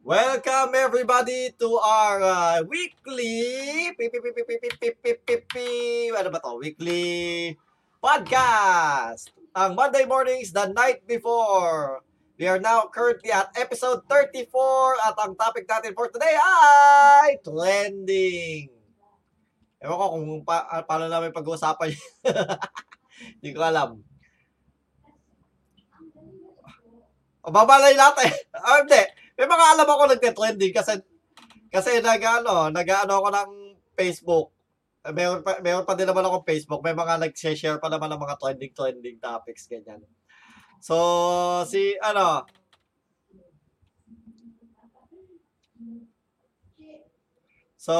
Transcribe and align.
Welcome 0.00 0.72
everybody 0.72 1.52
to 1.60 1.68
our 1.76 2.24
uh, 2.24 2.58
weekly 2.64 3.92
pi- 3.92 4.08
pi- 4.08 4.22
pi- 4.24 4.32
pi- 4.32 4.46
pi- 4.48 4.56
pi- 4.56 4.76
pi- 4.80 4.96
pi- 4.96 5.20
pi- 5.20 5.44
pi- 5.44 6.12
ano 6.16 6.32
ba 6.32 6.40
to? 6.40 6.56
Weekly 6.56 7.52
podcast. 8.00 9.28
Ang 9.52 9.76
Monday 9.76 10.08
mornings 10.08 10.56
the 10.56 10.72
night 10.72 11.04
before. 11.04 12.00
We 12.40 12.48
are 12.48 12.56
now 12.56 12.88
currently 12.88 13.28
at 13.28 13.52
episode 13.60 14.08
34 14.08 14.48
at 15.04 15.16
ang 15.20 15.36
topic 15.36 15.68
natin 15.68 15.92
for 15.92 16.08
today 16.08 16.32
ay 16.32 17.36
trending. 17.44 18.72
Ewan 19.84 19.96
ko 20.00 20.06
kung 20.16 20.26
pa, 20.48 20.64
ah, 20.64 20.80
paano 20.80 21.12
namin 21.12 21.28
pag-uusapan. 21.32 21.92
Hindi 23.36 23.48
ko 23.52 23.60
alam. 23.60 24.00
O, 27.44 27.52
babalay 27.52 27.92
natin. 27.96 28.32
Ah, 28.60 28.84
hindi. 28.84 29.19
May 29.40 29.48
mga 29.48 29.66
alam 29.72 29.88
ako 29.88 30.02
nagte-trending 30.12 30.76
kasi 30.76 31.00
kasi 31.72 32.04
nag-ano, 32.04 32.68
nag-ano 32.68 33.24
ako 33.24 33.28
ng 33.32 33.50
Facebook. 33.96 34.52
Meron 35.16 35.40
pa, 35.40 35.56
meron 35.64 35.88
pa 35.88 35.96
din 35.96 36.04
naman 36.04 36.28
ako 36.28 36.44
Facebook. 36.44 36.84
May 36.84 36.92
mga 36.92 37.16
nag-share 37.24 37.80
pa 37.80 37.88
naman 37.88 38.12
ng 38.12 38.20
mga 38.20 38.36
trending-trending 38.36 39.16
topics, 39.16 39.64
ganyan. 39.64 40.04
So, 40.84 41.64
si, 41.64 41.96
ano, 42.04 42.44
So, 47.80 47.96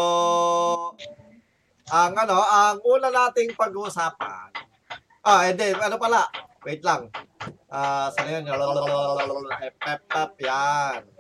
ang 1.89 2.13
ano, 2.21 2.37
ang 2.37 2.85
una 2.85 3.09
nating 3.09 3.57
pag-uusapan. 3.57 4.53
Ah, 5.25 5.49
hindi, 5.49 5.73
ano 5.73 5.97
pala? 5.97 6.29
Wait 6.69 6.85
lang. 6.85 7.09
Ah, 7.73 8.13
saan 8.13 8.29
yun? 8.29 8.45
Ep, 8.45 9.77
ep, 9.89 10.03
ep, 10.05 10.33
yan. 10.45 11.20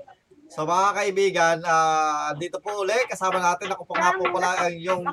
So 0.51 0.67
mga 0.67 0.91
kaibigan, 0.99 1.57
ah 1.63 2.35
dito 2.35 2.59
po 2.59 2.83
uli, 2.83 2.99
kasama 3.07 3.39
natin 3.39 3.71
ako 3.71 3.87
po 3.87 3.95
nga 3.95 4.19
po 4.19 4.27
pala 4.35 4.67
ang 4.67 4.75
yung 4.75 5.07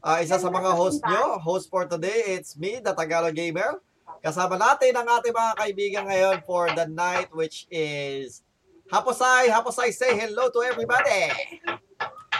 ah, 0.00 0.24
isa 0.24 0.40
sa 0.40 0.48
mga 0.48 0.72
host 0.72 1.04
nyo. 1.04 1.36
Host 1.36 1.68
for 1.68 1.84
today, 1.84 2.32
it's 2.32 2.56
me, 2.56 2.80
the 2.80 2.96
Tagalog 2.96 3.36
Gamer. 3.36 3.76
Kasama 4.24 4.56
natin 4.56 4.96
ang 4.96 5.04
ating 5.20 5.36
mga 5.36 5.52
kaibigan 5.60 6.04
ngayon 6.08 6.36
for 6.48 6.72
the 6.72 6.88
night 6.88 7.28
which 7.36 7.68
is 7.68 8.40
Haposay, 8.88 9.52
Haposay, 9.52 9.92
say 9.92 10.16
hello 10.16 10.48
to 10.48 10.64
everybody! 10.64 11.28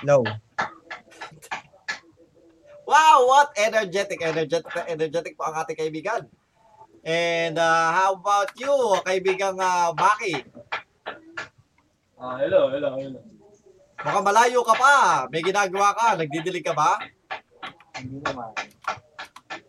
No. 0.00 0.24
Wow, 2.88 3.28
what 3.28 3.52
energetic, 3.60 4.24
energetic, 4.24 4.66
energetic 4.88 5.36
po 5.36 5.44
ang 5.44 5.60
ating 5.60 5.76
kaibigan. 5.76 6.24
And 7.04 7.60
uh, 7.60 7.92
how 7.92 8.16
about 8.16 8.56
you, 8.56 8.72
kaibigang 9.04 9.60
uh, 9.60 9.92
Maki? 9.92 10.42
Ah, 12.20 12.36
hello, 12.36 12.68
hello, 12.68 13.00
hello. 13.00 13.16
Mukhang 14.04 14.26
malayo 14.28 14.60
ka 14.60 14.76
pa. 14.76 15.24
May 15.32 15.40
ginagawa 15.40 15.96
ka. 15.96 16.20
Nagdidilig 16.20 16.60
ka 16.60 16.76
ba? 16.76 17.00
Hindi 17.96 18.20
naman. 18.20 18.52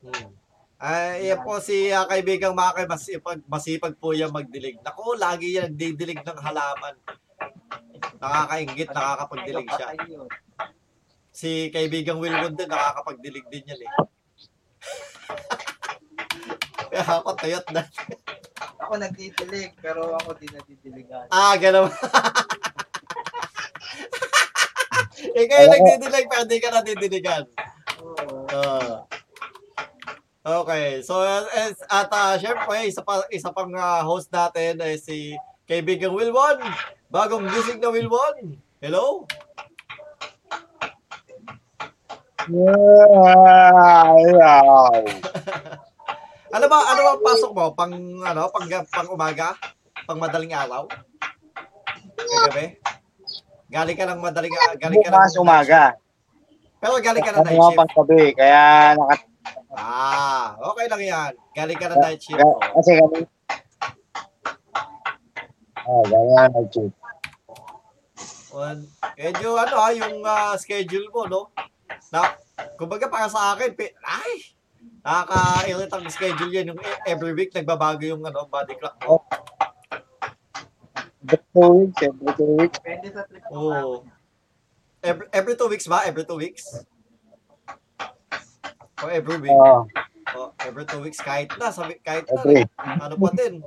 Hmm. 0.04 0.36
Ay, 0.76 1.32
yan 1.32 1.40
po 1.48 1.64
si 1.64 1.96
uh, 1.96 2.04
kaibigang 2.12 2.52
Maki. 2.52 2.84
Masipag, 2.92 3.40
masipag 3.48 3.96
po 3.96 4.12
yan 4.12 4.36
magdilig. 4.36 4.84
Naku, 4.84 5.16
lagi 5.16 5.56
yan 5.56 5.72
nagdidilig 5.72 6.28
ng 6.28 6.40
halaman. 6.44 7.00
Nakakaingit, 8.20 8.92
nakakapagdilig 8.92 9.72
siya. 9.72 9.88
Si 11.32 11.72
kaibigang 11.72 12.20
Wilwon 12.20 12.60
din, 12.60 12.68
nakakapagdilig 12.68 13.48
din 13.48 13.64
yan 13.64 13.80
eh. 13.80 13.92
Kaya 16.92 17.24
ako 17.24 17.32
tuyot 17.40 17.64
na. 17.72 17.88
Ako 18.82 18.98
nagdidilig, 18.98 19.74
pero 19.80 20.16
ako 20.18 20.34
di 20.38 20.48
nadidiligan. 20.52 21.28
Ah, 21.34 21.58
gano'n. 21.58 21.88
Ikaw 25.42 25.58
yung 25.64 25.74
nagdidilig 25.74 26.26
pero 26.30 26.44
di 26.46 26.60
ka 26.60 26.70
nadidiligan. 26.74 27.46
Oo. 28.02 28.46
Ah. 28.52 29.06
okay. 30.62 31.02
So, 31.06 31.22
as, 31.24 31.78
at 31.88 32.12
uh, 32.12 32.38
syempre, 32.38 32.86
isa, 32.86 33.02
pa, 33.06 33.24
isa 33.30 33.52
pang 33.54 33.74
ah, 33.78 34.04
host 34.06 34.32
natin 34.34 34.82
ay 34.82 34.98
si 34.98 35.38
kaibigang 35.70 36.14
Wilwon. 36.14 36.60
Bagong 37.14 37.48
gising 37.48 37.80
na 37.80 37.90
Wilwon. 37.90 38.58
Hello? 38.82 39.26
Ano 46.52 46.66
ba, 46.68 46.78
ano 46.84 47.00
ba 47.02 47.14
pasok 47.24 47.52
mo? 47.56 47.66
Pang, 47.72 47.94
ano, 48.22 48.52
pang, 48.52 48.68
pang 48.68 49.10
umaga? 49.10 49.56
Pang 50.04 50.20
madaling 50.20 50.52
araw? 50.52 50.84
Kagabi? 52.18 52.76
Galing 53.72 53.96
ka 53.96 54.06
ng 54.06 54.20
madaling 54.20 54.52
araw? 54.52 54.76
Galing 54.76 55.00
ka 55.00 55.10
ng 55.10 55.16
Bukas 55.16 55.36
umaga. 55.40 55.82
Pero 56.82 56.98
galing 57.00 57.24
ka 57.24 57.32
Ano 57.32 57.46
night 57.46 57.56
shift. 57.56 57.78
pang 57.78 57.92
gabi, 57.94 58.22
kaya 58.36 58.62
nakat... 58.98 59.20
Ah, 59.72 60.60
okay 60.60 60.86
lang 60.92 61.02
yan. 61.02 61.32
Galing 61.56 61.80
ka 61.80 61.88
ng 61.88 62.02
night 62.02 62.20
shift. 62.20 62.36
Ga- 62.36 62.60
Kasi 62.76 62.92
kami... 63.00 63.20
Oh, 65.82 66.04
ganyan 66.06 66.38
ang 66.38 66.54
nag-cheat. 66.54 66.94
On, 68.52 68.78
medyo 69.16 69.56
ano 69.56 69.76
ha, 69.80 69.90
yung 69.96 70.20
ah, 70.22 70.54
schedule 70.54 71.08
mo, 71.10 71.24
no? 71.26 71.42
Na, 72.12 72.36
kumbaga 72.76 73.08
para 73.08 73.32
sa 73.32 73.56
akin, 73.56 73.72
pi- 73.72 73.96
ay, 73.98 74.52
nakaka-irrit 75.02 75.92
ang 75.92 76.06
schedule 76.10 76.52
yan. 76.54 76.70
Yung 76.74 76.80
every 77.06 77.34
week, 77.34 77.52
nagbabago 77.52 78.06
yung 78.06 78.22
ano, 78.22 78.46
body 78.46 78.78
clock 78.78 78.98
mo. 79.06 79.26
Every 81.22 81.42
two 81.54 81.70
weeks, 81.86 82.02
every 82.02 82.32
two 82.34 82.52
weeks. 82.58 82.78
Depende 82.82 83.08
sa 83.14 83.24
trip 83.30 83.44
niya. 83.46 83.82
Every, 85.02 85.26
every 85.34 85.56
two 85.58 85.70
weeks 85.70 85.86
ba? 85.90 86.06
Every 86.06 86.26
two 86.26 86.38
weeks? 86.38 86.66
O 89.02 89.10
every 89.10 89.38
week? 89.42 89.54
Oh, 89.54 89.86
O 90.38 90.54
every 90.62 90.86
two 90.86 91.02
weeks, 91.02 91.18
kahit 91.18 91.50
na, 91.58 91.74
sabi, 91.74 91.98
kahit 92.06 92.30
na, 92.30 92.38
every. 92.38 92.64
ano 92.78 93.18
pa 93.18 93.30
din. 93.34 93.66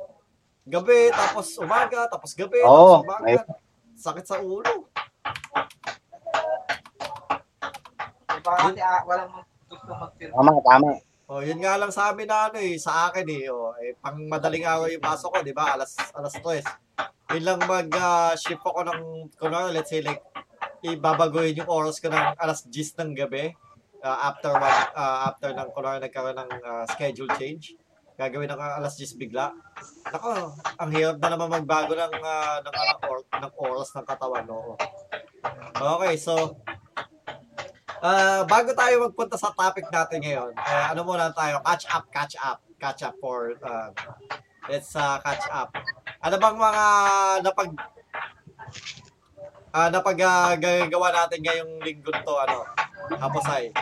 Gabi, 0.65 1.13
tapos 1.13 1.59
umaga, 1.61 2.07
tapos 2.09 2.33
gabi, 2.33 2.63
Oo, 2.65 3.03
tapos 3.03 3.21
may- 3.21 3.37
umaga. 3.37 3.59
Sakit 3.95 4.27
sa 4.27 4.39
ulo. 4.43 4.89
Diba 8.35 8.53
ah, 8.83 9.01
walang 9.07 9.31
mag- 9.31 9.51
gusto 9.71 9.93
mag-film. 9.95 10.33
Tama, 10.35 10.53
tama. 10.67 10.91
Oh, 11.25 11.41
yun 11.41 11.57
nga 11.57 11.81
lang 11.81 11.89
sa 11.89 12.13
amin 12.13 12.29
na 12.29 12.53
ano 12.53 12.61
eh, 12.61 12.77
sa 12.77 13.09
akin 13.09 13.25
eh, 13.25 13.49
oh, 13.49 13.73
eh 13.81 13.97
pang 13.97 14.21
madaling 14.29 14.69
araw 14.69 14.93
yung 14.93 15.01
pasok 15.01 15.33
ko, 15.33 15.39
'di 15.41 15.57
ba? 15.57 15.73
Alas 15.73 15.97
alas 16.13 16.37
3. 16.37 16.61
Yun 17.33 17.45
lang 17.49 17.61
mag 17.65 17.89
ah, 17.97 18.37
shift 18.37 18.61
ako 18.61 18.85
ng 18.85 19.01
kunwari, 19.41 19.73
let's 19.73 19.89
say 19.89 20.05
like 20.05 20.21
ibabaguhin 20.85 21.57
yung 21.57 21.73
oras 21.73 21.97
ko 21.97 22.13
ng 22.13 22.37
alas 22.37 22.69
10 22.69 23.01
ng 23.01 23.11
gabi 23.17 23.57
ah, 24.05 24.29
after 24.29 24.53
one, 24.53 24.81
ah, 24.93 25.33
after 25.33 25.57
ng 25.57 25.69
kunwari 25.73 26.05
nagkaroon 26.05 26.37
ng 26.45 26.53
ah, 26.61 26.85
schedule 26.93 27.33
change. 27.41 27.73
Gagawin 28.21 28.53
ng 28.53 28.61
alas 28.61 28.93
10 29.01 29.17
bigla. 29.17 29.49
Nako, 30.13 30.53
ang 30.77 30.91
hirap 30.93 31.25
na 31.25 31.33
naman 31.33 31.57
magbago 31.57 31.97
ng 31.97 32.21
ah, 32.21 32.61
ng, 32.61 32.69
ng, 32.69 33.01
or- 33.09 33.29
ng 33.33 33.55
oras 33.65 33.97
ng 33.97 34.05
katawan, 34.05 34.45
no. 34.45 34.77
Okay, 35.73 36.21
so 36.21 36.61
Ah, 38.05 38.45
bago 38.45 38.69
tayo 38.77 39.09
magpunta 39.09 39.41
sa 39.41 39.49
topic 39.57 39.89
natin 39.89 40.21
ngayon, 40.21 40.53
eh, 40.53 40.85
ano 40.93 41.09
muna 41.09 41.33
tayo, 41.33 41.57
catch 41.65 41.89
up, 41.89 42.05
catch 42.13 42.37
up, 42.37 42.61
catch 42.77 43.01
up 43.01 43.17
for, 43.17 43.57
uh, 43.65 43.89
let's 44.69 44.93
uh, 44.93 45.17
catch 45.25 45.49
up. 45.49 45.73
Ano 46.21 46.37
bang 46.37 46.53
mga 46.53 46.85
napag, 47.41 47.73
ah 49.73 49.89
napag 49.89 50.21
ah, 50.21 50.53
gagawa 50.53 51.17
natin 51.17 51.49
ngayong 51.49 51.81
linggo 51.81 52.13
to, 52.13 52.35
ano, 52.45 52.69
Haposay? 53.17 53.73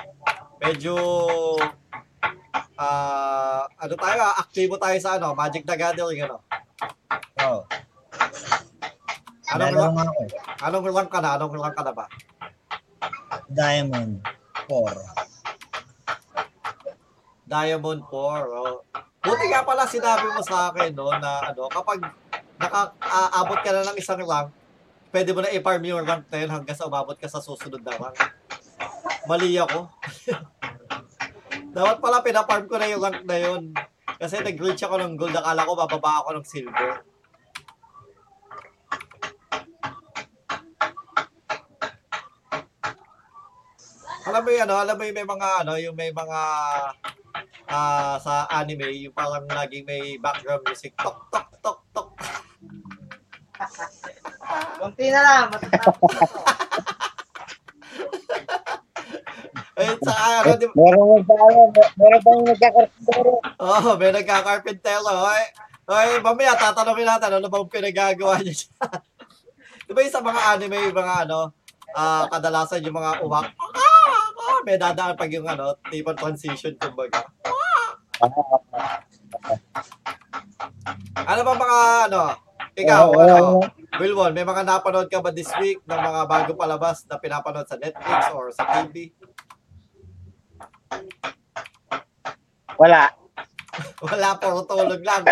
Medyo, 0.63 0.95
ah, 2.79 3.67
ano 3.75 3.95
tayo, 3.99 4.23
aktibo 4.39 4.79
tayo 4.79 5.03
sa 5.03 5.19
ano, 5.19 5.35
Magic 5.35 5.67
the 5.67 5.75
Gathering, 5.75 6.31
ano? 6.31 6.39
Oo. 7.43 7.67
Anong, 9.51 9.75
rank, 9.75 9.99
anong 10.63 10.87
rank 10.95 11.11
ka 11.11 11.19
na? 11.19 11.35
Anong 11.35 11.59
rank 11.59 11.75
ka 11.75 11.83
na 11.83 11.91
ba? 11.91 12.07
Diamond 13.53 14.25
4. 14.69 17.47
Diamond 17.47 18.03
4. 18.09 18.49
Oh. 18.49 18.81
Buti 19.23 19.45
nga 19.53 19.63
pala 19.63 19.87
sinabi 19.87 20.27
mo 20.33 20.43
sa 20.43 20.73
akin 20.73 20.91
no, 20.97 21.13
na 21.15 21.53
ano, 21.53 21.69
kapag 21.71 22.01
nakaabot 22.59 23.59
ka 23.63 23.71
na 23.71 23.87
ng 23.93 23.99
isang 24.01 24.25
rank, 24.25 24.51
pwede 25.13 25.31
mo 25.31 25.45
na 25.45 25.53
i-farm 25.53 25.85
yung 25.85 26.03
rank 26.03 26.27
na 26.33 26.39
yun 26.43 26.51
hanggang 26.51 26.75
sa 26.75 26.89
umabot 26.89 27.15
ka 27.15 27.29
sa 27.29 27.45
susunod 27.45 27.85
na 27.85 27.95
rank. 27.95 28.19
Mali 29.29 29.55
ako. 29.61 29.87
Dapat 31.77 31.97
pala 32.03 32.25
pinafarm 32.25 32.67
ko 32.67 32.75
na 32.81 32.91
yung 32.91 33.03
rank 33.05 33.23
na 33.23 33.39
yun. 33.39 33.71
Kasi 34.19 34.43
nag-reach 34.43 34.83
ako 34.83 34.99
ng 34.99 35.15
gold, 35.15 35.37
akala 35.37 35.67
ko 35.67 35.73
bababa 35.77 36.25
ako 36.25 36.29
ng 36.39 36.47
silver. 36.47 37.05
Alam 44.23 44.43
mo 44.47 44.51
yun, 44.55 44.63
ano, 44.63 44.75
alam 44.79 44.95
mo 44.95 45.03
yung 45.03 45.19
may 45.19 45.27
mga, 45.27 45.49
ano, 45.67 45.73
yung 45.83 45.97
may 45.99 46.11
mga 46.15 46.41
ah 47.73 48.17
sa 48.21 48.47
anime, 48.53 48.93
yung 49.09 49.17
parang 49.17 49.49
laging 49.49 49.89
may 49.89 50.21
background 50.21 50.63
music, 50.69 50.93
tok, 50.95 51.27
tok, 51.33 51.49
tok, 51.59 51.81
tok. 51.91 52.09
Kunti 54.79 55.07
na 55.11 55.21
lang. 55.23 55.45
Matatapos 55.51 56.11
to. 56.13 56.27
Eh, 59.73 59.97
sa 60.05 60.45
ano, 60.45 60.51
di 60.61 60.67
ba? 60.69 60.75
Meron 60.77 61.07
mo 61.09 61.17
sa 61.25 61.35
ano, 61.43 61.61
mer- 61.73 61.95
meron 61.97 62.21
bang 62.23 62.43
nagkakartero? 62.53 63.35
Oo, 63.41 63.79
oh, 63.89 63.95
may 63.97 64.11
nagka-carpentero. 64.13 65.11
Oy, 65.11 65.43
oy, 65.89 66.09
mamaya 66.21 66.55
tatanungin 66.55 67.09
natin 67.09 67.41
ano 67.41 67.49
bang 67.49 67.73
pinagagawa 67.73 68.39
niya 68.45 68.55
siya. 68.55 68.71
di 69.89 69.93
ba 69.97 70.05
yung 70.05 70.15
sa 70.15 70.23
mga 70.23 70.41
anime, 70.55 70.77
yung 70.93 70.99
mga 71.01 71.15
ano, 71.27 71.57
ah 71.97 72.29
kadalasan 72.29 72.85
yung 72.85 72.97
mga 72.97 73.25
uwak, 73.25 73.49
may 74.65 74.79
dadaan 74.79 75.19
pag 75.19 75.31
yung 75.33 75.47
ano, 75.47 75.77
tipong 75.91 76.19
transition, 76.19 76.75
kumbaga. 76.79 77.27
Ano 81.23 81.41
ba 81.43 81.55
mga 81.55 81.79
ano, 82.11 82.23
ikaw, 82.73 83.03
Oo, 83.11 83.19
ano, 83.21 83.35
oo. 83.37 83.61
Wilwon, 84.01 84.33
may 84.33 84.47
mga 84.49 84.65
napanood 84.65 85.13
ka 85.13 85.21
ba 85.21 85.29
this 85.29 85.53
week 85.61 85.85
ng 85.85 86.01
mga 86.01 86.21
bago 86.25 86.57
palabas 86.57 87.05
na 87.05 87.21
pinapanood 87.21 87.69
sa 87.69 87.77
Netflix 87.77 88.21
or 88.33 88.49
sa 88.49 88.65
TV? 88.81 89.13
Wala. 92.81 93.13
Wala, 94.05 94.37
puro 94.37 94.65
tulog 94.69 95.01
lang. 95.01 95.25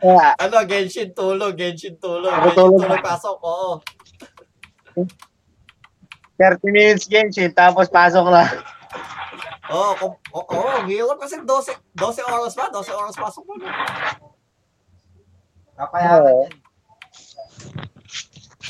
Wala. 0.00 0.32
Ano, 0.40 0.64
Genshin 0.64 1.12
tulog, 1.12 1.56
Genshin 1.56 1.96
tulog, 2.00 2.32
Genshin 2.32 2.56
tulog. 2.56 2.80
tulog 2.84 3.04
pasok, 3.04 3.36
oo. 3.40 3.72
30 6.40 6.72
minutes 6.72 7.04
Genshin, 7.04 7.52
tapos 7.52 7.92
pasok 7.92 8.32
na. 8.32 8.48
Oo, 9.68 9.92
kung, 10.00 10.14
oo, 10.32 10.44
oo, 10.56 10.70
ang 10.72 10.88
hirap 10.88 11.20
kasi 11.20 11.36
12, 11.44 11.76
12 11.92 12.24
oras 12.24 12.56
pa, 12.56 12.72
12 12.72 12.96
oras 12.96 13.14
pasok 13.14 13.44
mo. 13.44 13.54
Kapayagan 15.76 16.24
Oo. 16.24 16.40
yan. 16.48 16.52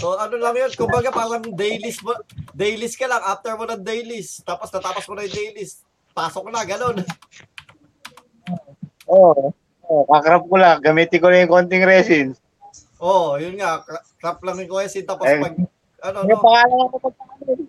So 0.00 0.16
ano 0.18 0.34
lang 0.40 0.56
yun, 0.56 0.72
kumbaga 0.74 1.12
parang 1.14 1.44
dailies 1.54 2.02
mo, 2.02 2.16
dailies 2.56 2.98
ka 2.98 3.06
lang, 3.06 3.22
after 3.22 3.54
mo 3.54 3.68
ng 3.70 3.84
dailies, 3.86 4.42
tapos 4.42 4.72
natapos 4.74 5.06
mo 5.06 5.14
na 5.14 5.28
yung 5.30 5.36
dailies, 5.38 5.86
pasok 6.10 6.50
na, 6.50 6.66
ganun. 6.66 6.98
Oo. 9.10 9.54
Oh, 9.90 10.06
kakrap 10.06 10.46
ko 10.46 10.54
lang. 10.54 10.78
Gamitin 10.78 11.18
ko 11.18 11.26
na 11.34 11.42
yung 11.42 11.50
konting 11.50 11.82
resin. 11.82 12.38
Oo, 13.02 13.34
yun 13.42 13.58
nga, 13.58 13.82
cra- 13.82 14.06
crap 14.22 14.38
lang 14.46 14.62
yung 14.62 14.70
question, 14.70 15.02
tapos 15.02 15.26
Eh, 15.26 15.42
pag, 15.42 15.54
ano, 16.00 16.18
Yung 16.24 16.40
no, 16.40 16.44
pangalan 16.44 16.86
ko 16.86 16.96
pagkakalin. 16.98 17.60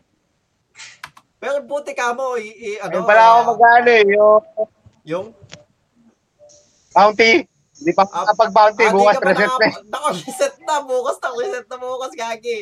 pero 1.38 1.57
buti 1.63 1.92
ka 1.92 2.13
mo, 2.13 2.38
i, 2.38 2.48
i- 2.48 2.80
ano, 2.80 3.01
Ayun 3.01 3.06
pala 3.06 3.22
ako 3.24 3.39
ah, 3.39 3.48
mag-ano 3.50 3.89
eh, 3.89 4.04
yung 4.07 4.42
yung, 5.01 5.25
bounty. 6.92 7.31
Hindi 7.81 7.92
pa 7.98 8.06
Ah, 8.06 8.30
kapag-bounty, 8.30 8.83
Ah, 8.86 8.94
di 8.94 8.95
bukas 8.95 9.18
reset 9.18 9.25
na. 9.25 9.33
naka- 9.57 9.83
Naka-reset 9.89 10.56
na 10.62 10.75
bukas, 10.86 11.18
naka-reset 11.18 11.66
na 11.66 11.78
bukas, 11.78 12.12
gagi. 12.13 12.60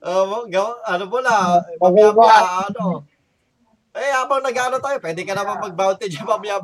Uh, 0.00 0.42
gaw- 0.48 0.80
ano 0.82 1.04
mo 1.06 1.18
na, 1.22 1.60
mamaya 1.78 2.10
ano. 2.66 3.04
Eh, 3.90 4.10
habang 4.10 4.42
nag-ano 4.42 4.82
tayo, 4.82 4.98
pwede 4.98 5.22
ka 5.22 5.34
naman 5.34 5.60
mag-bounty 5.60 6.10
dyan 6.10 6.26
mamaya 6.26 6.58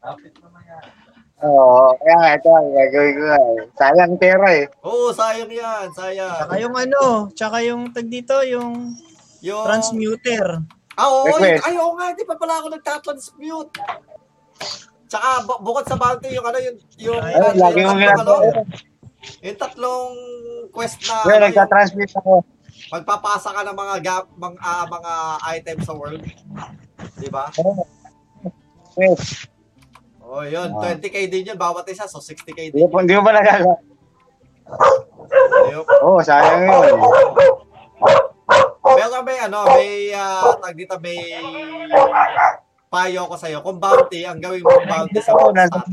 Kapit 0.00 0.32
naman 0.36 0.62
yan. 0.64 0.99
Oo, 1.40 1.96
kaya 1.96 2.14
nga 2.14 2.30
ito, 2.34 2.48
gagawin 2.52 3.14
ko 3.14 3.22
nga. 3.22 3.38
eh. 3.38 3.56
Sayang 3.72 4.14
pera 4.16 4.48
eh. 4.52 4.66
Oo, 4.82 5.08
sayang 5.10 5.48
yan, 5.48 5.88
sayang. 5.90 6.36
Tsaka 6.36 6.54
yung 6.58 6.76
ano, 6.76 7.02
tsaka 7.32 7.56
yung 7.62 7.82
tag 7.90 8.06
dito, 8.06 8.36
yung 8.44 8.92
Yung, 9.40 9.64
transmuter. 9.64 10.60
ah, 10.94 11.08
oo, 11.08 11.24
Request. 11.32 11.64
ay, 11.64 11.74
oo 11.74 11.96
nga, 11.96 12.12
di 12.12 12.24
pa 12.24 12.36
pala 12.36 12.60
ako 12.60 12.66
nagtatransmute. 12.70 13.72
Tsaka, 15.06 15.28
bu- 15.42 15.60
bukod 15.60 15.84
sa 15.84 15.96
bounty, 15.96 16.28
yung 16.30 16.44
ano, 16.44 16.60
yung, 16.60 16.76
yung, 17.00 17.18
Ay, 17.18 17.32
Ay, 17.32 17.40
yung, 17.40 17.56
lagi 17.58 17.80
mong 17.80 17.96
tatlong, 17.96 18.20
ano, 18.20 18.34
ginagawa. 18.36 18.62
yung 19.40 19.58
tatlong 19.58 20.12
quest 20.70 20.98
na, 21.02 21.14
Kaya 21.18 21.24
ano, 21.24 21.32
yung 21.32 21.44
nagtatransmit 21.48 22.10
ako. 22.14 22.32
magpapasa 22.90 23.48
ka 23.50 23.60
ng 23.62 23.76
mga 23.76 23.96
gap, 24.02 24.24
mga, 24.34 24.58
ah, 24.60 24.84
mga 24.86 25.12
items 25.50 25.82
sa 25.82 25.94
world. 25.94 26.20
Di 27.16 27.28
ba? 27.28 27.48
Yes. 28.94 29.48
Oh, 30.30 30.46
yun. 30.46 30.70
Ah. 30.78 30.94
20k 30.94 31.26
din 31.26 31.50
yun. 31.50 31.58
Bawat 31.58 31.90
isa. 31.90 32.06
So, 32.06 32.22
60k 32.22 32.70
Hindi 32.70 32.78
din. 32.78 32.86
mo, 32.86 33.02
hindi 33.02 33.18
mo 33.18 33.34
nagagawa? 33.34 33.74
Yun. 35.74 35.84
Oo, 36.06 36.22
sayang 36.22 36.70
yun. 36.70 36.94
Pero 38.80 39.16
may 39.26 39.38
ano, 39.42 39.58
may 39.74 40.14
uh, 40.14 40.54
tag 40.58 40.74
dito, 40.78 40.94
may 41.02 41.18
payo 42.90 43.26
ko 43.26 43.34
sa'yo. 43.34 43.58
Kung 43.62 43.82
bounty, 43.82 44.22
ang 44.26 44.38
gawin 44.38 44.62
mo 44.62 44.70
bounty 44.86 45.18
sa 45.18 45.34
Oo, 45.34 45.50
Mondstadt. 45.50 45.86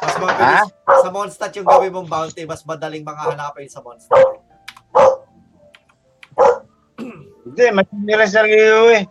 Mas 0.00 0.16
mabilis. 0.16 0.68
Sa 0.84 1.10
Mondstadt 1.12 1.56
yung 1.60 1.68
gawin 1.68 1.92
mong 1.92 2.08
bounty, 2.08 2.42
mas 2.48 2.64
madaling 2.64 3.04
mga 3.04 3.36
hanapin 3.36 3.68
sa 3.68 3.84
Mondstadt. 3.84 4.40
Hindi, 7.46 7.66
mas 7.72 7.88
nila 7.92 8.24
sa 8.28 8.44
eh. 8.44 9.04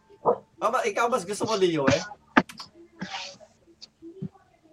Oh, 0.65 0.73
ma- 0.73 0.81
ikaw 0.81 1.05
mas 1.05 1.21
gusto 1.21 1.45
mo 1.45 1.53
Leo 1.53 1.85
eh. 1.85 2.01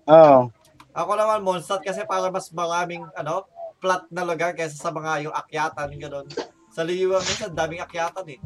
Oo. 0.08 0.49
Ako 0.96 1.11
naman 1.20 1.44
Mondstadt 1.44 1.84
kasi 1.84 2.00
para 2.08 2.32
mas 2.32 2.49
maraming 2.49 3.04
ano, 3.12 3.44
flat 3.76 4.08
na 4.08 4.25
lugar 4.25 4.56
kaysa 4.56 4.80
sa 4.80 4.88
mga 4.88 5.28
yung 5.28 5.37
akyatan, 5.37 5.92
gano'n. 6.00 6.26
Sa 6.72 6.80
Leo, 6.80 7.20
minsan 7.20 7.52
daming 7.52 7.84
akyatan 7.84 8.25
eh. 8.32 8.40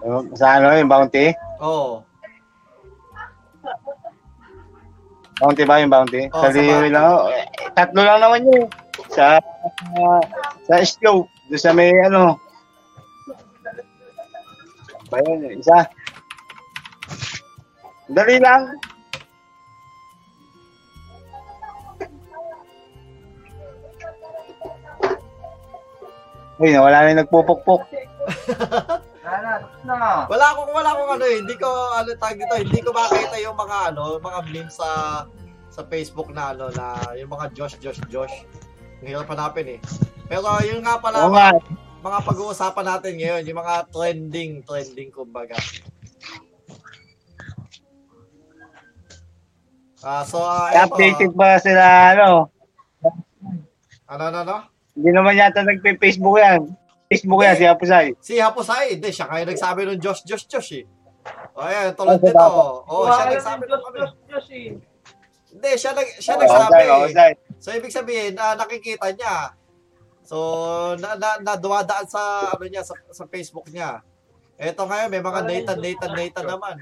Oh. 0.00 0.24
Sa 0.32 0.56
ano, 0.56 0.72
yung 0.72 0.88
bounty? 0.88 1.36
Oo. 1.60 2.00
Bounty 5.36 5.62
ba 5.68 5.84
yung 5.84 5.92
bounty? 5.92 6.32
Oo, 6.32 6.40
sa 6.40 6.48
sa 6.48 6.56
Leo 6.56 6.88
lang. 6.88 7.04
oh. 7.04 7.28
Tatlo 7.76 8.00
lang 8.08 8.24
naman 8.24 8.48
yun. 8.48 8.64
Sa, 9.12 9.36
uh, 10.00 10.22
sa 10.64 10.80
Stove. 10.80 11.28
Doon 11.52 11.60
sa 11.60 11.76
may 11.76 11.92
ano. 12.08 12.40
Ba 15.12 15.20
isa. 15.52 15.78
Dali 18.08 18.36
lang. 18.40 18.72
Uy, 26.56 26.72
nawala 26.72 27.04
na 27.04 27.10
yung 27.12 27.20
nagpupukpok. 27.20 27.82
Wala 30.32 30.46
akong 30.54 30.70
wala 30.70 30.90
akong 30.94 31.10
ano 31.18 31.24
eh, 31.26 31.36
hindi 31.42 31.56
ko 31.58 31.68
ano 31.68 32.14
tag 32.14 32.38
dito, 32.38 32.54
hindi 32.54 32.80
ko 32.84 32.94
makita 32.94 33.36
yung 33.42 33.58
mga 33.58 33.92
ano, 33.92 34.20
mga 34.22 34.40
memes 34.46 34.76
sa 34.78 35.24
sa 35.72 35.82
Facebook 35.88 36.30
na 36.30 36.54
ano 36.54 36.70
na 36.70 36.96
yung 37.18 37.32
mga 37.32 37.50
Josh 37.56 37.76
Josh 37.82 37.98
Josh. 38.06 38.46
Ang 39.02 39.08
hirap 39.10 39.28
hanapin 39.32 39.76
eh. 39.76 39.80
Pero 40.30 40.46
yun 40.62 40.84
nga 40.86 41.00
pala 41.02 41.26
Oo 41.26 41.34
nga. 41.34 41.50
Mga 42.02 42.18
pag-uusapan 42.26 42.86
natin 42.86 43.12
ngayon, 43.14 43.42
yung 43.46 43.60
mga 43.62 43.74
trending, 43.94 44.52
trending 44.66 45.10
kumbaga. 45.14 45.54
Ah, 50.02 50.26
so 50.26 50.42
ah, 50.42 50.74
eto, 50.74 50.98
Updated 50.98 51.30
ba 51.38 51.62
sila, 51.62 52.18
ano? 52.18 52.50
ano 54.10 54.22
ano 54.28 54.38
ano? 54.42 54.56
Hindi 54.98 55.10
naman 55.14 55.38
yata 55.38 55.62
nagpe-Facebook 55.62 56.42
yan. 56.42 56.74
Facebook 57.06 57.40
yan, 57.46 57.54
si 57.54 57.64
Apusay. 57.70 58.06
Si 58.18 58.34
Haposay, 58.42 58.98
hindi 58.98 59.14
siya 59.14 59.30
kaya 59.30 59.46
nagsabi 59.46 59.86
ng 59.86 60.02
Josh 60.02 60.26
Josh 60.26 60.50
Josh 60.50 60.82
eh. 60.82 60.84
O 61.54 61.62
ayan, 61.62 61.94
tulad 61.94 62.18
Ay, 62.18 62.26
nito. 62.26 62.34
salamat. 62.34 62.66
Oh, 62.90 63.06
siya 63.06 63.24
nagsabi 63.30 63.62
ng 63.70 63.78
ano. 63.78 63.88
Diyos, 63.94 64.12
Diyos, 64.26 64.46
eh. 64.50 64.68
Hindi, 65.54 65.70
siya 65.78 65.90
nag 65.94 66.08
siya 66.18 66.34
Oo, 66.34 66.40
nagsabi. 66.42 66.66
Apusay, 66.66 66.88
Apusay. 66.90 67.32
So 67.62 67.68
ibig 67.70 67.94
sabihin, 67.94 68.34
ah, 68.42 68.58
nakikita 68.58 69.06
niya. 69.14 69.54
So 70.32 70.96
na, 70.96 71.12
na, 71.20 71.36
na 71.44 71.52
dumadaan 71.60 72.08
sa 72.08 72.56
ano 72.56 72.64
niya 72.64 72.80
sa, 72.80 72.96
sa 73.12 73.28
Facebook 73.28 73.68
niya. 73.68 74.00
Ito 74.56 74.88
ngayon 74.88 75.12
may 75.12 75.20
mga 75.20 75.44
Nathan 75.44 75.76
Nathan 75.76 76.12
Nathan 76.16 76.48
naman. 76.48 76.80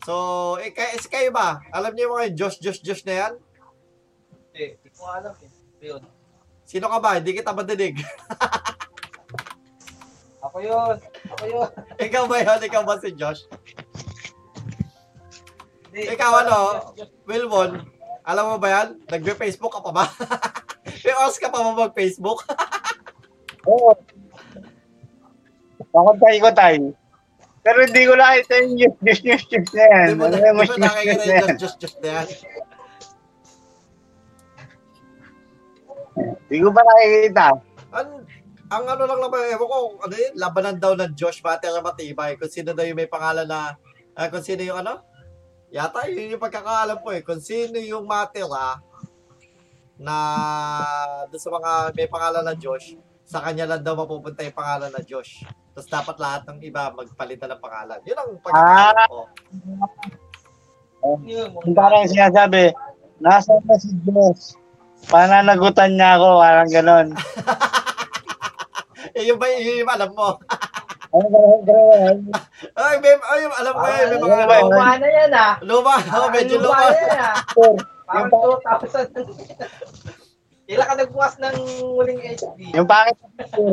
So, 0.00 0.56
eh, 0.56 0.72
kayo, 0.72 0.96
kayo 1.12 1.28
ba? 1.28 1.60
Alam 1.72 1.92
niyo 1.92 2.08
yung 2.08 2.16
mga 2.16 2.32
Josh 2.36 2.56
Josh 2.60 2.80
Josh 2.80 3.04
na 3.04 3.14
yan? 3.16 3.32
Eh, 4.56 4.76
Hindi 4.76 4.88
ko 4.96 5.04
alam 5.08 5.34
eh. 5.40 5.52
Yun. 5.88 6.02
Sino 6.64 6.88
ka 6.88 6.98
ba? 7.00 7.20
Hindi 7.20 7.36
kita 7.36 7.52
madinig. 7.52 8.00
Ako 10.44 10.56
yun. 10.64 10.96
Ako 11.36 11.44
yun. 11.48 11.70
Ikaw 12.00 12.24
ba 12.24 12.36
yun? 12.40 12.60
Ikaw 12.64 12.82
ba 12.84 12.96
si 12.96 13.12
Josh? 13.12 13.44
Hindi, 15.92 16.00
Ikaw, 16.16 16.32
ano? 16.48 16.56
Wilwon, 17.28 17.84
alam 18.24 18.44
mo 18.48 18.56
ba 18.56 18.68
yan? 18.72 18.88
Nagbe-Facebook 19.04 19.68
ka 19.68 19.84
pa 19.84 19.92
ba? 19.92 20.04
May 21.04 21.14
oras 21.16 21.36
ka 21.40 21.48
pa 21.48 21.64
ba 21.64 21.72
mag-Facebook? 21.88 22.44
Oo. 23.70 23.92
Pakuntay 25.90 26.36
ko 26.38 26.50
tayo. 26.52 26.84
Pero 27.60 27.78
hindi 27.84 28.02
ko 28.08 28.14
nakita 28.16 28.52
yung 28.64 28.72
news, 28.76 28.96
news, 29.04 29.20
news, 29.20 29.44
news 29.52 29.70
na 29.76 29.84
yan. 29.84 30.06
Hindi 30.08 30.16
mo, 30.16 30.24
Ano 30.24 30.36
na, 30.36 30.40
news, 30.40 30.56
mo 30.56 30.62
news, 30.64 30.80
nakikita 30.80 31.12
news 31.12 31.26
na 31.26 31.34
yung 31.34 31.48
na 32.00 32.08
yan? 32.08 32.26
Hindi 36.50 36.56
ko 36.64 36.68
pa 36.72 36.82
nakikita. 36.84 37.46
Ang, 37.90 38.08
ang 38.70 38.84
ano 38.86 39.02
lang 39.04 39.20
naman, 39.20 39.40
ewan 39.50 39.68
ko, 39.68 39.78
ano 40.00 40.14
yun, 40.14 40.34
labanan 40.38 40.76
daw 40.80 40.92
ng 40.96 41.12
Josh 41.12 41.42
Battle 41.44 41.82
Matibay, 41.84 42.40
kung 42.40 42.52
sino 42.52 42.72
daw 42.72 42.86
yung 42.86 42.96
may 42.96 43.10
pangalan 43.10 43.44
na, 43.44 43.76
ah, 44.16 44.28
kung 44.32 44.44
sino 44.44 44.64
yung 44.64 44.80
ano, 44.80 45.04
yata 45.70 46.10
yun 46.10 46.34
yung 46.34 46.42
pagkakaalam 46.42 46.98
ko 46.98 47.14
eh, 47.14 47.22
kung 47.22 47.38
sino 47.38 47.78
yung 47.78 48.02
matira 48.02 48.82
na 50.00 50.16
doon 51.28 51.38
sa 51.38 51.50
mga 51.52 51.70
may 51.92 52.08
pangalan 52.08 52.40
na 52.42 52.56
Josh, 52.56 52.96
sa 53.22 53.44
kanya 53.44 53.68
lang 53.68 53.84
daw 53.84 53.94
mapupunta 53.94 54.40
yung 54.40 54.56
pangalan 54.56 54.88
na 54.88 55.04
Josh. 55.04 55.44
Tapos 55.70 55.86
dapat 55.86 56.16
lahat 56.18 56.42
ng 56.48 56.58
iba 56.64 56.88
magpalitan 56.90 57.52
ng 57.52 57.62
pangalan. 57.62 58.00
Yun 58.02 58.16
ang 58.16 58.30
pag 58.40 58.52
Ah. 58.56 59.06
ko. 59.06 59.28
Yun, 61.22 61.48
Yung 61.54 61.76
parang 61.76 62.04
sinasabi, 62.04 62.72
nasa 63.20 63.54
na 63.62 63.76
si 63.76 63.92
Diyos? 64.02 64.56
Pananagutan 65.06 65.96
niya 65.96 66.16
ako, 66.16 66.28
parang 66.40 66.70
ganon. 66.70 67.08
Eh, 69.10 69.26
yun 69.26 69.36
ba 69.36 69.48
yun 69.50 69.82
yung 69.82 69.90
alam 69.90 70.10
mo? 70.12 70.36
Ano 71.10 71.26
ba 71.26 71.38
yung 71.40 71.64
ganon? 71.66 72.16
Ay, 72.78 72.94
may, 73.02 73.14
ay, 73.18 73.40
alam 73.50 73.72
ko 73.74 73.82
yun, 73.82 74.06
may 74.06 74.18
mga 74.20 74.30
Ano 74.30 74.46
ano. 74.46 74.70
Luma 74.70 74.90
na 74.94 75.08
yan 75.10 75.32
ah. 75.34 75.52
Luma, 75.60 75.94
oh, 75.98 76.28
medyo 76.30 76.56
Luma 76.56 76.78
luma. 76.78 76.86
na 76.86 76.94
yan 76.94 77.18
ah. 77.18 77.34
Parang 78.10 78.26
2,000. 78.26 79.14
Kailan 80.70 80.86
ka 80.86 80.94
nagbukas 80.98 81.34
ng 81.42 81.56
muling 81.82 82.18
HD? 82.22 82.74
Yung 82.74 82.86
pangit. 82.86 83.18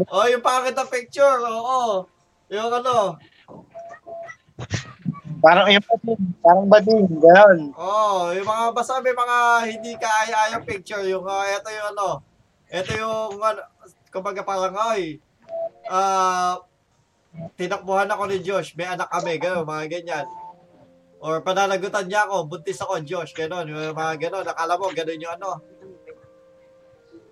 Oh, 0.09 0.25
yung 0.29 0.41
pangit 0.41 0.73
na 0.73 0.85
picture, 0.85 1.41
oo. 1.45 2.05
Yung 2.49 2.69
ano, 2.73 3.17
Parang 5.37 5.69
yung 5.69 5.85
bading, 5.85 6.23
parang 6.41 6.65
bading, 6.65 7.05
ganon. 7.21 7.59
oh, 7.77 8.33
yung 8.33 8.47
mga 8.49 8.73
basta 8.73 8.97
may 9.05 9.13
mga 9.13 9.37
hindi 9.69 9.91
kaaya-ayang 9.93 10.65
picture, 10.65 11.05
yung 11.05 11.21
uh, 11.29 11.45
ito 11.45 11.69
yung 11.69 11.87
ano, 11.93 12.25
ito 12.73 12.91
yung 12.97 13.37
ano, 13.37 13.61
kumbaga 14.09 14.41
parang 14.41 14.73
ay, 14.73 15.21
ah, 15.93 16.57
tinakbuhan 17.53 18.09
ako 18.09 18.23
ni 18.25 18.41
Josh, 18.41 18.73
may 18.73 18.89
anak 18.89 19.13
kami, 19.13 19.37
gano'n, 19.37 19.61
mga 19.61 19.85
ganyan. 19.93 20.25
Or 21.17 21.41
pananagutan 21.41 22.05
niya 22.05 22.29
ako, 22.29 22.45
buntis 22.45 22.77
ako, 22.77 23.01
Josh, 23.01 23.33
gano'n, 23.33 23.65
yung 23.65 23.97
mga 23.97 24.13
gano'n, 24.29 24.45
nakala 24.45 24.77
mo, 24.77 24.93
gano'n 24.93 25.17
yung 25.17 25.33
ano. 25.41 25.49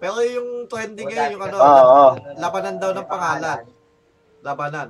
Pero 0.02 0.20
yung 0.26 0.66
trending 0.66 1.06
ngayon, 1.06 1.38
yung 1.38 1.46
ano, 1.46 1.58
Oo, 1.62 1.70
oo. 1.70 2.10
labanan 2.42 2.82
daw 2.82 2.92
ng 2.98 3.08
pangalan. 3.08 3.64
Labanan. 4.42 4.90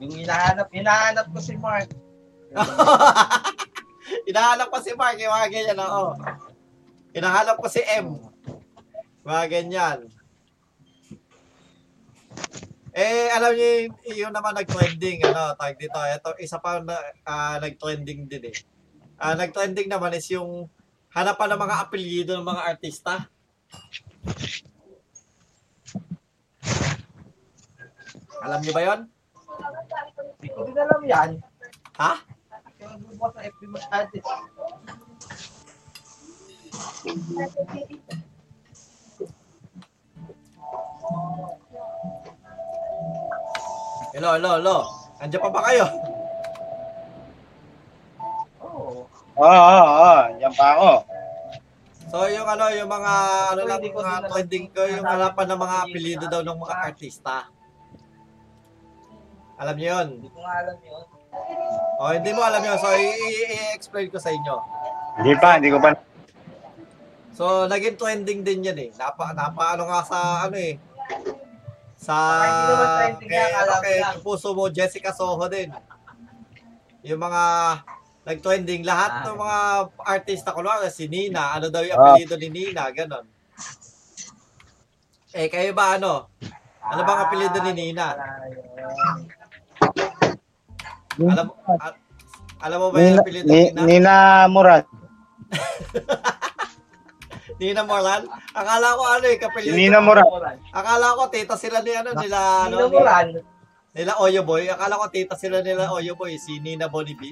Yung 0.00 0.16
hinahanap, 0.16 0.68
hinahanap 0.72 1.26
ko 1.28 1.38
si 1.38 1.54
Mark. 1.60 1.88
Hinahanap 4.28 4.68
ko 4.68 4.78
si 4.82 4.92
Mark, 4.96 5.16
yung 5.20 5.32
mga 5.32 5.48
ganyan, 5.52 5.78
oo. 5.78 6.16
Hinahanap 7.12 7.56
ko 7.60 7.68
si 7.68 7.80
M. 7.84 8.16
Mga 9.22 9.44
ganyan. 9.48 9.98
Eh, 12.92 13.32
alam 13.32 13.56
niyo, 13.56 13.88
yung 14.20 14.36
naman 14.36 14.52
nag-trending, 14.52 15.24
ano, 15.24 15.56
tag 15.56 15.80
dito, 15.80 15.96
ito, 15.96 16.30
isa 16.36 16.60
pa 16.60 16.76
na 16.84 17.00
ah, 17.24 17.56
nag-trending 17.56 18.28
din 18.28 18.52
eh. 18.52 18.56
Ah, 19.16 19.32
nag-trending 19.32 19.88
naman 19.88 20.12
is 20.12 20.28
yung 20.28 20.68
hanapan 21.16 21.56
ng 21.56 21.62
mga 21.64 21.76
apelyido 21.88 22.32
ng 22.36 22.44
mga 22.44 22.62
artista. 22.68 23.32
Alam 28.44 28.60
niyo 28.60 28.72
ba 28.76 28.82
yon? 28.84 29.00
Hindi 30.44 30.48
din 30.52 30.76
alam 30.76 31.00
yan. 31.08 31.30
Ha? 31.96 32.12
Masyado. 33.72 34.20
Hello, 44.12 44.36
hello, 44.36 44.60
hello. 44.60 44.76
Andiyan 45.24 45.40
pa 45.40 45.48
ba 45.48 45.60
kayo? 45.72 45.88
Oo. 48.60 49.08
Oo, 49.40 49.48
oo, 49.48 49.84
oo. 49.88 50.16
Yan 50.36 50.52
pa 50.52 50.76
ako. 50.76 50.90
So 52.12 52.28
yung 52.28 52.44
ano, 52.44 52.68
yung 52.76 52.92
mga 52.92 53.12
ano 53.56 53.60
lang 53.64 53.80
mga 53.80 53.88
din 53.88 54.28
trending 54.28 54.66
ko, 54.68 54.84
yung 54.84 55.08
hanapan 55.08 55.46
ng 55.48 55.60
mga 55.64 55.76
apelyido 55.80 56.24
daw 56.28 56.44
ng 56.44 56.60
mga 56.60 56.74
artista. 56.92 57.48
Alam 59.56 59.80
niyo 59.80 59.88
yun? 59.96 60.08
Hindi 60.20 60.28
ko 60.28 60.38
nga 60.44 60.54
alam 60.60 60.76
yun. 60.84 61.04
O 61.96 62.12
hindi 62.12 62.30
mo 62.36 62.40
alam 62.44 62.60
yun, 62.68 62.76
so 62.76 62.92
i-explain 62.92 64.12
ko 64.12 64.20
sa 64.20 64.28
inyo. 64.28 64.54
Hindi 65.24 65.32
pa, 65.40 65.56
hindi 65.56 65.72
ko 65.72 65.80
pa. 65.80 65.96
So 67.32 67.64
naging 67.64 67.96
trending 67.96 68.44
din 68.44 68.60
yan 68.60 68.76
eh. 68.76 68.90
Napa, 68.92 69.32
napa 69.32 69.72
ano 69.72 69.88
nga 69.88 70.04
sa 70.04 70.44
ano 70.44 70.60
eh. 70.60 70.76
Sa 72.02 72.14
kay, 73.22 73.54
ano, 73.54 73.72
kay 73.78 74.02
puso 74.26 74.50
mo, 74.58 74.66
Jessica 74.66 75.14
Soho 75.14 75.46
din. 75.46 75.70
Yung 77.06 77.22
mga 77.22 77.42
nag-trending 78.26 78.82
lahat 78.82 79.22
ng 79.26 79.38
mga 79.38 79.58
artista 80.02 80.50
ko 80.50 80.62
si 80.90 81.06
Nina, 81.06 81.54
ano 81.54 81.70
daw 81.70 81.82
yung 81.86 81.94
Ah. 81.94 82.14
apelyido 82.14 82.34
ni 82.38 82.48
Nina, 82.50 82.90
ganon. 82.90 83.26
Eh 85.30 85.46
kayo 85.46 85.70
ba 85.78 85.94
ano? 85.94 86.26
Ano 86.82 87.00
bang 87.06 87.20
apelyido 87.22 87.58
ni 87.62 87.72
Nina? 87.72 88.18
Alam 91.22 91.44
mo, 91.46 91.54
a- 91.70 91.98
alam 92.66 92.78
mo 92.82 92.86
ba 92.90 92.96
yung 92.98 93.14
Nina, 93.14 93.22
apelyido 93.22 93.46
ni, 93.46 93.54
ni 93.54 93.62
Nina? 93.70 93.86
Nina 93.86 94.14
Murat. 94.50 94.86
Nina 97.62 97.86
Moran? 97.86 98.26
Akala 98.58 98.98
ko 98.98 99.02
ano 99.06 99.26
eh, 99.30 99.38
Si 99.38 99.42
kapelyido. 99.46 99.78
Nina 99.78 100.02
Murat. 100.02 100.26
Akala 100.74 101.14
ko 101.14 101.30
tita 101.30 101.54
sila 101.54 101.78
ni 101.78 101.94
ano, 101.94 102.10
nila, 102.18 102.66
ano, 102.66 102.74
Nino 102.74 102.90
Moran. 102.90 103.38
nila 103.94 104.18
Oyo 104.18 104.42
Boy. 104.42 104.66
Akala 104.66 104.98
ko 104.98 105.06
tita 105.14 105.38
sila 105.38 105.62
nila 105.62 105.94
Oyo 105.94 106.18
Boy, 106.18 106.34
si 106.42 106.58
Nina 106.58 106.90
Bonibi. 106.90 107.30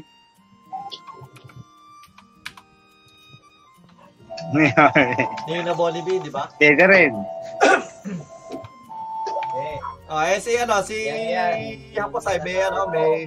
Nina 5.50 5.74
Bonibi, 5.74 6.22
di 6.22 6.30
ba? 6.30 6.46
Pwede 6.54 6.86
rin. 6.86 7.14
Eh. 9.50 9.78
Oh, 10.10 10.22
eh 10.22 10.38
si 10.38 10.54
ano, 10.54 10.78
si 10.86 11.10
Yan, 11.10 11.90
Hapos 11.98 12.22
ay 12.30 12.38
may 12.46 12.62
ano, 12.62 12.86
may 12.86 13.26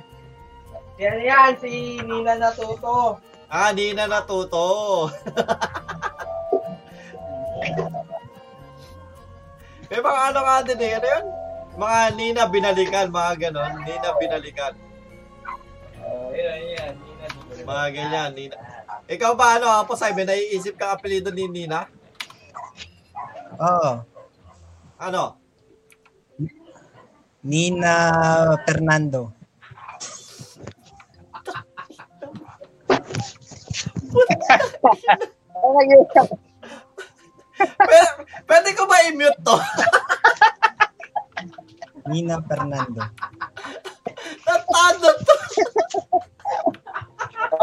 Yan 1.03 1.19
yan, 1.19 1.51
si 1.59 1.99
Nina 1.99 2.39
Natuto. 2.39 3.19
Ah, 3.51 3.75
Nina 3.75 4.07
Natuto. 4.07 5.11
may 9.89 9.99
mga 10.01 10.21
ano 10.31 10.39
nga 10.43 10.57
din 10.65 10.81
eh, 10.81 10.93
ano 10.97 11.07
yun? 11.07 11.25
Mga 11.73 11.99
Nina 12.13 12.43
binalikan, 12.49 13.07
mga 13.09 13.33
ganon. 13.49 13.73
Nina 13.81 14.09
binalikan. 14.21 14.73
Oh, 16.03 16.29
yan, 16.29 16.61
yan. 16.77 16.93
Nina 17.01 17.25
Natuto. 17.25 17.65
Mga 17.65 17.85
ganyan, 17.95 18.31
Nina. 18.37 18.57
Ikaw 19.09 19.31
ba 19.33 19.57
ano, 19.57 19.67
Hapos 19.69 19.99
ay 20.05 20.13
may 20.13 20.25
naiisip 20.27 20.77
kang 20.77 20.93
apelido 20.93 21.31
ni 21.33 21.47
Nina? 21.49 21.89
Oo. 23.57 24.05
Ano? 25.01 25.37
Nina 27.43 27.95
Fernando. 28.63 29.33
Pwede, 37.63 38.07
pwede 38.47 38.69
ko 38.75 38.83
ba 38.85 38.97
i-mute 39.07 39.39
to? 39.43 39.55
Nina 42.11 42.37
Fernando. 42.43 43.01
Natado 44.43 45.09
to. 45.23 45.35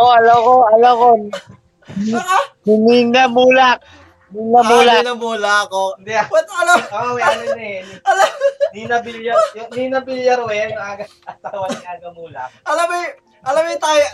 Oo, 0.01 0.07
oh, 0.07 0.13
alam 0.17 0.39
ko, 0.41 0.53
alam 0.73 0.93
ko. 0.97 1.09
Si 2.65 2.73
Nina 2.73 3.29
Mulak. 3.29 3.85
Nina 4.33 4.61
Mulak. 4.65 4.97
ah, 4.97 5.05
namula 5.05 5.53
ako. 5.67 5.83
Hindi 6.01 6.13
ah. 6.15 6.27
What, 6.31 6.47
ano? 6.49 6.75
Oo, 6.79 7.11
may 7.19 7.25
ano 7.27 7.45
na 7.53 7.65
eh. 7.67 7.83
Alam, 8.07 8.29
Nina 8.73 8.97
Villar, 9.03 9.37
Nina 9.75 9.99
Villaruel, 10.01 10.71
yung 10.73 10.81
aga, 10.81 11.05
asawa 11.27 11.67
ni 11.69 11.83
Aga 11.83 12.09
Mula. 12.15 12.45
alam 12.63 12.87
mo, 12.87 12.97
alam 13.43 13.63
mo 13.67 13.75
tayo, 13.77 14.05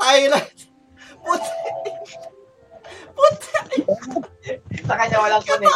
tayo 0.00 0.22
na. 0.32 0.40
Puti. 1.20 1.52
Puti. 3.12 3.78
Sa 4.82 4.94
kanya 4.94 5.18
walang 5.18 5.42
connect. 5.42 5.74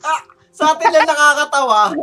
Ah, 0.00 0.20
sa 0.50 0.70
atin 0.70 0.88
lang 0.88 1.04
nakakatawa. 1.04 1.96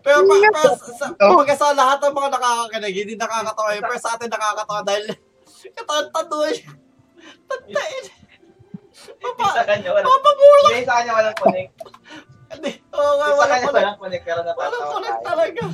Pero, 0.00 0.18
pa, 0.22 0.34
pero 0.42 0.72
sa, 0.76 1.06
kumbaga 1.14 1.54
sa 1.54 1.72
lahat 1.72 1.98
ng 2.00 2.12
mga 2.12 2.30
nakakakinig, 2.30 2.96
hindi 2.96 3.14
nakakatawa 3.14 3.68
yun. 3.72 3.82
Pero 3.82 3.98
sa 3.98 4.12
atin 4.14 4.28
nakakatawa 4.28 4.80
dahil 4.82 5.04
katantadoy. 5.72 6.52
Tantain. 7.46 8.04
Sa 9.38 9.62
kanya 9.64 9.88
walang 9.90 10.08
Papamula. 10.10 10.66
Hindi, 10.66 10.82
sa 10.82 10.94
kanya 10.96 11.12
walang 11.14 11.38
connect. 11.38 11.72
Hindi. 12.48 12.72
Oo 12.90 13.12
nga, 13.14 13.26
Sa 13.26 13.36
wala 13.36 13.48
kanya 13.48 13.66
pala. 13.66 13.78
walang 13.78 13.98
connect, 13.98 14.24
pero 14.24 14.40
Wala 14.40 14.50
natatawa 14.50 14.88
pala 14.90 15.08
tayo. 15.08 15.24
talaga. 15.24 15.64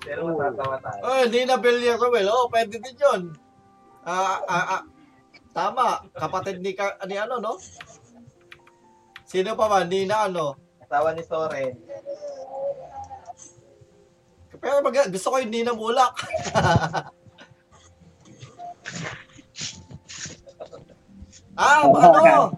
Pero 0.00 0.20
matatawa 0.28 0.76
tayo. 0.78 1.00
Oh, 1.02 1.20
hindi 1.20 1.40
na 1.42 1.56
Villarreal. 1.56 2.26
Oo, 2.28 2.44
pwede 2.48 2.76
din 2.76 2.96
yun. 2.96 3.20
Ah, 4.02 4.38
ah, 4.42 4.66
ah. 4.70 4.82
Tama. 5.50 6.06
Kapatid 6.14 6.62
ni, 6.62 6.72
Car- 6.74 6.98
ni 7.06 7.18
ano, 7.18 7.42
no? 7.42 7.58
Sino 9.26 9.54
pa 9.54 9.66
ba? 9.70 9.86
Ni 9.86 10.06
na 10.06 10.26
ano? 10.26 10.54
Asawa 10.82 11.14
ni 11.14 11.22
Soren. 11.22 11.74
Pero 14.60 14.84
mag 14.84 14.92
gusto 15.08 15.32
ko 15.32 15.40
yung 15.40 15.48
Nina 15.54 15.72
Mulak. 15.72 16.12
ah, 21.56 21.86
ano? 21.88 22.52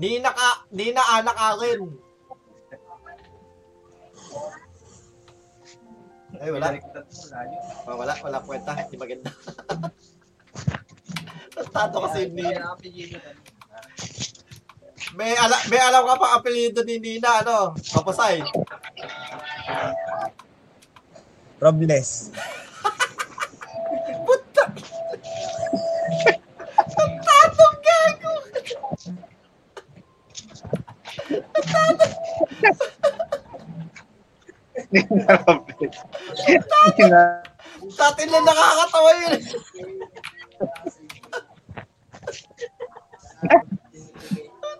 Nina 0.00 0.32
ka, 0.32 0.64
Nina 0.74 1.02
anak 1.20 1.36
akin. 1.38 1.80
Ay, 6.40 6.48
wala. 6.56 6.72
Oh, 7.84 8.00
wala, 8.00 8.16
wala 8.24 8.40
kwenta. 8.40 8.72
Hindi 8.72 8.96
maganda. 8.96 9.28
Tato 11.50 11.98
kasi 12.06 12.30
ni 12.30 12.46
Kaya 12.46 12.62
ang 12.62 12.78
apelyido 12.78 13.18
na. 13.18 13.32
May, 15.18 15.34
ala, 15.34 15.58
may 15.66 15.80
alam 15.82 16.06
ka 16.06 16.14
pa 16.22 16.38
apelyido 16.38 16.86
ni 16.86 17.02
Nina, 17.02 17.42
ano? 17.42 17.74
Kapasay. 17.74 18.46
Robles. 21.58 22.30
Puta! 24.22 24.64
Tatong 27.26 27.78
gago! 27.82 28.32
Nina 34.94 35.32
Robles. 35.42 35.94
Nina. 36.96 37.22
Dati 37.98 38.22
lang 38.30 38.44
nakakatawa 38.46 39.10
yun. 39.26 39.40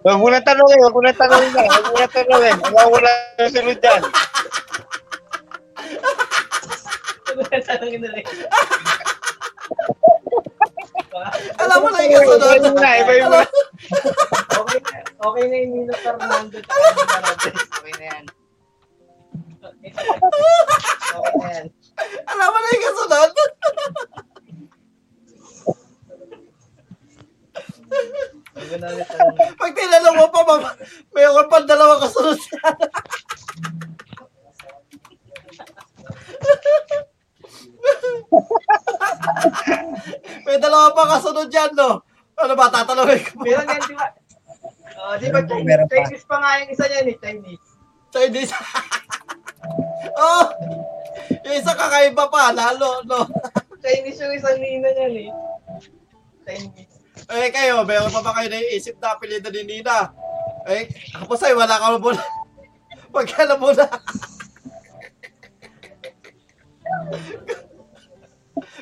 Huwag 0.00 0.16
mo 0.16 0.32
na 0.32 0.40
tanongin, 0.40 0.80
huwag 0.80 0.96
mo 0.96 1.02
na 1.04 1.12
tanongin 1.12 1.52
na. 1.52 1.68
Huwag 1.68 1.92
mo 1.92 1.98
na 2.00 2.08
tanongin. 2.08 2.56
Wala 2.72 2.88
mo 2.88 2.98
na 3.00 3.12
susunod 3.36 3.78
dyan. 3.80 4.02
Tanongin 7.68 8.00
na 8.00 8.10
rin. 8.16 8.26
Alam 11.60 11.78
mo 11.84 11.88
na 11.92 12.00
yung 12.08 12.14
kasunod. 12.16 12.64
Iba 12.64 12.80
na, 12.80 12.90
iba 12.96 13.12
na. 13.28 13.44
Okay 14.56 14.78
na, 14.80 14.96
okay 15.20 15.44
na 15.48 15.56
yung 15.60 15.72
Nino 15.76 15.94
Fernando. 16.00 16.58
Okay 17.80 17.96
na 17.96 18.04
yan. 18.12 18.24
Okay 19.60 21.32
na 21.36 21.48
yan. 21.48 21.66
Alam 22.24 22.48
mo 22.48 22.56
na 22.56 22.72
yung 22.72 22.84
kasunod. 22.88 23.30
Pag 29.60 29.72
tinanong 29.78 30.16
mo 30.18 30.26
pa, 30.26 30.42
mama, 30.42 30.74
mayroon 31.14 31.46
pa 31.46 31.62
dalawang 31.62 32.02
kasunod. 32.02 32.38
May 40.46 40.58
dalawa 40.58 40.90
pa 40.90 41.14
kasunod 41.16 41.46
dyan, 41.46 41.70
no? 41.78 42.02
Ano 42.40 42.54
ba, 42.56 42.72
tatanungin 42.72 43.20
ko 43.22 43.44
Meron 43.44 43.68
yan, 43.68 43.82
di 43.86 43.94
ba? 43.94 44.06
Oh, 45.00 45.14
di 45.16 45.28
ba 45.30 45.40
Chinese. 45.46 45.86
Chinese 45.88 46.26
pa 46.26 46.36
nga 46.42 46.58
yung 46.60 46.70
isa 46.74 46.84
niyan 46.90 47.06
eh, 47.06 47.16
Chinese. 47.20 47.66
Chinese. 48.10 48.52
oh! 50.24 50.44
Yung 51.46 51.56
isa 51.56 51.72
kakaiba 51.76 52.26
pa, 52.26 52.50
lalo, 52.50 53.04
no? 53.06 53.30
Chinese 53.80 54.20
yung 54.20 54.34
isang 54.34 54.58
Nino 54.58 54.88
niyan 54.90 55.14
eh. 55.28 55.30
Chinese. 56.44 56.99
Eh, 57.30 57.46
kayo, 57.54 57.86
mayroon 57.86 58.10
pa 58.10 58.26
ba 58.26 58.34
kayo 58.34 58.50
naiisip 58.50 58.98
na 58.98 59.14
apelido 59.14 59.54
ni 59.54 59.62
Nina? 59.62 60.10
Eh, 60.66 60.90
kapos 61.14 61.46
ay, 61.46 61.54
wala 61.54 61.78
ka. 61.78 61.94
Pagkala 63.14 63.54
muna. 63.54 63.86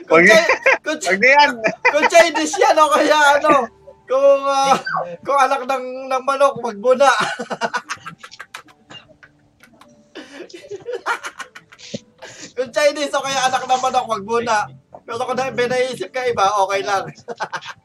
kung, 0.09 0.25
Huwag 0.25 0.25
Chi- 0.25 0.49
kung, 0.81 0.97
Huwag 0.97 1.21
na 1.21 1.29
yan. 1.29 1.51
kung 1.93 2.07
Chinese 2.09 2.57
yan, 2.57 2.77
o 2.81 2.89
kaya 2.89 3.19
ano, 3.37 3.53
kung, 4.09 4.43
ah, 4.49 4.77
kung 5.21 5.39
anak 5.39 5.69
ng, 5.69 6.09
ng 6.09 6.25
manok, 6.25 6.57
wag 6.65 6.81
muna. 6.81 7.09
kung 12.57 12.73
Chinese 12.73 13.13
o 13.13 13.21
kaya 13.21 13.41
anak 13.53 13.65
ng 13.69 13.83
manok, 13.85 14.09
wag 14.09 14.25
muna. 14.25 14.57
Pero 15.05 15.21
kung 15.25 15.37
na, 15.37 15.53
may 15.53 15.69
naisip 15.69 16.09
ka 16.09 16.25
iba, 16.25 16.49
okay 16.65 16.81
lang. 16.81 17.05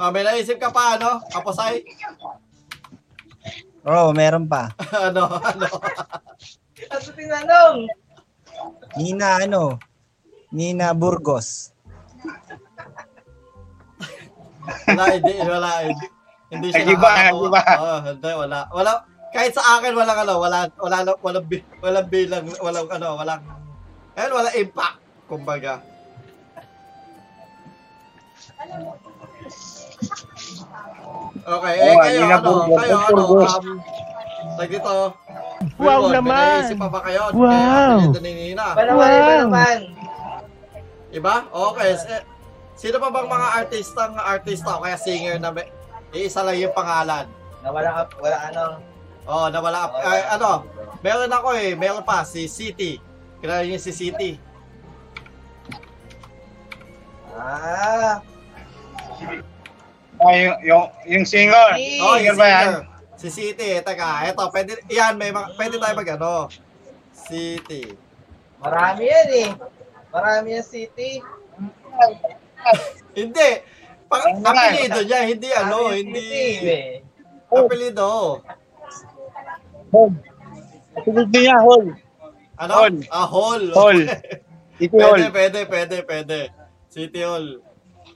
Ah, 0.00 0.10
may 0.10 0.26
naisip 0.26 0.58
ka 0.58 0.74
pa, 0.74 0.98
ano? 0.98 1.22
Kaposay? 1.30 1.84
Oo, 3.86 4.10
meron 4.14 4.46
pa. 4.46 4.74
ano, 5.10 5.26
ano? 5.38 5.68
At 6.90 7.02
tinanong, 7.14 7.86
Nina 8.98 9.46
ano? 9.46 9.78
Nina 10.50 10.92
Burgos. 10.92 11.70
Wala, 14.86 15.04
hindi, 15.14 15.34
wala, 15.42 15.70
hindi. 15.86 16.06
Hindi 16.52 16.66
siya 16.68 16.84
Nag-iba, 16.84 17.08
nakakatawa. 17.08 17.32
nag-iba. 17.32 17.60
Oo, 17.80 17.96
hindi, 18.04 18.30
wala. 18.36 18.58
Wala, 18.70 18.92
kahit 19.32 19.52
sa 19.56 19.64
akin, 19.78 19.92
walang 19.96 20.18
ano, 20.22 20.34
wala, 20.38 20.58
wala, 20.76 20.96
wala, 21.18 21.38
walang 21.80 22.08
bilang, 22.12 22.44
walang 22.60 22.88
ano, 22.92 23.08
walang, 23.16 23.40
eh, 24.14 24.28
wala 24.28 24.50
impact, 24.54 24.98
kumbaga. 25.26 25.80
Okay, 31.42 31.74
eh, 31.74 31.90
Oo, 31.90 31.98
kayo, 31.98 32.20
ano, 32.24 32.50
kayo, 32.72 32.96
ano, 33.02 33.22
um, 33.34 33.78
tag 34.54 34.68
dito, 34.70 34.94
Wow 35.78 36.06
Wilbon, 36.06 36.12
naman! 36.12 36.34
May 36.34 36.60
naisip 36.60 36.78
pa 36.78 36.88
ba 36.88 37.00
kayo? 37.02 37.22
Wow! 37.32 37.98
Kaya, 38.10 38.18
ni 38.18 38.30
Nina. 38.32 38.66
iba 38.68 38.82
naman, 38.84 39.08
iba 39.08 39.22
Wow. 39.28 39.40
naman. 39.42 39.78
Iba? 41.12 41.34
Okay. 41.46 41.90
S- 41.94 42.26
Sino 42.72 42.98
pa 42.98 43.12
bang 43.12 43.28
mga 43.28 43.48
artistang 43.54 44.14
artista 44.16 44.74
o 44.74 44.82
kaya 44.82 44.96
singer 44.96 45.38
na 45.38 45.54
may, 45.54 45.68
iisa 46.10 46.42
lang 46.42 46.58
yung 46.58 46.74
pangalan? 46.74 47.30
Na 47.62 47.68
wala, 47.70 47.88
ka- 47.94 48.18
wala 48.18 48.36
ano. 48.42 48.64
Oh, 49.22 49.46
nawala. 49.46 49.86
Ay, 50.02 50.18
ano, 50.32 50.66
meron 50.98 51.30
ako 51.30 51.48
eh. 51.54 51.78
Meron 51.78 52.02
pa, 52.02 52.26
si 52.26 52.50
City. 52.50 52.98
Kilala 53.38 53.62
niyo 53.62 53.78
si 53.78 53.94
City. 53.94 54.34
Ah, 57.32 58.18
Ah, 60.22 60.34
yung, 60.38 60.56
yung, 60.62 60.84
yung 61.08 61.24
singer. 61.26 61.74
Si- 61.74 61.98
Oh, 61.98 62.14
Singer 62.14 62.24
yung 62.30 62.38
ba 62.38 62.46
yan? 62.46 62.70
Si 63.18 63.28
City. 63.30 63.78
Teka, 63.82 64.30
eto, 64.30 64.50
pwede, 64.50 64.78
yan, 64.90 65.14
may, 65.18 65.30
pwede 65.30 65.78
tayo 65.78 65.94
mag 65.94 66.10
ano. 66.14 66.46
City. 67.12 67.94
marami 68.62 69.02
yan 69.10 69.28
eh. 69.30 69.50
Marami 70.12 70.46
yan 70.54 70.66
city. 70.66 71.18
Hindi. 73.16 73.48
Eh? 74.12 74.44
apelido 74.44 75.00
niya, 75.08 75.20
hindi 75.24 75.48
ano, 75.56 75.88
hindi. 75.88 76.28
eh. 76.60 77.00
Apelido. 77.48 78.42
Hall. 79.88 80.12
Sunod 81.04 81.28
niya, 81.32 81.56
Hall. 81.64 81.86
Ano? 82.60 82.72
Hall. 82.76 82.96
Ah, 83.08 83.26
Hall. 83.28 83.64
Hall. 83.72 83.98
City 84.78 84.96
Hall. 85.00 85.16
Pwede, 85.16 85.26
pwede, 85.32 85.58
pwede, 85.66 85.96
pwede. 86.04 86.38
City 86.92 87.20
Hall. 87.24 87.64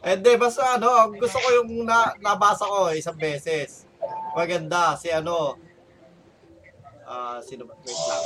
Eh, 0.06 0.14
di, 0.22 0.38
basta 0.38 0.78
ano, 0.78 1.10
gusto 1.18 1.34
ko 1.34 1.48
yung 1.50 1.82
na, 1.82 2.14
nabasa 2.22 2.62
ko 2.62 2.94
isang 2.94 3.18
beses. 3.18 3.90
Maganda, 4.38 4.94
si 4.94 5.10
ano, 5.10 5.58
ah, 7.10 7.42
sino 7.42 7.66
ba? 7.66 7.74
Wait 7.82 7.90
lang. 8.06 8.22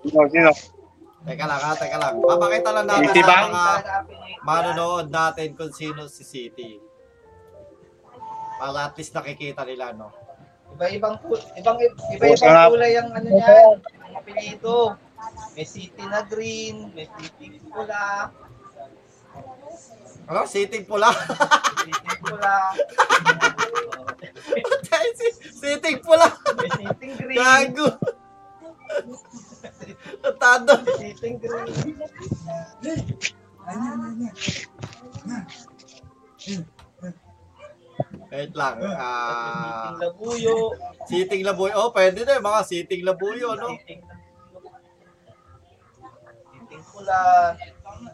Sino, 0.00 0.20
sino? 0.32 0.50
Teka 1.22 1.44
lang 1.44 1.60
ha, 1.60 1.70
teka 1.76 1.98
lang. 2.00 2.14
Papakita 2.24 2.70
lang 2.72 2.86
natin 2.88 3.12
City 3.12 3.20
sa 3.22 3.28
Bank? 3.28 3.46
mga 3.52 3.74
manonood 4.42 5.06
natin 5.12 5.48
kung 5.52 5.70
sino 5.70 6.08
si 6.08 6.24
City. 6.24 6.80
Para 8.56 8.88
at 8.88 8.96
least 8.96 9.12
nakikita 9.12 9.68
nila, 9.68 9.92
no? 9.92 10.10
Iba-ibang 10.72 11.20
ibang 11.60 11.76
iba-ibang 12.16 12.72
kulay 12.72 12.96
ang 12.96 13.12
ano 13.12 13.28
niyan, 13.28 13.76
ang 13.84 14.14
apelyido. 14.16 14.96
May 15.54 15.68
city 15.68 16.02
na 16.08 16.24
green, 16.26 16.90
may 16.96 17.06
city 17.06 17.60
pula, 17.70 18.32
Ano? 20.28 20.46
City 20.46 20.86
pula. 20.86 21.10
city 21.82 22.12
pula, 22.22 22.54
City 25.52 25.92
pula. 25.98 26.26
may 26.56 26.70
city 26.70 27.08
green, 27.18 27.36
Gago. 27.38 27.88
Tado. 30.38 30.74
city 30.96 31.30
green. 31.42 31.98
Wait 38.32 38.52
lang. 38.56 38.76
Ah, 38.96 39.92
Siting 39.92 40.00
labuyo, 40.00 40.54
Siting 41.04 41.42
Labuyo. 41.44 41.72
Oh, 41.76 41.90
pwede 41.92 42.24
na 42.24 42.40
yung 42.40 42.46
mga 42.48 42.60
Siting 42.64 43.04
Labuyo, 43.04 43.52
no? 43.60 43.68
siting 43.76 44.00
siting 46.48 46.82
pula. 46.88 47.20
Saan 47.84 48.08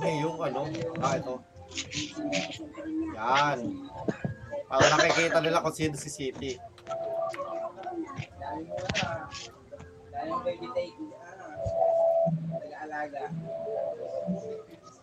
na 0.00 0.08
yung 0.12 0.38
ano? 0.40 0.60
Ah, 1.00 1.16
ito. 1.16 1.34
Yan. 3.16 3.58
Para 4.66 4.84
nakikita 4.92 5.38
nila 5.40 5.62
kung 5.62 5.76
sino 5.76 5.94
si 5.94 6.10
City. 6.10 6.52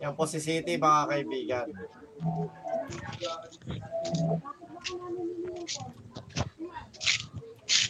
Yan 0.03 0.13
po 0.19 0.27
si 0.27 0.39
City, 0.43 0.75
mga 0.75 1.07
kaibigan. 1.07 1.67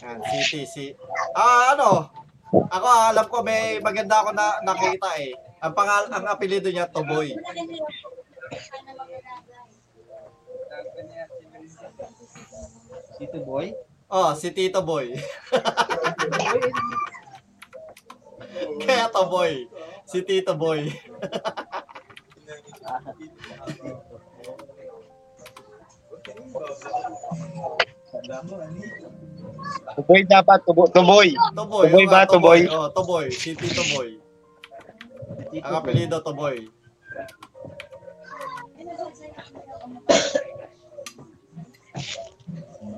Yan, 0.03 0.19
City, 0.29 0.61
si... 0.69 0.85
Ah, 1.33 1.73
ano? 1.73 2.11
Ako, 2.53 2.87
alam 3.09 3.25
ko, 3.33 3.41
may 3.41 3.81
maganda 3.81 4.21
ako 4.21 4.29
na 4.37 4.61
nakita 4.61 5.09
eh. 5.17 5.33
Ang 5.63 5.71
pangal, 5.71 6.11
ang 6.11 6.27
apelido 6.27 6.67
niya, 6.67 6.91
Toboy. 6.91 7.31
Tito 13.15 13.39
Boy. 13.47 13.71
Oh, 14.11 14.35
si 14.35 14.51
Tito 14.51 14.83
Boy. 14.83 15.15
Kaya 18.83 19.07
Toboy. 19.07 19.71
Si 20.03 20.19
Tito 20.27 20.51
Boy. 20.59 20.91
Tuboy 29.95 30.21
dapat, 30.27 30.59
tubo, 30.67 30.91
tuboy. 30.91 31.31
Toboy. 31.55 31.87
Toboy 31.87 32.03
oo 32.03 32.11
ba? 32.11 32.27
nga, 32.27 32.27
Toboy? 32.27 32.59
Oh, 32.67 32.91
Toboy. 32.91 33.31
Si 33.31 33.55
Tito 33.55 33.79
Boy. 33.95 34.22
Ang 35.63 35.75
apelido, 35.75 36.21
Toboy. 36.21 36.69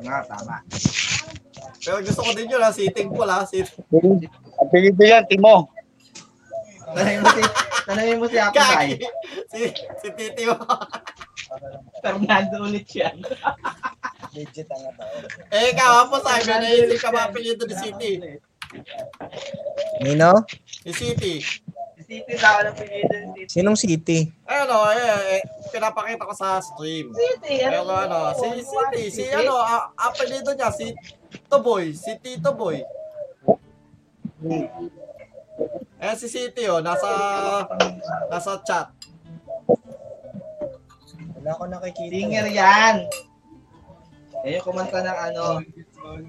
Nga, 0.03 0.17
tama. 0.29 0.57
Pero 1.81 2.01
gusto 2.01 2.21
ko 2.25 2.31
din 2.33 2.49
yun 2.49 2.61
ha, 2.65 2.73
sitting 2.73 3.09
pool 3.13 3.29
ha. 3.29 3.45
Sit 3.45 3.69
Apelido 4.57 5.03
yan, 5.05 5.25
Timo. 5.29 5.69
Tanungin 6.85 7.21
mo 7.21 7.29
si, 7.33 7.41
tanungin 7.85 8.17
mo 8.21 8.25
si 8.29 8.37
Apo 8.39 8.55
Kaki. 8.55 8.73
Kai. 8.73 8.89
Si, 9.51 9.59
si 10.01 10.07
Titi 10.15 10.43
mo. 10.49 10.57
Fernando 12.01 12.65
ulit 12.65 12.87
yan. 12.93 13.21
Legit 14.35 14.67
ang 14.67 14.91
tao. 14.97 15.15
eh, 15.53 15.71
ikaw 15.71 16.11
po 16.11 16.19
sabi, 16.19 16.49
naisip 16.49 16.99
ka 16.99 17.09
ba 17.13 17.29
apelido 17.29 17.63
ni 17.65 17.75
City? 17.77 18.11
Nino? 20.03 20.43
Ni 20.83 20.91
City. 20.91 21.39
Si 22.05 22.21
Tito 22.21 22.37
na 22.37 22.49
walang 22.61 22.77
pinito 22.77 23.13
ni 23.17 23.27
Tito. 23.33 23.49
Sinong 23.49 23.73
city? 23.73 24.29
Ano, 24.45 24.85
eh, 24.93 25.41
eh, 25.41 25.43
pinapakita 25.73 26.29
ko 26.29 26.33
sa 26.37 26.61
stream. 26.61 27.09
City, 27.09 27.65
Pero 27.65 27.89
ano, 27.89 28.29
si 28.37 28.61
City, 28.61 29.03
si 29.09 29.23
ano, 29.33 29.57
a- 29.57 29.89
apelido 29.97 30.53
niya, 30.53 30.69
si 30.69 30.93
Tito 31.33 31.57
Boy, 31.65 31.97
si 31.97 32.13
Tito 32.21 32.53
Boy. 32.53 32.85
Eh, 35.97 36.13
si 36.13 36.29
City, 36.29 36.69
oh, 36.69 36.77
nasa, 36.77 37.09
nasa 38.29 38.61
chat. 38.61 38.93
Wala 41.41 41.57
ko 41.57 41.63
nakikita. 41.65 42.13
Singer 42.13 42.47
yan. 42.53 42.95
Eh, 44.45 44.61
yung 44.61 44.65
kumanta 44.69 45.01
ng 45.01 45.19
ano. 45.33 45.43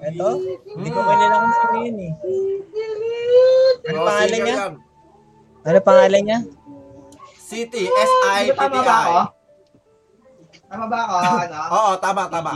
Ito? 0.01 0.29
Hindi 0.73 0.89
ko 0.89 1.01
kilala 1.05 1.37
kung 1.37 1.53
sino 1.53 1.77
yun 1.85 1.99
eh. 2.01 2.13
Ano 3.93 3.99
pangalan 4.09 4.41
niya? 4.41 4.57
Ano 5.67 5.79
pangalan 5.83 6.23
niya? 6.23 6.39
City, 7.37 7.87
Di 7.87 8.53
ba 8.55 8.67
tama 8.71 8.81
ba 8.83 8.95
ako? 9.03 9.19
S-I-T-T-I. 9.27 9.35
Tama 10.71 10.85
ba 10.87 10.99
ako? 11.03 11.17
Ano? 11.47 11.59
Oo, 11.75 11.93
tama, 11.99 12.23
tama. 12.31 12.51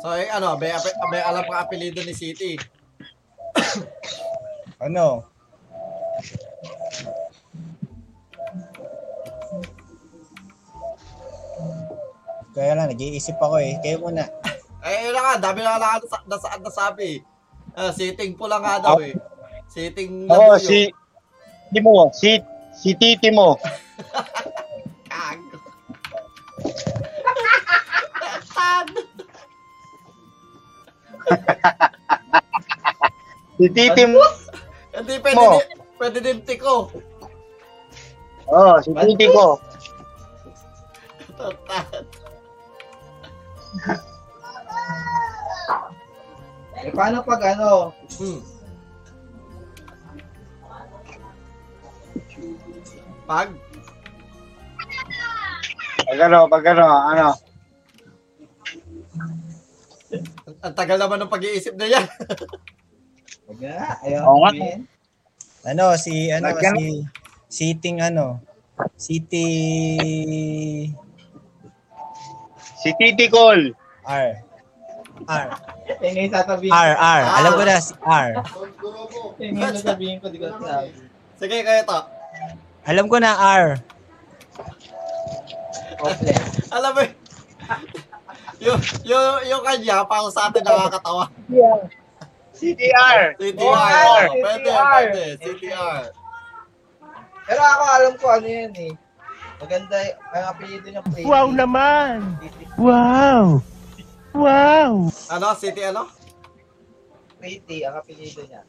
So, 0.00 0.16
eh, 0.16 0.32
ano, 0.32 0.56
may, 0.56 0.72
ape- 0.72 0.96
may 1.12 1.20
alam 1.20 1.44
ka 1.44 1.68
apelido 1.68 2.00
ni 2.00 2.16
City. 2.16 2.56
Ano? 4.80 5.28
Kaya 12.50 12.74
lang, 12.74 12.90
nag-iisip 12.90 13.38
ako 13.38 13.62
eh. 13.62 13.78
Kayo 13.82 14.02
muna. 14.02 14.26
Eh, 14.80 14.96
yun 15.04 15.12
na 15.12 15.20
nga, 15.20 15.52
dami 15.52 15.60
na 15.60 15.76
nga 15.76 16.00
nasa, 16.00 16.24
nasa, 16.24 16.48
nasabi. 16.56 17.20
Uh, 17.76 17.92
sitting 17.92 18.32
po 18.32 18.48
lang 18.48 18.64
nga 18.64 18.80
daw 18.80 18.96
eh. 18.96 19.12
Sitting 19.68 20.24
Oo, 20.24 20.56
labuyo. 20.56 20.58
si 20.58 20.88
Timo, 21.68 22.08
si 22.16 22.40
si 22.72 22.96
Titi 22.96 23.28
mo. 23.28 23.52
Kag. 25.12 25.36
Tag. 28.56 28.88
Si 33.60 33.68
Titi 33.68 34.04
mo. 34.08 34.24
Hindi 34.96 35.14
pwede 35.20 35.36
Mo. 35.36 35.60
din, 35.60 35.68
pwede 36.00 36.18
din 36.24 36.40
tiko. 36.48 36.88
Oo, 38.48 38.80
si 38.80 38.96
Titi 38.96 39.28
ko. 39.28 39.60
Tag. 41.36 42.08
Eh, 46.80 46.90
paano 46.96 47.22
pag 47.22 47.42
ano? 47.54 47.92
Hmm. 48.16 48.40
Pag, 53.28 53.48
Pag 56.10 56.18
ano, 56.26 56.38
pag 56.50 56.64
ano, 56.74 56.86
ano. 56.90 57.28
ang 60.60 60.74
tagal 60.74 60.98
naman 60.98 61.22
ng 61.22 61.30
pag-iisip 61.30 61.78
na 61.78 61.86
yan. 61.86 62.04
Na. 63.60 63.98
Ayaw 64.02 64.26
Oo 64.26 64.38
nga. 64.42 64.50
Ano, 65.70 65.94
si, 65.94 66.30
ano, 66.30 66.50
Lagyan- 66.50 66.78
si, 66.78 66.90
sitting 67.46 68.02
ano, 68.02 68.42
city 68.98 69.46
Si 72.80 72.88
Titi 72.96 73.28
Cole. 73.28 73.76
R. 74.08 74.40
R. 75.28 75.46
Yung 76.00 76.14
ngayon 76.16 76.32
sasabihin 76.32 76.72
R, 76.72 76.92
R. 76.96 77.22
Alam 77.44 77.52
ko 77.52 77.62
na 77.68 77.76
si 77.76 77.92
R. 78.00 78.30
Yung 79.36 79.54
ngayon 79.60 79.76
sasabihin 79.76 80.16
ko, 80.24 80.32
di 80.32 80.40
ko 80.40 80.48
sinabi. 80.56 80.88
Sige, 81.36 81.56
kayo 81.60 81.82
to. 81.84 82.00
Alam 82.88 83.06
ko 83.12 83.16
na 83.20 83.36
R. 83.36 83.66
Hopeless. 86.00 86.72
Alam 86.72 86.90
mo, 86.96 87.02
yung, 88.64 88.80
yung, 89.04 89.28
yung 89.44 89.62
kanya, 89.64 90.04
para 90.08 90.28
sa 90.32 90.48
atin 90.48 90.64
nakakatawa. 90.64 91.28
CTR. 92.56 93.36
CTR. 93.36 94.24
Oh, 94.28 94.36
pwede, 94.40 94.68
pwede. 94.68 95.22
CTR. 95.40 96.02
Pero 97.44 97.60
ako 97.60 97.84
alam 97.88 98.14
ko 98.20 98.26
ano 98.30 98.48
yan 98.48 98.72
eh. 98.76 98.92
Maganda 99.60 99.96
ang 100.32 100.56
apelido 100.56 100.88
niya 100.88 101.04
Pretty. 101.04 101.28
Wow 101.28 101.52
naman! 101.52 102.40
Ano? 105.28 105.52
City 105.52 105.84
ano? 105.84 106.08
Pretty, 107.36 107.84
ang 107.84 108.00
apelido 108.00 108.40
niya. 108.48 108.64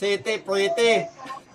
City 0.00 0.40
Pretty. 0.40 1.04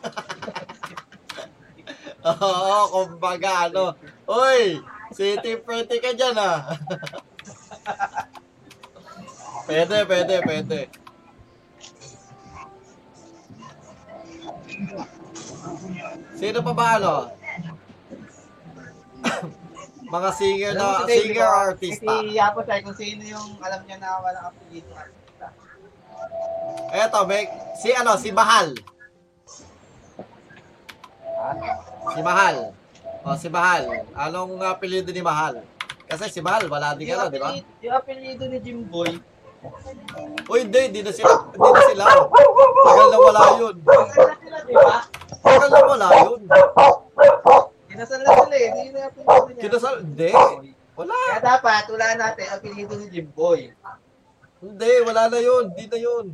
Oo, 2.29 2.77
kumbaga 2.93 3.65
ano. 3.65 3.97
Uy, 4.29 4.85
City 5.17 5.57
Pretty 5.57 5.97
ka 5.97 6.13
dyan 6.13 6.37
ah. 6.37 6.69
pwede, 9.65 10.05
pwede, 10.05 10.35
pwede. 10.45 10.79
Sino 16.37 16.61
pa 16.61 16.73
ba 16.73 16.85
ano? 17.01 17.40
Mga 20.13 20.29
singer 20.35 20.71
na, 20.75 20.85
si 20.85 21.03
Dave, 21.07 21.21
singer 21.23 21.47
ba? 21.47 21.59
artista. 21.71 22.11
Si 22.19 22.35
Yapo 22.35 22.59
tayo 22.67 22.81
kung 22.83 22.97
sino 22.99 23.21
yung 23.23 23.49
alam 23.63 23.81
niya 23.87 23.97
na 24.01 24.19
walang 24.19 24.45
apelido 24.51 24.91
artista. 24.91 25.47
Eto, 26.91 27.19
may, 27.23 27.47
si 27.79 27.89
ano, 27.95 28.19
si 28.19 28.29
Mahal. 28.35 28.75
Si 32.11 32.19
Mahal. 32.21 32.55
O, 33.23 33.37
si 33.39 33.47
Mahal. 33.47 33.83
Anong 34.11 34.59
apelido 34.65 35.09
ni 35.15 35.23
Mahal? 35.23 35.63
Kasi 36.11 36.27
si 36.27 36.43
Mahal, 36.43 36.67
wala 36.67 36.91
din 36.99 37.07
ka 37.07 37.31
di 37.31 37.39
ba? 37.39 37.55
yung 37.55 37.95
apelido 37.95 38.43
ni 38.51 38.59
Jimboy. 38.59 39.15
Uy, 40.49 40.59
hindi, 40.65 40.79
hindi 40.89 41.01
na 41.05 41.13
sila, 41.13 41.47
hindi 41.53 41.69
na 41.69 41.81
sila. 41.87 42.03
Tagal 42.83 43.07
na 43.07 43.17
wala 43.21 43.41
yun. 43.61 43.75
Kinasal 43.79 44.25
na 44.27 44.35
sila, 44.41 44.57
di 44.65 44.73
ba? 44.73 44.97
Tagal 45.39 45.69
na 45.69 45.79
wala 45.87 46.07
yun. 46.27 46.41
Kinasal 47.91 48.23
na 48.23 48.31
sila 48.31 48.55
eh. 48.55 48.67
Hindi 48.71 48.87
na 48.95 48.97
yung 49.03 49.07
apelido 49.11 49.51
niya. 49.51 49.63
Kinasal, 49.67 49.95
hindi. 49.99 50.31
Wala. 50.95 51.15
Kaya 51.27 51.43
dapat, 51.43 51.83
wala 51.91 52.07
natin 52.15 52.45
ang 52.47 52.55
apelido 52.55 52.93
ni 52.95 53.05
Jimboy. 53.11 53.61
Hindi, 54.63 54.91
wala 55.03 55.23
na 55.27 55.39
yun. 55.43 55.63
Hindi 55.75 55.85
na 55.91 55.99
yun. 55.99 56.25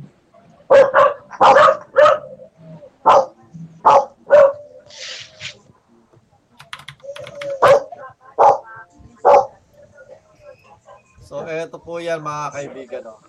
So, 11.28 11.44
eto 11.44 11.76
po 11.82 11.98
yan 11.98 12.22
mga 12.22 12.44
kaibigan. 12.54 13.02
Oh. 13.10 13.20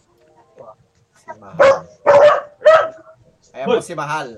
Si 1.18 1.34
Mahal. 1.36 1.84
Ayan 3.52 3.66
po 3.66 3.82
si 3.82 3.94
Mahal. 3.98 4.30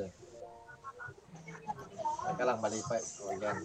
Teka 2.31 2.43
lang, 2.47 2.59
mali 2.63 2.79
pa. 2.87 2.95
O, 2.95 3.35
yan. 3.35 3.57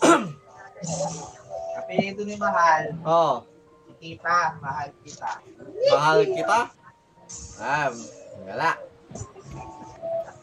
Apelido 1.78 2.22
ni 2.24 2.36
Mahal. 2.36 2.94
Oh, 3.04 3.44
Si 3.88 4.16
Tita, 4.16 4.56
mahal 4.60 4.88
kita. 5.04 5.32
mahal 5.92 6.18
kita? 6.24 6.60
Ah, 7.60 7.88
wala. 8.44 8.72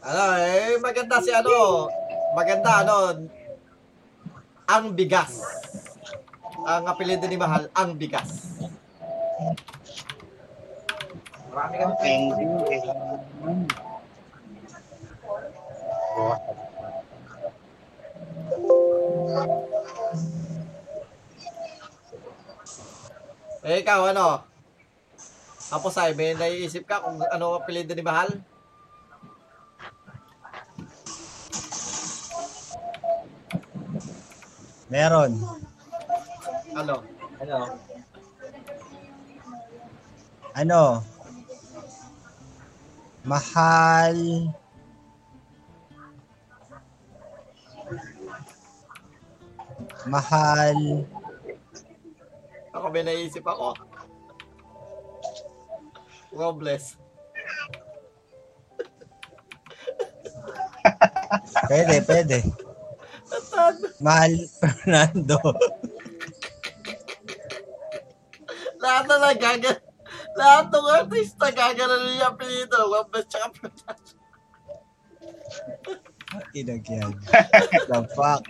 Ano, 0.08 0.23
eh, 0.39 0.78
maganda 0.80 1.17
si 1.19 1.34
ano, 1.34 1.89
maganda 2.34 2.86
ano, 2.86 2.95
ang 4.68 4.92
bigas. 4.92 5.40
Ang 6.68 6.84
apelido 6.92 7.24
ni 7.26 7.40
Mahal, 7.40 7.72
ang 7.72 7.96
bigas. 7.96 8.60
Marami 11.56 11.76
kami 11.80 11.94
Thank 12.04 12.36
you. 12.38 12.52
Eh, 23.68 23.84
ikaw, 23.84 24.16
ano? 24.16 24.48
Tapos 25.68 25.92
ay, 26.00 26.16
may 26.16 26.32
naiisip 26.32 26.88
ka 26.88 27.04
kung 27.04 27.20
ano 27.20 27.46
ang 27.52 27.60
apelido 27.60 27.92
ni 27.92 28.00
Mahal? 28.00 28.32
Meron. 34.88 35.36
Ano? 36.71 37.04
Ano? 37.43 37.60
Ano? 40.56 40.84
Mahal. 43.28 44.17
Mahal. 50.08 50.80
Ako 52.71 52.86
may 52.88 53.04
naiisip 53.04 53.43
ako. 53.43 53.76
Robles. 56.32 56.95
Pwede, 61.67 62.00
pwede. 62.08 62.67
Mahal 63.98 64.38
Fernando. 64.62 65.42
Lahat 68.78 69.04
na 69.10 69.16
nagaga. 69.18 69.74
Lahat 70.38 70.70
ng 70.70 70.88
artista 71.02 71.50
gagalan 71.50 72.14
niya 72.14 72.30
apelido. 72.30 72.78
Robles 72.94 73.26
tsaka 73.26 73.50
Fernando. 73.58 74.14
Inagyan. 76.54 77.12
The 77.90 78.00
fuck? 78.14 78.46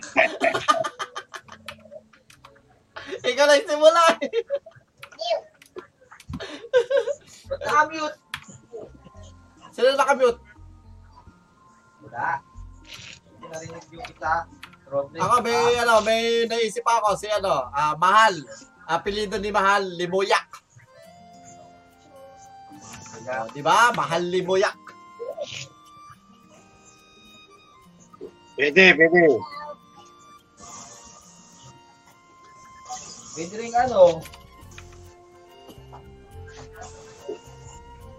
Ikaw 3.24 3.46
lang 3.48 3.64
simula 3.64 4.04
eh. 4.20 4.30
Nakamute? 7.64 8.18
Sino 9.72 9.88
nakamute? 9.96 10.40
Wala. 12.04 12.44
Hindi 13.32 13.46
narinig 13.48 13.86
yung 13.96 14.04
isa. 14.12 14.32
Robles. 14.88 15.20
Ako 15.20 15.34
may, 15.44 15.60
ano, 15.84 15.94
may 16.00 16.48
naisip 16.48 16.84
ako 16.84 17.12
si 17.20 17.28
ano, 17.28 17.68
ah, 17.72 17.92
Mahal. 18.00 18.40
Apelido 18.88 19.36
ni 19.36 19.52
Mahal, 19.52 19.84
Limuyak. 19.84 20.48
Wala. 23.20 23.44
O, 23.44 23.48
di 23.52 23.60
ba? 23.60 23.92
Mahal 23.92 24.24
Limuyak. 24.24 24.80
Pwede, 28.56 28.96
pwede. 28.96 29.22
Pwede 33.36 33.54
rin 33.54 33.74
ano. 33.76 34.24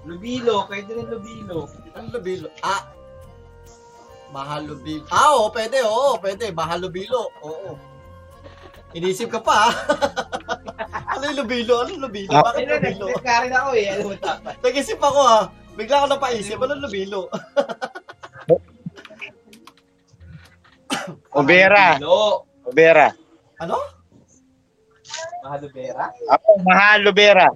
Lubilo, 0.05 0.63
pwede 0.69 0.89
rin 0.95 1.07
Lubilo. 1.09 1.67
Ano 1.97 2.07
Lubilo? 2.13 2.47
Ah. 2.61 2.98
Mahal 4.29 4.69
Lubilo. 4.69 5.05
Ah, 5.09 5.33
oo, 5.33 5.49
pwede, 5.49 5.81
oo, 5.81 6.17
pwede. 6.21 6.53
Mahal 6.53 6.85
Lubilo. 6.85 7.33
Oo. 7.41 7.77
Inisip 8.93 9.29
ka 9.29 9.41
pa, 9.41 9.69
ah. 9.69 9.73
ano 11.17 11.23
yung 11.29 11.45
Lubilo? 11.45 11.81
Ano 11.81 11.89
yung 11.93 12.03
Lubilo? 12.05 12.33
Ah. 12.33 12.53
Bakit 12.53 12.65
Lubilo? 12.65 13.05
nag-click 13.09 13.23
nga 13.25 13.41
rin 13.45 13.53
ako 13.53 13.69
eh. 13.73 13.87
Ano 13.89 14.01
mo 14.05 14.13
dapat? 14.17 14.53
Nag-isip 14.61 14.99
ako, 15.01 15.19
ah. 15.21 15.43
Bigla 15.77 15.95
ako 16.01 16.07
napaisip. 16.13 16.57
Ano 16.57 16.73
yung 16.77 16.83
Lubilo? 16.85 17.21
Obera. 21.39 21.97
Obera. 22.65 23.13
Ano? 23.57 23.77
Mahalubera? 25.41 26.13
Ako, 26.29 26.49
mahal, 26.61 27.01
Obera. 27.07 27.49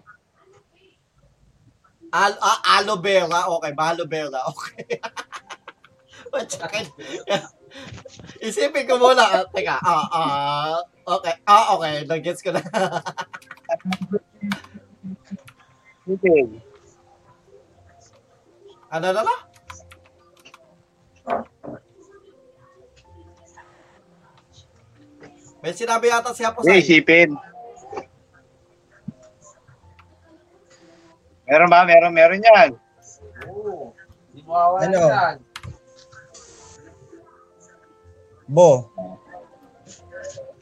Al 2.14 2.38
ah, 2.38 2.62
aloe 2.78 3.02
vera. 3.02 3.50
Okay, 3.58 3.74
mahal 3.74 3.98
vera. 4.06 4.46
Okay. 4.54 5.02
Isipin 8.44 8.88
ko 8.90 8.98
muna. 8.98 9.24
Ah, 9.24 9.46
teka. 9.54 9.78
Ah, 9.82 10.06
ah, 10.14 10.78
okay. 11.06 11.34
Ah, 11.46 11.78
okay. 11.78 12.06
Nag-gets 12.10 12.42
ko 12.42 12.52
na. 12.54 12.62
Pwede. 16.04 16.60
ano 18.94 19.08
na 19.10 19.22
na? 19.24 19.36
May 25.64 25.72
sinabi 25.72 26.12
yata 26.12 26.36
siya 26.36 26.52
po 26.52 26.60
sa 26.60 26.76
isipin. 26.76 27.32
Meron 31.48 31.72
ba? 31.72 31.88
Meron, 31.88 32.12
meron 32.12 32.44
yan. 32.44 32.76
Oo. 33.48 33.96
Hindi 34.32 34.42
mo 34.44 34.52
kawalan 34.60 34.92
Ano? 34.92 35.00
yan. 35.08 35.36
Bo. 38.54 38.86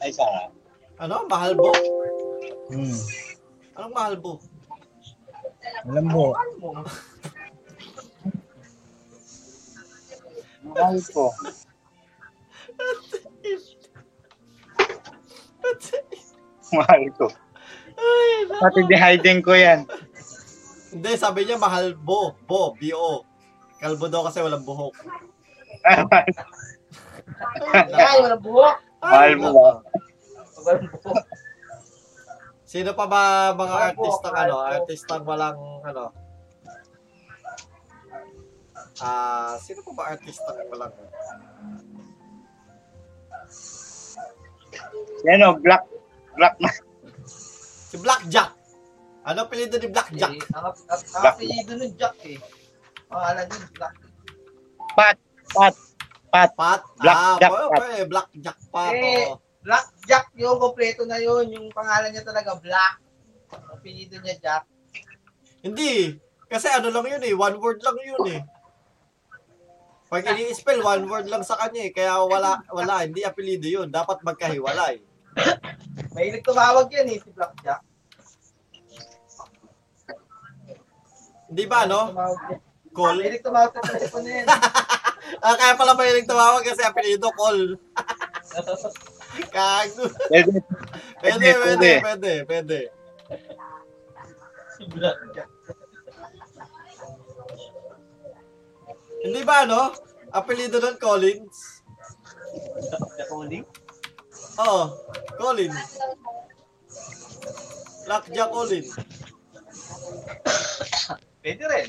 Ay, 0.00 0.16
sarap. 0.16 0.48
Ano? 0.96 1.28
Mahal 1.28 1.52
bo? 1.52 1.68
Hmm. 2.72 2.96
Anong 3.76 3.92
mahal 3.92 4.14
bo? 4.16 4.40
Ano 5.84 6.00
mo? 6.00 6.24
Mahal 10.72 10.98
ko. 11.12 11.24
Mahal 16.72 17.04
ko. 17.12 17.26
Pati 18.56 18.80
di-hiding 18.88 19.44
ko 19.44 19.52
yan. 19.52 19.84
Hindi, 20.96 21.10
sabi 21.20 21.44
niya 21.44 21.60
mahal 21.60 21.92
bo. 21.92 22.40
Bo, 22.48 22.72
B-O. 22.72 23.28
Kalbo 23.84 24.08
daw 24.08 24.24
kasi 24.24 24.40
walang 24.40 24.64
buhok. 24.64 24.96
Yan, 27.92 28.16
walang 28.22 28.42
buhok. 28.42 28.76
Mahal 29.02 29.32
mo 29.38 29.48
ba? 29.52 29.70
Walang 30.62 30.88
buhok. 30.90 31.24
Sino 32.64 32.90
pa 32.96 33.04
ba 33.04 33.22
mga 33.52 33.76
po, 33.92 34.08
artistang 34.08 34.34
ano, 34.34 34.54
artistang 34.64 35.22
walang 35.28 35.60
ano? 35.84 36.04
Ah, 39.02 39.60
sino 39.60 39.84
pa 39.84 39.92
ba 39.92 40.02
artistang 40.16 40.56
walang 40.72 40.94
Yan 45.28 45.44
o, 45.44 45.54
black. 45.60 45.84
Black 46.34 46.54
na. 46.58 46.70
Si 47.92 48.00
Blackjack. 48.00 48.50
Ano 49.22 49.44
apelyido 49.44 49.76
ni 49.78 49.88
Blackjack? 49.92 50.32
Eh, 50.32 50.42
ang 50.56 50.72
ang- 50.72 50.76
ang 50.88 51.24
apelido 51.28 51.76
nun 51.76 51.92
Jack 51.94 52.16
eh. 52.24 52.40
Pangalan 53.06 53.46
nun 53.46 53.64
Jack. 53.76 53.94
Pat. 54.96 55.16
Pat. 55.52 55.74
Pat. 56.32 56.50
Pat? 56.56 56.80
Blackjack, 56.96 57.52
ah, 57.52 57.68
Pat. 57.68 57.70
Pat. 57.76 57.90
Eh, 57.92 58.04
Blackjack 58.08 58.58
Pat. 58.72 58.92
Eh, 58.96 59.28
oo. 59.28 59.36
Black 59.62 59.86
Jack 60.10 60.26
yung 60.34 60.58
kompleto 60.58 61.06
na 61.06 61.22
yun. 61.22 61.46
Yung 61.54 61.66
pangalan 61.70 62.10
niya 62.10 62.26
talaga 62.26 62.58
Black. 62.58 62.98
Apelido 63.70 64.18
niya 64.18 64.36
Jack. 64.42 64.64
Hindi. 65.62 66.18
Kasi 66.50 66.66
ano 66.68 66.90
lang 66.90 67.06
yun 67.06 67.22
eh, 67.22 67.32
one 67.32 67.56
word 67.62 67.78
lang 67.80 67.96
yun 68.02 68.24
eh. 68.28 68.40
Pag 70.12 70.28
ini-spell, 70.36 70.84
one 70.84 71.08
word 71.08 71.24
lang 71.30 71.40
sa 71.40 71.56
kanya 71.56 71.88
eh. 71.88 71.92
Kaya 71.94 72.20
wala, 72.26 72.60
wala, 72.68 73.06
hindi 73.06 73.24
apelido 73.24 73.64
yun. 73.64 73.88
Dapat 73.88 74.20
magkahiwalay. 74.20 75.00
Mahilig 76.12 76.44
tumawag 76.44 76.92
yan 76.92 77.08
eh, 77.08 77.18
si 77.22 77.30
Blackjack. 77.32 77.80
Hindi 81.48 81.64
ba, 81.64 81.88
no? 81.88 82.12
Call. 82.92 83.24
Mahilig 83.24 83.40
tumawag 83.40 83.72
sa 83.72 83.80
telepono 83.80 84.28
yan. 84.28 84.48
Ah, 85.42 85.54
kaya 85.54 85.78
pala 85.78 85.94
mahilig 85.94 86.26
tumawag 86.26 86.66
kasi 86.66 86.82
apelido, 86.82 87.30
call. 87.34 87.78
Kago. 89.54 90.04
Pwede. 90.28 90.60
Pwede, 91.22 91.48
Pwede, 91.62 91.90
pwede, 92.02 92.32
pwede. 92.44 92.78
Hindi 99.22 99.40
ba, 99.46 99.62
no? 99.64 99.94
Apelido 100.34 100.82
nun, 100.82 100.98
Collins? 100.98 101.84
Uling? 103.30 103.64
Oo, 104.60 104.82
Collins. 105.38 105.80
Blackjack 108.04 108.50
Collins. 108.50 108.90
Pwede 111.40 111.64
rin. 111.70 111.88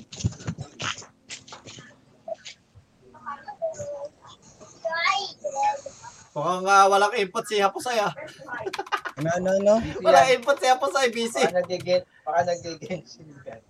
Mukhang 6.33 6.65
uh, 6.65 6.85
walang 6.89 7.13
input 7.13 7.45
si 7.45 7.61
Hapusay 7.61 8.01
ah. 8.01 8.13
Ano, 9.13 9.29
ano, 9.37 9.49
ano? 9.61 9.73
Walang 10.05 10.27
input 10.33 10.57
si 10.57 10.65
Hapusay, 10.65 11.13
busy. 11.13 11.45
Baka 11.45 11.61
nag-get, 11.69 12.03
baka 12.25 12.41
nag-get 12.49 12.81
yan. 12.81 13.01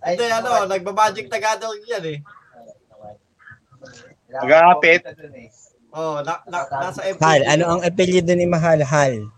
Hindi, 0.00 0.24
ano, 0.32 0.64
nagbabagic 0.64 1.28
na 1.28 1.36
gathering 1.36 1.84
yan 1.84 2.04
eh. 2.16 2.18
Magkakapit. 4.32 5.04
Oh, 5.92 6.24
na, 6.24 6.40
na, 6.48 6.64
nasa 6.64 7.04
MP. 7.04 7.20
Hal, 7.20 7.44
ano 7.44 7.64
ang 7.76 7.80
apelyido 7.84 8.32
ni 8.32 8.48
Mahal? 8.48 8.80
Hal. 8.82 9.28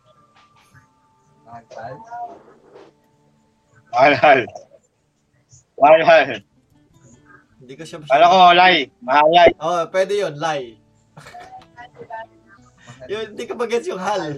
Mahal, 3.91 4.15
hal. 4.15 4.41
Mahal, 5.75 6.01
hal. 6.07 6.29
Hindi 7.59 7.75
ko 7.75 7.83
siya 7.83 7.99
Kala 8.07 8.31
ko, 8.31 8.39
lay. 8.55 8.77
Mahal, 9.03 9.29
lay. 9.35 9.51
Oh, 9.59 9.83
pwede 9.91 10.15
yun, 10.23 10.39
lie. 10.39 10.79
Yun, 13.09 13.27
hindi 13.35 13.45
ko 13.47 13.55
bagets 13.55 13.89
yung 13.89 14.01
hal. 14.01 14.37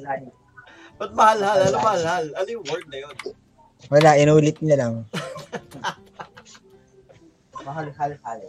Ba't 0.99 1.13
mahal 1.15 1.39
hal? 1.43 1.59
Ano 1.71 1.77
mahal 1.79 2.03
hal? 2.03 2.25
Ano 2.35 2.49
yung 2.49 2.65
word 2.67 2.87
na 2.91 2.99
yun? 3.07 3.15
Wala, 3.89 4.19
inulit 4.19 4.59
niya 4.59 4.77
lang. 4.83 4.95
Mahal, 7.63 7.93
hal, 7.95 8.13
hal. 8.25 8.41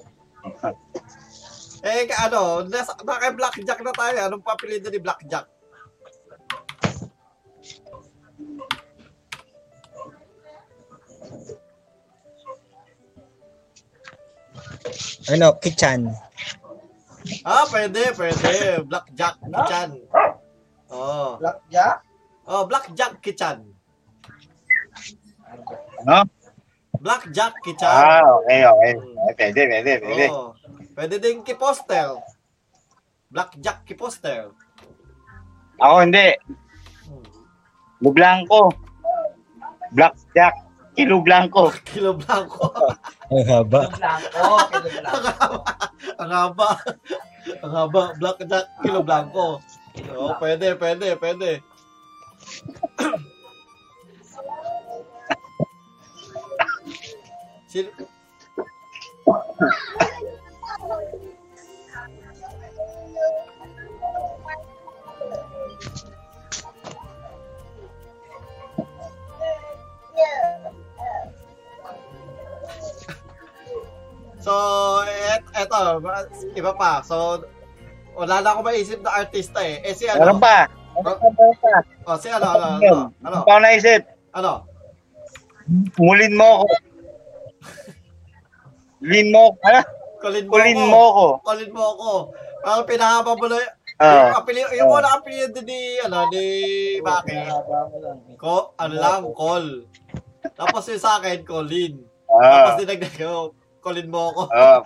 Eh, 1.79 2.11
ano, 2.11 2.67
nasa, 2.67 2.91
naka 3.05 3.31
Blackjack 3.31 3.79
na 3.83 3.93
tayo. 3.95 4.17
Anong 4.27 4.43
papilido 4.43 4.91
ni 4.91 4.99
Blackjack? 4.99 5.47
Ano, 15.29 15.53
Kichan. 15.61 16.28
Ah, 17.45 17.65
pwede, 17.69 18.01
pwede. 18.15 18.83
Blackjack 18.85 19.35
Kichan. 19.41 19.89
Oh. 20.89 21.37
Blackjack? 21.37 21.95
Oh, 22.49 22.63
Blackjack 22.65 23.13
Kichan. 23.21 23.59
Ano? 26.05 26.25
Blackjack 26.99 27.53
Ah, 27.55 27.63
Kichan. 27.63 28.21
okay, 28.43 28.61
okay. 28.65 28.91
Eh, 29.29 29.33
Pwede, 29.37 29.61
pwede, 29.69 29.91
pwede. 30.03 30.25
Oh. 30.33 30.51
Pwede 30.95 31.15
din 31.21 31.43
kiposter. 31.45 32.19
Blackjack 33.31 33.85
kiposter. 33.85 34.51
Ako 35.79 36.03
hindi. 36.03 36.35
Hmm. 37.07 37.23
Lu 38.03 38.09
Blanco. 38.11 38.73
Blackjack. 39.95 40.55
Kilo 40.95 41.21
Blanco. 41.21 41.71
Kilo 41.89 42.13
Blanco. 42.13 42.73
Ang 43.29 43.45
haba. 43.45 43.81
Kilo 43.89 43.97
Blanco, 43.97 44.45
Kilo 44.69 44.89
Blanco. 45.01 45.57
Ang 46.19 46.31
haba. 46.31 46.69
Ang 47.63 47.73
haba. 47.73 48.03
Blackjack 48.19 48.65
Kilo 48.81 48.99
Blanco. 49.03 49.59
Oh, 50.15 50.33
pwede, 50.39 50.75
pwede, 50.79 51.15
pwede. 51.19 51.51
Sino? 57.69 57.91
So, 74.49 74.55
et, 75.05 75.45
eto, 75.53 76.01
iba 76.57 76.73
pa. 76.73 77.05
So, 77.05 77.45
wala 78.17 78.41
na 78.41 78.49
akong 78.49 78.65
maisip 78.65 78.97
na 79.05 79.21
artista 79.21 79.61
eh. 79.61 79.77
Eh 79.85 79.93
si 79.93 80.09
ano? 80.09 80.25
Meron 80.25 80.41
pa, 80.41 80.65
meron 80.97 81.21
pa. 81.61 81.85
Oh, 82.09 82.17
si 82.17 82.33
ano, 82.33 82.49
ano, 82.49 82.65
ano, 82.81 83.13
ano, 83.21 83.37
Ano 83.37 83.45
pa 83.45 83.61
naisip? 83.61 84.09
ano? 84.33 84.65
Mulin 86.01 86.33
mo 86.33 86.65
ako. 86.65 86.67
Lin 89.05 89.29
mo 89.29 89.53
ako. 89.53 89.57
Ano? 89.61 89.81
Kulin 90.19 90.43
mo 90.43 90.51
Kulin 90.51 90.75
ako. 90.75 90.89
mo 90.89 91.01
ako. 91.05 91.25
Kulin 91.45 91.71
mo 91.71 91.83
ako. 91.93 92.11
Ang 92.59 92.81
pinahaba 92.89 93.31
mo 93.37 93.45
na, 93.45 93.57
Ah. 93.99 94.31
yung 94.31 94.37
apelyido, 94.39 94.71
yung 94.79 94.89
una 94.89 95.09
apelyido 95.13 95.59
ni, 95.61 95.79
ano, 96.01 96.25
ni 96.33 96.43
Maki. 97.05 97.37
Ko, 98.35 98.73
ano 98.81 98.93
lang, 98.97 99.21
call. 99.37 99.85
Tapos 100.57 100.89
yung 100.89 101.03
sa 101.03 101.21
akin, 101.21 101.45
Colin. 101.45 102.01
Ah. 102.25 102.73
Tapos 102.73 102.81
dinagdag 102.81 103.13
ko, 103.13 103.53
Colin 103.79 104.07
mo 104.11 104.19
ako. 104.35 104.41
Ah. 104.51 104.83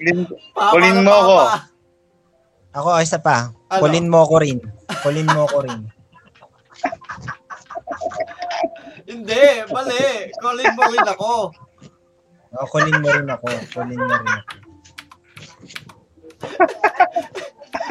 Lin, 0.00 0.24
Papa 0.56 0.72
Kulin 0.72 0.96
na 0.96 1.04
mo 1.04 1.12
ako. 1.12 1.36
Ako, 2.72 2.88
isa 3.04 3.18
pa. 3.20 3.52
Ano? 3.68 3.80
Kulin 3.84 4.08
mo 4.08 4.24
ko 4.24 4.36
rin. 4.40 4.58
Kulin 5.04 5.28
mo 5.28 5.44
ko 5.44 5.60
rin. 5.62 5.80
Hindi, 9.04 9.44
mali. 9.68 10.32
Colin 10.40 10.72
mo 10.72 10.82
rin 10.88 11.06
ako. 11.06 11.32
O, 12.52 12.66
kulin 12.72 12.96
mo 13.04 13.08
rin 13.12 13.28
ako. 13.28 13.48
Kulin 13.76 14.00
mo 14.00 14.14
rin 14.16 14.28
ako. 14.32 14.52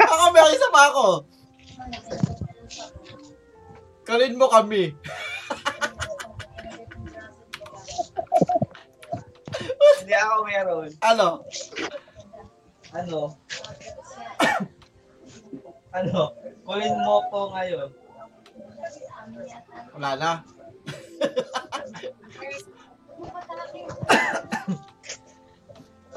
Ako, 0.02 0.24
may 0.34 0.50
isa 0.50 0.68
pa 0.74 0.82
ako. 0.90 1.06
Colin 4.02 4.34
mo 4.34 4.46
kami. 4.50 4.90
Hindi 10.02 10.18
ako 10.18 10.42
meron. 10.42 10.90
Ano? 10.98 11.46
Ano? 12.90 13.38
ano? 16.02 16.34
Kulin 16.66 16.98
mo 17.06 17.22
ko 17.30 17.54
ngayon. 17.54 17.86
Wala 19.94 20.10
na. 20.18 20.42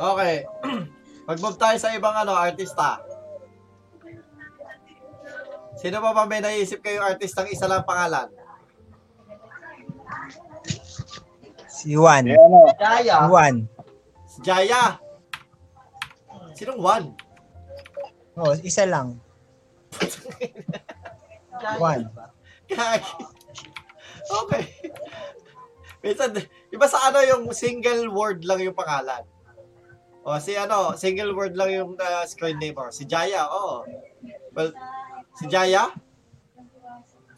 okay. 0.10 0.50
Mag-move 1.30 1.62
tayo 1.62 1.78
sa 1.78 1.94
ibang 1.94 2.18
ano, 2.18 2.34
artista. 2.34 3.06
Sino 5.78 6.02
pa 6.02 6.10
ba 6.10 6.26
may 6.26 6.42
naisip 6.42 6.82
kayo 6.82 7.06
artistang 7.06 7.46
isa 7.54 7.70
lang 7.70 7.86
pangalan? 7.86 8.34
Si 11.70 11.94
Juan. 11.94 12.26
Si 12.26 12.34
Juan. 13.30 13.70
Si 14.36 14.44
Jaya. 14.44 15.00
Sinong 16.52 16.80
Juan? 16.80 17.04
Oh, 18.36 18.52
isa 18.60 18.84
lang. 18.84 19.16
Juan. 21.80 22.12
Kaya- 22.68 23.16
okay. 24.44 24.64
Minsan, 26.04 26.36
iba 26.70 26.86
sa 26.86 27.08
ano 27.08 27.24
yung 27.24 27.48
single 27.56 28.12
word 28.12 28.44
lang 28.44 28.60
yung 28.60 28.76
pangalan. 28.76 29.24
O 30.26 30.36
si 30.42 30.58
ano, 30.60 30.98
single 31.00 31.32
word 31.32 31.56
lang 31.56 31.72
yung 31.72 31.92
uh, 31.96 32.26
screen 32.28 32.60
name 32.60 32.76
or 32.76 32.92
si 32.92 33.08
Jaya, 33.08 33.48
oo. 33.48 33.88
Well, 34.52 34.76
si 35.40 35.48
Jaya? 35.48 35.88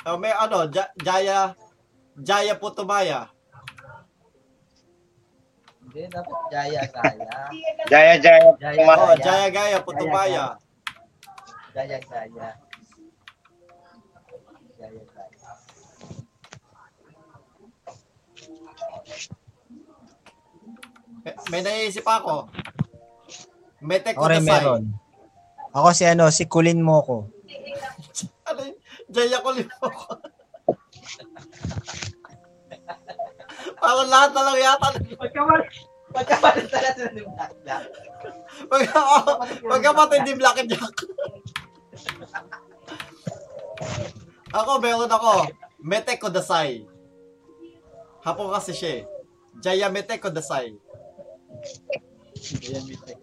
O 0.08 0.18
may 0.18 0.34
ano, 0.34 0.66
Ja- 0.72 0.96
Jaya, 0.98 1.54
Jaya 2.18 2.58
Putumaya. 2.58 3.30
Hindi, 5.98 6.14
dapat 6.14 6.38
Jaya, 6.54 6.82
Jaya. 6.94 7.42
Jaya, 7.90 8.14
Jaya. 8.22 8.50
Jaya. 8.62 8.86
Oh, 8.86 9.18
Jaya 9.18 9.50
Gaya 9.50 9.78
Putumaya. 9.82 10.54
Jaya, 11.74 11.98
Jaya. 11.98 12.54
Jaya, 14.78 15.02
Jaya. 15.10 15.50
May, 21.26 21.34
may 21.50 21.62
naisip 21.66 22.06
ako. 22.06 22.46
Mete 23.82 24.14
Ako 24.14 24.30
rin 24.30 24.46
Kudasai. 24.46 24.54
meron. 24.54 24.84
Ako 25.74 25.88
si 25.98 26.06
ano, 26.06 26.30
si 26.30 26.46
Kulin 26.46 26.78
mo 26.78 27.02
ko. 27.02 27.18
Jaya 29.10 29.42
ko 29.42 29.50
limo 29.50 29.74
ko. 29.82 30.14
Parang 33.88 34.12
lahat 34.12 34.36
na 34.36 34.42
lang 34.44 34.58
yata. 34.60 34.88
Magkamal. 35.16 35.62
Magkamal 36.12 36.56
talaga 36.68 37.04
ni 37.16 37.24
Black 37.24 37.54
Black. 37.64 37.84
Pagka, 38.68 39.00
Magkapatid 39.64 40.22
ni 40.28 40.34
Black 40.36 40.60
Jack. 40.68 40.96
ako, 44.52 44.72
meron 44.84 45.08
ako. 45.08 45.48
Mete 45.80 46.20
Kodasai. 46.20 46.84
Hapon 48.28 48.52
kasi 48.52 48.76
siya 48.76 48.92
eh. 48.92 49.04
Jaya 49.64 49.88
Mete 49.88 50.20
Kodasai. 50.20 50.76
Ayan, 52.68 52.84
Mite. 52.92 53.14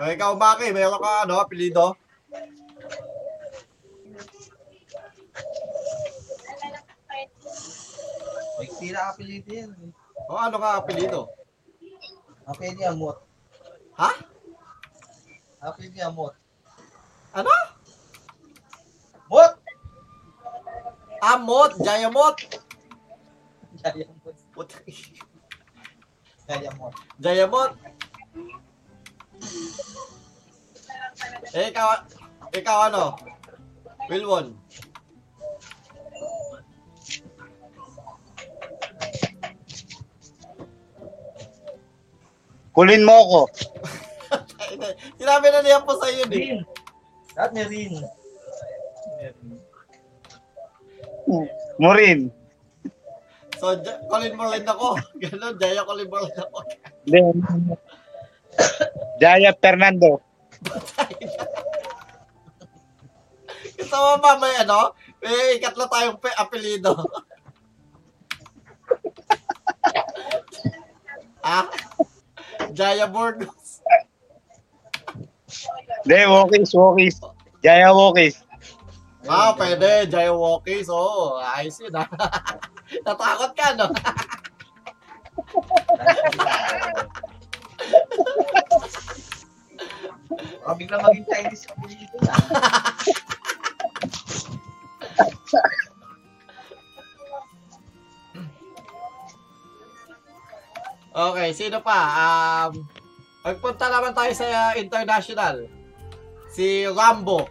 O 0.00 0.08
ikaw, 0.08 0.32
Maki, 0.34 0.72
meron 0.72 0.98
ka 0.98 1.28
ano, 1.28 1.38
apelido? 1.38 1.92
May 8.58 8.68
tira 8.78 9.08
apelido 9.10 9.50
yan. 9.54 9.70
eh. 9.72 9.90
O 10.28 10.36
ano 10.36 10.56
ka 10.58 10.78
apelido? 10.80 11.28
Apelido 12.46 12.84
Amot. 12.88 13.18
Ha? 13.98 14.10
Apelido 15.60 15.98
Amot. 16.06 16.34
Ano? 17.32 17.50
Mot! 19.32 19.52
Amot, 21.22 21.72
Jayamot. 21.80 22.36
Jaya 23.80 24.04
Mot. 24.20 24.36
Putang- 24.52 24.84
Jaya 26.44 26.70
Mot. 26.76 26.92
Jayamot. 27.16 27.72
Eh, 31.56 31.68
ikaw, 31.72 31.88
ikaw 32.52 32.78
ano? 32.92 33.16
Wilwon. 34.12 34.56
Kulin 42.72 43.04
mo 43.04 43.16
ko. 43.28 43.40
Sinabi 45.20 45.48
na 45.52 45.60
niya 45.60 45.84
po 45.84 45.92
sa 46.00 46.08
iyo 46.08 46.24
eh. 46.32 46.32
Rin. 46.32 46.58
Lahat 47.36 47.50
may 47.52 47.64
rin. 47.68 47.94
Morin. 51.80 52.32
So, 53.60 53.76
J- 53.78 54.00
Colin 54.10 54.34
mo 54.34 54.50
rin 54.50 54.66
ako. 54.66 54.98
Ganon, 55.22 55.54
Jaya 55.60 55.86
Colin 55.86 56.08
mo 56.10 56.18
rin 56.18 56.34
ako. 56.34 56.58
Then, 57.06 57.36
Jaya 59.22 59.52
Fernando. 59.60 60.18
Gusto 63.78 63.96
mo 63.98 64.18
ba 64.22 64.38
may 64.38 64.54
ano? 64.62 64.94
May 65.22 65.58
ikatlo 65.58 65.86
tayong 65.86 66.18
pe- 66.18 66.34
apelido. 66.38 66.94
ah? 71.42 71.66
Jaya 72.72 73.06
Burgos. 73.06 73.84
Hindi, 76.02 76.20
Wokis, 76.26 76.72
Wokis. 76.74 77.16
Jaya 77.62 77.92
Wokis. 77.92 78.42
Ah, 79.28 79.54
pwede. 79.54 80.10
Jaya 80.10 80.34
Walkies. 80.34 80.90
Oo, 80.90 81.38
oh, 81.38 81.46
ayos 81.54 81.78
yun 81.78 81.94
ah. 81.94 82.08
Natakot 83.06 83.54
ka, 83.54 83.66
no? 83.78 83.86
Baka 90.62 90.74
biglang 90.78 91.02
maging 91.06 91.26
Chinese 91.30 91.66
na. 91.70 92.34
Okay, 101.12 101.48
sino 101.52 101.84
pa? 101.84 101.98
Um, 102.72 102.88
magpunta 103.44 103.92
naman 103.92 104.16
tayo 104.16 104.32
sa 104.32 104.72
international. 104.80 105.68
Si 106.48 106.88
Rambo. 106.88 107.44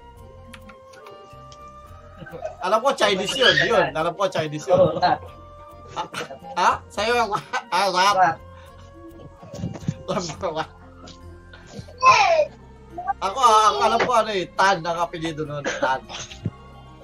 Alam 2.66 2.82
ko 2.82 2.90
Chinese 2.98 3.38
yun. 3.38 3.56
Yun, 3.70 3.88
alam 3.94 4.14
ko 4.14 4.30
Chinese 4.30 4.66
yun. 4.70 4.78
Oo, 4.78 4.98
lahat. 4.98 5.20
Ha? 6.56 6.80
Sa'yo 6.88 7.14
yung 7.20 7.34
ah, 7.36 7.88
rap. 7.92 8.40
Rambo 10.08 10.48
rap. 10.56 10.72
Ako, 13.22 13.40
ako 13.42 13.78
alam 13.86 14.00
ko 14.02 14.12
ano 14.18 14.32
eh, 14.34 14.46
Tan 14.58 14.82
ang 14.82 14.98
apelido 14.98 15.46
nun. 15.46 15.62
Tan. 15.62 16.02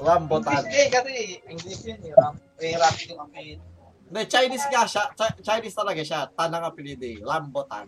Rambo 0.02 0.42
Tan. 0.42 0.66
English 0.66 0.74
eh, 0.74 0.88
kasi 0.90 1.14
English 1.46 1.82
yun 1.86 2.00
eh. 2.02 2.14
Rap, 2.16 2.36
eh, 2.64 2.74
rap 2.80 2.96
yung 3.06 3.22
apelido. 3.22 3.77
Hindi, 4.08 4.22
Chinese 4.26 4.66
nga 4.72 4.88
siya. 4.88 5.04
Chi- 5.12 5.38
Chinese 5.44 5.76
talaga 5.76 6.02
siya. 6.02 6.32
Tan 6.32 6.56
ang 6.56 6.64
apelido 6.64 7.04
eh. 7.04 7.20
Rambo 7.20 7.68
Tan. 7.68 7.88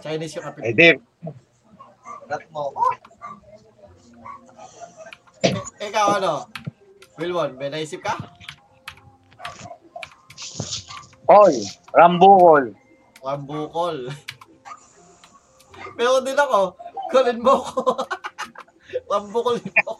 Chinese 0.00 0.40
yung 0.40 0.46
apelido. 0.48 0.66
Pwede. 0.72 0.88
Rap 2.26 2.44
mo. 2.48 2.72
Oh, 2.72 2.94
Ikaw 5.82 6.06
ano? 6.16 6.48
Wilwon, 7.20 7.58
may 7.60 7.68
naisip 7.68 8.00
ka? 8.00 8.16
Oy, 11.28 11.60
Rambukol. 11.92 12.72
Rambukol. 13.20 14.08
Meron 15.98 16.24
din 16.24 16.38
ako. 16.38 16.72
Kulin 17.12 17.38
mo 17.42 17.60
ko. 17.60 17.82
Rambukol 19.12 19.60
din 19.60 19.76
ako. 19.76 19.92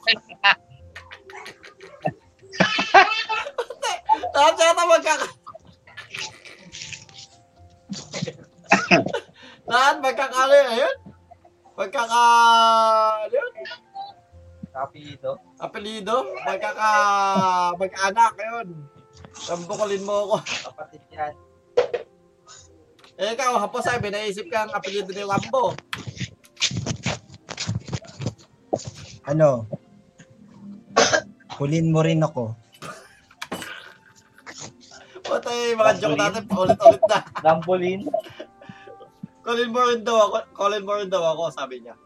Lahat 4.32 4.56
yata 4.56 4.84
magkaka... 4.88 5.28
Lahat 9.68 9.96
magkakali. 10.00 10.60
Ayun. 10.72 10.96
Magkaka... 11.76 12.22
Ano 13.28 13.36
yun? 13.36 13.52
apelido. 14.72 15.36
Apelido? 15.60 16.16
Magkaka... 16.48 16.90
Mag-anak. 17.76 18.32
Ayun. 18.40 18.68
Rambukolin 19.52 20.02
mo 20.04 20.14
ako. 20.32 20.36
Kapatid 20.72 21.02
yan. 21.12 21.34
Eh, 23.20 23.36
ikaw, 23.36 23.60
hapos 23.60 23.84
ay, 23.92 24.00
may 24.00 24.08
naisip 24.08 24.48
ka 24.48 24.64
ang 24.64 24.72
apelido 24.72 25.12
ni 25.12 25.20
Rambo. 25.20 25.76
Ano? 29.28 29.68
Kulin 31.54 31.92
mo 31.92 32.00
rin 32.00 32.24
ako. 32.24 32.61
Patay, 35.32 35.72
mga 35.72 35.96
joke 35.96 36.20
natin, 36.20 36.44
paulit-ulit 36.44 37.00
na. 37.08 37.24
Lambolin. 37.44 38.04
Colin 39.40 39.72
mo 39.72 39.80
rin 39.88 40.04
daw 40.04 40.28
ako, 40.28 40.44
Colin 40.52 40.84
mo 40.84 40.92
rin 41.00 41.08
daw 41.08 41.24
ako, 41.32 41.48
sabi 41.48 41.80
niya. 41.80 41.96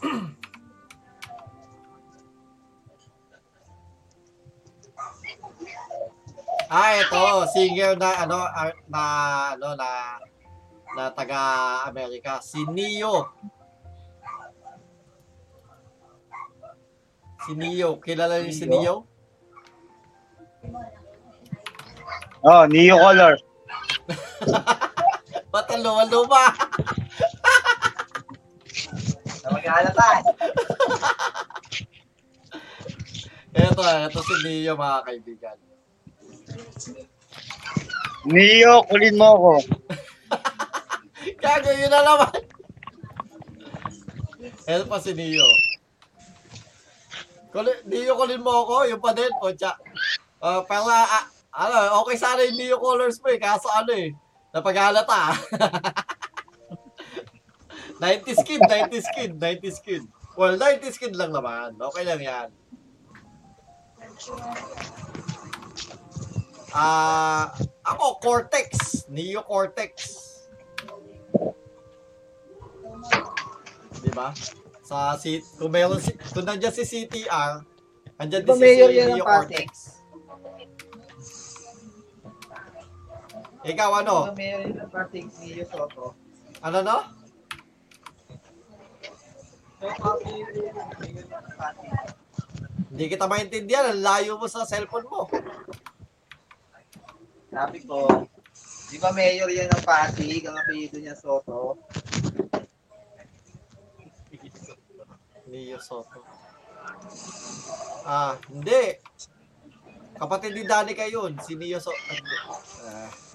ah, 6.72 6.96
ito, 6.96 7.20
singer 7.52 8.00
na, 8.00 8.24
ano, 8.24 8.48
ar- 8.48 8.80
na, 8.88 9.02
ano, 9.52 9.76
na, 9.76 10.16
na 10.96 11.12
taga-Amerika, 11.12 12.40
si 12.40 12.64
Neo. 12.72 13.28
Si 17.44 17.52
Neo, 17.52 18.00
kilala 18.00 18.40
niyo 18.40 18.56
si 18.56 18.64
Neo? 18.64 19.04
Neo? 20.64 20.97
Oh, 22.42 22.66
Neo 22.70 22.98
Color. 22.98 23.34
Ba't 25.52 25.66
ang 25.72 25.82
luma-luma? 25.82 26.44
Na 29.42 29.48
mag-aalatan. 29.50 30.22
Ito, 33.58 33.82
ito 33.82 34.20
si 34.22 34.34
Neo, 34.44 34.78
mga 34.78 35.02
kaibigan. 35.02 35.58
Neo, 38.28 38.86
kulin 38.86 39.16
mo 39.18 39.30
ko. 39.34 39.54
Gago, 41.42 41.70
yun 41.74 41.90
na 41.90 42.06
naman. 42.06 42.38
Ito 44.68 44.84
pa 44.86 45.02
si 45.02 45.16
Neo. 45.16 45.48
Kuli, 47.50 47.72
Neo, 47.88 48.14
kulin 48.14 48.44
mo 48.44 48.62
ako, 48.62 48.86
yung 48.86 49.02
pa 49.02 49.16
din, 49.16 49.32
o 49.42 49.50
tsa. 49.50 49.74
Uh, 50.38 50.62
pero, 50.68 50.86
ah, 50.86 51.26
ano, 51.58 52.06
okay 52.06 52.14
sana 52.14 52.46
yung 52.46 52.54
Neo 52.54 52.78
colors 52.78 53.18
mo 53.18 53.34
eh, 53.34 53.42
kaso 53.42 53.66
ano 53.66 53.90
eh, 53.90 54.14
napaghalata. 54.54 55.34
90s 57.98 58.46
kid, 58.46 58.62
90s 58.62 59.06
kid, 59.10 59.32
90s 59.34 59.78
kid. 59.82 60.06
Well, 60.38 60.54
90s 60.54 61.02
kid 61.02 61.18
lang 61.18 61.34
naman. 61.34 61.74
Okay 61.74 62.06
lang 62.06 62.22
yan. 62.22 62.48
Ah, 66.70 67.50
ako 67.82 68.22
Cortex, 68.22 69.02
Neo 69.10 69.42
Cortex. 69.42 70.14
'Di 73.98 74.10
ba? 74.14 74.30
Sa 74.86 75.18
si 75.18 75.42
kung 75.58 75.74
meron 75.74 75.98
si 75.98 76.14
kung 76.30 76.46
nandiyan 76.46 76.70
si 76.70 76.84
CTR, 76.86 77.66
nandiyan 78.20 78.42
din 78.46 78.54
si, 78.54 78.62
si 78.62 78.78
yan 78.78 78.90
ng 79.10 79.18
Neo 79.18 79.26
Pasig? 79.26 79.66
Cortex. 79.66 79.97
Ikaw 83.68 83.90
ano? 84.00 84.32
Ano 84.32 84.32
meron 84.32 84.72
Pasig 84.88 85.28
ni 85.44 85.60
Soto? 85.68 86.16
Ano 86.64 86.78
no? 86.80 86.98
Hindi 92.88 93.04
kita 93.12 93.28
maintindihan, 93.28 93.92
ang 93.92 94.00
layo 94.00 94.40
mo 94.40 94.48
sa 94.48 94.64
cellphone 94.64 95.04
mo. 95.04 95.28
Sabi 97.52 97.84
ko, 97.84 98.08
di 98.88 98.96
ba 98.96 99.12
mayor 99.12 99.52
yan 99.52 99.68
ng 99.68 99.84
Pasig? 99.84 100.48
Ang 100.48 100.56
apelido 100.56 100.96
niya 100.96 101.12
Soto. 101.12 101.76
Neo 105.48 105.78
Soto. 105.80 106.24
Ah, 108.08 108.32
hindi. 108.48 108.96
Kapatid 110.16 110.56
ni 110.56 110.64
Danica 110.64 111.04
yun, 111.04 111.36
si 111.44 111.52
Neo 111.52 111.76
Soto. 111.76 112.00
Ah. 112.88 113.27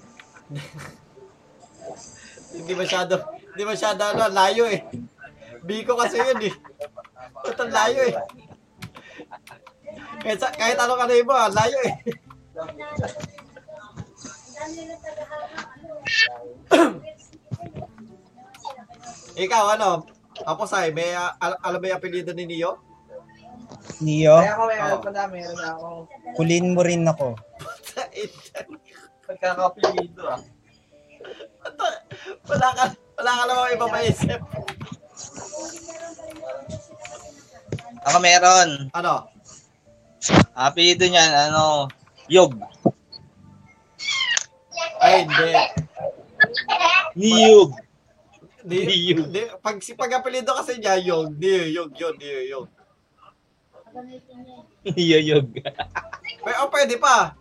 hindi 2.54 2.74
masyado, 2.78 3.14
hindi 3.54 3.64
masyado 3.66 4.02
ano, 4.06 4.30
layo 4.30 4.66
eh. 4.70 4.86
Biko 5.64 5.96
kasi 5.96 6.18
yun 6.20 6.42
eh. 6.44 6.54
Ito 7.48 7.64
ang 7.66 7.74
layo 7.74 8.02
eh. 8.12 8.16
Kahit, 10.24 10.40
kahit 10.56 10.78
ano 10.80 10.96
ka 10.96 11.06
na 11.08 11.24
mo, 11.24 11.34
ang 11.34 11.56
layo 11.56 11.78
eh. 11.84 11.94
Ikaw 19.34 19.64
ano? 19.80 20.06
Tapos 20.34 20.74
ay, 20.74 20.92
may, 20.94 21.14
ah, 21.14 21.34
al- 21.42 21.60
alam 21.62 21.80
mo 21.82 21.88
yung 21.90 21.98
apelido 21.98 22.34
ni 22.34 22.46
Neo? 22.46 22.78
Neo, 24.02 24.38
Kaya 24.42 24.54
ako 24.58 24.64
meron 24.70 24.92
Oo. 24.94 25.02
pa 25.02 25.10
na, 25.14 25.28
meron 25.30 25.60
akong 25.62 26.08
kulin 26.38 26.74
mo 26.74 26.82
rin 26.82 27.08
ako. 27.08 27.36
pagkakapelido 29.34 30.22
ah. 30.30 30.42
wala 32.46 32.68
ka, 32.78 32.86
wala 33.18 33.32
ka 33.34 33.44
namang 33.50 33.74
iba 33.74 33.88
maisip. 33.90 34.42
Ako 38.04 38.18
meron. 38.20 38.70
Ano? 38.92 39.32
Apelido 40.54 41.08
niyan, 41.08 41.32
ano, 41.50 41.88
Yog. 42.28 42.54
Ay, 45.04 45.26
hindi. 45.26 45.52
Niyog. 47.16 47.72
Di, 48.64 48.80
di, 49.28 49.44
pag 49.60 49.84
si 49.84 49.92
pag 49.92 50.12
apelido 50.16 50.56
kasi 50.56 50.80
niya, 50.80 50.96
yung, 51.04 51.36
di, 51.36 51.76
yung, 51.76 51.92
yun, 51.92 52.16
di, 52.16 52.52
yung. 52.52 52.68
Niyog. 54.88 55.48
Pero 56.44 56.58
oh, 56.68 56.72
pwede 56.72 56.96
pa. 57.00 57.36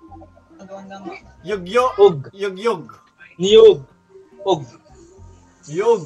Yug, 1.44 1.62
yug, 1.68 1.92
Ug. 1.98 2.18
yug, 2.32 2.56
yug. 2.58 2.82
Niyog. 3.38 3.80
Ug. 4.44 4.62
Yug. 5.68 6.02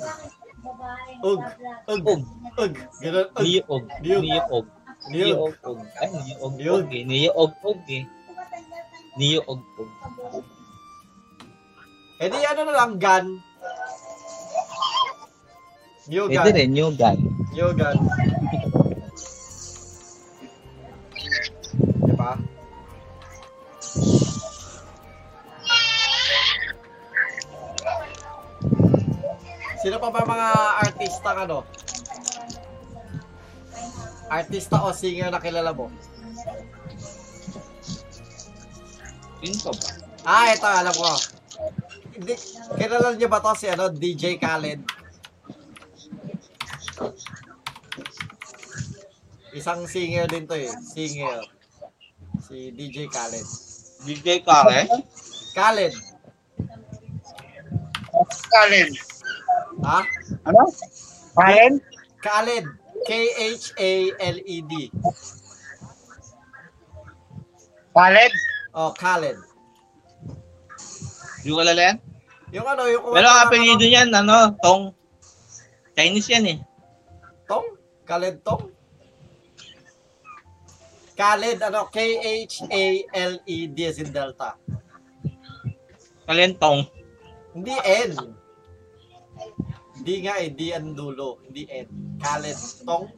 Ug. 0.62 0.80
Ug. 1.22 1.42
Ug. 1.86 2.02
Ganun. 2.02 2.20
Ug. 2.58 2.72
Niyog. 3.00 3.28
Niyog. 3.38 3.84
Niyog. 4.02 4.66
Niyog. 5.10 5.54
Ug. 5.62 5.78
Ay, 6.02 6.08
niyog. 6.26 6.52
Niyog. 6.58 6.86
Eh. 6.90 7.04
Niyog. 7.06 7.52
Ug. 7.62 7.80
eh. 7.88 8.04
Niyog. 9.18 9.60
Ug. 10.34 10.44
Eh 12.16 12.28
di 12.32 12.38
ano 12.48 12.60
na 12.64 12.72
lang, 12.74 12.96
gun. 12.96 13.26
Yogan. 16.08 16.42
Pwede 16.42 16.64
rin, 16.64 16.72
Yogan. 16.74 17.18
Yogan. 17.52 17.96
Diba? 17.98 18.65
Pa 30.06 30.22
ba 30.22 30.22
mga 30.22 30.48
artista 30.86 31.30
ano? 31.34 31.66
Artista 34.30 34.76
o 34.86 34.94
singer 34.94 35.34
na 35.34 35.42
kilala 35.42 35.74
mo? 35.74 35.90
Sino 39.42 39.58
pa 39.66 39.72
ba? 39.74 39.88
Ah, 40.26 40.50
ito, 40.54 40.66
alam 40.66 40.94
ko. 40.94 41.10
Hindi, 42.14 42.34
kilala 42.78 43.14
niyo 43.14 43.26
ba 43.26 43.42
to 43.42 43.52
si 43.58 43.66
ano, 43.66 43.90
DJ 43.90 44.38
Khaled? 44.38 44.82
Isang 49.50 49.88
singer 49.90 50.30
din 50.30 50.46
to 50.46 50.54
eh. 50.54 50.70
Singer. 50.70 51.42
Si 52.46 52.70
DJ 52.70 53.10
Khaled. 53.10 53.46
DJ 54.06 54.46
Kare? 54.46 54.86
Khaled. 55.56 55.94
Kalen. 58.52 59.05
Ha? 59.86 60.02
Ano? 60.50 60.66
Kalen? 61.38 61.78
Khaled. 62.18 62.66
K-H-A-L-E-D. 63.06 64.72
Kalen? 67.94 68.32
Oh, 68.74 68.90
Khaled. 68.98 69.38
Yung 71.46 71.62
kalala 71.62 71.94
yan? 71.94 71.96
Yung 72.50 72.66
ano, 72.66 72.90
yung 72.90 73.14
Pero 73.14 73.30
ang 73.30 73.46
apelido 73.46 73.86
niyan, 73.86 74.10
ano, 74.10 74.50
Tong. 74.58 74.90
Chinese 75.94 76.34
yan 76.34 76.44
eh. 76.50 76.58
Tong? 77.46 77.78
Khaled 78.02 78.42
Tong? 78.42 78.74
Khaled, 81.14 81.62
ano, 81.62 81.86
K-H-A-L-E-D 81.94 83.76
as 83.86 84.02
in 84.02 84.10
Delta. 84.10 84.58
Kalentong. 86.26 86.90
Hindi 87.54 87.72
N. 87.86 88.34
Hindi 90.06 90.22
nga 90.22 90.38
eh, 90.38 90.54
di 90.54 90.70
ang 90.70 90.94
dulo. 90.94 91.42
Hindi 91.50 91.66
N. 91.66 92.14
Khaled 92.22 92.54
Tong. 92.86 93.10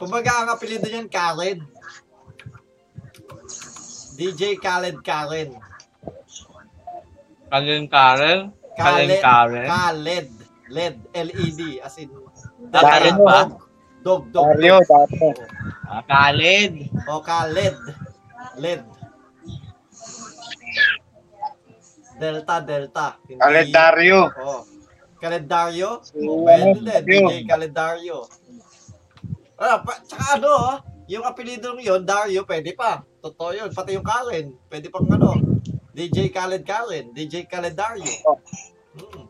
Kumbaga 0.00 0.40
ang 0.40 0.56
apelido 0.56 0.88
niyan, 0.88 1.12
Khaled. 1.12 1.60
DJ 4.16 4.56
Khaled 4.56 5.04
Karen. 5.04 5.52
Karen? 7.52 7.84
Kalen 7.84 7.84
Khaled. 7.92 9.20
Karen? 9.20 9.68
Khaled. 9.68 10.28
LED. 10.72 10.96
L-E-D. 11.12 11.60
As 11.84 12.00
in, 12.00 12.08
Khaled 12.72 13.20
dog, 13.20 13.28
ba? 13.28 13.40
Dog, 14.00 14.22
dog. 14.32 14.48
Dario, 14.56 14.80
Dario. 14.80 15.28
Ah, 15.92 16.00
Khaled. 16.08 16.88
O 17.04 17.20
Khaled. 17.20 17.76
LED. 18.56 19.01
Delta, 22.22 22.62
Delta. 22.62 23.06
Hindi- 23.26 23.42
Kalendaryo. 23.42 24.20
Oh. 24.38 24.62
Kalendaryo? 25.18 25.90
Pwede 26.14 27.02
din. 27.02 27.26
DJ 27.26 27.50
Kalendaryo. 27.50 28.18
Ah, 29.58 29.82
pa, 29.82 29.98
tsaka 30.02 30.38
ano, 30.38 30.50
ah, 30.54 30.78
yung 31.10 31.26
apelido 31.26 31.74
ng 31.74 31.82
yun, 31.82 32.02
Dario, 32.06 32.46
pwede 32.46 32.74
pa. 32.78 33.02
Totoo 33.22 33.50
yun. 33.54 33.70
Pati 33.74 33.94
yung 33.94 34.06
Karen. 34.06 34.54
Pwede 34.70 34.86
pang 34.90 35.06
ano. 35.10 35.38
DJ 35.94 36.30
Khaled 36.30 36.62
Karen. 36.62 37.10
DJ 37.10 37.46
Kalendaryo. 37.46 38.06
Hmm. 38.94 39.26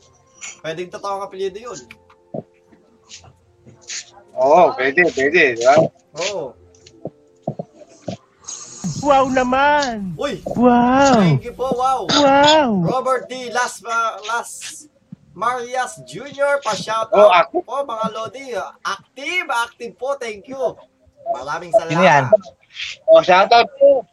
Pwedeng 0.63 0.93
totoo 0.93 1.21
ang 1.21 1.25
apelido 1.27 1.59
yun. 1.61 1.77
Oo, 4.33 4.73
pwede, 4.77 5.05
pwede. 5.13 5.61
Di 5.61 5.65
ba? 5.65 5.77
Oo. 6.33 6.57
Wow 9.03 9.27
naman! 9.29 10.15
Uy! 10.15 10.39
Wow! 10.47 11.19
Thank 11.19 11.43
you 11.43 11.53
po, 11.53 11.75
wow! 11.75 12.07
Wow! 12.07 12.71
Robert 12.87 13.27
D. 13.27 13.51
Las, 13.51 13.83
uh, 13.83 14.23
Las 14.25 14.87
Marias 15.35 15.99
Jr. 16.07 16.63
Pa-shout 16.63 17.11
Oh, 17.11 17.27
out 17.27 17.51
ako? 17.51 17.67
po 17.67 17.83
mga 17.83 18.07
Lodi. 18.15 18.55
Active, 18.87 19.47
active 19.51 19.93
po. 19.99 20.15
Thank 20.15 20.47
you. 20.47 20.79
Maraming 21.29 21.75
salamat. 21.75 21.91
Sino 21.91 22.03
yan? 22.03 22.25
O, 23.11 23.19
shoutout 23.21 23.69
po. 23.75 24.07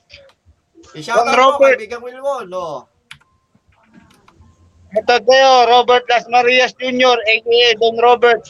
I-shout 0.98 1.22
out 1.22 1.28
Don 1.28 1.38
po 1.38 1.42
Robert. 1.62 1.78
kaibigan 1.78 2.02
Wilwon. 2.02 2.46
No? 2.50 2.90
Shoutout 4.90 5.22
kayo, 5.22 5.52
Robert 5.70 6.06
Las 6.10 6.26
Marias 6.28 6.74
Jr., 6.74 7.14
a.k.a. 7.20 7.78
Don 7.78 7.94
Robert. 8.02 8.42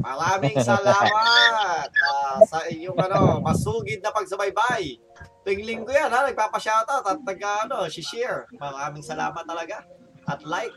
Maraming 0.00 0.56
salamat 0.60 1.88
ah, 1.88 2.36
sa 2.44 2.64
inyong 2.68 2.98
ano, 3.00 3.40
masugid 3.40 4.00
na 4.00 4.12
pagsubaybay. 4.12 5.00
Tuwing 5.42 5.62
linggo 5.62 5.94
yan 5.94 6.10
ha, 6.10 6.26
nagpapa-shoutout 6.26 7.06
at 7.06 7.18
nag 7.22 7.40
ano, 7.40 7.86
share. 7.88 8.50
Maraming 8.58 9.04
salamat 9.04 9.46
talaga. 9.46 9.86
At 10.26 10.42
like, 10.42 10.74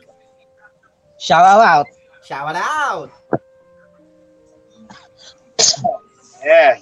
Shout 1.20 1.44
out! 1.44 1.84
shout 2.24 2.56
out! 2.56 3.10
Yes. 6.40 6.80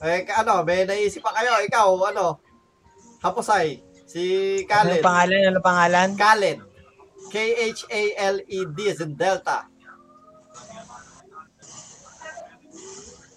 Eh, 0.00 0.24
ano, 0.32 0.62
may 0.64 0.86
naisip 0.86 1.20
pa 1.20 1.34
kayo. 1.34 1.60
Ikaw, 1.66 1.88
ano? 2.14 2.38
Hapusay. 3.20 3.82
Si 4.08 4.22
Ano 4.64 4.96
Khaled. 4.96 5.02
pangalan? 5.04 5.42
Ano 5.52 5.60
pangalan? 5.60 6.08
Khaled. 6.16 6.58
K-H-A-L-E-D 7.30 8.78
as 8.90 9.00
in 9.00 9.14
Delta. 9.14 9.66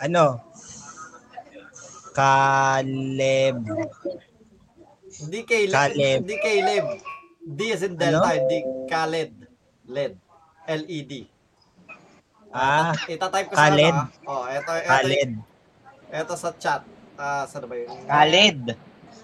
Ano? 0.02 0.42
Caleb. 2.14 3.58
Hindi 5.24 5.40
Caleb. 5.48 5.74
Caleb. 5.74 6.20
Hindi 6.26 6.38
Caleb. 6.42 6.86
D 7.44 7.60
as 7.72 7.84
in 7.84 7.96
Delta, 7.96 8.28
Ano? 8.28 8.34
hindi 8.36 8.58
Khaled. 8.90 9.32
LED. 9.88 10.14
L-E-D. 10.64 11.14
Ah, 12.54 12.94
Itatype 13.10 13.50
ko 13.52 13.56
sa 13.58 13.68
Khaled. 13.68 13.92
ano, 13.92 14.08
ah. 14.24 14.30
Oh, 14.30 14.44
eto, 14.48 14.72
eto, 14.72 14.88
Khaled. 14.88 15.32
eto 16.14 16.34
sa 16.40 16.50
chat. 16.56 16.82
Ah, 17.20 17.44
saan 17.50 17.68
ba 17.68 17.76
yun? 17.76 17.90
Khaled. 18.08 18.62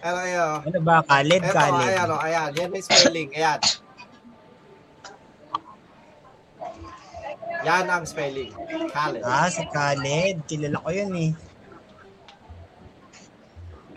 Ano, 0.03 0.17
ayan. 0.20 0.55
Ano 0.67 0.80
ba? 0.84 0.95
Khaled? 1.05 1.41
Eto, 1.45 1.53
Khaled. 1.55 1.88
ayan, 1.88 2.07
oh, 2.11 2.20
ayan. 2.20 2.49
Yan 2.59 2.70
may 2.74 2.82
spelling. 2.84 3.30
Ayan. 3.32 3.59
Yan 7.68 7.91
ang 7.91 8.05
spelling. 8.07 8.55
Khaled. 8.93 9.22
Ah, 9.28 9.51
si 9.51 9.64
Khaled. 9.68 10.47
Kilala 10.47 10.80
ko 10.80 10.89
yun 10.95 11.12
eh. 11.20 11.32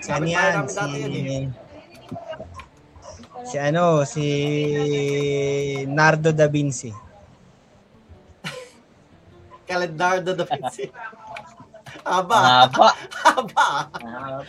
Saan 0.03 0.27
Kapit-bahay 0.27 0.55
yan? 0.59 0.67
Si... 0.67 0.99
yun 0.99 1.15
eh. 1.31 1.45
Si 3.47 3.57
ano? 3.59 4.03
Si... 4.03 4.27
Nardo 5.87 6.35
da 6.35 6.51
Vinci. 6.51 6.91
Calendardo 9.69 10.35
da 10.35 10.43
Vinci. 10.43 10.91
Aba. 12.03 12.67
Haba. 12.67 12.89
Haba. 13.23 13.69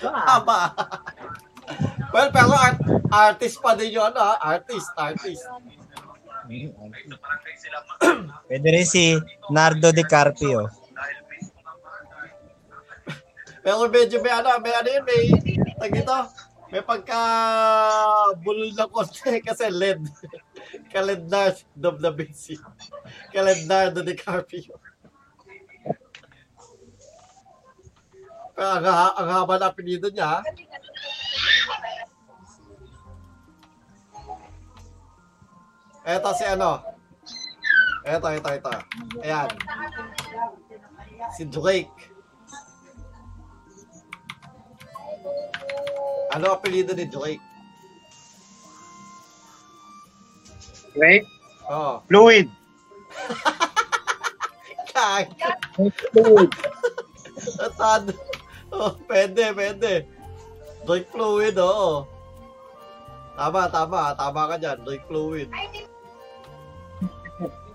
Haba. 0.33 0.59
well, 2.11 2.29
pero 2.33 2.51
art, 2.51 2.81
artist 3.13 3.61
pa 3.61 3.77
din 3.77 3.93
yun, 3.93 4.13
ah. 4.17 4.41
Artist, 4.41 4.89
artist. 4.97 5.45
Pwede 8.47 8.71
rin 8.71 8.85
si 8.85 9.19
Nardo 9.49 9.91
DiCarpio. 9.91 10.69
Pero 13.63 13.87
medyo 13.87 14.19
may 14.19 14.33
ano, 14.35 14.59
may 14.59 14.75
ano 14.75 14.89
yun, 14.91 15.03
may, 15.07 15.23
tag 15.79 15.95
ito, 15.95 16.19
may 16.67 16.83
pagka 16.83 17.19
bulol 18.43 18.75
na 18.75 18.91
konti 18.91 19.39
kasi 19.47 19.71
LED. 19.71 20.03
Calendardo 20.91 21.89
da 21.95 22.11
Vinci. 22.11 22.59
Calendardo 23.31 24.03
de 24.03 24.13
Carpio. 24.19 24.75
Pero 28.53 28.69
ang, 28.69 28.85
ang 29.17 29.29
haba 29.31 29.55
na 29.57 29.71
apelido 29.71 30.11
niya. 30.11 30.43
Eto 36.03 36.29
si 36.35 36.43
ano. 36.43 36.83
Eto, 38.03 38.27
eto, 38.27 38.49
ito. 38.51 38.71
Ayan. 39.23 39.47
Si 41.35 41.47
Drake. 41.47 42.11
Ano 46.35 46.49
ang 46.49 46.55
apelido 46.59 46.91
ni 46.91 47.07
Drake? 47.07 47.43
Right? 50.93 51.25
Oh, 51.71 52.03
Fluid. 52.11 52.51
kag. 54.93 55.27
Fluid. 56.11 56.51
Atad. 57.59 58.13
Oh, 58.73 58.93
pwede, 59.09 59.53
pwede. 59.53 59.93
Drake 60.85 61.09
fluid, 61.13 61.55
oo. 61.57 62.05
Tama, 63.37 63.69
tama. 63.69 64.13
Tama 64.17 64.41
ka 64.53 64.55
dyan. 64.57 64.77
Drake 64.85 65.05
fluid. 65.07 65.49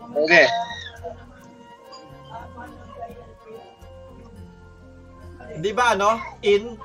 Okay. 0.09 0.47
Di 5.59 5.71
ba 5.75 5.99
ano? 5.99 6.17
In? 6.47 6.79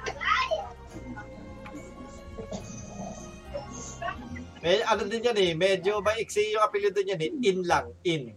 May, 4.64 4.80
ano 4.88 5.04
din 5.04 5.28
yan 5.28 5.38
eh, 5.38 5.52
medyo 5.60 6.00
maiksi 6.00 6.56
yung 6.56 6.64
apelido 6.64 7.04
niyan 7.04 7.20
eh. 7.20 7.32
In 7.52 7.60
lang, 7.68 7.92
in. 8.08 8.32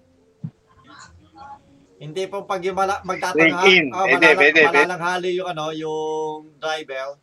Hindi 1.97 2.27
po 2.29 2.45
pag 2.45 2.61
yung 2.67 2.77
mala, 2.77 2.99
magtatanga, 3.07 3.63
in. 3.71 3.95
oh, 3.95 4.05
malalang, 4.05 4.35
pwede, 4.37 4.61
pwede. 4.67 4.75
malalanghali 4.75 5.31
yung 5.39 5.49
ano, 5.49 5.71
yung 5.71 6.59
driver. 6.59 7.17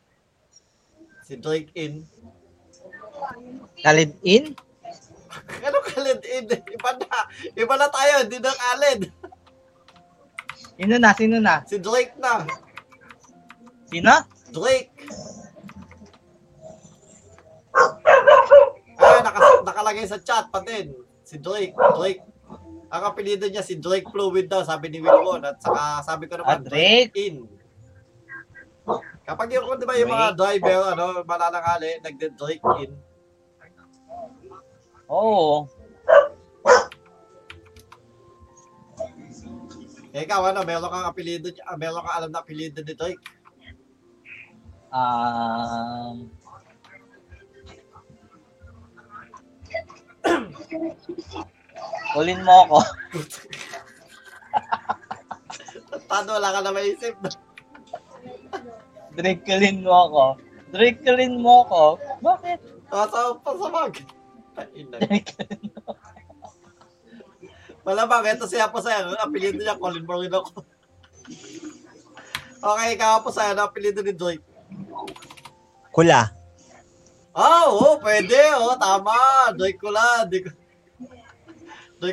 Si 1.28 1.36
Drake 1.36 1.70
in. 1.76 2.08
Khaled 3.84 4.16
in? 4.24 4.56
Ano 5.44 5.78
kalid 5.84 6.22
in? 6.24 6.46
Iba 6.48 6.92
na. 6.96 7.18
Iba 7.54 7.76
na 7.76 7.88
tayo, 7.90 8.14
hindi 8.24 8.38
na 8.40 8.52
kalid. 8.52 9.02
Sino 10.74 10.96
na? 10.98 11.12
Sino 11.14 11.38
na? 11.40 11.56
Si 11.68 11.78
Drake 11.78 12.16
na. 12.18 12.48
Sino? 13.92 14.14
Drake. 14.50 14.90
Ay, 18.98 19.20
naka, 19.26 19.40
nakalagay 19.66 20.06
sa 20.08 20.22
chat 20.22 20.48
pa 20.50 20.62
din. 20.62 20.94
Si 21.26 21.38
Drake. 21.38 21.76
Drake. 21.76 22.22
Ang 22.94 23.04
apelido 23.10 23.50
niya 23.50 23.66
si 23.66 23.82
Drake 23.82 24.06
Fluid 24.10 24.46
daw, 24.46 24.62
sabi 24.62 24.90
ni 24.90 25.02
Wilwon. 25.02 25.42
At 25.42 25.58
saka 25.60 26.06
sabi 26.06 26.30
ko 26.30 26.38
naman, 26.38 26.62
Ah, 26.62 26.62
Drake. 26.62 27.14
in. 27.18 27.46
Kapag 29.24 29.50
yung, 29.56 29.66
di 29.80 29.86
ba 29.88 29.96
yung 29.98 30.12
mga 30.12 30.36
driver, 30.36 30.94
ano, 30.94 31.24
malalangali, 31.24 32.04
nagde-Drake 32.04 32.66
in. 32.84 32.92
Oo. 35.10 35.68
Eh, 40.14 40.22
ikaw, 40.30 40.46
ano, 40.54 40.62
meron 40.62 40.94
kang 40.94 41.10
apelido, 41.10 41.50
ah, 41.66 41.74
meron 41.74 42.06
kang 42.06 42.18
alam 42.22 42.30
na 42.30 42.46
apelido 42.46 42.86
ni 42.86 42.94
Drake. 42.94 43.26
Um, 44.94 46.30
Kulin 52.14 52.46
mo 52.46 52.54
ako. 52.70 52.78
Paano 56.10 56.38
wala 56.38 56.54
ka 56.54 56.60
na 56.62 56.72
maisip? 56.72 57.18
Drake 59.18 59.42
kulin 59.46 59.82
mo 59.82 59.94
ako. 60.10 60.24
Drake 60.74 61.02
kulin 61.02 61.42
mo 61.42 61.66
ako. 61.66 61.98
Bakit? 62.22 62.60
Sa 62.94 63.34
pasamag. 63.42 63.94
Malamang, 67.86 68.24
ito 68.32 68.48
siya 68.48 68.72
po. 68.72 68.80
Ang 68.80 69.20
apelido 69.20 69.60
niya, 69.60 69.76
Colin 69.76 70.08
Moreno 70.08 70.40
ko. 70.46 70.64
okay, 72.72 72.96
ikaw 72.96 73.20
po 73.20 73.28
sa'yo. 73.34 73.58
Ang 73.58 73.66
apelido 73.68 74.00
ni 74.00 74.16
Drake. 74.16 74.46
Kula. 75.92 76.32
Oh, 77.36 77.68
oh, 77.76 77.96
pwede. 78.00 78.40
Oh, 78.56 78.80
tama. 78.80 79.12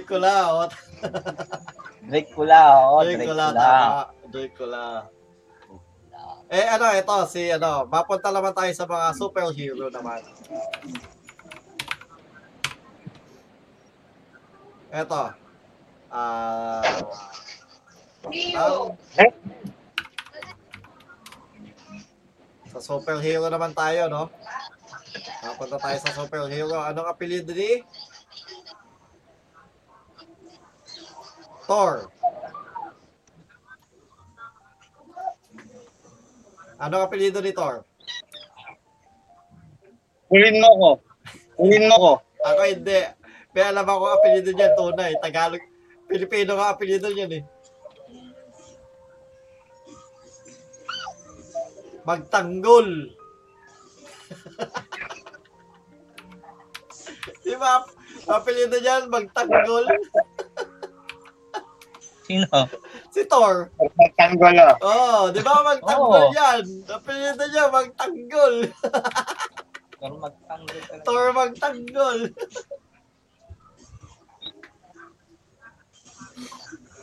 Ko 0.09 0.17
lang. 0.19 0.47
Oh, 0.51 0.67
Drake 2.11 2.35
Kula, 2.35 2.91
oo. 2.91 3.07
Drake 3.07 3.23
Drake 3.23 3.31
ko 3.31 3.35
lang. 3.39 3.55
Kula. 3.55 3.71
Ko 4.59 4.67
lang. 4.67 5.07
Eh, 6.51 6.67
ano, 6.67 6.91
ito, 6.91 7.15
si, 7.31 7.47
ano, 7.47 7.87
mapunta 7.87 8.35
naman 8.35 8.51
tayo 8.51 8.75
sa 8.75 8.83
mga 8.83 9.15
superhero 9.15 9.87
naman. 9.87 10.19
Ito. 14.91 15.23
Ah... 16.11 16.83
ang- 18.59 18.99
sa 22.71 22.79
superhero 22.83 23.47
naman 23.51 23.75
tayo, 23.75 24.07
no? 24.11 24.25
Mapunta 25.43 25.79
tayo 25.79 25.99
sa 26.03 26.15
superhero. 26.15 26.75
Anong 26.83 27.07
apelido 27.11 27.51
ni? 27.55 27.83
Thor. 31.67 32.11
Anong 36.83 37.03
apelido 37.07 37.39
ni 37.43 37.51
Thor? 37.55 37.87
Kulin 40.31 40.63
mo 40.63 40.71
ko. 40.79 40.91
Kulin 41.59 41.87
mo 41.91 41.97
ko. 41.99 42.13
Ako 42.47 42.61
hindi. 42.71 43.01
May 43.51 43.67
alam 43.67 43.83
ako 43.83 44.03
ang 44.07 44.15
apelido 44.23 44.51
niya, 44.55 44.75
tunay. 44.79 45.13
Tagalog. 45.19 45.63
Pilipino 46.07 46.55
ka 46.55 46.75
apelido 46.75 47.11
niya 47.11 47.27
eh. 47.31 47.43
Magtanggol. 52.07 53.11
Di 57.45 57.55
ba? 57.59 57.83
Apelido 58.31 58.79
niyan, 58.79 59.11
magtanggol. 59.11 59.87
Sino? 62.31 62.47
Si 63.11 63.27
Thor. 63.27 63.67
Magtanggol 63.99 64.55
oh. 64.55 64.79
Oh, 64.87 65.23
di 65.35 65.43
ba 65.43 65.67
magtanggol 65.67 66.31
Oo. 66.31 66.35
yan? 66.35 66.63
Apelido 66.87 67.43
niya, 67.51 67.67
magtanggol. 67.75 68.71
Pero 69.99 70.15
magtanggol. 70.25 70.79
Thor 71.03 71.35
magtanggol. 71.35 72.31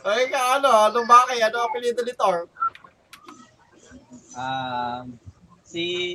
Ay 0.06 0.30
ka, 0.30 0.62
ano, 0.62 0.70
ano 0.70 0.98
bakit? 1.06 1.42
Ano 1.42 1.56
ang 1.58 1.66
apelido 1.70 2.00
ni 2.06 2.14
Thor? 2.14 2.46
Um, 4.38 5.18
si 5.66 6.14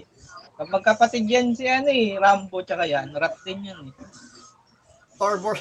magkapatid 0.56 1.28
yan 1.28 1.52
si 1.52 1.68
ano 1.68 1.92
eh, 1.92 2.16
Rambo 2.16 2.64
tsaka 2.64 2.88
yan. 2.88 3.12
Rat 3.12 3.36
din 3.44 3.68
yan 3.68 3.92
eh. 3.92 3.96
Thor 5.20 5.40
Bor... 5.44 5.58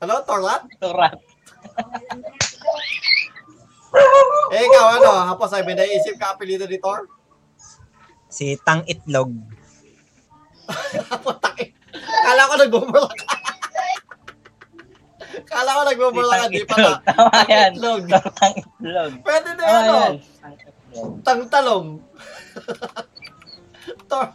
Ano? 0.00 0.24
Thorlat? 0.24 0.64
Rat. 0.80 1.18
Eh, 4.50 4.66
ikaw, 4.66 5.02
ano? 5.02 5.10
Hapos 5.34 5.50
ay 5.54 5.66
may 5.66 5.74
naisip 5.74 6.14
ka 6.14 6.34
apelido 6.34 6.66
ni 6.66 6.78
Thor? 6.78 7.10
Si 8.30 8.54
Tang 8.62 8.86
Itlog. 8.86 9.34
Putak 11.26 11.74
Kala 12.00 12.46
ko 12.46 12.54
nagbubulak 12.54 13.14
ka. 13.18 13.39
Kala 15.50 15.70
ko 15.74 15.80
nagbubulak 15.82 16.38
ka, 16.38 16.46
di 16.46 16.62
pala. 16.62 17.02
Tama 17.02 17.38
yan. 17.50 17.72
Itlog. 17.74 18.02
Tang 18.38 18.54
itlog. 18.54 19.12
Pwede 19.26 19.50
na 19.58 19.62
Tama 19.66 19.78
ano? 19.82 19.94
Tang. 19.98 20.16
Tangtalong. 21.26 21.86
Tor. 24.10 24.26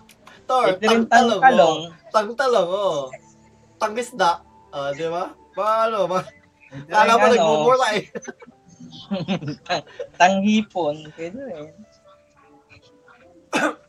Tor. 0.46 0.66
Tangtalong. 0.76 1.40
tangtalong. 1.42 1.80
oh. 1.88 2.12
Tangtalong, 2.12 2.70
oh. 2.70 3.00
Tangisda. 3.80 4.44
Ah, 4.76 4.92
di 4.92 5.08
ba? 5.08 5.32
Ba, 5.56 5.88
ano, 5.88 6.04
ba? 6.08 6.20
Kala 6.92 7.16
mo 7.16 7.24
Ano, 7.24 7.32
nagbubulak 7.32 7.92
eh. 7.96 8.04
tang- 9.68 9.88
Tanghipon. 10.20 10.96
Pwede 11.16 11.40
rin. 11.40 11.72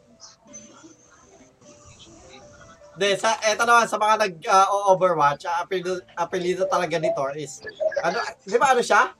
De, 2.97 3.13
sa, 3.21 3.37
eto 3.45 3.69
naman, 3.69 3.85
sa 3.85 4.01
mga 4.01 4.17
nag-overwatch, 4.25 5.45
uh, 5.45 5.61
apelido, 5.61 6.01
apelido 6.17 6.65
talaga 6.65 6.97
ni 6.97 7.13
Thor 7.13 7.37
is, 7.37 7.61
ano, 8.01 8.17
di 8.41 8.57
ba 8.57 8.73
ano 8.73 8.81
siya? 8.81 9.13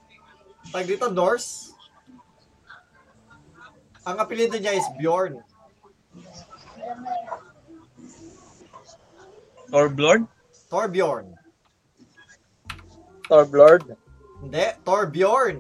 Tag 0.73 0.89
dito, 0.89 1.13
Norse. 1.13 1.77
Ang 4.09 4.17
apelido 4.17 4.57
niya 4.57 4.73
is 4.73 4.89
Bjorn. 4.97 5.45
Torbjorn? 9.69 10.25
Torbjorn. 10.73 11.27
Torbjorn? 13.29 13.83
Hindi, 14.41 14.65
Torbjorn. 14.87 15.59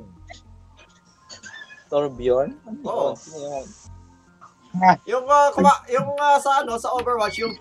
Torbjorn? 1.90 2.50
Oo. 2.86 3.12
Yun? 3.12 3.66
Yung, 5.08 5.24
uh, 5.24 5.48
kuma, 5.56 5.72
yung 5.88 6.08
uh, 6.20 6.38
sa 6.38 6.60
ano, 6.60 6.76
sa 6.76 6.92
Overwatch, 6.92 7.40
yung 7.40 7.56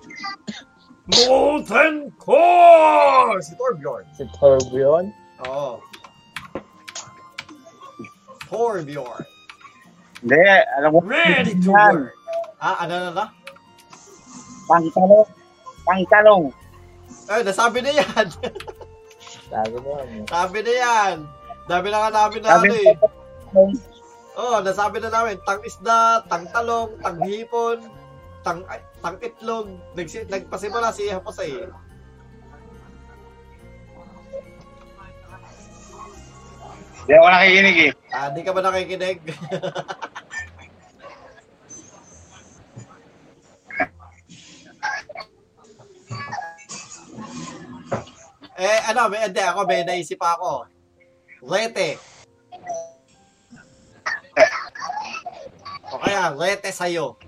Molten 1.06 2.10
Core! 2.18 3.38
Si 3.41 3.53
Torbjorn. 3.53 4.06
Si 4.18 4.26
Torbjorn? 4.34 5.14
Oo. 5.45 5.78
Torbjorn. 8.49 9.26
Hindi, 10.26 10.41
alam 10.82 10.89
mo. 10.89 10.99
Ready 11.06 11.53
to 11.62 11.70
Yan. 11.70 12.10
work. 12.10 12.18
Ah, 12.58 12.82
ano 12.82 12.93
na 12.97 13.12
na? 13.14 13.26
Pangtalong. 14.66 15.30
Pangtalong. 15.86 16.45
Eh, 17.30 17.41
nasabi 17.45 17.86
na 17.86 17.91
yan. 17.93 18.28
Sabi 19.45 19.78
mo 19.78 20.01
ano. 20.01 20.26
Sabi 20.26 20.60
na 20.66 20.74
yan. 20.74 21.16
Dami 21.70 21.88
na 21.93 21.97
nga 22.01 22.12
namin 22.14 22.39
na 22.41 22.49
ano 22.58 22.74
eh. 22.74 22.97
Oo, 24.36 24.58
oh, 24.58 24.58
nasabi 24.66 24.97
na 24.97 25.14
namin. 25.14 25.38
Tang 25.45 25.62
isda, 25.62 26.26
tang 26.26 26.49
talong, 26.49 26.97
tang 27.06 27.22
hipon, 27.22 27.86
tang, 28.46 28.62
ay, 28.70 28.78
tang 29.02 29.18
itlog. 29.18 29.74
Nagsi, 29.98 30.30
nagpasimula 30.30 30.93
si 30.93 31.10
Jose. 31.10 31.66
Hindi 37.06 37.14
ako 37.18 37.28
nakikinig 37.30 37.78
eh. 37.89 37.91
Ah, 38.14 38.30
di 38.34 38.41
ka 38.46 38.50
ba 38.54 38.62
nakikinig? 38.66 39.22
eh, 48.62 48.80
ano, 48.89 49.10
may, 49.10 49.22
hindi, 49.30 49.41
ako, 49.41 49.70
may 49.70 49.86
naisip 49.86 50.18
ako. 50.22 50.66
Lete. 51.46 52.02
O 55.93 56.02
kaya, 56.02 56.34
lete 56.34 56.74
sa'yo. 56.74 57.22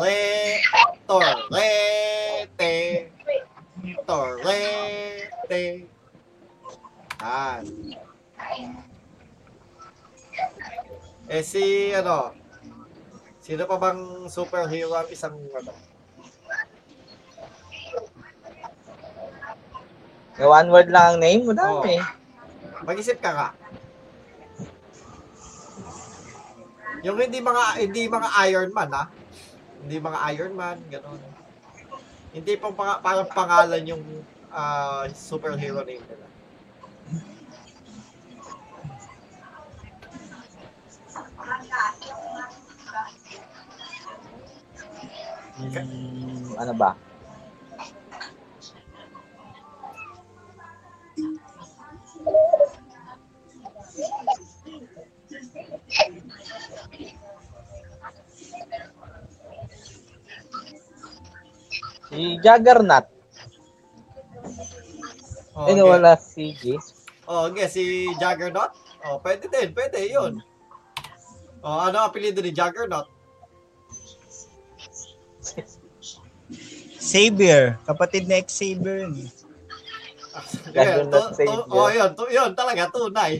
Le, 0.00 0.56
tor, 1.04 1.28
lete. 1.52 2.72
Tor, 4.08 4.40
lete. 4.40 5.84
Yan. 7.20 7.62
Eh 11.28 11.44
si 11.44 11.92
ano, 11.92 12.32
sino 13.44 13.68
pa 13.68 13.76
bang 13.76 14.24
superhero 14.32 14.96
ang 14.96 15.12
isang 15.12 15.36
ano? 15.36 15.72
May 20.40 20.48
one 20.48 20.68
word 20.72 20.88
lang 20.88 21.04
ang 21.12 21.18
name 21.20 21.44
mo 21.44 21.52
dami. 21.52 22.00
Mag-isip 22.88 23.20
ka 23.20 23.36
ka. 23.36 23.48
Yung 27.04 27.20
hindi 27.20 27.44
mga 27.44 27.84
hindi 27.84 28.08
mga 28.08 28.28
Iron 28.48 28.72
Man 28.72 28.96
ha. 28.96 29.19
Hindi 29.80 29.96
mga 29.96 30.18
Iron 30.36 30.52
Man, 30.54 30.78
gano'n. 30.92 31.20
Hindi 32.30 32.52
pang 32.60 32.74
pang, 32.76 33.00
parang 33.02 33.26
pangalan 33.26 33.82
yung 33.82 34.04
ah, 34.52 35.08
superhero 35.10 35.82
name 35.82 36.04
nila. 36.04 36.26
Hmm, 45.60 46.56
ano 46.56 46.72
ba? 46.72 47.09
Si 62.10 62.36
Juggernaut. 62.42 63.06
Oh, 65.54 65.66
Ano 65.66 65.82
okay. 65.82 65.90
wala 65.90 66.12
si 66.18 66.44
G? 66.54 66.74
Oh, 67.26 67.46
okay, 67.46 67.70
si 67.70 67.82
Juggernaut. 68.18 68.74
Oh, 69.06 69.22
pwede 69.22 69.46
din, 69.46 69.70
pwede 69.72 69.98
'yun. 70.02 70.42
Oh, 71.62 71.78
ano 71.78 71.96
ang 72.00 72.08
apelyido 72.10 72.42
ni 72.42 72.50
Juggernaut? 72.50 73.06
Xavier. 77.00 77.78
Kapatid 77.86 78.26
na 78.28 78.40
Xavier. 78.42 79.06
yun. 79.06 79.14
Yan, 80.74 80.74
Juggernaut 80.74 81.12
to, 81.12 81.30
to, 81.30 81.36
Savior. 81.36 81.64
oh, 81.70 81.88
yun, 81.90 82.10
to, 82.14 82.24
yun, 82.30 82.50
talaga, 82.54 82.90
tunay. 82.90 83.32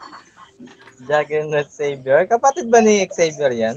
Juggernaut 1.08 1.68
Savior. 1.70 2.26
Kapatid 2.26 2.68
ba 2.68 2.78
ni 2.80 3.02
Xavier 3.06 3.52
yan? 3.52 3.76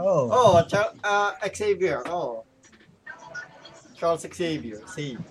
Oo. 0.00 0.26
Oh, 0.30 0.54
Char- 0.66 0.94
ah, 1.04 1.36
Xavier, 1.46 2.02
oh. 2.08 2.42
Charles 3.94 4.26
Xavier, 4.26 4.82
Xavier. 4.90 5.22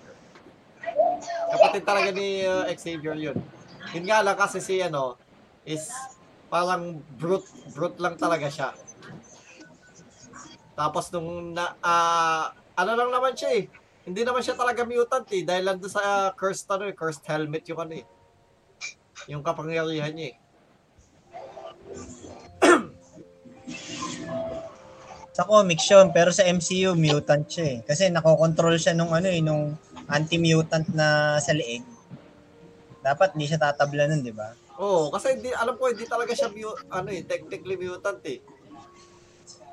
Kapatid 1.52 1.84
talaga 1.84 2.10
ni 2.10 2.42
uh, 2.42 2.64
Xavier 2.72 3.16
yun. 3.16 3.38
Yun 3.92 4.04
nga 4.08 4.24
lang 4.24 4.36
kasi 4.36 4.58
si 4.58 4.80
ano, 4.80 5.20
is 5.68 5.92
parang 6.48 6.98
brute, 7.20 7.46
brute 7.76 8.00
lang 8.00 8.16
talaga 8.16 8.48
siya. 8.48 8.72
Tapos 10.74 11.12
nung 11.14 11.54
na, 11.54 11.78
ah, 11.84 12.50
ano 12.74 12.92
lang 12.98 13.10
naman 13.14 13.36
siya 13.38 13.62
eh. 13.62 13.64
Hindi 14.04 14.20
naman 14.26 14.44
siya 14.44 14.58
talaga 14.58 14.84
mutant 14.84 15.24
eh. 15.32 15.46
Dahil 15.46 15.64
lang 15.64 15.78
sa 15.86 16.34
cursed, 16.36 16.68
ano 16.68 16.90
eh, 16.90 16.94
cursed 16.96 17.24
helmet 17.24 17.64
yung 17.70 17.80
ano 17.80 17.94
eh. 17.96 18.04
Yung 19.30 19.40
kapangyarihan 19.40 20.12
niya 20.12 20.34
eh. 20.34 20.43
Sa 25.34 25.42
comics 25.50 25.90
yun, 25.90 26.14
pero 26.14 26.30
sa 26.30 26.46
MCU, 26.46 26.94
mutant 26.94 27.42
siya 27.50 27.66
eh. 27.74 27.78
Kasi 27.82 28.06
nakokontrol 28.06 28.78
siya 28.78 28.94
nung 28.94 29.10
ano 29.10 29.26
eh, 29.26 29.42
nung 29.42 29.74
anti-mutant 30.06 30.86
na 30.94 31.38
sa 31.42 31.50
leeg. 31.50 31.82
Dapat 33.02 33.34
hindi 33.34 33.50
siya 33.50 33.58
tatabla 33.58 34.06
nun, 34.06 34.22
di 34.22 34.30
ba? 34.30 34.54
Oo, 34.78 35.10
kasi 35.10 35.34
hindi, 35.34 35.50
alam 35.50 35.74
ko, 35.74 35.90
hindi 35.90 36.06
talaga 36.06 36.32
siya, 36.38 36.48
mu- 36.54 36.78
ano 36.88 37.08
eh, 37.10 37.26
technically 37.26 37.74
mutant 37.74 38.22
eh. 38.30 38.38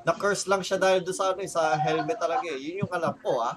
Na-curse 0.02 0.50
lang 0.50 0.66
siya 0.66 0.82
dahil 0.82 1.06
doon 1.06 1.14
sa, 1.16 1.30
ano, 1.30 1.40
eh, 1.46 1.50
sa 1.50 1.62
helmet 1.78 2.18
talaga 2.18 2.46
eh. 2.50 2.58
Yun 2.58 2.82
yung 2.82 2.92
alam 2.92 3.14
ko, 3.22 3.38
ah. 3.38 3.54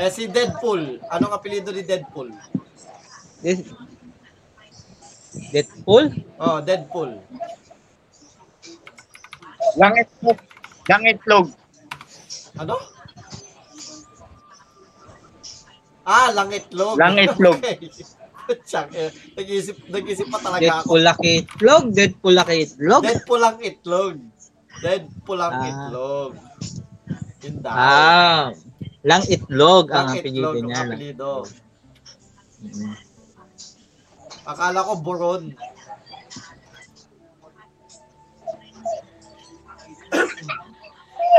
Eh, 0.00 0.10
si 0.10 0.28
Deadpool. 0.28 1.00
Anong 1.08 1.32
apelido 1.32 1.68
ni 1.70 1.82
Deadpool? 1.84 2.32
This- 3.42 3.68
Deadpool? 5.52 6.12
Oh, 6.40 6.58
Deadpool. 6.60 7.20
Langitlog. 9.76 10.38
Langitlog. 10.88 11.46
Ano? 12.58 12.76
Ah, 16.04 16.28
langitlog. 16.34 16.96
Langitlog. 16.98 17.58
Okay. 18.42 18.58
Tsak, 18.66 18.90
eh, 18.98 19.06
nag-isip, 19.38 19.86
nag-isip 19.86 20.26
pa 20.26 20.36
talaga 20.42 20.82
ako. 20.82 20.98
Deadpool 20.98 21.02
laki 21.06 21.30
itlog? 21.46 21.84
Deadpool 21.94 22.34
laki 22.34 22.54
itlog? 22.66 23.02
Deadpool 23.06 23.40
ang 23.40 23.58
itlog. 23.62 24.14
Deadpool 24.82 25.40
ang 25.40 25.54
Ah. 25.54 25.68
itlog. 25.70 26.32
Yun 27.46 27.54
daw. 27.62 27.70
Ah, 27.72 28.44
lang 29.02 29.22
itlog 29.26 29.90
ang 29.90 30.08
Lang 30.14 30.18
itlog 30.22 30.56
ang 30.58 30.66
niya. 30.68 30.80
apelido. 30.86 31.32
Mm. 32.62 32.94
Akala 34.46 34.86
ko 34.86 34.92
buron. 35.02 35.42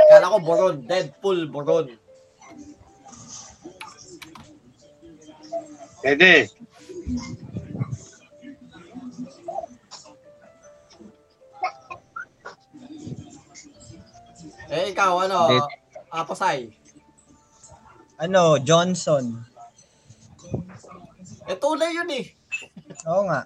Akala 0.09 0.31
ko 0.33 0.37
buron. 0.45 0.75
Deadpool, 0.89 1.39
buron. 1.53 1.87
Pwede. 6.01 6.31
Eh, 14.73 14.89
ikaw, 14.91 15.13
ano? 15.25 15.39
Dead- 15.49 15.81
Aposay. 16.13 16.69
Ano, 18.19 18.57
Johnson. 18.61 19.41
Eh, 21.49 21.57
tunay 21.59 21.91
yun 21.91 22.09
eh. 22.13 22.25
Oo 23.09 23.27
nga. 23.27 23.41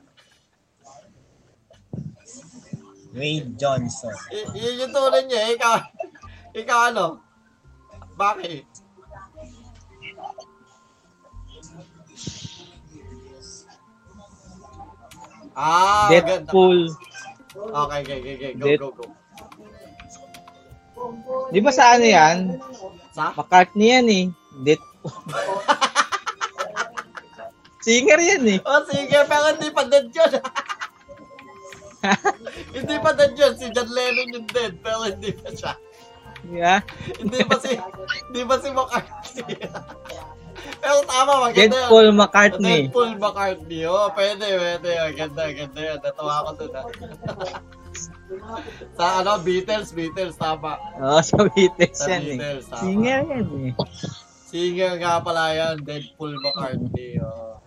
Wade 3.17 3.57
Johnson. 3.57 4.13
Y- 4.29 4.51
yun 4.53 4.81
yung 4.85 4.93
tunay 4.93 5.23
niya. 5.25 5.39
eh. 5.49 5.51
Ikaw, 5.57 5.75
ikaw 6.53 6.79
ano? 6.93 7.05
Bakit? 8.13 8.65
Ah, 15.57 16.07
ganda. 16.11 16.45
Deadpool. 16.45 16.79
Okay, 17.57 17.99
okay, 18.05 18.17
okay, 18.21 18.33
okay. 18.37 18.51
Go, 18.53 18.65
Dead- 18.65 18.79
go, 18.79 18.89
go. 18.93 19.05
Di 21.49 21.59
ba 21.61 21.71
sa 21.73 21.97
ano 21.97 22.05
yan? 22.05 22.37
Sa? 23.13 23.33
McCartney 23.33 23.89
yan 23.89 24.07
eh. 24.09 24.25
Deadpool. 24.61 25.13
Singer 27.87 28.19
yan 28.19 28.43
eh. 28.51 28.59
Oh, 28.67 28.83
sige, 28.83 29.15
pero 29.31 29.45
hindi 29.55 29.71
pa 29.71 29.87
dead 29.87 30.11
yun. 30.11 30.31
hindi 32.75 32.95
pa 32.99 33.09
dead 33.15 33.31
yun. 33.31 33.53
Si 33.55 33.65
John 33.71 33.87
Lennon 33.87 34.35
yung 34.35 34.47
dead, 34.51 34.75
pero 34.83 35.07
hindi 35.07 35.31
pa 35.31 35.49
siya. 35.55 35.73
Yeah. 36.51 36.79
Hindi 37.15 37.47
pa 37.47 37.55
si, 37.63 37.79
hindi 38.27 38.41
pa 38.43 38.55
si 38.59 38.69
McCartney. 38.75 39.55
pero 40.83 40.95
tama, 41.07 41.47
maganda. 41.47 41.63
yun. 41.63 41.71
Deadpool 41.71 42.09
McCartney. 42.11 42.77
Deadpool 42.91 43.11
McCartney. 43.15 43.81
Oh, 43.87 44.11
pwede, 44.11 44.45
pwede. 44.51 44.89
Ganda, 45.15 45.43
ganda 45.55 45.79
yan. 45.79 45.99
Natawa 46.03 46.43
ko 46.43 46.51
dun. 46.59 46.75
ah. 46.75 46.85
Sa 48.99 49.23
ano, 49.23 49.39
Beatles, 49.47 49.95
Beatles, 49.95 50.35
tama. 50.35 50.75
Oo, 50.99 51.23
sa 51.23 51.39
Beatles 51.55 51.95
Sa 51.95 52.11
yan 52.11 52.19
eh. 52.19 52.35
Beatles, 52.35 52.65
tama. 52.67 52.83
Singer 52.83 53.21
yan 53.31 53.47
eh. 53.47 53.71
Singer 54.57 54.97
nga 54.97 55.21
pala 55.21 55.53
yan, 55.53 55.85
Deadpool 55.85 56.33
McCartney. 56.41 57.21
Oh. 57.21 57.61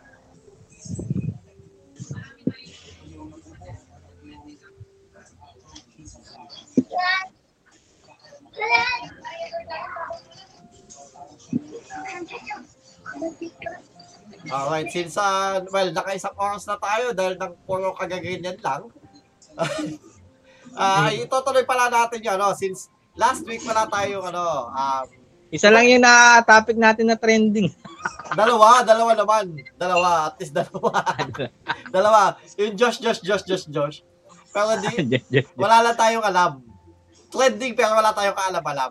Alright, 14.51 14.91
since, 14.91 15.15
uh, 15.15 15.63
well, 15.71 15.95
nakaisang 15.95 16.35
oras 16.35 16.67
na 16.67 16.75
tayo 16.75 17.15
dahil 17.15 17.39
nang 17.39 17.55
puro 17.71 17.95
kagaganyan 17.95 18.59
lang. 18.59 18.91
Ah, 20.71 21.11
itutuloy 21.11 21.67
pala 21.67 21.91
natin 21.91 22.23
yun, 22.23 22.39
ano, 22.39 22.55
since 22.55 22.95
last 23.19 23.43
week 23.43 23.59
pala 23.67 23.91
tayo, 23.91 24.23
ano, 24.23 24.71
um, 24.71 25.20
Isa 25.51 25.67
lang 25.67 25.91
yung 25.91 26.07
na-topic 26.07 26.79
natin 26.79 27.11
na 27.11 27.19
trending. 27.19 27.75
Dalawa, 28.39 28.87
dalawa 28.87 29.13
naman. 29.19 29.59
Dalawa, 29.75 30.31
at 30.31 30.39
least 30.39 30.55
dalawa. 30.55 31.03
dalawa. 31.95 32.21
Yung 32.55 32.79
Josh, 32.79 33.03
Josh, 33.03 33.19
Josh, 33.19 33.43
Josh, 33.43 33.67
Josh. 33.67 33.99
Pero 34.55 34.79
di, 34.79 35.19
wala 35.63 35.83
lang 35.83 35.99
tayong 35.99 36.23
alam. 36.23 36.63
Trending 37.31 37.75
pero 37.75 37.99
wala 37.99 38.15
tayong 38.15 38.39
kaalam-alam. 38.39 38.91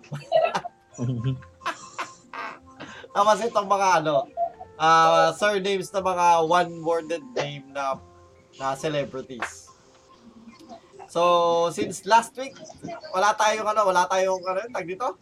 Tapos 3.15 3.37
itong 3.43 3.67
mga 3.67 3.87
ano, 4.03 4.27
ah 4.79 5.31
surnames 5.35 5.91
na 5.91 6.03
mga 6.03 6.27
one-worded 6.47 7.23
name 7.35 7.67
na 7.71 7.99
na 8.59 8.75
celebrities. 8.75 9.67
So, 11.09 11.73
since 11.73 12.05
last 12.05 12.37
week, 12.37 12.53
wala 13.09 13.33
tayong 13.33 13.65
ano, 13.65 13.81
wala 13.81 14.05
tayong 14.05 14.45
ano, 14.45 14.61
tag 14.69 14.85
dito? 14.85 15.17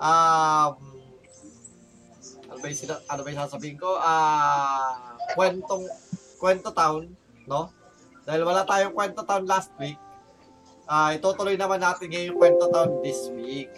Um, 0.00 0.72
ano 2.48 2.56
ba 2.56 2.66
yung, 2.72 2.80
ano 2.88 3.20
ba 3.20 3.28
yung 3.28 3.42
sasabihin 3.44 3.76
ko? 3.76 4.00
Ah, 4.00 5.20
kwentong, 5.36 5.84
kwento 6.40 6.72
town, 6.72 7.04
no? 7.44 7.68
Dahil 8.24 8.48
wala 8.48 8.64
tayong 8.64 8.96
kwento 8.96 9.20
town 9.28 9.44
last 9.44 9.68
week, 9.76 10.00
ah 10.88 11.12
itutuloy 11.12 11.54
naman 11.60 11.84
natin 11.84 12.08
ngayon 12.08 12.32
yung 12.32 12.40
kwento 12.40 12.66
town 12.72 12.90
this 13.04 13.28
week. 13.36 13.68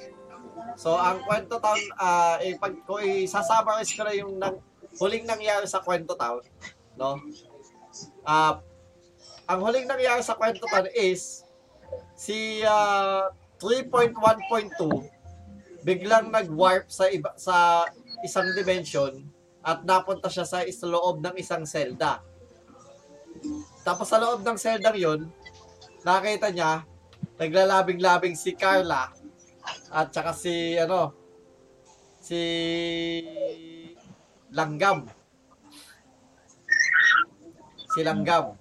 So, 0.78 0.94
ang 0.94 1.26
kwento 1.26 1.58
town, 1.58 1.82
eh, 2.38 2.54
pag 2.54 2.72
ko 2.86 3.02
i-summarize 3.02 3.92
ko 3.98 4.02
na 4.06 4.14
yung 4.14 4.38
nang, 4.38 4.62
huling 5.02 5.26
nangyari 5.26 5.66
sa 5.66 5.82
kwento 5.82 6.14
town, 6.14 6.38
no? 6.94 7.18
Ah, 8.22 8.62
ang 9.50 9.58
huling 9.58 9.90
nangyari 9.90 10.22
sa 10.22 10.38
kwento 10.38 10.70
town 10.70 10.86
is 10.94 11.42
si 12.14 12.62
ah, 12.62 13.26
3.1.2 13.58 15.21
biglang 15.82 16.30
nag-warp 16.30 16.86
sa 16.88 17.10
iba 17.10 17.34
sa 17.34 17.86
isang 18.22 18.50
dimension 18.54 19.22
at 19.62 19.82
napunta 19.86 20.30
siya 20.30 20.46
sa 20.46 20.62
is 20.62 20.78
loob 20.82 21.22
ng 21.22 21.34
isang 21.38 21.66
selda. 21.66 22.22
Tapos 23.82 24.06
sa 24.06 24.18
loob 24.22 24.42
ng 24.42 24.58
selda 24.58 24.94
yon, 24.94 25.26
nakita 26.06 26.50
niya 26.50 26.86
naglalabing-labing 27.38 28.34
si 28.38 28.54
Carla 28.54 29.10
at 29.90 30.10
saka 30.10 30.34
si 30.34 30.78
ano 30.78 31.14
si 32.22 32.40
Langgam. 34.54 35.06
Si 37.92 38.00
Langgam. 38.04 38.54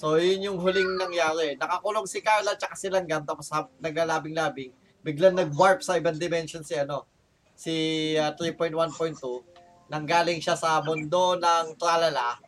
So, 0.00 0.16
yun 0.16 0.48
yung 0.48 0.58
huling 0.64 0.96
nangyari. 0.96 1.60
Nakakulong 1.60 2.08
si 2.08 2.24
Carla 2.24 2.56
at 2.56 2.76
si 2.76 2.88
Langgam 2.88 3.24
tapos 3.24 3.52
naglalabing-labing. 3.84 4.79
Biglang 5.00 5.36
nag-warp 5.36 5.80
sa 5.80 5.96
ibang 5.96 6.20
dimension 6.20 6.60
si 6.60 6.76
ano, 6.76 7.08
si 7.56 7.74
ah, 8.20 8.32
3.1.2 8.36 9.50
nanggaling 9.90 10.38
siya 10.38 10.54
sa 10.54 10.78
mundo 10.80 11.34
ng 11.34 11.74
Tralala 11.74 12.38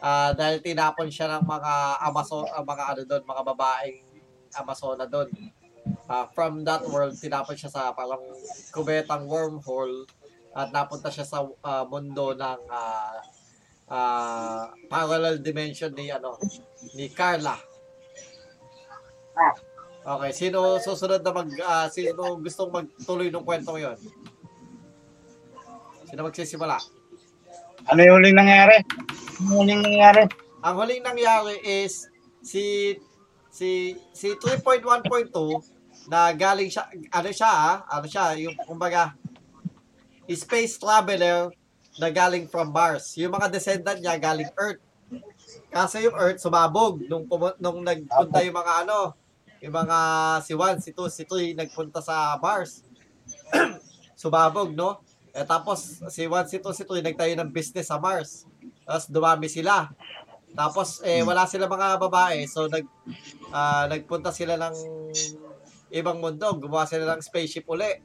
ah, 0.00 0.32
dahil 0.32 0.64
tinapon 0.64 1.12
siya 1.12 1.38
ng 1.38 1.44
mga 1.44 1.72
Amazon, 2.00 2.48
ah, 2.48 2.64
mga 2.64 2.84
ano 2.96 3.02
doon, 3.04 3.22
mga 3.28 3.42
babaeng 3.44 3.98
Amazona 4.56 5.04
doon. 5.04 5.28
Ah, 6.08 6.24
from 6.32 6.64
that 6.64 6.80
world, 6.88 7.12
tinapon 7.20 7.52
siya 7.52 7.68
sa 7.68 7.92
parang 7.92 8.24
kubetang 8.72 9.28
wormhole 9.28 10.08
at 10.56 10.72
napunta 10.72 11.12
siya 11.12 11.28
sa 11.28 11.44
ah, 11.60 11.84
mundo 11.84 12.32
ng 12.32 12.60
ah, 12.72 13.20
ah, 13.92 14.64
parallel 14.88 15.44
dimension 15.44 15.92
ni 15.92 16.08
ano 16.08 16.40
ni 16.96 17.12
Carla. 17.12 17.60
Okay, 20.08 20.32
sino 20.32 20.80
susunod 20.80 21.20
na 21.20 21.32
mag 21.36 21.48
ah, 21.60 21.84
sino 21.92 22.40
gustong 22.40 22.72
magtuloy 22.72 23.28
ng 23.28 23.44
kwentong 23.44 23.76
'yon? 23.76 23.98
Sino 26.08 26.24
magsisimula? 26.24 26.80
Ano 27.92 28.00
yung 28.00 28.24
huling 28.24 28.40
nangyari? 28.40 28.80
Ano 28.88 29.44
yung 29.52 29.56
huling 29.68 29.82
nangyari? 29.84 30.24
Ang 30.64 30.74
huling 30.80 31.04
nangyari 31.04 31.60
is 31.60 32.08
si 32.40 32.96
si 33.52 34.00
si 34.16 34.32
3.1.2 34.32 35.28
na 36.08 36.32
galing 36.32 36.72
siya 36.72 36.88
ano 37.12 37.28
siya 37.28 37.52
ah, 37.52 37.76
ano 37.92 38.08
siya 38.08 38.32
yung 38.40 38.56
kumbaga 38.64 39.12
space 40.24 40.80
traveler 40.80 41.52
na 42.00 42.08
galing 42.08 42.48
from 42.48 42.72
Mars. 42.72 43.12
Yung 43.20 43.36
mga 43.36 43.52
descendant 43.52 44.00
niya 44.00 44.16
galing 44.16 44.48
Earth. 44.56 44.80
Kasi 45.68 46.08
yung 46.08 46.16
Earth 46.16 46.40
sumabog 46.40 47.04
nung 47.04 47.28
nung 47.60 47.84
nagpunta 47.84 48.40
yung 48.40 48.56
mga 48.56 48.88
ano, 48.88 49.12
yung 49.58 49.74
mga 49.74 49.98
si 50.46 50.52
1, 50.54 50.84
si 50.84 50.90
2, 50.94 51.10
si 51.10 51.24
3 51.26 51.58
nagpunta 51.58 51.98
sa 51.98 52.38
Mars. 52.38 52.86
sumabog, 54.18 54.74
no? 54.74 54.98
Eh, 55.30 55.46
tapos, 55.46 56.02
si 56.10 56.26
1, 56.26 56.50
si 56.50 56.58
2, 56.58 56.74
si 56.74 56.82
3, 56.82 57.06
nagtayo 57.06 57.38
ng 57.38 57.50
business 57.54 57.86
sa 57.86 58.02
Mars. 58.02 58.50
Tapos, 58.82 59.06
dumami 59.06 59.46
sila. 59.46 59.86
Tapos, 60.58 60.98
eh, 61.06 61.22
wala 61.22 61.46
sila 61.46 61.70
mga 61.70 62.02
babae. 62.02 62.42
So, 62.50 62.66
nag, 62.66 62.82
ah, 63.54 63.86
nagpunta 63.86 64.34
sila 64.34 64.58
ng 64.58 64.74
ibang 65.94 66.18
mundo. 66.18 66.50
Gumawa 66.58 66.88
sila 66.90 67.14
ng 67.14 67.22
spaceship 67.22 67.68
uli. 67.70 68.02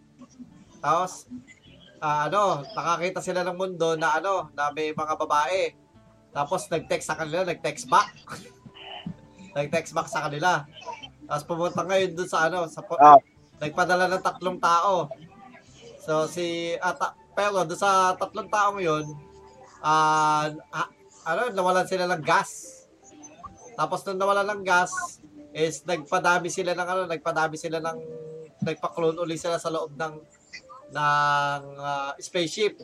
Tapos, 0.78 1.26
ah, 1.98 2.30
ano, 2.30 2.62
nakakita 2.62 3.26
sila 3.26 3.42
ng 3.42 3.58
mundo 3.58 3.98
na 3.98 4.22
ano, 4.22 4.54
na 4.54 4.70
may 4.70 4.94
mga 4.94 5.18
babae. 5.18 5.74
Tapos, 6.30 6.70
nag-text 6.70 7.10
sa 7.10 7.18
kanila, 7.18 7.42
nag-text 7.42 7.90
back. 7.90 8.14
nag-text 9.58 9.98
back 9.98 10.10
sa 10.12 10.30
kanila. 10.30 10.68
Tapos, 11.34 11.50
pumunta 11.50 11.82
ngayon 11.82 12.14
dun 12.14 12.30
sa 12.30 12.46
ano, 12.46 12.70
sa, 12.70 12.86
Ah. 13.02 13.18
nagpadala 13.58 14.06
ng 14.06 14.22
tatlong 14.22 14.62
tao. 14.62 15.10
So, 16.06 16.30
si, 16.30 16.78
ata, 16.78 17.18
pero 17.34 17.66
doon 17.66 17.74
sa 17.74 18.14
tatlong 18.14 18.46
tao 18.54 18.78
yun, 18.78 19.02
ah, 19.82 20.54
ah, 20.70 20.90
ano, 21.26 21.50
nawalan 21.50 21.90
sila 21.90 22.06
ng 22.06 22.22
gas. 22.22 22.86
Tapos 23.74 24.06
nung 24.06 24.22
nawalan 24.22 24.46
ng 24.46 24.62
gas, 24.62 24.94
is 25.58 25.82
nagpadami 25.82 26.54
sila 26.54 26.78
ng 26.78 26.86
ano, 26.86 27.02
nagpadami 27.10 27.58
sila 27.58 27.82
ng, 27.82 27.98
nagpa-clone 28.62 29.18
uli 29.18 29.34
sila 29.34 29.58
sa 29.58 29.74
loob 29.74 29.98
ng, 29.98 30.14
ng 30.94 31.62
ah, 31.82 32.14
spaceship. 32.22 32.78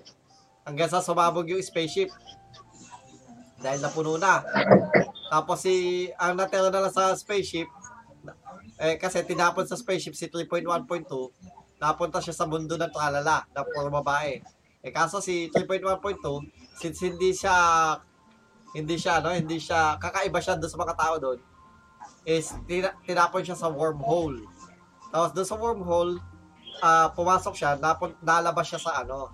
Hanggang 0.65 0.89
sa 0.89 1.05
sumabog 1.05 1.45
yung 1.53 1.61
spaceship. 1.61 2.09
Dahil 3.61 3.77
napuno 3.77 4.17
na. 4.17 4.41
Tapos 5.29 5.61
si, 5.61 6.07
ang 6.17 6.33
natira 6.33 6.73
na 6.73 6.89
lang 6.89 6.93
sa 6.93 7.13
spaceship, 7.13 7.69
eh, 8.79 8.95
kasi 8.95 9.27
tinapon 9.27 9.67
sa 9.67 9.75
spaceship 9.75 10.15
si 10.15 10.31
3.1.2, 10.31 10.63
napunta 11.83 12.23
siya 12.23 12.31
sa 12.31 12.47
mundo 12.47 12.79
ng 12.79 12.91
tralala, 12.91 13.43
na 13.51 13.61
puro 13.67 13.91
babae. 13.91 14.39
Eh, 14.79 14.91
kaso 14.95 15.19
si 15.19 15.51
3.1.2, 15.51 16.79
since 16.79 17.03
hindi 17.03 17.35
siya, 17.35 17.55
hindi 18.71 18.95
siya, 18.95 19.19
no, 19.19 19.35
hindi 19.35 19.59
siya, 19.59 19.99
kakaiba 19.99 20.39
siya 20.39 20.55
doon 20.55 20.71
sa 20.71 20.79
mga 20.79 20.95
tao 20.95 21.15
doon, 21.19 21.39
is 22.23 22.55
tina, 22.63 22.95
tinapon 23.03 23.43
siya 23.43 23.59
sa 23.59 23.67
wormhole. 23.67 24.39
Tapos 25.11 25.35
doon 25.35 25.47
sa 25.47 25.59
wormhole, 25.59 26.15
ah 26.79 27.11
pumasok 27.11 27.53
siya, 27.59 27.75
napun, 27.75 28.15
nalabas 28.23 28.71
siya 28.71 28.79
sa 28.79 29.03
ano, 29.03 29.27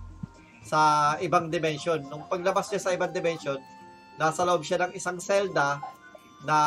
sa 0.66 1.14
ibang 1.22 1.54
dimension. 1.54 2.02
Nung 2.10 2.26
paglabas 2.26 2.74
niya 2.74 2.82
sa 2.82 2.94
ibang 2.98 3.14
dimension, 3.14 3.62
nasa 4.18 4.42
loob 4.42 4.66
siya 4.66 4.90
ng 4.90 4.98
isang 4.98 5.22
selda 5.22 5.78
na 6.42 6.58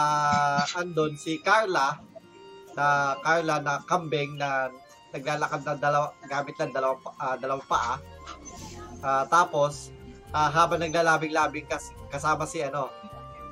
andon 0.78 1.18
si 1.18 1.42
Carla, 1.42 1.98
na 2.78 3.18
Carla 3.26 3.58
na 3.58 3.82
kambing 3.90 4.38
na 4.38 4.70
naglalakad 5.10 5.66
ng 5.66 5.80
dalawa, 5.82 6.14
gamit 6.30 6.54
ng 6.62 6.70
dalawang, 6.70 7.02
uh, 7.02 7.34
dalawang 7.40 7.64
paa. 7.66 7.98
Ah, 9.02 9.26
tapos, 9.30 9.90
ah, 10.34 10.50
habang 10.50 10.80
naglalabing-labing 10.82 11.66
kas, 11.70 11.92
kasama 12.10 12.46
si 12.46 12.62
ano, 12.62 12.90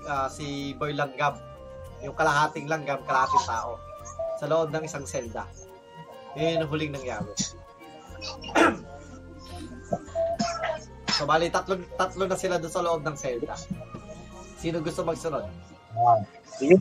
ah, 0.06 0.28
si 0.30 0.74
Boy 0.74 0.92
Langgam, 0.94 1.38
yung 2.02 2.14
kalahating 2.18 2.68
langgam, 2.68 2.98
kalahating 3.06 3.46
tao, 3.46 3.78
sa 4.36 4.46
loob 4.50 4.70
ng 4.74 4.84
isang 4.84 5.06
selda. 5.08 5.46
Yun 6.36 6.60
yung 6.66 6.70
huling 6.70 6.92
nangyari. 6.92 7.32
so, 11.16 11.24
bali, 11.24 11.48
tatlo, 11.48 11.80
tatlo 11.96 12.28
na 12.28 12.36
sila 12.36 12.60
doon 12.60 12.74
sa 12.74 12.84
loob 12.84 13.00
ng 13.00 13.16
selda. 13.16 13.56
Sino 14.60 14.84
gusto 14.84 15.00
magsunod? 15.06 15.48
Ah, 15.96 16.20
Sige. 16.58 16.76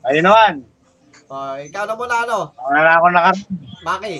Ayun 0.00 0.24
naman. 0.24 0.54
Uh, 1.30 1.60
ikaw 1.62 1.84
na 1.84 1.94
muna, 1.94 2.16
ano? 2.24 2.38
Ako 2.56 2.70
na 2.72 2.92
ako 2.96 3.06
naka... 3.12 3.30
Maki. 3.84 4.16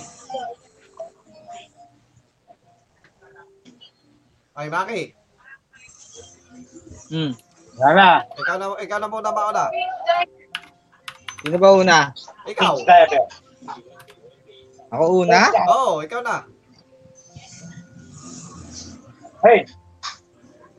Ay, 4.55 4.67
Maki. 4.69 5.03
Hmm. 7.11 7.33
Sana. 7.81 8.29
Ikaw 8.37 8.57
na, 8.61 8.67
ikaw 8.79 8.99
na 9.01 9.09
muna 9.09 9.31
mauna. 9.33 9.65
Sino 11.41 11.57
ba 11.57 11.71
una? 11.73 11.99
Ikaw. 12.45 12.75
Ako 14.93 15.05
una? 15.25 15.41
Oo, 15.65 15.97
oh, 15.97 16.05
ikaw 16.05 16.21
na. 16.21 16.45
Hey. 19.41 19.65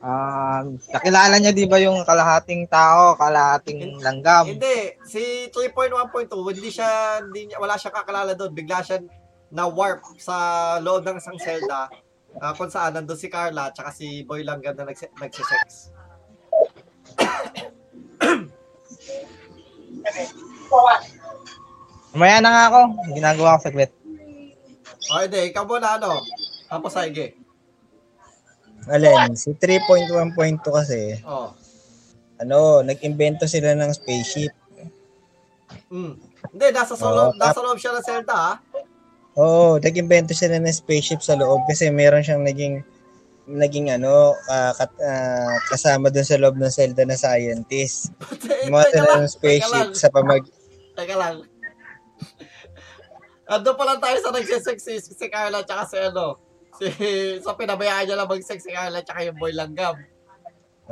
Um, 0.02 0.82
nakilala 0.90 1.38
niya 1.38 1.54
di 1.54 1.70
ba 1.70 1.78
yung 1.78 2.02
kalahating 2.02 2.66
tao, 2.66 3.14
kalahating 3.14 4.02
langgam? 4.02 4.50
Hindi, 4.50 4.98
si 5.06 5.46
3.1.2, 5.54 6.34
hindi 6.58 6.74
siya, 6.74 7.22
hindi 7.22 7.54
niya, 7.54 7.62
wala 7.62 7.78
siya 7.78 7.94
kakalala 7.94 8.34
doon. 8.34 8.50
Bigla 8.50 8.82
siya 8.82 8.98
na 9.54 9.70
warp 9.70 10.02
sa 10.18 10.34
loob 10.82 11.06
ng 11.06 11.22
isang 11.22 11.38
selda 11.38 11.86
ah, 12.42 12.54
kung 12.58 12.72
saan 12.72 12.98
nandun 12.98 13.20
si 13.20 13.30
Carla 13.30 13.70
at 13.70 13.78
saka 13.78 13.92
si 13.94 14.24
Boy 14.26 14.42
Langgam 14.42 14.74
na 14.74 14.90
nagse- 14.90 15.14
nagsisex. 15.22 15.94
Mamaya 22.12 22.42
na 22.42 22.50
nga 22.50 22.64
ako. 22.74 22.80
Ginagawa 23.14 23.60
ko 23.60 23.70
saglit. 23.70 23.92
O, 25.12 25.20
hindi, 25.22 25.40
ikaw 25.52 25.64
muna 25.68 26.00
ano. 26.00 26.24
Tapos 26.72 26.96
sige. 26.96 27.41
Alin, 28.88 29.36
si 29.36 29.54
3.1.2 29.54 30.34
kasi, 30.72 31.22
Oh. 31.22 31.54
ano, 32.38 32.82
nag-invento 32.82 33.46
sila 33.46 33.74
ng 33.74 33.92
spaceship. 33.92 34.50
Mm. 35.92 36.18
Hindi, 36.52 36.66
nasa, 36.74 36.98
sa 36.98 37.06
Oo, 37.06 37.16
loob, 37.16 37.34
tap- 37.38 37.54
nasa 37.54 37.62
loob 37.62 37.78
siya 37.78 37.94
ng 37.94 38.06
selda, 38.06 38.34
ha? 38.34 38.54
Oo, 39.38 39.78
nag-invento 39.78 40.34
sila 40.34 40.58
ng 40.58 40.74
spaceship 40.74 41.22
sa 41.22 41.38
loob 41.38 41.62
kasi 41.66 41.88
meron 41.88 42.20
siyang 42.20 42.42
naging 42.42 42.82
naging 43.44 43.92
ano, 43.92 44.32
ah, 44.48 44.72
kat, 44.72 44.92
ah, 45.02 45.58
kasama 45.68 46.08
dun 46.08 46.24
sa 46.24 46.40
loob 46.40 46.56
ng 46.56 46.72
Zelda 46.72 47.04
na 47.04 47.16
scientist. 47.16 48.12
Gumawa 48.64 48.86
Teka 48.86 48.92
sila 48.92 49.08
lang, 49.08 49.20
ng 49.20 49.28
spaceship 49.30 49.72
teka 49.72 49.84
lang. 49.84 49.92
sa 49.98 50.08
pamag... 50.10 50.44
Teka 50.96 51.16
lang. 51.16 51.36
Ando 53.52 53.72
pa 53.76 53.84
lang 53.84 54.00
tayo 54.00 54.18
sa 54.18 54.32
nagsisex 54.32 54.78
si, 54.80 54.94
si 55.02 55.26
Carla 55.28 55.62
tsaka 55.62 55.84
si 55.86 55.98
ano. 56.00 56.40
Si, 56.78 56.86
sa 57.46 57.54
pinabayaan 57.54 58.06
niya 58.06 58.16
lang 58.16 58.30
mag-sex 58.30 58.64
si 58.64 58.72
Carla 58.72 59.02
tsaka 59.02 59.26
yung 59.26 59.38
boy 59.38 59.52
langgam. 59.52 59.96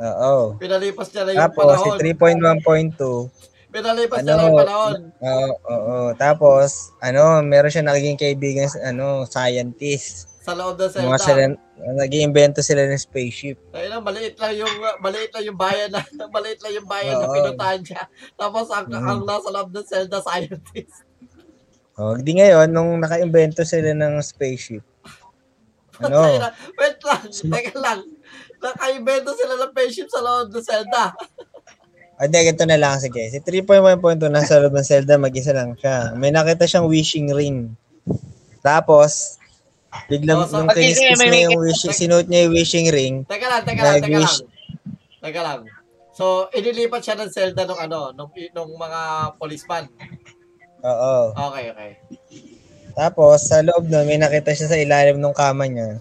Oo. 0.00 0.56
Pinalipas 0.56 1.12
niya 1.12 1.22
na 1.24 1.30
yung 1.36 1.42
Tapos, 1.44 1.64
si 1.76 1.88
panahon. 1.92 2.96
3.1.2, 2.96 3.28
Pinalipas 3.70 4.18
niya 4.24 4.34
ano, 4.34 4.40
na 4.40 4.46
yung 4.46 4.58
panahon. 4.58 4.98
Oo, 5.20 5.50
oo. 5.68 5.96
Tapos, 6.16 6.90
ano, 6.98 7.38
meron 7.40 7.70
siya 7.70 7.84
naging 7.84 8.16
kaibigan, 8.16 8.66
ano, 8.82 9.28
scientist. 9.28 10.26
Sa 10.40 10.56
loob 10.56 10.80
ng 10.80 10.88
Mga 10.88 11.18
selda. 11.20 11.20
sila, 11.20 11.40
nag-iimbento 12.00 12.60
sila 12.64 12.88
ng 12.88 12.96
spaceship. 12.96 13.60
Ayun 13.70 13.90
lang, 13.92 14.02
maliit 14.02 14.36
lang 14.40 14.56
yung 14.56 14.72
maliit 14.98 15.30
lang 15.30 15.44
yung 15.44 15.58
bayan 15.60 15.92
na 15.92 16.00
maliit 16.34 16.60
lang 16.64 16.72
yung 16.74 16.88
bayan 16.88 17.14
na 17.14 17.28
Oo. 17.28 17.34
pinuntahan 17.36 17.80
siya. 17.84 18.02
Tapos 18.34 18.72
ang, 18.72 18.88
Mm. 18.88 19.04
ang 19.04 19.20
nasa 19.22 19.48
loob 19.52 19.68
ng 19.68 19.84
Zelda 19.84 20.18
scientist. 20.24 21.04
Oh, 22.00 22.16
di 22.16 22.32
ngayon, 22.32 22.72
nung 22.72 22.96
naka-invento 22.96 23.60
sila 23.62 23.92
ng 23.92 24.16
spaceship, 24.24 24.80
ano, 26.02 26.18
Wait 26.80 26.98
lang, 27.00 27.22
teka 27.28 27.76
lang. 27.76 28.00
Naka-invento 28.58 29.30
sila 29.32 29.56
ng 29.56 29.70
spaceship 29.70 30.08
sa 30.08 30.20
loob 30.20 30.52
ng 30.52 30.60
Zelda. 30.60 31.04
Ah, 32.16 32.28
Hindi, 32.28 32.36
ganito 32.44 32.64
na 32.64 32.76
lang. 32.76 33.00
Sige. 33.00 33.32
Si 33.32 33.40
3.1.2 33.40 34.00
nasa 34.28 34.60
loob 34.60 34.76
ng 34.76 34.84
Zelda, 34.84 35.16
mag-isa 35.16 35.56
lang 35.56 35.72
siya. 35.72 36.12
May 36.12 36.28
nakita 36.28 36.68
siyang 36.68 36.84
wishing 36.84 37.32
ring. 37.32 37.72
Tapos, 38.60 39.40
biglang 40.06 40.44
Oh, 40.44 40.46
so- 40.46 40.60
nung 40.60 40.68
Okay, 40.68 40.92
kiniskis 40.92 41.16
may- 41.16 41.32
niya 41.32 41.40
yung 41.48 41.58
wishing, 41.58 41.92
sinuot 41.92 42.28
niya 42.28 42.44
yung 42.44 42.54
wishing 42.54 42.88
ring. 42.88 43.14
Teka 43.24 43.46
lang, 43.48 43.62
teka 43.64 43.80
lang, 43.80 43.96
teka 43.98 44.18
lang. 44.20 44.36
Teka 45.20 45.40
lang. 45.40 45.60
So, 46.12 46.52
inilipat 46.52 47.00
siya 47.00 47.16
ng 47.16 47.32
Zelda 47.32 47.64
nung 47.64 47.80
ano, 47.80 48.12
nung, 48.12 48.28
nung 48.52 48.72
mga 48.76 49.00
policeman. 49.40 49.88
Oo. 50.84 51.32
Okay, 51.48 51.64
okay. 51.72 51.90
Tapos, 52.94 53.46
sa 53.46 53.62
loob 53.62 53.86
nun, 53.86 54.06
may 54.06 54.18
nakita 54.18 54.54
siya 54.54 54.68
sa 54.70 54.78
ilalim 54.78 55.18
ng 55.18 55.34
kama 55.34 55.66
niya. 55.66 55.98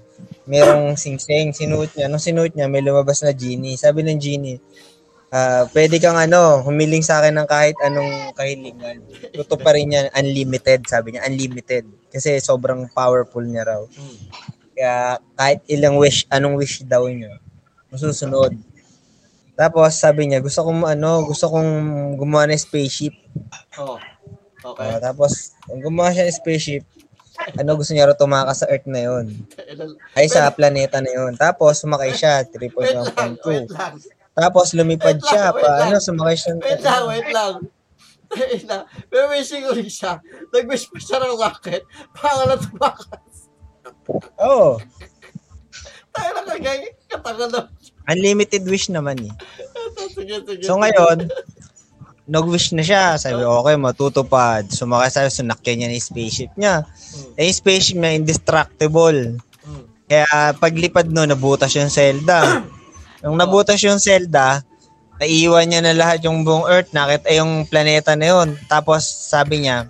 Merong 0.50 0.98
singsing, 0.98 1.54
sinuot 1.54 1.94
niya. 1.94 2.10
Nung 2.10 2.22
sinuot 2.22 2.54
niya, 2.54 2.66
may 2.66 2.82
lumabas 2.82 3.22
na 3.22 3.34
genie. 3.34 3.78
Sabi 3.78 4.02
ng 4.02 4.20
genie, 4.20 4.58
ah 5.30 5.70
pwede 5.78 6.02
kang 6.02 6.18
ano, 6.18 6.66
humiling 6.66 7.06
sa 7.06 7.22
akin 7.22 7.38
ng 7.38 7.48
kahit 7.48 7.78
anong 7.86 8.34
kahilingan. 8.34 9.06
Tutuparin 9.30 9.86
niya, 9.86 10.10
unlimited, 10.18 10.82
sabi 10.90 11.14
niya, 11.14 11.30
unlimited. 11.30 11.86
Kasi 12.10 12.42
sobrang 12.42 12.90
powerful 12.90 13.46
niya 13.46 13.70
raw. 13.70 13.82
Kaya 14.74 15.22
kahit 15.38 15.62
ilang 15.70 16.02
wish, 16.02 16.26
anong 16.34 16.58
wish 16.58 16.82
daw 16.82 17.06
niya, 17.06 17.38
masusunod. 17.94 18.58
Tapos 19.54 19.92
sabi 19.92 20.32
niya, 20.32 20.40
gusto 20.40 20.64
kong 20.64 20.88
ano, 20.88 21.28
gusto 21.28 21.52
kong 21.52 21.70
gumawa 22.16 22.48
ng 22.48 22.58
spaceship. 22.58 23.14
Oh. 23.78 24.00
Okay. 24.60 24.84
Ah, 24.84 25.00
tapos, 25.00 25.56
kung 25.64 25.80
gumawa 25.80 26.12
siya 26.12 26.28
ng 26.28 26.36
spaceship, 26.36 26.84
ano 27.56 27.80
gusto 27.80 27.96
niya 27.96 28.12
raw 28.12 28.18
tumakas 28.20 28.62
sa 28.62 28.68
Earth 28.68 28.84
na 28.84 29.00
yon 29.08 29.32
Ay, 30.12 30.28
sa 30.28 30.52
planeta 30.52 31.00
na 31.00 31.12
yon 31.12 31.40
Tapos, 31.40 31.80
sumakay 31.80 32.12
siya, 32.12 32.44
wait 32.44 32.92
lang, 32.92 33.08
wait 33.08 33.72
3.1.2. 33.72 33.72
lang. 33.72 33.96
Tapos, 34.36 34.76
lumipad 34.76 35.16
Wait 35.16 35.24
lang, 35.24 35.30
siya, 35.32 35.44
wait 35.56 35.64
pa, 35.64 35.70
lang. 35.72 35.88
ano, 35.88 35.98
sumakay 36.04 36.36
siya. 36.36 36.54
Wait 36.60 36.84
lang, 36.84 37.04
wait 37.08 37.30
lang. 37.32 37.54
Ay 38.30 38.62
na, 38.62 38.86
may 39.10 39.26
wishing 39.34 39.66
ulit 39.66 39.90
siya. 39.90 40.22
Nag-wish 40.54 40.94
pa 40.94 41.02
siya 41.02 41.18
ng 41.18 41.34
rocket. 41.34 41.82
Para 42.14 42.46
na 42.46 42.62
tumakas. 42.62 43.50
Oo. 44.38 44.78
Tayo 46.14 46.30
na 46.38 46.42
kagay. 46.46 46.94
Katagal 47.10 47.50
na. 47.50 47.62
Unlimited 48.06 48.66
wish 48.70 48.94
naman 48.94 49.18
eh. 49.22 49.34
Sige, 50.14 50.46
sige. 50.46 50.62
So 50.62 50.78
ngayon, 50.78 51.26
nag-wish 52.30 52.78
na 52.78 52.86
siya. 52.86 53.18
Sabi, 53.18 53.42
okay, 53.42 53.76
matutupad. 53.76 54.70
Sumakay 54.70 55.10
sa 55.10 55.34
sunakyan 55.34 55.84
niya 55.84 55.90
ng 55.90 56.00
spaceship 56.00 56.52
niya. 56.54 56.86
Eh, 57.36 57.50
yung 57.50 57.58
spaceship 57.58 57.98
niya, 57.98 58.14
indestructible. 58.14 59.42
Mm. 59.66 59.84
Kaya 60.06 60.54
paglipad 60.62 61.10
no, 61.10 61.26
nabutas 61.26 61.74
yung 61.74 61.90
Zelda. 61.90 62.64
Nung 63.26 63.36
nabutas 63.36 63.82
yung 63.82 64.00
Zelda, 64.00 64.62
naiiwan 65.20 65.68
niya 65.68 65.82
na 65.84 65.98
lahat 65.98 66.24
yung 66.24 66.48
buong 66.48 66.70
Earth, 66.70 66.96
nakita 66.96 67.28
eh, 67.28 67.42
yung 67.42 67.68
planeta 67.68 68.16
na 68.16 68.32
yun. 68.32 68.56
Tapos 68.72 69.04
sabi 69.04 69.68
niya, 69.68 69.90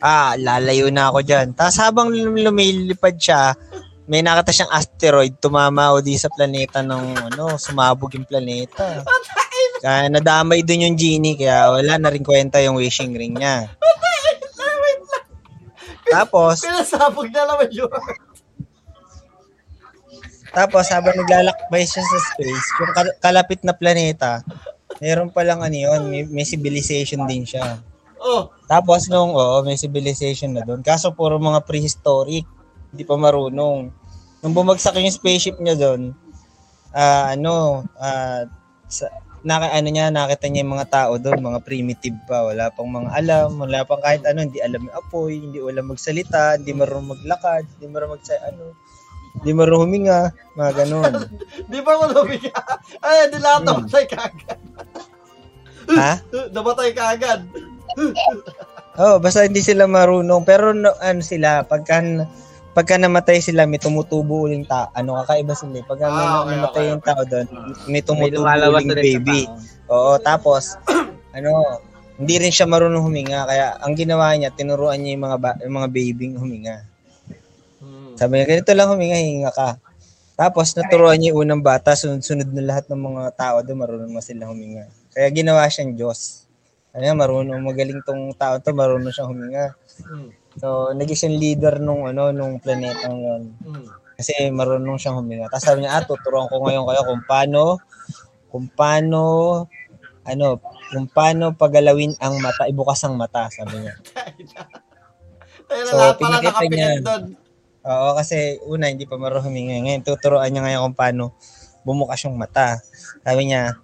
ah, 0.00 0.38
lalayo 0.40 0.88
na 0.88 1.12
ako 1.12 1.20
dyan. 1.20 1.52
Tapos 1.52 1.76
habang 1.76 2.08
lum- 2.08 2.40
lumilipad 2.40 3.20
siya, 3.20 3.52
may 4.08 4.24
nakita 4.24 4.52
siyang 4.52 4.72
asteroid, 4.72 5.36
tumama 5.40 5.92
o 5.92 6.00
di 6.00 6.16
sa 6.16 6.32
planeta 6.32 6.80
ng 6.80 7.34
ano, 7.34 7.56
sumabog 7.60 8.12
yung 8.16 8.28
planeta. 8.28 9.04
Kaya 9.84 10.08
nadamay 10.08 10.64
dun 10.64 10.80
yung 10.80 10.96
genie, 10.96 11.36
kaya 11.36 11.68
wala 11.68 12.00
na 12.00 12.08
rin 12.08 12.24
kwenta 12.24 12.56
yung 12.64 12.80
wishing 12.80 13.12
ring 13.12 13.36
niya. 13.36 13.68
Tapos, 16.08 16.64
Pinasabog 16.64 17.28
na 17.28 17.44
naman 17.44 17.68
yun. 17.68 17.92
Tapos 20.54 20.86
habang 20.88 21.18
naglalakbay 21.18 21.82
siya 21.82 22.00
sa 22.00 22.18
space, 22.32 22.66
yung 22.78 22.92
kal- 22.94 23.16
kalapit 23.18 23.60
na 23.66 23.74
planeta, 23.74 24.40
meron 25.02 25.28
palang 25.28 25.60
ano 25.60 25.74
yun, 25.74 26.00
may, 26.06 26.22
may 26.30 26.46
civilization 26.46 27.26
din 27.26 27.42
siya. 27.42 27.82
Oh, 28.22 28.48
Tapos 28.70 29.10
nung, 29.10 29.36
oo, 29.36 29.60
may 29.66 29.76
civilization 29.76 30.54
na 30.56 30.64
doon. 30.64 30.80
Kaso 30.80 31.12
puro 31.12 31.36
mga 31.36 31.60
prehistoric, 31.66 32.46
hindi 32.94 33.04
pa 33.04 33.18
marunong. 33.20 33.92
Nung 34.40 34.54
bumagsak 34.54 34.96
yung 34.96 35.12
spaceship 35.12 35.58
niya 35.60 35.76
doon, 35.76 36.16
ah 36.94 37.34
ano, 37.34 37.84
ah 37.98 38.46
sa, 38.86 39.10
naka, 39.44 39.68
ano 39.76 39.88
niya, 39.92 40.08
nakita 40.08 40.48
niya 40.48 40.64
yung 40.64 40.74
mga 40.74 40.88
tao 40.88 41.12
doon, 41.20 41.38
mga 41.44 41.60
primitive 41.62 42.16
pa, 42.24 42.48
wala 42.48 42.72
pang 42.72 42.88
mga 42.88 43.12
alam, 43.12 43.48
wala 43.60 43.84
pang 43.84 44.00
kahit 44.00 44.24
ano, 44.24 44.42
hindi 44.42 44.58
alam 44.64 44.88
yung 44.88 44.96
apoy, 44.96 45.36
hindi 45.36 45.60
alam 45.60 45.92
magsalita, 45.92 46.56
hindi 46.56 46.72
marunong 46.72 47.12
maglakad, 47.12 47.68
hindi 47.76 47.86
marunong 47.92 48.16
magsa, 48.16 48.40
ano, 48.40 48.72
hindi 49.38 49.50
marunong 49.52 49.82
huminga, 49.84 50.20
mga 50.56 50.72
ganun. 50.82 51.12
di 51.68 51.78
ba 51.84 51.92
mo 52.00 52.06
lumiga? 52.08 52.54
Ay, 53.04 53.28
di 53.28 53.38
lahat 53.38 53.60
Hmm. 53.62 53.68
namatay 53.84 54.04
ka 54.08 54.18
agad. 54.32 54.58
ha? 55.92 56.12
Namatay 56.54 56.90
ka 56.96 57.04
agad. 57.12 57.40
Oh, 58.94 59.18
basta 59.18 59.42
hindi 59.42 59.58
sila 59.60 59.90
marunong. 59.90 60.46
Pero 60.46 60.70
no, 60.70 60.94
ano 61.02 61.20
sila, 61.20 61.66
pagka 61.66 62.00
pagka 62.74 62.98
namatay 62.98 63.38
sila, 63.38 63.64
may 63.64 63.78
tumutubo 63.78 64.44
uling 64.44 64.66
ta. 64.66 64.90
Ano, 64.90 65.14
kakaiba 65.16 65.54
sila. 65.54 65.78
eh. 65.78 65.84
Pagka 65.86 66.06
may 66.06 66.20
Ah, 66.20 66.34
okay, 66.42 66.50
namatay 66.52 66.82
okay, 66.82 66.90
yung 66.90 67.02
tao 67.02 67.22
doon, 67.22 67.46
may 67.86 67.88
May 67.88 68.02
tumutubo 68.02 68.42
lumalabas 68.42 68.82
uling 68.82 68.98
baby. 68.98 69.40
tao. 69.46 69.54
Oo, 69.88 70.12
tapos, 70.18 70.74
ano, 71.30 71.50
hindi 72.14 72.34
rin 72.36 72.50
siya 72.50 72.66
marunong 72.66 73.00
huminga. 73.00 73.46
Kaya 73.46 73.78
ang 73.78 73.94
ginawa 73.94 74.34
niya, 74.34 74.50
tinuruan 74.50 74.98
niya 74.98 75.14
yung 75.14 75.24
mga, 75.24 75.38
ba- 75.38 75.60
yung 75.62 75.76
mga 75.78 75.88
babying 75.88 76.34
huminga. 76.36 76.82
Hmm. 77.78 78.14
Sabi 78.14 78.32
niya, 78.36 78.46
ganito 78.48 78.70
lang 78.70 78.90
huminga, 78.90 79.16
hinga 79.16 79.50
ka. 79.50 79.68
Tapos 80.34 80.74
naturuan 80.74 81.14
niya 81.14 81.30
yung 81.30 81.46
unang 81.46 81.62
bata, 81.62 81.94
sunod-sunod 81.94 82.50
na 82.50 82.62
lahat 82.64 82.90
ng 82.90 82.98
mga 82.98 83.22
tao 83.34 83.56
doon, 83.62 83.78
marunong 83.78 84.10
na 84.10 84.18
sila 84.18 84.50
huminga. 84.50 84.90
Kaya 85.14 85.30
ginawa 85.30 85.62
siyang 85.66 85.94
Diyos. 85.94 86.42
Kaya 86.90 87.10
marunong, 87.10 87.58
magaling 87.58 88.02
tong 88.02 88.30
tao 88.34 88.58
to, 88.58 88.70
marunong 88.70 89.10
siyang 89.10 89.30
huminga. 89.30 89.74
Hmm. 90.02 90.30
So, 90.58 90.94
naging 90.94 91.18
siyang 91.18 91.38
leader 91.40 91.74
nung 91.82 92.06
ano 92.06 92.30
nung 92.30 92.62
planeta 92.62 93.10
yun. 93.10 93.54
Hmm. 93.62 93.86
Kasi 94.14 94.50
marunong 94.54 94.98
siyang 94.98 95.18
huminga. 95.18 95.50
Tapos 95.50 95.66
sabi 95.66 95.82
niya, 95.82 95.98
ah, 95.98 96.04
tuturuan 96.06 96.46
ko 96.46 96.62
ngayon 96.62 96.86
kayo 96.86 97.00
kung 97.02 97.22
paano 97.26 97.62
kung 98.54 98.66
paano 98.70 99.22
ano, 100.24 100.62
kung 100.94 101.06
paano 101.10 101.52
pagalawin 101.52 102.16
ang 102.22 102.40
mata, 102.40 102.64
ibukas 102.70 103.02
ang 103.04 103.18
mata, 103.18 103.50
sabi 103.52 103.82
niya. 103.82 103.94
So, 105.64 105.96
pinakita 106.20 106.64
niya. 106.68 107.00
Oo, 107.84 108.08
kasi 108.20 108.60
una, 108.68 108.92
hindi 108.92 109.08
pa 109.08 109.16
marunong 109.16 109.48
huminga. 109.48 109.80
Ngayon, 109.80 110.04
tuturuan 110.04 110.52
niya 110.52 110.60
ngayon 110.60 110.80
kung 110.88 110.96
paano 110.96 111.24
bumukas 111.88 112.20
yung 112.28 112.36
mata. 112.36 112.80
Sabi 113.24 113.48
niya, 113.48 113.76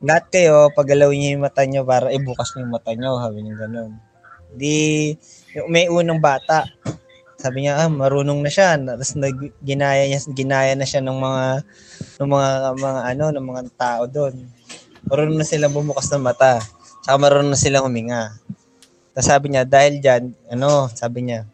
lahat 0.00 0.24
kayo, 0.32 0.72
pagalawin 0.72 1.20
niyo 1.20 1.30
yung 1.36 1.44
mata 1.44 1.62
niyo 1.68 1.84
para 1.84 2.08
ibukas 2.12 2.52
niyo 2.56 2.68
yung 2.68 2.74
mata 2.74 2.92
niyo. 2.96 3.20
Sabi 3.20 3.38
niya 3.44 3.54
ganun. 3.60 3.92
Di, 4.56 5.14
yung 5.56 5.68
may 5.72 5.88
unang 5.88 6.20
bata, 6.20 6.68
sabi 7.38 7.64
niya, 7.64 7.78
ah, 7.78 7.86
marunong 7.86 8.42
na 8.42 8.50
siya. 8.50 8.74
Tapos 8.74 9.14
ginaya, 9.62 10.02
niya, 10.10 10.20
ginaya 10.34 10.72
na 10.74 10.82
siya 10.82 10.98
ng 11.06 11.14
mga, 11.14 11.44
ng 12.18 12.28
mga, 12.28 12.50
mga 12.74 13.00
ano, 13.14 13.24
ng 13.30 13.46
mga 13.46 13.62
tao 13.78 14.02
doon. 14.10 14.34
Marunong 15.06 15.38
na 15.38 15.46
silang 15.46 15.70
bumukas 15.70 16.10
ng 16.10 16.26
mata. 16.26 16.58
Saka 17.06 17.14
marunong 17.14 17.54
na 17.54 17.60
silang 17.60 17.86
huminga. 17.86 18.34
Tapos 19.14 19.28
sabi 19.30 19.54
niya, 19.54 19.62
dahil 19.62 20.02
dyan, 20.02 20.34
ano, 20.50 20.90
sabi 20.90 21.30
niya, 21.30 21.46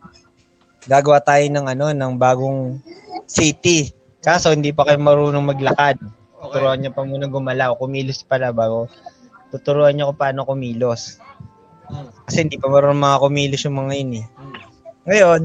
gagawa 0.88 1.20
tayo 1.20 1.44
ng 1.52 1.66
ano, 1.68 1.92
ng 1.92 2.12
bagong 2.16 2.80
city. 3.28 3.92
Kaso 4.24 4.56
hindi 4.56 4.72
pa 4.72 4.88
kayo 4.88 4.96
marunong 5.00 5.52
maglakad. 5.52 6.00
Okay. 6.00 6.60
Turuan 6.60 6.80
niya 6.80 6.92
pa 6.96 7.04
muna 7.04 7.28
gumalaw, 7.28 7.76
kumilos 7.76 8.24
pala 8.24 8.56
bago. 8.56 8.88
Tuturuan 9.52 9.92
niya 9.92 10.08
kung 10.08 10.20
paano 10.20 10.48
kumilos. 10.48 11.20
Hmm. 11.88 12.08
Kasi 12.24 12.46
hindi 12.46 12.56
pa 12.56 12.68
marunong 12.70 13.00
mga 13.00 13.20
kumilos 13.20 13.62
yung 13.64 13.76
mga 13.80 13.92
yun 14.00 14.12
eh. 14.20 14.26
Hmm. 14.38 14.54
Ngayon, 15.04 15.40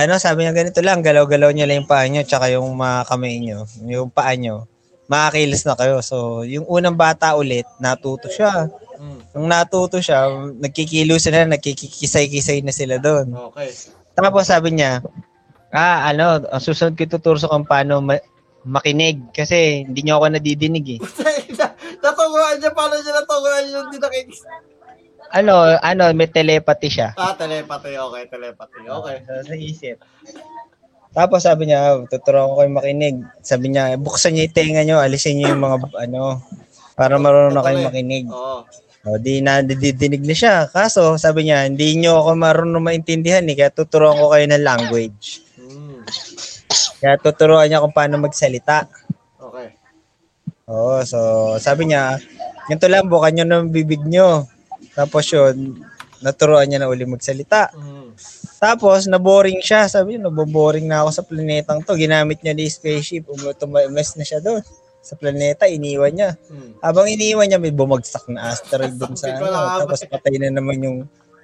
ano, 0.00 0.12
sabi 0.16 0.38
niya 0.42 0.56
ganito 0.56 0.80
lang, 0.80 1.04
galaw-galaw 1.04 1.50
niya 1.52 1.68
lang 1.68 1.84
yung 1.84 1.90
paa 1.90 2.08
niyo, 2.08 2.24
tsaka 2.24 2.48
yung 2.50 2.72
mga 2.72 3.04
kamay 3.06 3.36
niyo, 3.36 3.68
yung 3.84 4.10
paa 4.10 4.32
niyo, 4.32 4.64
makakilos 5.10 5.66
na 5.66 5.74
kayo. 5.76 6.00
So, 6.00 6.46
yung 6.46 6.64
unang 6.70 6.96
bata 6.96 7.36
ulit, 7.36 7.66
natuto 7.82 8.30
siya. 8.30 8.70
Hmm. 8.96 9.20
Nung 9.36 9.48
natuto 9.50 9.98
siya, 9.98 10.30
nagkikilos 10.56 11.26
na, 11.28 11.50
nagkikisay-kisay 11.58 12.62
na 12.62 12.72
sila 12.72 12.96
doon. 12.96 13.34
Okay. 13.52 13.74
Tapos 14.14 14.46
sabi 14.46 14.76
niya, 14.76 15.02
ah, 15.74 16.10
ano, 16.10 16.42
susunod 16.58 16.94
ko 16.94 17.06
tuturo 17.06 17.38
sa 17.38 17.50
kung 17.50 17.66
paano 17.66 18.02
ma- 18.02 18.22
makinig 18.64 19.32
kasi 19.32 19.88
hindi 19.88 20.04
niyo 20.04 20.20
ako 20.20 20.36
nadidinig 20.36 20.86
eh. 20.96 21.00
Natunguhan 22.00 22.56
niya, 22.56 22.70
paano 22.72 22.94
niya 22.96 23.12
natunguhan 23.12 23.64
yung 23.68 23.84
hindi 23.88 23.98
nakikinig? 24.00 24.40
Ano, 25.30 25.78
ano, 25.78 26.02
may 26.10 26.26
telepathy 26.26 26.90
siya. 26.90 27.14
Ah, 27.14 27.38
telepathy. 27.38 27.94
Okay, 27.94 28.24
telepathy. 28.26 28.82
Okay. 28.82 29.16
So, 29.22 29.32
sa 29.46 29.54
isip. 29.54 29.96
Tapos 31.10 31.42
sabi 31.42 31.70
niya, 31.70 32.02
tuturuan 32.10 32.50
ko 32.50 32.54
kayo 32.62 32.70
makinig. 32.70 33.16
Sabi 33.42 33.70
niya, 33.70 33.94
buksan 33.98 34.34
niyo 34.34 34.50
yung 34.50 34.56
tenga 34.56 34.82
niyo, 34.82 34.96
alisin 34.98 35.38
niyo 35.38 35.54
yung 35.54 35.62
mga, 35.62 35.76
ano, 36.06 36.42
para 36.98 37.18
marunong 37.18 37.54
na 37.54 37.62
kayo 37.62 37.78
makinig. 37.86 38.26
Oo. 38.30 38.66
O, 39.00 39.16
di 39.16 39.40
na 39.40 39.64
didinig 39.64 40.20
na 40.28 40.36
siya. 40.36 40.54
Kaso, 40.68 41.16
sabi 41.16 41.48
niya, 41.48 41.64
hindi 41.64 41.96
niyo 41.96 42.20
ako 42.20 42.36
marunong 42.36 42.84
maintindihan 42.84 43.46
eh, 43.48 43.56
kaya 43.56 43.72
tuturuan 43.72 44.18
ko 44.18 44.34
kayo 44.34 44.44
ng 44.50 44.60
language. 44.60 45.40
Hmm. 45.56 46.04
Kaya 47.00 47.16
tuturuan 47.16 47.70
niya 47.70 47.80
kung 47.80 47.96
paano 47.96 48.20
magsalita. 48.20 48.86
Oo, 50.70 51.02
so 51.02 51.18
sabi 51.58 51.90
niya, 51.90 52.14
ganito 52.70 52.86
lang, 52.86 53.10
bukan 53.10 53.34
nyo 53.34 53.44
ng 53.46 53.66
bibig 53.74 54.06
nyo. 54.06 54.46
Tapos 54.94 55.26
yun, 55.34 55.82
naturuan 56.22 56.68
niya 56.70 56.78
na 56.78 56.88
uli 56.88 57.02
magsalita. 57.04 57.74
Hmm. 57.74 58.14
Tapos, 58.60 59.08
naboring 59.08 59.64
siya. 59.64 59.88
Sabi 59.88 60.14
niya, 60.16 60.28
naboboring 60.28 60.84
na 60.84 61.02
ako 61.02 61.10
sa 61.10 61.22
planetang 61.24 61.80
to. 61.80 61.96
Ginamit 61.96 62.44
niya 62.44 62.52
ni 62.52 62.68
spaceship. 62.68 63.24
Um, 63.32 63.40
tumamas 63.56 64.14
na 64.20 64.24
siya 64.24 64.38
doon. 64.44 64.60
Sa 65.00 65.16
planeta, 65.16 65.64
iniwan 65.64 66.12
niya. 66.12 66.30
Hmm. 66.52 66.76
Habang 66.84 67.08
iniwan 67.08 67.48
niya, 67.48 67.56
may 67.56 67.72
bumagsak 67.72 68.28
na 68.28 68.52
asteroid 68.52 69.00
doon 69.00 69.16
sa 69.16 69.32
ano. 69.32 69.48
Tapos 69.88 70.04
patay 70.04 70.36
na 70.36 70.52
naman 70.52 70.76
yung 70.84 70.98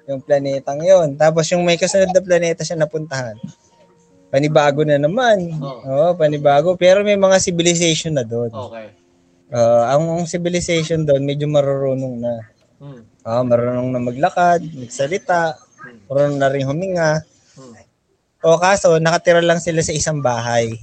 yung 0.07 0.23
planetang 0.23 0.79
yon. 0.87 1.19
Tapos 1.19 1.51
yung 1.51 1.67
may 1.67 1.81
kasunod 1.81 2.15
na 2.15 2.23
planeta 2.23 2.63
siya 2.63 2.79
napuntahan. 2.79 3.35
Panibago 4.31 4.85
na 4.85 5.01
naman. 5.01 5.57
Oo. 5.57 5.83
Oo, 5.83 6.09
panibago. 6.15 6.77
Pero 6.77 7.01
may 7.01 7.17
mga 7.17 7.41
civilization 7.41 8.15
na 8.15 8.23
doon. 8.23 8.53
Okay. 8.53 9.06
Ah, 9.51 9.95
ang 9.95 10.27
civilization 10.27 11.07
doon 11.07 11.23
medyo 11.23 11.47
marurunong 11.47 12.15
na. 12.19 12.33
Hmm. 12.83 13.03
Ah, 13.23 13.43
marunong 13.47 13.95
na 13.95 14.03
maglakad, 14.03 14.63
magsalita, 14.75 15.55
marunong 16.11 16.39
na 16.39 16.51
rin 16.51 16.67
huminga. 16.67 17.23
Hmm. 17.55 17.75
O 18.43 18.59
kaso, 18.59 18.99
nakatira 18.99 19.43
lang 19.43 19.63
sila 19.63 19.83
sa 19.83 19.95
isang 19.95 20.19
bahay. 20.19 20.75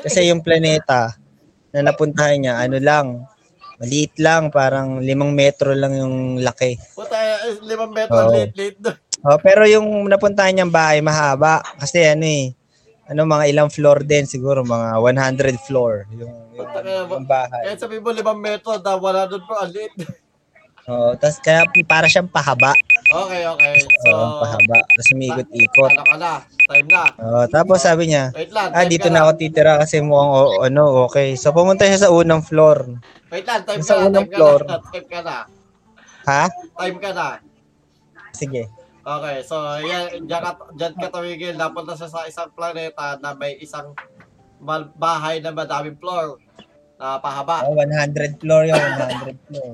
Kasi 0.00 0.28
yung 0.32 0.40
planeta 0.40 1.16
na 1.72 1.92
napuntahan 1.92 2.40
niya, 2.40 2.54
ano 2.60 2.76
lang, 2.80 3.06
maliit 3.76 4.16
lang, 4.16 4.48
parang 4.48 5.04
limang 5.04 5.36
metro 5.36 5.76
lang 5.76 5.92
yung 5.96 6.40
laki. 6.40 6.80
Puta, 6.96 7.16
eh, 7.20 7.60
limang 7.64 7.92
metro, 7.92 8.16
Oo. 8.16 8.32
late, 8.32 8.56
late 8.56 8.78
doon. 8.80 8.96
Oh, 9.26 9.40
pero 9.42 9.64
yung 9.66 10.06
napuntahan 10.06 10.54
niyang 10.54 10.70
bahay 10.70 11.02
mahaba 11.02 11.58
kasi 11.82 12.04
ano 12.04 12.22
eh, 12.22 12.54
ano 13.10 13.26
mga 13.26 13.50
ilang 13.50 13.70
floor 13.72 14.06
din 14.06 14.22
siguro 14.22 14.62
mga 14.62 15.02
100 15.02 15.66
floor 15.66 16.06
yung 16.14 16.45
yung, 16.56 16.68
kaya 16.68 17.04
yung 17.04 17.24
bahay. 17.24 17.62
Kahit 17.64 17.78
sabi 17.78 17.96
mo 17.96 18.08
limang 18.10 18.38
metro, 18.38 18.76
da, 18.76 18.96
wala 18.96 19.24
doon 19.24 19.44
pa, 19.44 19.64
late. 19.64 20.06
Oo, 20.86 21.12
tas 21.14 21.36
kaya 21.38 21.66
para 21.82 22.06
siyang 22.06 22.26
pahaba. 22.26 22.70
Okay, 23.06 23.42
okay. 23.44 23.74
So, 24.00 24.08
Oo, 24.08 24.38
pahaba. 24.38 24.78
Tapos 24.86 25.08
umikot-ikot. 25.12 25.90
ano 25.90 26.02
ka 26.04 26.16
na? 26.16 26.32
Time 26.64 26.88
na. 26.88 27.04
Oo, 27.16 27.42
tapos 27.48 27.78
sabi 27.80 28.04
niya, 28.06 28.30
Wait 28.30 28.50
lang. 28.50 28.70
ah, 28.70 28.84
dito 28.84 29.06
ka 29.06 29.12
na 29.12 29.20
ako 29.22 29.30
titira 29.34 29.72
kasi 29.76 29.98
mukhang 29.98 30.30
o- 30.32 30.62
ano, 30.62 30.82
okay. 31.04 31.34
So 31.34 31.50
pumunta 31.50 31.84
siya 31.84 32.00
sa 32.00 32.14
unang 32.14 32.42
floor. 32.42 33.02
Wait 33.28 33.42
lang, 33.42 33.62
time 33.62 33.82
Sa 33.82 33.94
ka 33.94 34.00
na. 34.00 34.06
unang 34.08 34.22
Time 34.22 34.30
ka 34.30 34.36
floor. 34.36 34.60
na. 34.62 34.76
Time 34.84 35.08
ka 35.08 35.20
na. 35.20 35.36
Ha? 36.24 36.42
Time 36.76 36.98
ka 36.98 37.10
na. 37.10 37.28
Sige. 38.30 38.62
Okay, 39.02 39.36
so 39.42 39.54
yan, 39.78 40.04
dyan, 40.22 40.42
ka, 40.42 40.50
dyan 40.72 40.94
ka 40.96 41.06
tumigil. 41.08 41.54
Napunta 41.54 41.94
siya 41.94 42.06
sa 42.06 42.26
isang 42.26 42.50
planeta 42.50 43.14
na 43.16 43.30
may 43.32 43.54
isang 43.56 43.90
bahay 44.96 45.38
na 45.38 45.50
madaming 45.50 45.94
floor 45.96 46.38
na 46.96 47.20
pahaba. 47.20 47.68
Oh, 47.68 47.76
100 47.76 48.40
floor 48.40 48.62
yun, 48.64 48.80
100 48.80 49.36
floor. 49.48 49.72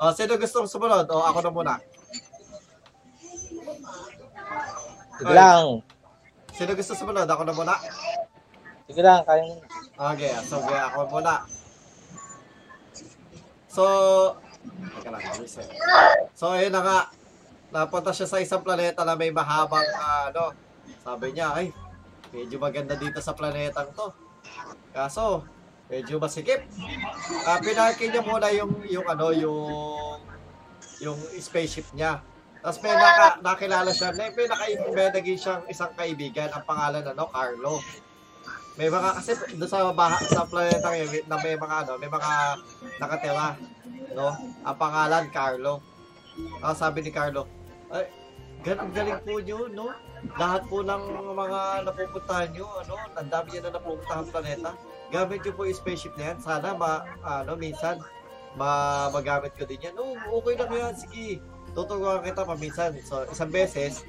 O, 0.00 0.12
sino 0.16 0.36
gusto 0.36 0.68
sumunod? 0.68 1.08
O, 1.08 1.24
ako 1.24 1.38
na 1.40 1.50
muna. 1.52 1.74
Sige 5.20 5.32
lang. 5.32 5.84
Sino 6.52 6.72
gusto 6.76 6.92
sumunod? 6.92 7.28
Ako 7.28 7.42
na 7.44 7.56
muna. 7.56 7.74
Sige 8.84 9.00
lang, 9.00 9.24
kaya 9.24 9.48
mo. 9.48 9.60
Okay, 10.12 10.32
so 10.44 10.60
okay, 10.60 10.80
ako 10.80 10.98
muna. 11.08 11.34
So, 13.70 13.84
teka 14.98 15.08
lang, 15.14 15.22
reset. 15.40 15.68
So, 16.36 16.52
ayun 16.52 16.74
na 16.74 16.82
nga. 16.84 17.00
Napunta 17.70 18.10
siya 18.10 18.26
sa 18.26 18.42
isang 18.42 18.66
planeta 18.66 19.06
na 19.06 19.14
may 19.14 19.30
mahabang, 19.30 19.86
ah, 19.94 20.26
ano, 20.26 20.50
sabi 21.06 21.30
niya, 21.30 21.54
ay, 21.54 21.70
medyo 22.34 22.58
maganda 22.58 22.98
dito 22.98 23.22
sa 23.22 23.30
planetang 23.30 23.94
to. 23.94 24.10
Kaso, 24.90 25.46
medyo 25.86 26.18
masikip. 26.18 26.66
Uh, 27.46 27.58
pinarking 27.62 28.10
niya 28.10 28.22
muna 28.22 28.48
yung, 28.54 28.72
yung, 28.86 29.06
ano, 29.06 29.30
yung, 29.34 30.18
yung 31.02 31.18
spaceship 31.38 31.90
niya. 31.94 32.22
Tapos 32.60 32.78
may 32.84 32.92
naka, 32.92 33.40
nakilala 33.40 33.90
siya, 33.90 34.12
may, 34.12 34.28
may, 34.36 34.44
naka, 34.44 34.64
may 34.92 35.08
naging 35.08 35.40
siyang 35.40 35.64
isang 35.70 35.92
kaibigan, 35.96 36.52
ang 36.52 36.64
pangalan, 36.68 37.00
ano, 37.02 37.24
Carlo. 37.32 37.80
May 38.76 38.88
mga 38.88 39.10
kasi 39.16 39.36
doon 39.58 39.68
sa 39.68 39.92
baha, 39.92 40.16
sa 40.24 40.46
planeta 40.46 40.88
ngayon 40.88 41.26
na 41.28 41.36
may 41.40 41.56
mga 41.58 41.76
ano, 41.84 41.92
may 42.00 42.08
mga 42.08 42.30
nakatira, 42.96 43.48
no? 44.14 44.32
Ang 44.64 44.76
pangalan 44.78 45.24
Carlo. 45.28 45.84
Ah, 46.64 46.72
sabi 46.72 47.04
ni 47.04 47.12
Carlo, 47.12 47.44
ay, 47.92 48.08
ganun 48.64 48.88
galing 48.94 49.20
po 49.20 49.36
niyo, 49.42 49.68
no? 49.68 49.92
Lahat 50.36 50.62
po 50.68 50.84
ng 50.84 51.02
mga 51.32 51.60
napupuntahan 51.88 52.48
niyo, 52.52 52.68
ano, 52.84 52.94
ang 53.16 53.28
dami 53.28 53.56
na 53.60 53.72
napupuntahan 53.72 54.26
planeta. 54.28 54.70
Gamit 55.08 55.42
niyo 55.42 55.52
po 55.56 55.64
yung 55.64 55.78
spaceship 55.78 56.14
na 56.20 56.32
yan. 56.32 56.38
Sana 56.38 56.76
ma, 56.76 57.04
ano, 57.24 57.56
minsan, 57.56 57.98
ma, 58.54 59.08
magamit 59.10 59.56
ko 59.56 59.64
din 59.64 59.80
yan. 59.80 59.94
No, 59.96 60.16
okay 60.40 60.54
lang 60.60 60.70
yan, 60.70 60.94
sige. 60.94 61.40
Tuturuan 61.72 62.20
kita 62.20 62.44
paminsan. 62.44 62.94
So, 63.04 63.24
isang 63.30 63.48
beses, 63.48 64.04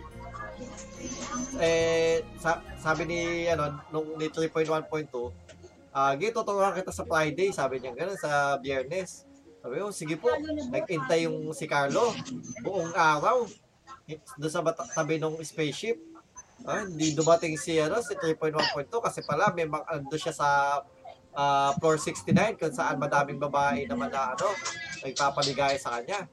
eh 1.61 2.21
sa, 2.37 2.61
sabi 2.77 3.05
ni 3.05 3.19
ano 3.49 3.81
nung 3.89 4.17
ni 4.17 4.29
3.1.2 4.29 4.69
ah 5.91 6.13
gito 6.15 6.41
tuturuan 6.41 6.73
kita 6.77 6.91
sa 6.93 7.03
Friday 7.03 7.51
sabi 7.51 7.81
niya 7.81 7.91
gano'n 7.97 8.19
sa 8.19 8.55
Biyernes 8.61 9.27
sabi 9.61 9.81
ko 9.81 9.91
sige 9.91 10.15
po 10.15 10.31
nag-intay 10.71 11.27
yung 11.27 11.51
si 11.51 11.67
Carlo 11.67 12.15
buong 12.63 12.95
araw 12.95 13.43
doon 14.37 14.51
sa 14.51 14.61
bata- 14.65 14.89
tabi 14.91 15.21
ng 15.21 15.39
spaceship 15.41 15.97
ah, 16.65 16.85
hindi 16.85 17.13
dumating 17.13 17.57
si 17.57 17.77
ano 17.79 18.01
si 18.03 18.13
3.1.2 18.17 18.89
kasi 19.01 19.19
pala 19.25 19.49
may 19.53 19.65
mga 19.65 19.85
ando 19.87 20.15
siya 20.17 20.33
sa 20.33 20.47
ah, 21.33 21.71
floor 21.77 21.97
69 21.97 22.59
kung 22.59 22.73
saan 22.75 22.99
madaming 22.99 23.39
babae 23.39 23.85
naman 23.87 24.11
na 24.11 24.35
ano 24.35 24.47
nagpapaligaya 25.01 25.77
sa 25.79 25.99
kanya 25.99 26.27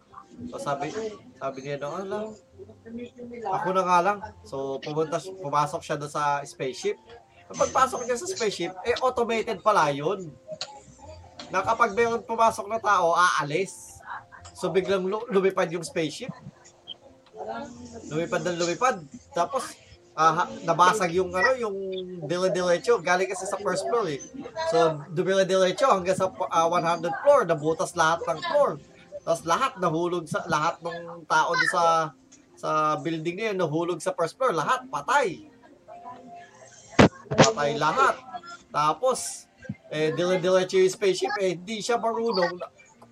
so 0.51 0.61
sabi 0.61 0.93
sabi 1.39 1.59
niya 1.65 1.83
no 1.83 1.99
alam 1.99 2.27
ako 3.49 3.69
na 3.75 3.83
nga 3.85 3.99
lang. 4.03 4.19
So, 4.43 4.81
pumunta, 4.81 5.21
pumasok 5.21 5.81
siya 5.85 5.97
doon 6.01 6.13
sa 6.13 6.41
spaceship. 6.45 6.97
Pagpasok 7.49 8.05
niya 8.05 8.17
sa 8.21 8.29
spaceship, 8.29 8.73
eh, 8.85 8.97
automated 9.01 9.61
pala 9.65 9.89
yun. 9.93 10.29
Na 11.49 11.65
kapag 11.65 11.97
mayroon 11.97 12.25
pumasok 12.25 12.69
na 12.69 12.81
tao, 12.81 13.17
aalis. 13.17 14.01
So, 14.53 14.69
biglang 14.69 15.05
lu- 15.07 15.29
lumipad 15.33 15.71
yung 15.73 15.85
spaceship. 15.85 16.33
Lumipad 18.09 18.43
na 18.45 18.53
lumipad. 18.57 18.97
Tapos, 19.35 19.75
ha- 20.19 20.51
nabasag 20.67 21.15
yung 21.15 21.31
ano, 21.31 21.55
yung 21.55 21.77
dire-diretso. 22.27 22.99
Galing 22.99 23.31
kasi 23.31 23.47
sa 23.47 23.61
first 23.61 23.87
floor 23.87 24.07
eh. 24.11 24.21
So, 24.75 25.03
dire-diretso 25.15 25.87
hanggang 25.89 26.19
sa 26.19 26.31
ah, 26.51 26.67
100 26.67 27.23
floor. 27.23 27.47
Nabutas 27.47 27.95
lahat 27.95 28.27
ng 28.27 28.41
floor. 28.43 28.71
Tapos 29.29 29.45
lahat 29.45 29.77
nahulog 29.77 30.25
sa 30.25 30.41
lahat 30.49 30.81
ng 30.81 31.29
tao 31.29 31.53
doon 31.53 31.69
sa 31.69 31.85
sa 32.57 32.97
building 32.97 33.37
na 33.37 33.45
yun, 33.53 33.57
nahulog 33.61 34.01
sa 34.01 34.17
first 34.17 34.41
floor, 34.41 34.57
lahat 34.57 34.89
patay. 34.89 35.45
Patay 37.29 37.77
lahat. 37.77 38.17
Tapos, 38.73 39.45
eh, 39.93 40.17
dire-diretso 40.17 40.81
yung 40.81 40.89
spaceship, 40.89 41.37
eh, 41.45 41.61
hindi 41.61 41.85
siya 41.85 42.01
marunong. 42.01 42.57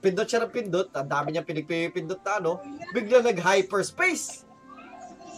Pindot 0.00 0.28
siya 0.28 0.44
ng 0.44 0.52
pindot, 0.52 0.88
ang 0.92 1.08
dami 1.08 1.32
niya 1.32 1.46
pinagpipindot 1.46 2.20
na 2.20 2.32
ano, 2.38 2.60
bigla 2.92 3.24
nag-hyperspace. 3.24 4.44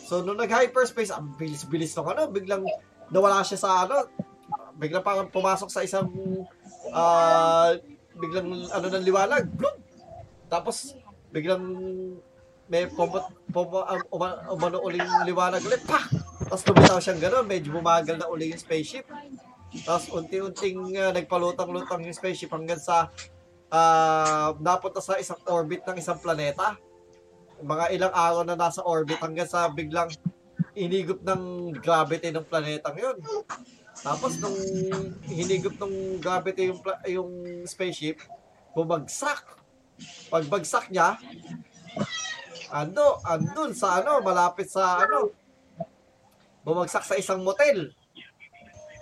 So, 0.09 0.25
nung 0.25 0.41
nag-hyperspace, 0.41 1.13
ang 1.15 1.37
bilis-bilis 1.37 1.95
ng 1.95 2.09
ano, 2.09 2.23
biglang 2.33 2.65
nawala 3.13 3.45
siya 3.47 3.61
sa 3.61 3.87
ano, 3.87 4.09
biglang 4.77 5.05
parang 5.05 5.31
pumasok 5.31 5.69
sa 5.71 5.85
isang, 5.85 6.11
ah, 6.91 7.77
biglang 8.19 8.67
ano 8.73 8.87
ng 8.89 9.05
liwanag, 9.05 9.47
bloom! 9.53 9.79
Tapos, 10.49 10.97
biglang 11.31 11.63
may 12.69 12.85
pumot, 12.89 13.25
pumot, 13.49 13.85
um, 13.89 14.01
uma, 14.13 14.29
umano 14.53 14.85
uling 14.85 15.09
liwanag 15.25 15.65
ulit, 15.65 15.81
pa! 15.89 16.05
Tapos 16.49 16.65
lumitaw 16.69 17.01
siyang 17.01 17.21
gano'n, 17.21 17.47
medyo 17.49 17.73
bumagal 17.73 18.17
na 18.17 18.29
uli 18.29 18.53
yung 18.53 18.61
spaceship. 18.61 19.09
Tapos 19.85 20.09
unti-unting 20.13 20.97
uh, 20.97 21.13
nagpalutang-lutang 21.13 22.05
yung 22.05 22.17
spaceship 22.17 22.53
hanggang 22.53 22.81
sa 22.81 23.13
uh, 23.73 24.57
napunta 24.61 25.01
sa 25.01 25.17
isang 25.21 25.41
orbit 25.49 25.85
ng 25.85 25.97
isang 26.01 26.19
planeta. 26.21 26.77
Mga 27.59 27.85
ilang 27.95 28.15
araw 28.15 28.43
na 28.47 28.55
nasa 28.55 28.85
orbit 28.87 29.19
hanggang 29.19 29.49
sa 29.49 29.67
biglang 29.69 30.09
inigop 30.79 31.19
ng 31.27 31.75
gravity 31.83 32.31
ng 32.31 32.47
planetang 32.47 32.97
yun. 32.97 33.17
Tapos 33.99 34.39
nung 34.39 34.55
hinigop 35.27 35.75
ng 35.75 36.23
gravity 36.23 36.71
yung, 36.71 36.81
yung 37.07 37.31
spaceship, 37.67 38.23
bumagsak. 38.73 39.43
Pagbagsak 40.31 40.95
niya, 40.95 41.19
ando, 42.71 43.19
andun 43.27 43.75
sa 43.75 43.99
ano, 43.99 44.23
malapit 44.23 44.71
sa 44.71 45.03
ano, 45.03 45.35
bumagsak 46.63 47.03
sa 47.03 47.19
isang 47.19 47.43
motel. 47.43 47.91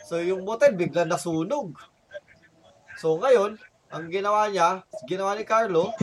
So 0.09 0.17
yung 0.23 0.49
motel 0.49 0.73
bigla 0.73 1.05
nasunog. 1.05 1.77
So 2.97 3.21
ngayon, 3.21 3.61
ang 3.91 4.11
ginawa 4.11 4.51
niya, 4.51 4.83
ginawa 5.07 5.39
ni 5.39 5.47
Carlo, 5.47 5.95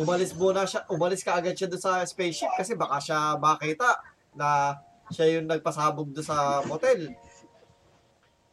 umalis 0.00 0.34
muna 0.34 0.64
siya, 0.64 0.82
umalis 0.90 1.22
ka 1.22 1.38
agad 1.38 1.54
siya 1.54 1.70
doon 1.70 1.82
sa 1.82 2.02
spaceship 2.02 2.50
kasi 2.56 2.74
baka 2.74 2.98
siya 2.98 3.38
makita 3.38 4.00
na 4.34 4.74
siya 5.12 5.38
yung 5.38 5.46
nagpasabog 5.46 6.10
doon 6.10 6.26
sa 6.26 6.64
motel. 6.64 7.12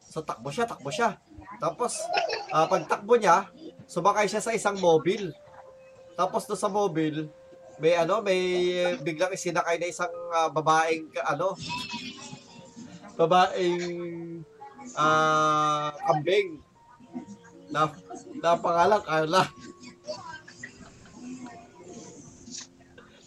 So 0.04 0.20
takbo 0.20 0.52
siya, 0.52 0.68
takbo 0.68 0.92
siya. 0.92 1.16
Tapos, 1.56 2.04
ah, 2.52 2.68
pagtakbo 2.68 3.16
niya, 3.16 3.48
sumakay 3.88 4.28
siya 4.28 4.44
sa 4.44 4.52
isang 4.52 4.76
mobile. 4.76 5.32
Tapos 6.14 6.44
doon 6.44 6.60
sa 6.60 6.68
mobile, 6.68 7.32
may 7.80 7.96
ano, 7.96 8.20
may 8.20 8.38
biglang 9.00 9.32
isinakay 9.32 9.80
na 9.80 9.88
isang 9.88 10.12
ah, 10.30 10.52
babaeng 10.52 11.08
ano, 11.24 11.56
babaeng 13.16 14.44
ah 14.98 15.94
kambing 15.94 16.60
na 17.72 17.88
na 18.38 18.50
pangalan 18.60 19.00
Carla. 19.00 19.42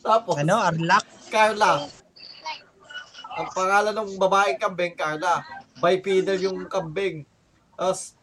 Tapos, 0.06 0.38
Ano, 0.38 0.62
Arlak? 0.62 1.06
Carla. 1.34 1.90
Ang 3.36 3.50
pangalan 3.52 3.94
ng 3.98 4.12
babaeng 4.22 4.62
kambing, 4.62 4.94
Carla. 4.94 5.42
Bipedal 5.82 6.40
yung 6.40 6.70
kambing. 6.70 7.26
Tapos, 7.74 8.14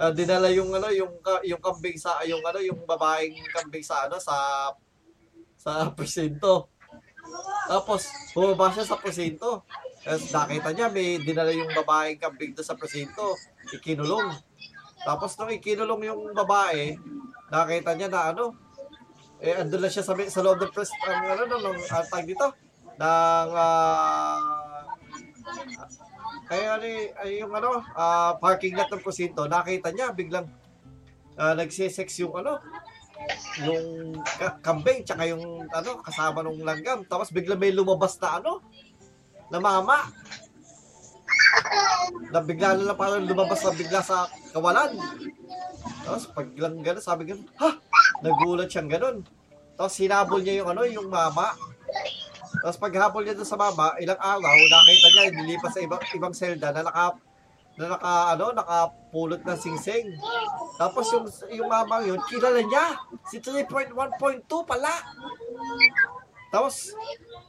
ah, 0.00 0.10
dinala 0.10 0.48
yung 0.50 0.72
ano, 0.72 0.88
yung 0.90 1.20
ka- 1.20 1.44
yung 1.44 1.60
kambing 1.60 2.00
sa 2.00 2.24
yung 2.24 2.40
ano, 2.42 2.58
yung 2.58 2.82
babaeng 2.88 3.36
kambing 3.52 3.84
sa 3.84 4.08
ano 4.08 4.16
sa 4.18 4.34
sa 5.60 5.92
presinto. 5.92 6.72
Tapos, 7.68 8.08
bumaba 8.32 8.72
siya 8.72 8.88
sa 8.88 8.98
presinto. 8.98 9.62
Tapos 10.06 10.30
nakita 10.30 10.70
niya 10.70 10.86
may 10.86 11.18
dinala 11.18 11.50
yung 11.50 11.70
babaeng 11.74 12.18
kambing 12.18 12.54
doon 12.54 12.66
sa 12.66 12.78
presinto. 12.78 13.34
Ikinulong. 13.74 14.30
Tapos 15.06 15.38
nung 15.38 15.54
ikinulong 15.54 16.10
yung 16.10 16.22
babae, 16.34 16.98
nakita 17.46 17.94
niya 17.94 18.10
na 18.10 18.34
ano, 18.34 18.50
eh 19.38 19.54
andun 19.62 19.86
lang 19.86 19.92
siya 19.94 20.02
sa, 20.02 20.18
sa 20.18 20.42
loob 20.42 20.58
ng 20.58 20.72
pres, 20.74 20.90
ang 21.06 21.30
ano, 21.30 21.42
ng, 21.46 21.62
ng 21.62 21.78
uh, 21.86 22.04
tag 22.10 22.26
dito, 22.26 22.50
ng, 22.98 23.50
ah, 23.54 24.82
ay, 26.50 26.62
ano, 26.66 26.86
ay, 27.22 27.30
yung 27.38 27.54
ano, 27.54 27.86
ah, 27.94 28.34
parking 28.42 28.74
lot 28.74 28.90
ng 28.90 29.04
presinto, 29.06 29.46
nakita 29.46 29.94
niya, 29.94 30.10
biglang, 30.10 30.50
ah, 31.38 31.54
nagsisex 31.54 32.18
yung 32.26 32.34
ano, 32.42 32.58
yung 33.62 34.12
ka- 34.22 34.58
kambing 34.60 35.02
tsaka 35.02 35.26
yung 35.26 35.66
ano 35.72 35.98
kasama 36.04 36.44
nung 36.44 36.60
langgam. 36.62 37.02
Tapos 37.08 37.32
bigla 37.32 37.56
may 37.58 37.72
lumabas 37.72 38.14
na 38.20 38.38
ano 38.38 38.62
na 39.50 39.58
mama 39.58 40.06
na 42.30 42.40
bigla 42.42 42.76
na 42.76 42.92
lang 42.92 42.98
parang 42.98 43.24
lumabas 43.24 43.62
na 43.64 43.72
bigla 43.74 44.00
sa 44.02 44.26
kawalan. 44.52 44.92
Tapos 46.04 46.24
pag 46.30 46.48
lang 46.58 46.82
gano'n 46.82 47.04
sabi 47.04 47.22
gano'n 47.26 47.46
ha? 47.58 47.70
Nagulat 48.22 48.68
siyang 48.70 48.90
gano'n. 48.90 49.16
Tapos 49.76 49.94
hinabol 50.00 50.40
niya 50.40 50.62
yung 50.64 50.70
ano 50.72 50.82
yung 50.86 51.08
mama. 51.08 51.54
Tapos 52.62 52.78
paghabol 52.80 53.22
niya 53.22 53.36
doon 53.36 53.48
sa 53.48 53.60
mama 53.60 53.94
ilang 54.00 54.18
araw 54.18 54.54
nakita 54.54 55.06
niya 55.12 55.24
nilipas 55.34 55.72
sa 55.76 55.80
ibang 55.84 56.02
ibang 56.16 56.34
selda 56.34 56.72
na 56.72 56.82
naka 56.82 57.14
na 57.76 57.92
naka 57.92 58.12
ano 58.32 58.56
nakapulot 58.56 59.40
ng 59.44 59.58
singsing. 59.60 60.16
Tapos 60.80 61.08
yung 61.12 61.28
yung 61.52 61.68
mamang 61.68 62.08
yun, 62.08 62.20
kilala 62.28 62.60
niya. 62.60 62.96
Si 63.28 63.40
3.1.2 63.40 63.92
pala. 64.64 64.92
Tapos 66.56 66.96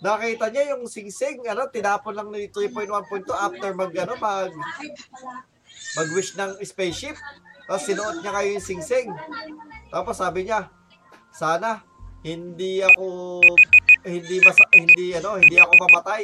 nakita 0.03 0.51
niya 0.51 0.75
yung 0.75 0.83
singsing, 0.83 1.39
ano, 1.47 1.71
tinapon 1.71 2.11
lang 2.11 2.27
ni 2.27 2.51
3.1.2 2.51 3.23
after 3.31 3.71
mag 3.71 3.95
ano, 3.95 4.19
mag 4.19 4.51
mag-wish 5.95 6.35
ng 6.35 6.59
spaceship. 6.59 7.15
Tapos 7.63 7.87
sinuot 7.87 8.19
niya 8.19 8.35
kayo 8.35 8.49
yung 8.51 8.67
singsing. 8.67 9.07
Tapos 9.87 10.19
sabi 10.19 10.43
niya, 10.43 10.67
sana 11.31 11.87
hindi 12.19 12.83
ako 12.83 13.39
hindi 14.03 14.43
mas 14.43 14.59
hindi 14.75 15.15
ano, 15.15 15.39
hindi 15.39 15.55
ako 15.55 15.71
mamatay. 15.87 16.23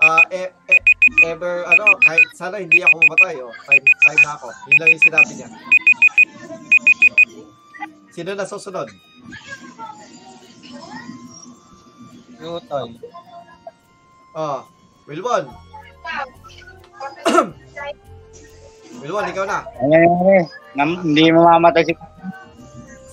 Ah, 0.00 0.24
e, 0.32 0.48
e- 0.72 0.84
ever 1.28 1.68
ano, 1.68 1.84
kahit 2.00 2.24
sana 2.32 2.64
hindi 2.64 2.80
ako 2.80 2.96
mamatay, 2.96 3.34
oh. 3.44 3.52
Time, 3.52 3.84
time 3.84 4.22
na 4.24 4.32
ako. 4.40 4.48
Yun 4.72 4.78
lang 4.80 4.88
yung 4.88 5.04
sinabi 5.04 5.32
niya. 5.36 5.48
Sino 8.08 8.32
na 8.32 8.48
susunod? 8.48 8.88
Yutoy. 12.40 12.88
Oh, 14.36 14.68
Wilbon. 15.08 15.44
Wilbon, 19.00 19.30
ikaw 19.32 19.44
na. 19.48 19.58
Ano 19.80 19.92
nangyari? 19.92 20.44
Nam- 20.76 21.00
Hindi 21.02 21.32
mamamatay 21.32 21.82
si 21.88 21.92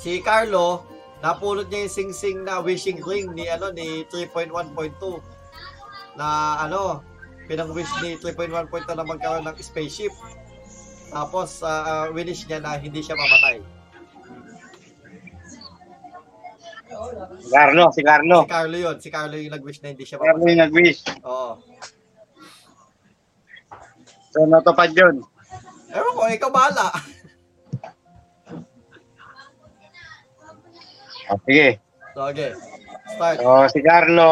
Si 0.04 0.12
Carlo, 0.20 0.84
napulot 1.24 1.72
niya 1.72 1.88
yung 1.88 1.96
sing-sing 1.96 2.44
na 2.44 2.60
wishing 2.60 3.00
ring 3.00 3.32
ni 3.32 3.48
ano 3.48 3.72
ni 3.72 4.04
3.1.2 4.12 4.52
na 6.20 6.60
ano, 6.60 7.00
pinang-wish 7.48 7.88
ni 8.04 8.20
3.1.2 8.20 8.68
na 8.92 9.08
magkaroon 9.08 9.48
ng 9.48 9.56
spaceship. 9.64 10.12
Tapos, 11.08 11.64
uh, 11.64 12.12
winish 12.12 12.44
niya 12.50 12.60
na 12.60 12.76
hindi 12.76 13.00
siya 13.00 13.16
mamatay. 13.16 13.64
Si 17.40 17.50
Carlo, 17.50 17.84
si 17.92 18.02
Carlo. 18.02 18.38
Si 18.44 18.50
Carlo 18.50 18.76
yun. 18.78 18.96
Si 19.00 19.10
Carlo 19.10 19.36
yung 19.36 19.54
nag-wish 19.54 19.80
na 19.82 19.90
hindi 19.90 20.04
siya 20.04 20.18
Carlo 20.18 20.38
mamatay. 20.38 20.50
yung 20.50 20.62
nag-wish. 20.64 21.00
Oo. 21.24 21.52
So, 24.30 24.46
natupad 24.46 24.90
yun. 24.92 25.16
Ewan 25.90 26.14
ko, 26.14 26.22
ikaw 26.28 26.50
bahala. 26.50 26.88
O, 31.30 31.38
sige. 31.46 31.80
So, 32.14 32.28
okay. 32.28 32.52
Start. 33.10 33.38
So, 33.40 33.52
si 33.70 33.80
Carlo. 33.82 34.32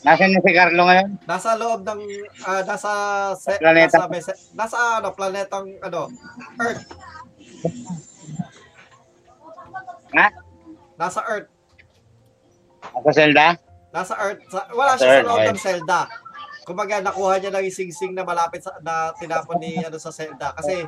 Nasaan 0.00 0.32
na 0.32 0.40
si 0.40 0.52
Carlo 0.56 0.82
ngayon? 0.82 1.08
Nasa 1.28 1.60
loob 1.60 1.84
ng 1.84 2.00
ah, 2.42 2.64
nasa 2.64 2.90
se, 3.36 3.52
Planeta. 3.60 4.00
nasa 4.00 4.08
mese- 4.08 4.40
nasa 4.56 4.76
ano 4.96 5.12
planetang 5.12 5.76
ano 5.84 6.08
Earth. 6.56 6.88
Ha? 10.16 10.26
Nasa 10.98 11.20
Earth. 11.24 11.48
Ako, 12.80 13.08
Zelda? 13.12 13.56
Nasa 13.90 14.14
Earth. 14.18 14.42
Sa, 14.50 14.60
wala 14.74 14.94
Nasa 14.94 15.00
siya 15.00 15.08
sa 15.08 15.14
Earth, 15.16 15.28
loob 15.28 15.40
okay. 15.40 15.50
ng 15.50 15.60
Zelda. 15.60 16.00
Kumbaga 16.66 16.94
nakuha 17.02 17.34
niya 17.40 17.50
lang 17.50 17.64
yung 17.66 17.78
sing-sing 17.78 18.12
na 18.14 18.22
malapit 18.22 18.62
sa 18.62 18.76
na 18.84 19.10
tinapon 19.16 19.58
ni 19.58 19.80
ano 19.82 19.98
sa 19.98 20.14
Zelda 20.14 20.54
kasi 20.54 20.86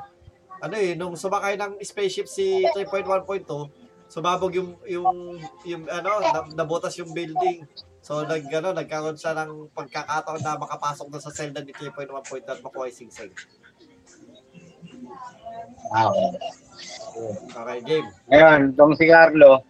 ano 0.62 0.74
eh 0.78 0.94
nung 0.94 1.18
sumakay 1.18 1.58
ng 1.58 1.82
spaceship 1.82 2.30
si 2.30 2.62
3.1.2 2.70 3.82
sumabog 4.12 4.52
yung 4.52 4.76
yung 4.84 5.40
yung 5.64 5.88
ano 5.88 6.20
na- 6.20 6.52
nabutas 6.52 6.92
yung 7.00 7.16
building. 7.16 7.64
So 8.04 8.20
nag 8.28 8.44
ano, 8.52 8.76
nagkaroon 8.76 9.16
siya 9.16 9.32
ng 9.32 9.72
pagkakataon 9.72 10.44
na 10.44 10.60
makapasok 10.60 11.08
na 11.08 11.18
sa 11.18 11.32
Zelda 11.32 11.64
ni 11.64 11.72
3.1.2 11.72 12.44
at 12.44 12.60
makuha 12.60 12.92
yung 12.92 12.98
sing-sing. 13.08 13.32
Ah, 15.96 16.12
okay. 17.14 17.78
Game. 17.82 18.08
Ngayon, 18.28 18.60
itong 18.72 18.94
si 18.96 19.04
Carlo, 19.06 19.60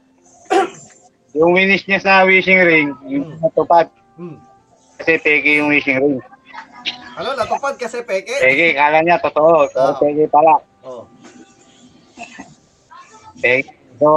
yung 1.39 1.52
winish 1.52 1.85
niya 1.85 1.98
sa 1.98 2.23
wishing 2.23 2.60
ring, 2.60 2.93
yung 3.05 3.39
natupad. 3.39 3.89
Hmm. 4.14 4.36
Kasi 4.98 5.19
peke 5.19 5.59
yung 5.59 5.73
wishing 5.73 5.98
ring. 5.98 6.19
Ano, 7.12 7.35
natupad 7.35 7.77
kasi 7.77 8.01
peke? 8.02 8.32
Peke, 8.39 8.74
kala 8.74 9.01
niya 9.01 9.19
totoo. 9.19 9.69
So, 9.69 9.78
Ah. 9.81 9.97
peke 9.97 10.24
pala. 10.28 10.55
Oh. 10.82 11.05
Peke. 13.39 13.73
So, 13.97 14.09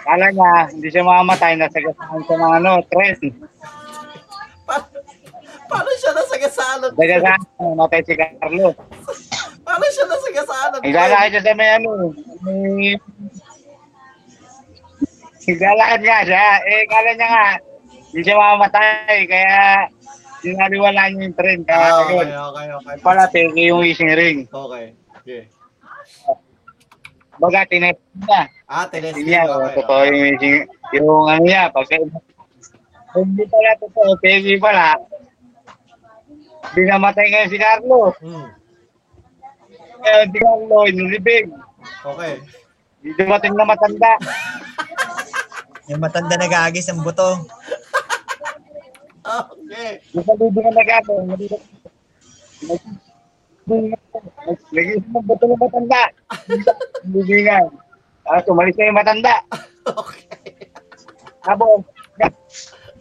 kala 0.00 0.26
niya, 0.30 0.52
hindi 0.70 0.88
siya 0.88 1.02
mamamatay, 1.02 1.56
nasagasaan 1.56 2.20
siya 2.24 2.36
ng 2.36 2.52
ano, 2.60 2.70
tren. 2.88 3.16
Pa- 4.66 4.88
paano 5.66 5.90
siya 5.96 6.10
nasagasaan 6.14 6.78
Nasagasaan, 6.90 7.40
namatay 7.58 8.00
si 8.04 8.14
Carlo. 8.14 8.70
Paano 9.70 9.86
siya 9.86 10.04
nasagasaan 10.10 10.68
ng 10.74 10.82
Naglalakad 10.82 11.28
siya 11.30 11.42
sa 11.46 11.52
may 11.54 11.70
ano, 11.78 11.90
may... 12.42 12.98
Naglalakad 15.46 16.00
nga 16.02 16.18
siya. 16.26 16.46
Eh, 16.66 16.82
kala 16.90 17.10
niya 17.14 17.28
nga, 17.30 17.46
hindi 18.10 18.20
siya 18.26 18.34
mamamatay. 18.34 19.18
Kaya, 19.30 19.86
sinaliwala 20.42 21.02
niya 21.06 21.22
yung 21.22 21.36
tren. 21.38 21.62
Kaya, 21.62 21.86
Ah, 21.86 22.02
okay, 22.02 22.34
okay, 22.34 22.66
okay. 22.82 22.94
Pala, 22.98 23.30
peke 23.30 23.62
yung 23.70 23.86
wishing 23.86 24.10
ring. 24.10 24.50
Okay. 24.50 24.98
Okay. 25.22 25.42
Baga, 27.38 27.62
tinest 27.70 28.02
niya. 28.18 28.42
Ah. 28.66 28.90
Hindi 28.90 29.22
niya, 29.22 29.46
Okay, 29.46 29.70
totoo 29.78 30.02
yung 30.10 30.22
wishing, 30.34 30.58
yung 30.98 31.30
ano 31.30 31.46
niya, 31.46 31.70
pagka, 31.70 31.94
hindi 33.14 33.42
pala 33.46 33.70
totoo, 33.78 34.18
peke 34.18 34.58
pala. 34.58 34.98
Hindi 36.74 36.80
namatay 36.90 37.26
ngayon 37.30 37.50
si 37.54 37.58
Carlo. 37.62 38.10
Hmm. 38.18 38.59
Kaya 40.00 40.24
si 40.28 40.38
Carlo, 40.40 40.78
inilibig. 40.88 41.44
Okay. 42.04 42.34
Hindi 43.00 43.12
dumating 43.16 43.54
na 43.56 43.64
matanda. 43.64 44.12
Yung 45.88 46.00
matanda 46.00 46.34
nag-aagis 46.36 46.88
ang 46.88 47.00
buto. 47.04 47.44
Ah, 49.24 49.44
Okay. 49.52 50.00
Yung 50.16 50.26
palibig 50.26 50.64
na 50.64 50.72
nag-ato, 50.74 51.12
Nag-isip 54.72 55.06
ng 55.06 55.24
buto 55.24 55.44
ng 55.46 55.60
matanda. 55.60 56.02
Libingan. 57.06 57.70
Tapos 58.24 58.46
umalis 58.50 58.76
na 58.76 58.88
yung 58.88 58.98
matanda. 58.98 59.34
Okay. 59.80 60.68
Tapos, 61.40 61.82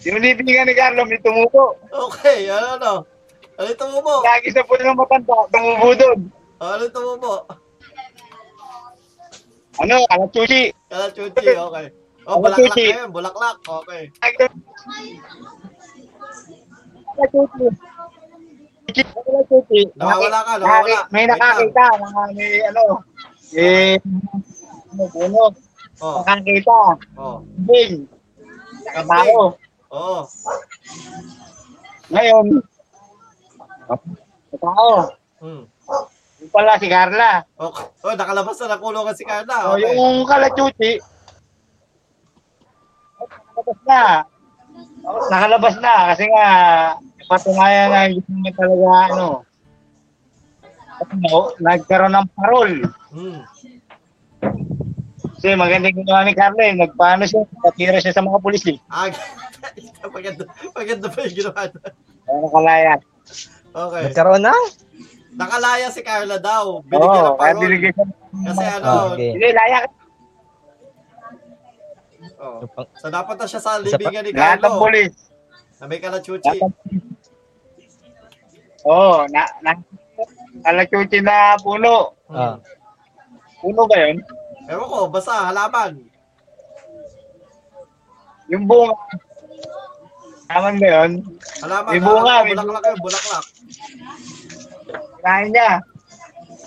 yung 0.07 0.23
libingan 0.23 0.67
ni 0.67 0.75
Carlo, 0.79 1.03
may 1.03 1.19
tumubo. 1.19 1.75
Okay. 1.91 2.47
Ano, 2.47 2.67
ano? 2.79 2.93
Ano 3.59 3.99
mo? 3.99 4.23
Lagi 4.23 4.55
sa 4.55 4.63
puno 4.63 4.79
ng 4.79 4.99
matanda, 4.99 5.35
tumubo 5.51 5.91
doon. 5.99 6.19
Ano 6.59 6.83
ito 6.83 6.99
mo 6.99 7.15
mo? 7.15 7.47
Ano, 9.79 9.95
alat 10.11 10.27
sushi. 10.35 10.75
Kala 10.91 11.07
chuchi. 11.15 11.55
Okay. 11.55 11.87
Oh, 12.27 12.43
bulaklak 12.43 12.75
chuchi? 12.75 12.91
na 12.91 12.99
yun. 12.99 13.15
Bulaklak. 13.15 13.55
Okay. 13.63 14.11
Alat 14.19 14.51
sushi. 19.47 19.87
Nawawala 19.95 20.39
ka, 20.43 20.59
nawawala. 20.59 20.99
Naki- 20.99 21.07
May 21.15 21.23
nakakita, 21.31 21.85
mga 21.95 22.21
may 22.35 22.59
ano, 22.67 22.83
eh, 23.55 23.95
ano, 24.91 25.03
puno. 25.15 25.55
Oh. 26.03 26.19
Nakakita. 26.27 26.79
Oh. 27.15 27.39
Bing. 27.63 28.03
Nakatao. 28.83 29.55
Oh. 29.95 30.27
Ngayon, 32.11 32.59
tao. 34.59 35.07
Hmm. 35.39 35.63
Yung 36.39 36.51
pala 36.55 36.79
si 36.79 36.87
Carla. 36.87 37.43
Okay. 37.51 37.85
Oh, 38.07 38.15
nakalabas 38.15 38.55
na 38.63 38.67
nakulungan 38.71 39.15
si 39.15 39.27
Carla. 39.27 39.55
So, 39.59 39.69
Okay. 39.75 39.91
yung 39.91 40.23
kalachuchi, 40.23 40.91
nakalabas 43.19 43.79
na. 43.83 44.01
Nakalabas 45.29 45.75
na 45.83 45.93
kasi 46.13 46.23
nga 46.31 46.47
patunayan 47.27 47.87
na 47.91 47.99
hindi 48.07 48.23
naman 48.31 48.53
talaga 48.55 48.87
ano. 49.11 49.27
Ano, 50.99 51.55
nagkaroon 51.59 52.15
ng 52.15 52.27
parol. 52.35 52.71
Hmm. 53.11 53.39
Kasi 55.39 55.55
magandang 55.55 55.95
ginawa 55.95 56.27
ni 56.27 56.35
Carla 56.35 56.63
eh. 56.67 56.75
Nagpaano 56.75 57.23
siya, 57.23 57.47
patira 57.63 57.99
siya 57.99 58.11
sa 58.11 58.23
mga 58.23 58.39
pulis 58.43 58.63
eh. 58.67 58.75
Ah, 58.91 59.07
maganda, 60.15 60.43
maganda 60.75 61.07
pa 61.07 61.23
yung 61.23 61.35
ginawa. 61.35 61.61
niya. 61.67 61.79
Kaya 62.23 62.37
nakalaya. 62.43 62.93
Okay. 63.69 64.01
Nagkaroon 64.07 64.43
na? 64.43 64.55
Nakalaya 65.39 65.87
si 65.87 66.03
Carla 66.03 66.35
daw. 66.35 66.83
Binigyan 66.83 66.99
Oo, 67.15 67.31
ng 67.31 67.39
parol. 67.39 67.59
binigyan. 67.61 67.95
Kasi 68.43 68.63
ano, 68.67 68.85
Ah, 68.85 69.03
okay. 69.09 69.31
Hindi, 69.31 69.47
laya 69.49 69.77
ka. 69.79 69.89
oh. 72.39 72.59
So 72.99 73.07
napunta 73.07 73.47
siya 73.47 73.61
sa 73.63 73.79
libingan 73.79 74.27
ni 74.27 74.31
Lahat 74.31 74.59
ng 74.59 74.67
Carlo. 74.67 74.81
pulis. 74.81 75.13
Na 75.79 75.87
may 75.87 75.97
kalachuchi. 75.97 76.59
Oo, 78.81 79.23
na, 79.27 79.47
na, 79.61 79.71
kalachuchi 80.61 81.19
na 81.19 81.55
puno. 81.57 82.19
Ah. 82.27 82.59
Puno 83.59 83.87
ba 83.87 83.95
yun? 83.97 84.19
Ewan 84.67 84.87
ko, 84.87 84.99
basta 85.07 85.47
halaman. 85.47 86.03
Yung 88.47 88.67
bunga. 88.67 88.95
Naman 90.49 90.75
ba 90.75 90.87
yun? 90.89 91.11
Halaman. 91.63 91.89
May 91.89 92.01
bunga, 92.01 92.33
halaman, 92.39 92.51
bulaklak 92.51 92.83
yun, 92.85 92.99
bulaklak. 92.99 93.45
Kinain 95.19 95.49
niya. 95.51 95.71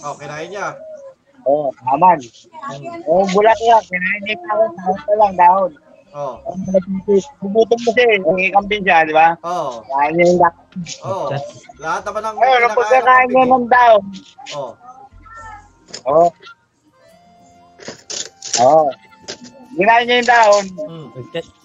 Oh, 0.04 0.14
kinain 0.14 0.48
niya. 0.48 0.68
Oo, 1.42 1.72
naman. 1.82 2.18
Oo, 3.04 3.24
bulaklak. 3.32 3.82
Kinain 3.88 4.20
niya 4.22 4.34
yung 4.34 4.44
dahon. 4.46 4.70
Pa 5.02 5.12
lang, 5.16 5.34
dahon. 5.34 5.72
Oh, 6.12 6.36
Bubutong 7.40 7.80
mo 7.80 7.90
siya 7.96 8.06
eh. 8.06 8.18
Kung 8.20 8.36
ikampin 8.36 8.84
siya, 8.84 9.08
di 9.08 9.16
ba? 9.16 9.32
oh, 9.40 9.80
Kain 9.82 10.12
niya 10.14 10.24
yung 10.28 10.40
dahon. 10.40 10.56
oh. 11.02 11.26
Lahat 11.80 12.02
naman 12.04 12.22
ng 12.22 12.36
Ayun, 12.36 12.60
ang 12.62 12.76
pagkakain 12.76 13.28
niya 13.28 13.44
ng 13.48 13.66
dahon. 13.66 14.04
Oh, 14.52 14.72
Oo. 16.04 16.26
Oo. 18.60 18.86
Kinain 19.72 20.04
niya 20.04 20.16
yung 20.20 20.30
dahon. 20.30 20.66
mm. 20.84 21.08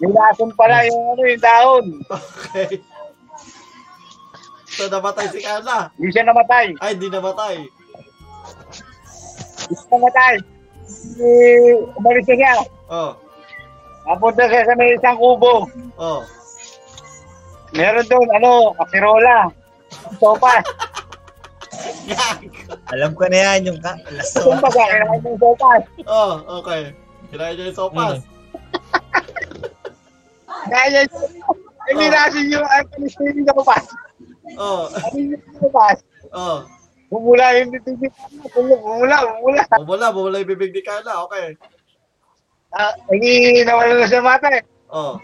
Yung 0.00 0.14
lason 0.16 0.50
pala 0.56 0.80
yung 0.88 1.00
ano 1.12 1.22
yung 1.22 1.44
dahon. 1.44 1.86
Okay. 2.48 2.80
So, 4.78 4.86
namatay 4.86 5.26
si 5.34 5.42
Carla. 5.42 5.90
Hindi 5.98 6.14
siya 6.14 6.22
namatay. 6.22 6.66
Ay, 6.78 6.94
hindi 6.94 7.10
namatay. 7.10 7.54
Hindi 9.58 9.74
siya 9.74 9.88
namatay. 9.90 10.34
Eh, 11.18 11.74
umalis 11.98 12.26
na 12.30 12.34
siya. 12.38 12.54
Oh, 12.88 13.12
Napunta 14.06 14.46
siya 14.46 14.62
sa 14.64 14.78
may 14.78 14.94
isang 14.94 15.18
kubo. 15.18 15.66
oh. 15.98 16.22
Meron 17.74 18.06
doon, 18.06 18.28
ano, 18.32 18.72
kasirola. 18.78 19.50
Sopa. 20.16 20.62
Alam 22.94 23.12
ko 23.12 23.28
na 23.28 23.38
yan, 23.58 23.68
yung 23.74 23.80
ka. 23.82 23.98
Laso. 24.14 24.46
Sopa 24.48 24.70
siya, 24.72 24.86
kinain 24.88 25.20
ng 25.20 25.36
sopa. 25.36 25.68
Oh, 26.06 26.32
okay. 26.62 26.94
Kinain 27.28 27.52
niya 27.58 27.68
yung 27.68 27.76
sopas. 27.76 28.22
Kaya 30.70 30.86
niya, 30.88 31.02
eh, 31.90 31.94
minasin 31.98 32.46
yung, 32.48 32.64
ay, 32.64 32.80
panisin 32.88 33.42
yung 33.42 33.48
sopa. 33.52 33.76
Oh, 34.56 34.88
Ano 34.88 35.16
yung 35.18 35.42
sopa? 35.60 35.86
oh. 36.32 36.58
Bumula 37.08 37.56
yung 37.56 37.72
bibig. 37.72 38.12
Bumula, 38.52 39.16
bumula. 39.24 39.62
Bumula, 39.80 40.06
bumula 40.12 40.36
yung 40.40 40.50
bibig 40.52 40.72
ni 40.72 40.80
Carla. 40.80 41.24
Okay. 41.24 41.56
Ah, 42.68 42.92
eh, 43.10 43.64
nawala 43.64 43.96
na 43.96 44.04
siya 44.04 44.20
matay. 44.20 44.60
Oh, 44.92 45.16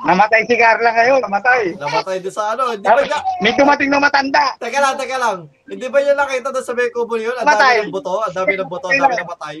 Namatay 0.00 0.48
si 0.48 0.56
Carla 0.56 0.96
ngayon, 0.96 1.20
namatay. 1.20 1.76
namatay 1.76 2.24
din 2.24 2.32
sa 2.32 2.56
ano. 2.56 2.72
Hindi 2.72 2.88
ba 2.88 3.04
niya, 3.04 3.20
May 3.44 3.52
tumating 3.52 3.92
na 3.92 4.00
matanda. 4.00 4.56
Teka 4.56 4.80
lang, 4.80 4.96
teka 4.96 5.16
lang. 5.20 5.38
Hindi 5.68 5.86
ba 5.92 6.00
niya 6.00 6.16
nakita 6.16 6.48
doon 6.48 6.64
sa 6.64 6.72
kubo 6.72 7.20
yun? 7.20 7.36
Ang 7.36 7.44
dami 7.44 7.52
Matay. 7.52 7.76
ng 7.84 7.92
buto, 7.92 8.14
ang 8.24 8.32
dami 8.32 8.52
ng 8.56 8.68
buto, 8.68 8.88
ang 8.88 8.96
dami 8.96 9.16
ng 9.16 9.28
patay. 9.28 9.56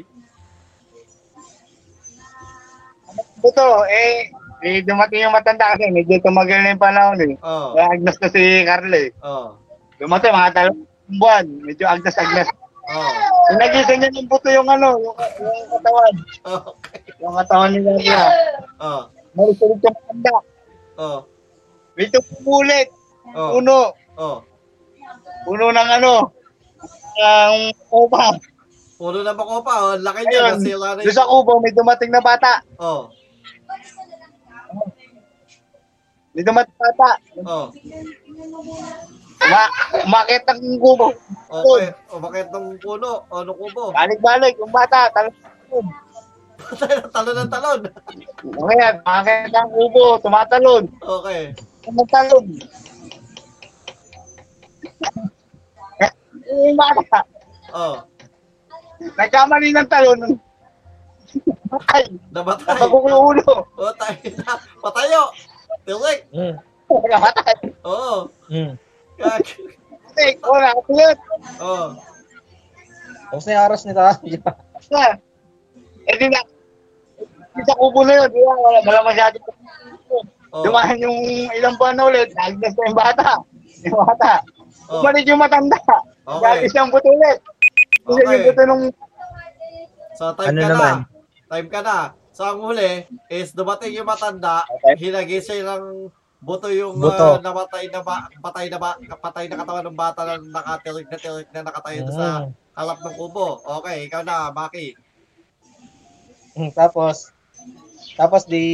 Ito, 3.40 3.66
eh, 3.88 4.32
eh, 4.60 4.80
dumating 4.80 5.24
yung 5.24 5.32
matanda 5.32 5.72
kasi 5.72 5.88
medyo 5.88 6.20
tumagal 6.20 6.60
na 6.60 6.72
yung 6.72 6.82
panahon 6.82 7.18
eh. 7.20 7.34
Oh, 7.40 7.72
Kaya 7.72 7.96
agnas 7.96 8.16
na 8.16 8.28
si 8.28 8.42
Carla 8.62 8.98
eh. 8.98 9.10
oh, 9.22 9.56
Dumating 9.96 10.32
mga 10.32 10.50
dalawang 10.52 10.84
buwan, 11.10 11.44
medyo 11.60 11.84
agnas-agnas. 11.84 12.48
oh. 12.88 13.10
Nakita 13.52 13.92
niya 13.94 14.10
ng 14.10 14.28
buto 14.28 14.48
yung 14.48 14.68
ano, 14.68 14.96
yung, 14.96 15.16
yung 15.40 15.68
katawan. 15.70 16.14
Okay. 16.44 17.00
Yung 17.18 17.34
katawan 17.36 17.70
ni 17.72 17.80
Carla. 17.82 18.24
Oh, 18.80 19.02
Malisulit 19.30 19.78
yung 19.78 19.94
matanda. 19.94 20.34
oh, 20.96 21.20
Medyo 21.94 22.18
pumulit. 22.24 22.88
oh, 23.32 23.56
Puno. 23.56 23.80
oh. 24.16 24.38
Puno 25.44 25.68
ng 25.68 25.90
ano, 25.96 26.32
ang 27.18 27.56
upa. 27.90 28.36
Puno 28.96 29.20
na 29.20 29.32
bako 29.32 29.60
pa, 29.60 29.74
oh. 29.82 29.96
Laki 29.96 30.22
niya, 30.26 30.52
Ayun, 30.52 30.52
nasira 30.58 30.76
na 30.78 30.96
doon 30.96 31.06
yung... 31.08 31.16
sa 31.16 31.24
kubo, 31.24 31.52
may 31.60 31.72
dumating 31.72 32.12
na 32.12 32.20
bata. 32.20 32.60
Oh, 32.76 33.08
Dumating 36.30 36.70
na 36.78 36.86
bata. 36.94 37.10
oh. 37.42 37.66
Uma, 39.40 39.62
umakit 40.06 40.44
ang 40.46 40.60
kubo. 40.78 41.10
Okay, 41.50 41.90
oh, 42.12 42.20
bakit 42.22 42.52
nung 42.54 42.78
puno? 42.78 43.26
O, 43.26 43.42
nung 43.42 43.58
kubo? 43.58 43.90
Balik-balik, 43.90 44.54
yung 44.60 44.70
bata. 44.70 45.10
Talon. 45.10 45.34
talon 47.14 47.34
ng 47.34 47.50
talon. 47.50 47.80
Kaya, 48.46 48.88
umakit 49.02 49.50
ang 49.50 49.70
kubo, 49.74 50.22
tumatalon. 50.22 50.84
Okay. 51.02 51.50
Tumatalon. 51.82 52.46
yung 56.46 56.78
bata, 56.78 57.26
Oh, 57.70 58.02
nagkamali 59.14 59.70
ng 59.70 59.88
talon. 59.88 60.20
Patay. 61.70 62.10
namatay. 62.34 62.66
Napagok 62.66 63.06
yung 63.06 63.22
ulo. 63.30 63.62
Tayo 63.94 64.28
na. 64.42 64.52
Patayo. 64.82 65.22
Tirik. 65.90 66.20
Mm. 66.30 66.54
Namatay. 66.86 67.56
Oo. 67.90 68.30
Mm. 68.46 68.78
Gag. 69.18 69.42
Patay. 70.06 70.30
O, 70.38 70.54
nakapulot. 70.54 71.18
Oh. 71.58 71.88
Tapos 73.30 73.44
na 73.46 73.54
yung 73.54 73.64
aras 73.66 73.82
ni 73.82 73.90
tayo. 73.90 74.14
Na. 74.90 75.18
Eh, 76.06 76.14
di 76.14 76.26
na. 76.30 76.40
Di 77.50 77.62
sa 77.66 77.74
kubo 77.74 78.06
na 78.06 78.22
yun, 78.22 78.30
di 78.30 78.38
ba? 78.38 78.54
Wala, 78.54 78.78
wala 78.86 79.00
masyado. 79.06 79.38
Oh. 80.50 80.66
Dumaan 80.66 80.98
yung 80.98 81.18
ilang 81.54 81.78
buwan 81.78 81.94
na 81.94 82.10
ulit, 82.10 82.30
nagdas 82.34 82.74
na 82.74 82.86
yung 82.90 82.98
bata. 82.98 83.28
Yung 83.86 83.98
bata. 83.98 84.42
Oh. 84.90 84.98
Bumalik 84.98 85.26
yung 85.26 85.38
matanda. 85.38 85.78
Okay. 86.26 86.42
Gagis 86.66 86.74
yung 86.74 86.90
buto 86.90 87.06
ulit. 87.06 87.38
Kasi 88.02 88.18
Okay. 88.18 88.30
yung 88.30 88.44
buto 88.46 88.62
nung 88.66 88.84
So, 90.18 90.34
time 90.36 90.52
Ano 90.52 90.60
ka 90.60 90.68
naman? 90.68 90.94
na. 91.00 91.06
Time 91.48 91.68
ka 91.70 91.80
na. 91.80 91.96
So, 92.40 92.48
ang 92.48 92.64
huli 92.64 93.04
is 93.28 93.52
dumating 93.52 94.00
yung 94.00 94.08
matanda, 94.08 94.64
hinagis 94.96 95.44
siya 95.44 95.76
ng 95.76 96.08
buto 96.40 96.72
yung 96.72 96.96
Buto. 96.96 97.36
ah, 97.36 97.36
namatay 97.36 97.92
na 97.92 98.00
ba, 98.00 98.32
patay 98.40 98.72
na 98.72 98.80
ba, 98.80 98.96
patay 99.20 99.44
na 99.44 99.60
katawan 99.60 99.84
ng 99.84 99.92
bata 99.92 100.24
na 100.24 100.34
nakatirik 100.40 101.04
na 101.12 101.20
tirik 101.20 101.52
na 101.52 101.68
nakatayo 101.68 102.00
doon 102.08 102.16
sa 102.16 102.28
Mm. 102.40 102.56
halap 102.72 102.98
ng 103.04 103.16
kubo. 103.20 103.60
Okay, 103.60 104.08
ikaw 104.08 104.24
na, 104.24 104.48
Maki. 104.48 104.96
Mm, 106.56 106.72
Tapos, 106.72 107.28
tapos 108.16 108.48
di 108.48 108.64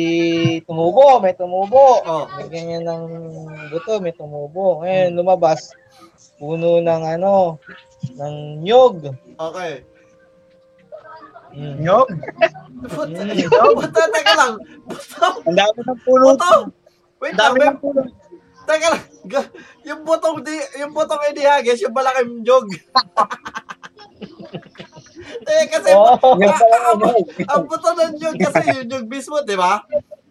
tumubo, 0.62 1.18
may 1.18 1.34
tumubo. 1.34 2.06
Oh. 2.06 2.30
May 2.38 2.46
ganyan 2.46 2.86
ng 2.86 3.02
buto, 3.66 3.98
may 3.98 4.14
tumubo. 4.14 4.86
Ngayon, 4.86 5.10
lumabas, 5.18 5.74
puno 6.38 6.78
ng 6.78 7.02
ano, 7.18 7.58
ng 8.14 8.62
nyog. 8.62 9.10
Okay. 9.34 9.82
Mm. 11.56 11.76
nyog. 11.80 12.08
Buto, 12.84 13.60
buto, 13.72 14.00
teka 14.12 14.32
lang. 14.36 14.52
Buto, 14.84 15.26
Ang 15.42 15.56
dami 15.56 15.78
ng 15.80 16.00
puno. 16.04 16.24
buto. 16.30 16.52
Wait 17.16 17.32
Ang 17.32 17.38
lang, 17.38 17.48
dami 17.48 17.56
may, 17.56 17.66
ng 17.66 17.78
puno. 17.80 18.00
teka 18.62 18.86
lang. 18.92 19.02
Yung 19.82 20.00
butong 20.04 20.44
di, 20.44 20.52
yung 20.76 20.92
butong 20.92 21.22
inihagis, 21.32 21.80
yung 21.80 21.96
malaking 21.96 22.44
jog. 22.44 22.68
eh, 25.48 25.64
kasi, 25.66 25.90
Oh, 25.92 26.12
ang, 26.12 26.40
ang, 26.44 26.98
nyog. 27.00 27.24
ang 27.42 27.62
buto 27.64 27.88
ng 27.94 28.12
jog 28.16 28.36
kasi 28.36 28.60
yung 28.76 28.88
jog 28.88 29.06
mismo, 29.08 29.40
di 29.40 29.56
ba? 29.56 29.80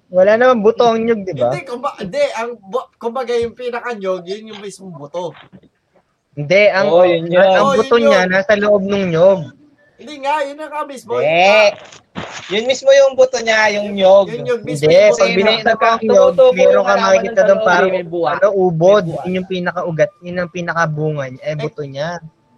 Wala 0.07 0.37
naman 0.37 0.61
buto 0.61 0.85
ang 0.85 1.01
nyog, 1.01 1.25
di 1.25 1.33
ba? 1.33 1.49
Hindi, 1.49 1.65
kumba, 1.65 1.89
hindi, 1.97 2.21
ang, 2.37 2.53
bu- 2.61 2.89
kumbaga 2.95 3.33
yung 3.33 3.57
pinaka-nyog, 3.57 4.21
yun 4.23 4.53
yung 4.53 4.61
mismo 4.61 4.93
buto. 4.93 5.33
Hindi, 6.35 6.67
ang, 6.69 6.87
Oo, 6.91 7.01
yun 7.01 7.31
yun. 7.31 7.41
ang 7.41 7.65
Oo, 7.65 7.75
buto 7.79 7.95
yun 7.97 8.05
niya 8.05 8.21
yun. 8.21 8.29
nasa 8.29 8.53
loob 8.55 8.83
ng 8.83 9.05
nyog. 9.09 9.41
Hindi 9.95 10.15
nga, 10.19 10.43
yun 10.43 10.59
ang 10.59 10.87
mismo. 10.87 11.11
Hindi. 11.19 11.71
Yun 12.45 12.63
mismo 12.69 12.89
yung 12.93 13.13
buto 13.17 13.39
niya, 13.41 13.73
yung 13.79 13.95
nyog. 13.95 14.27
Yun 14.29 14.45
yung 14.45 14.61
mismo 14.61 14.85
Hindi, 14.85 15.01
yung 15.01 15.17
pag 15.17 15.29
buto. 15.31 15.37
binuksan 15.39 15.75
ka 15.79 15.89
nyog, 16.03 16.35
yung 16.35 16.55
meron 16.55 16.85
ka 16.85 16.95
makikita 16.99 17.41
doon 17.47 17.61
parang 17.65 17.93
ano, 18.05 18.47
ubod. 18.53 19.05
Yun 19.25 19.37
yung 19.41 19.49
pinakaugat, 19.49 20.11
yun 20.21 20.37
ang 20.39 20.51
pinakabunga 20.51 21.23
niya, 21.31 21.43
eh, 21.47 21.55
buto 21.57 21.81
niya. 21.87 22.09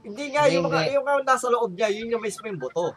Hindi 0.01 0.25
nga, 0.33 0.43
yung, 0.49 0.65
hindi. 0.67 0.95
yung, 0.97 1.05
nasa 1.23 1.47
loob 1.47 1.71
niya, 1.77 1.87
yun 1.93 2.11
yung 2.11 2.23
mismo 2.23 2.43
yung 2.47 2.59
buto. 2.59 2.95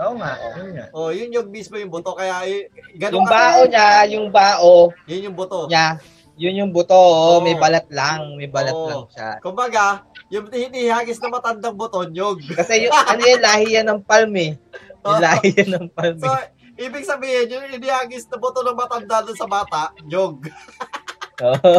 Oo 0.00 0.14
nga, 0.16 0.32
yun 0.56 0.68
nga. 0.76 0.86
Oh, 0.94 1.10
yun 1.10 1.28
yung 1.34 1.48
mismo 1.50 1.74
yung 1.76 1.92
buto. 1.92 2.14
Kaya, 2.14 2.46
y- 2.46 2.68
ganun 2.96 3.20
Yung 3.20 3.26
bao 3.28 3.60
niya, 3.66 3.88
yung 4.12 4.26
bao 4.30 4.72
Yun 5.08 5.26
yung 5.30 5.36
buto. 5.36 5.66
niya, 5.66 5.98
yun 6.40 6.58
yung 6.64 6.70
buto, 6.72 6.96
oh, 6.96 7.42
may 7.42 7.52
balat 7.58 7.84
lang, 7.92 8.38
may 8.38 8.48
balat 8.48 8.72
Oo. 8.72 8.88
lang 8.88 9.04
siya. 9.12 9.30
Kumbaga, 9.44 10.08
yung 10.30 10.46
hinihagis 10.46 11.18
na 11.18 11.28
matandang 11.28 11.74
buto, 11.74 12.06
nyog. 12.06 12.38
Kasi 12.54 12.86
yung, 12.86 12.94
ano 12.94 13.18
yan, 13.18 13.42
lahi 13.42 13.66
yan 13.74 13.86
ng 13.90 14.00
palm 14.06 14.30
eh. 14.38 14.54
Yung 15.02 15.18
Oo. 15.18 15.22
lahi 15.22 15.48
yan 15.58 15.70
ng 15.74 15.86
palm 15.90 16.16
So, 16.22 16.30
eh. 16.30 16.46
ibig 16.78 17.02
sabihin, 17.02 17.50
yung 17.50 17.66
hinihagis 17.66 18.30
na 18.30 18.38
buto 18.38 18.62
ng 18.62 18.78
matanda 18.78 19.26
doon 19.26 19.34
sa 19.34 19.50
bata, 19.50 19.90
nyog. 20.06 20.46
Oo. 21.50 21.74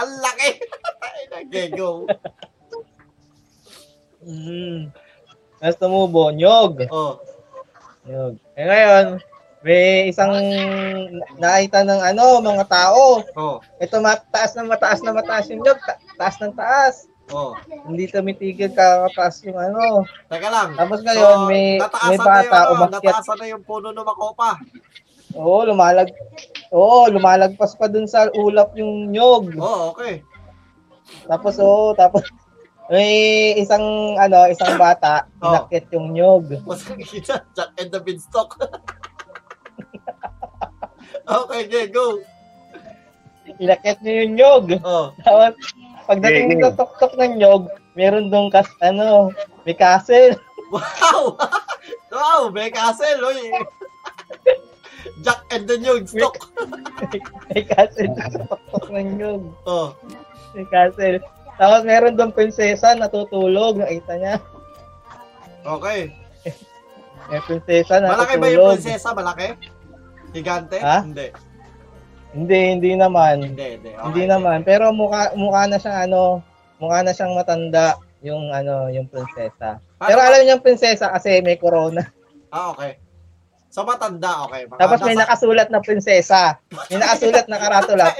Ang 0.00 0.12
laki. 0.24 0.50
Nag-go. 1.52 2.08
Mm. 4.24 4.92
Tapos 5.60 5.76
tumubo, 5.76 6.32
nyog. 6.32 6.88
Oh. 6.88 7.20
Nyog. 8.08 8.40
Eh 8.56 8.64
ngayon, 8.64 9.06
may 9.60 10.08
isang 10.08 10.32
nakita 11.36 11.84
ng 11.84 12.00
ano, 12.00 12.40
mga 12.40 12.64
tao. 12.64 13.20
Oh. 13.36 13.60
Ito 13.76 14.00
mataas 14.00 14.56
na 14.56 14.64
mataas 14.64 15.04
na 15.04 15.12
mataas 15.12 15.52
yung 15.52 15.60
nyog. 15.60 15.76
Ta- 15.84 16.00
taas 16.16 16.36
ng 16.40 16.56
taas. 16.56 17.09
Oh. 17.30 17.54
Hindi 17.86 18.10
tumitigil 18.10 18.74
kakataas 18.74 19.46
yung 19.46 19.58
ano. 19.58 20.02
Teka 20.26 20.48
lang. 20.50 20.68
Tapos 20.74 21.00
ngayon, 21.02 21.46
may- 21.46 21.78
nataasan 21.78 22.10
may 22.10 22.18
na 22.18 22.24
bata 22.26 22.42
yung, 22.42 22.58
ano, 22.58 22.72
umakyat. 22.74 23.02
nataasan 23.02 23.36
na 23.38 23.46
yung 23.46 23.62
puno 23.62 23.88
ng 23.90 24.06
makopa. 24.06 24.50
Oo, 25.38 25.62
lumalag. 25.62 26.10
Oo, 26.74 27.06
lumalagpas 27.06 27.78
pa 27.78 27.86
dun 27.86 28.10
sa 28.10 28.26
ulap 28.34 28.74
yung 28.74 29.14
nyog. 29.14 29.54
Oh, 29.58 29.94
okay. 29.94 30.26
Tapos 31.26 31.58
oo, 31.58 31.94
tapos 31.94 32.26
may 32.90 33.10
isang 33.54 34.18
ano, 34.18 34.50
isang 34.50 34.74
bata, 34.74 35.30
Oh. 35.38 35.54
inakit 35.54 35.86
yung 35.94 36.10
nyog. 36.10 36.50
Mas 36.66 36.82
kita, 36.82 37.46
Jack 37.54 37.70
and 37.78 37.94
the 37.94 38.02
Beanstalk. 38.02 38.58
okay, 41.30 41.60
okay, 41.66 41.86
go. 41.86 42.18
Inakit 43.58 44.02
niya 44.02 44.14
yung 44.26 44.34
nyog. 44.34 44.64
Oh. 44.82 45.14
Tapos 45.22 45.54
pagdating 46.10 46.58
Yeah, 46.58 46.74
sa 46.74 46.82
tuktok 46.82 47.14
ng 47.14 47.38
nyog, 47.38 47.70
meron 47.94 48.34
dong 48.34 48.50
kas 48.50 48.66
ano, 48.82 49.30
may 49.62 49.78
castle. 49.78 50.34
Wow! 50.70 51.34
wow, 52.14 52.46
may 52.54 52.70
castle, 52.70 53.26
oy. 53.26 53.50
Jack 55.26 55.42
and 55.50 55.66
the 55.66 55.74
Beanstalk. 55.82 56.46
may 57.50 57.66
castle 57.66 58.14
sa 58.14 58.38
tuktok 58.46 58.86
ng 58.94 59.18
nyog. 59.18 59.50
Oh. 59.66 59.98
May 60.54 60.62
castle. 60.70 61.18
Tapos 61.58 61.82
meron 61.82 62.14
dong 62.14 62.30
prinsesa 62.30 62.94
natutulog, 62.94 63.82
nakita 63.82 64.14
niya. 64.14 64.36
Okay. 65.66 66.14
May 67.34 67.42
prinsesa 67.50 67.98
Malaki 67.98 68.38
natutulog. 68.38 68.38
ba 68.38 68.46
yung 68.54 68.70
prinsesa? 68.78 69.08
Malaki? 69.10 69.48
Gigante? 70.30 70.78
Ha? 70.78 71.02
Hindi. 71.02 71.49
Hindi, 72.30 72.60
hindi 72.78 72.92
naman. 72.94 73.42
Hindi, 73.42 73.66
hindi. 73.78 73.90
Okay. 73.90 74.04
Hindi 74.06 74.22
naman, 74.30 74.62
pero 74.62 74.94
mukha 74.94 75.34
mukha 75.34 75.66
na 75.66 75.78
siyang 75.82 76.10
ano, 76.10 76.42
mukha 76.78 77.02
na 77.02 77.10
siyang 77.10 77.34
matanda 77.34 77.98
yung 78.22 78.54
ano, 78.54 78.86
yung 78.92 79.10
prinsesa. 79.10 79.82
Paano 79.98 80.08
Pero 80.08 80.20
ba- 80.20 80.26
alam 80.30 80.38
niyo 80.44 80.52
yung 80.56 80.64
prinsesa 80.64 81.10
kasi 81.10 81.42
may 81.42 81.58
corona. 81.58 82.06
Ah, 82.54 82.70
okay. 82.70 83.00
So, 83.70 83.86
matanda, 83.86 84.50
okay. 84.50 84.66
Mga 84.66 84.78
Tapos 84.82 84.98
may 85.06 85.14
nasa- 85.14 85.22
nakasulat 85.30 85.68
na 85.70 85.78
prinsesa. 85.78 86.58
May 86.90 86.98
nakasulat 86.98 87.46
na 87.46 87.58
karatula. 87.58 88.06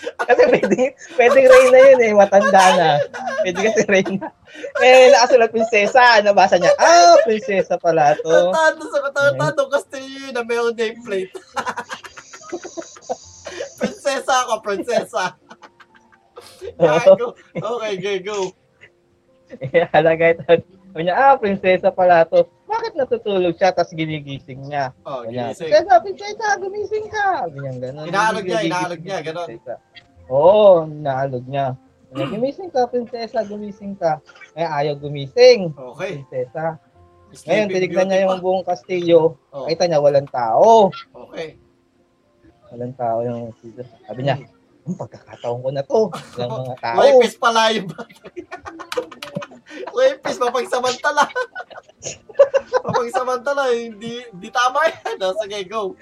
Kasi 0.00 0.42
pwedeng, 0.48 0.92
pwedeng 1.16 1.46
Reyna 1.48 1.78
yun 1.92 2.00
eh, 2.00 2.12
matanda 2.16 2.64
na. 2.76 2.90
Pwede 3.44 3.60
kasi 3.60 3.84
Reyna. 3.84 4.32
Eh, 4.80 5.12
nakasulat 5.12 5.52
prinsesa. 5.52 6.24
Nabasa 6.24 6.56
niya, 6.56 6.72
ah, 6.80 7.20
prinsesa 7.28 7.76
pala 7.76 8.16
to. 8.20 8.32
Tantado 8.48 8.84
sa 8.88 9.00
katantado 9.04 9.68
Castillo 9.68 10.32
na 10.32 10.40
mayroong 10.40 10.76
nameplate. 10.76 11.32
prinsesa 13.78 14.34
ako, 14.46 14.54
prinsesa. 14.62 15.24
Gago. 16.80 17.36
Okay, 17.56 17.92
go, 18.00 18.12
go. 18.28 18.38
Halagay 19.92 20.38
ito. 20.38 20.44
Sabi 20.90 21.06
niya, 21.06 21.14
ah, 21.14 21.34
prinsesa 21.38 21.88
pala 21.90 22.26
to. 22.26 22.42
Bakit 22.66 22.98
natutulog 22.98 23.54
siya 23.54 23.70
tapos 23.70 23.94
ginigising 23.94 24.66
niya? 24.66 24.90
Oh, 25.06 25.22
Sabi 25.22 25.34
niya, 25.34 25.54
ginising. 25.54 25.70
prinsesa, 25.70 25.94
prinsesa, 26.02 26.46
gumising 26.58 27.06
ka. 27.10 27.26
Sabi 27.46 27.58
niya, 27.58 27.72
gano'n. 27.78 28.06
Inaalog 28.10 28.44
niya, 28.46 28.60
inaalog 28.66 29.00
niya, 29.02 29.18
prinsesa. 29.22 29.74
Oo, 30.30 30.86
inaalog 30.86 31.44
niya. 31.46 31.66
Gumising 32.10 32.70
ka, 32.74 32.90
prinsesa, 32.90 33.38
gumising 33.46 33.94
ka. 33.94 34.18
Eh, 34.58 34.66
ayaw 34.66 34.98
gumising. 34.98 35.70
Okay. 35.94 36.22
Prinsesa. 36.26 36.78
Ngayon, 37.30 37.70
Sleeping 37.70 37.70
tinignan 37.70 38.06
niya 38.10 38.26
yung 38.26 38.42
buong 38.42 38.66
kastilyo. 38.66 39.38
Oh, 39.54 39.70
Kita 39.70 39.86
niya, 39.86 40.02
walang 40.02 40.26
tao. 40.26 40.90
okay. 41.14 41.54
Walang 42.70 42.94
tao 42.94 43.18
yung 43.26 43.50
kastilyo. 43.50 43.84
Sabi 44.06 44.20
niya, 44.22 44.36
ang 44.86 44.96
pagkakataon 44.96 45.60
ko 45.60 45.68
na 45.74 45.82
to. 45.82 46.00
Walang 46.38 46.52
mga 46.64 46.76
tao. 46.78 46.98
Rapist 47.02 47.38
pala 47.42 47.62
yung 47.74 47.88
bagay. 47.90 48.34
Rapist, 49.90 50.38
mapagsamantala. 50.38 51.24
mapagsamantala, 52.86 53.62
hindi, 53.74 54.22
hindi 54.30 54.48
tama 54.54 54.86
yan. 54.86 55.14
No? 55.18 55.34
Sige, 55.42 55.58
go. 55.66 55.94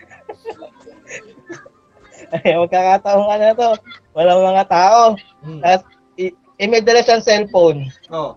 Ay, 2.34 2.52
magkakataon 2.58 3.24
ka 3.24 3.36
na 3.40 3.56
to. 3.56 3.70
Walang 4.12 4.42
mga 4.44 4.64
tao. 4.68 5.00
Hmm. 5.40 5.60
Tapos, 5.64 5.84
i- 6.20 6.36
eh, 6.58 6.66
may 6.68 6.82
dala 6.84 7.00
siyang 7.00 7.24
cellphone. 7.24 7.88
Oh. 8.12 8.36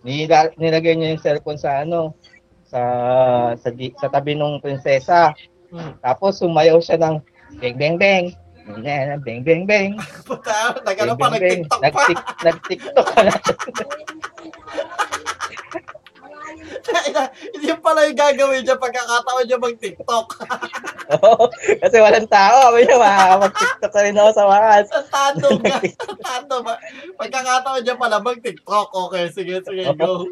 Nila, 0.00 0.48
nilagay 0.56 0.96
niya 0.96 1.12
yung 1.14 1.22
cellphone 1.22 1.60
sa 1.60 1.84
ano, 1.84 2.16
sa 2.64 2.80
sa, 3.60 3.68
di, 3.68 3.92
sa 4.00 4.08
tabi 4.08 4.32
ng 4.32 4.64
prinsesa. 4.64 5.36
Hmm. 5.70 5.92
Tapos 6.02 6.38
sumayaw 6.38 6.82
siya 6.82 6.98
ng 6.98 7.16
bang 7.58 7.76
bang 7.78 7.96
bang. 7.96 8.24
Ganyan, 8.70 9.18
Bang 9.26 9.42
bang 9.42 9.62
bang. 9.66 9.90
Puta, 10.28 10.78
nagano 10.86 11.18
pa, 11.18 11.26
nag-tiktok 11.34 11.80
pa. 11.80 11.84
Nag-tik- 11.90 12.26
Nag-tiktok 12.46 13.06
ka 13.06 13.20
na. 13.26 13.34
Hindi 17.54 17.70
pala 17.80 18.08
yung 18.08 18.18
gagawin 18.18 18.62
niya 18.62 18.76
pagkakataon 18.78 19.44
niya 19.46 19.58
mag-tiktok. 19.60 20.26
Oo, 21.18 21.44
Kasi 21.82 21.96
walang 21.98 22.28
tao. 22.30 22.70
Sabi 22.70 22.86
niya, 22.86 22.96
makakapag-tiktok 22.98 23.90
ka 23.90 24.00
rin 24.04 24.18
ako 24.18 24.30
sa 24.32 24.44
wakas. 24.46 24.86
Tantado 24.88 25.48
ka. 25.60 25.76
Tantado 25.82 26.54
ba? 26.62 26.74
Pagkakataon 27.18 27.82
niya 27.82 27.96
pala 27.98 28.18
mag-tiktok. 28.22 28.88
Okay, 28.90 29.24
sige, 29.34 29.54
sige, 29.66 29.84
go. 29.98 30.24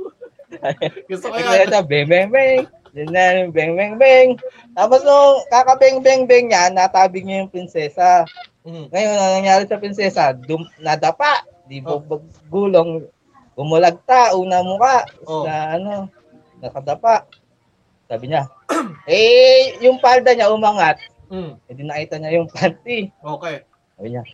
Gusto 1.10 1.26
ko 1.28 1.34
yan. 1.36 1.68
bang 1.68 2.06
bang 2.08 2.28
bang. 2.30 2.64
Ganyan, 2.96 3.52
bang 3.52 3.72
bang 3.76 3.94
bang. 4.00 4.28
Tapos 4.72 5.04
nung 5.04 5.44
kakabang 5.52 6.00
bang 6.00 6.24
bang 6.24 6.44
niya, 6.48 6.72
natabig 6.72 7.24
niya 7.24 7.44
yung 7.44 7.52
prinsesa. 7.52 8.24
Mm. 8.64 8.88
Ngayon, 8.92 9.14
ang 9.16 9.34
nangyari 9.40 9.64
sa 9.68 9.80
prinsesa, 9.80 10.24
dum, 10.36 10.64
nadapa, 10.80 11.44
di 11.68 11.80
Oh. 11.84 12.00
gulong, 12.48 13.04
umulagta, 13.56 14.32
una 14.36 14.60
mukha, 14.64 15.04
Oh. 15.24 15.44
na 15.44 15.76
ano, 15.76 15.92
nakadapa. 16.60 17.24
Sabi 18.08 18.32
niya, 18.32 18.48
eh, 19.08 19.76
yung 19.84 20.00
palda 20.00 20.32
niya 20.32 20.52
umangat, 20.52 20.96
Mm. 21.28 21.60
eh 21.68 21.74
di 21.76 21.84
nakita 21.84 22.16
niya 22.16 22.40
yung 22.40 22.48
panty. 22.48 23.12
Okay. 23.20 23.56
Sabi 23.96 24.08
niya, 24.16 24.24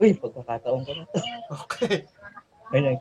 uy, 0.00 0.16
pagkakataon 0.16 0.80
ko 0.88 0.92
na 0.96 1.04
to. 1.04 1.20
Okay. 1.68 1.96
Ganyan. 2.72 2.96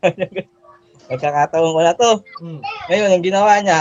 pagkakataon 1.12 1.74
ko 1.76 1.80
na 1.84 1.94
to. 1.94 2.10
Mm. 2.40 2.60
Ngayon, 2.88 3.10
ang 3.12 3.24
ginawa 3.24 3.52
niya, 3.60 3.80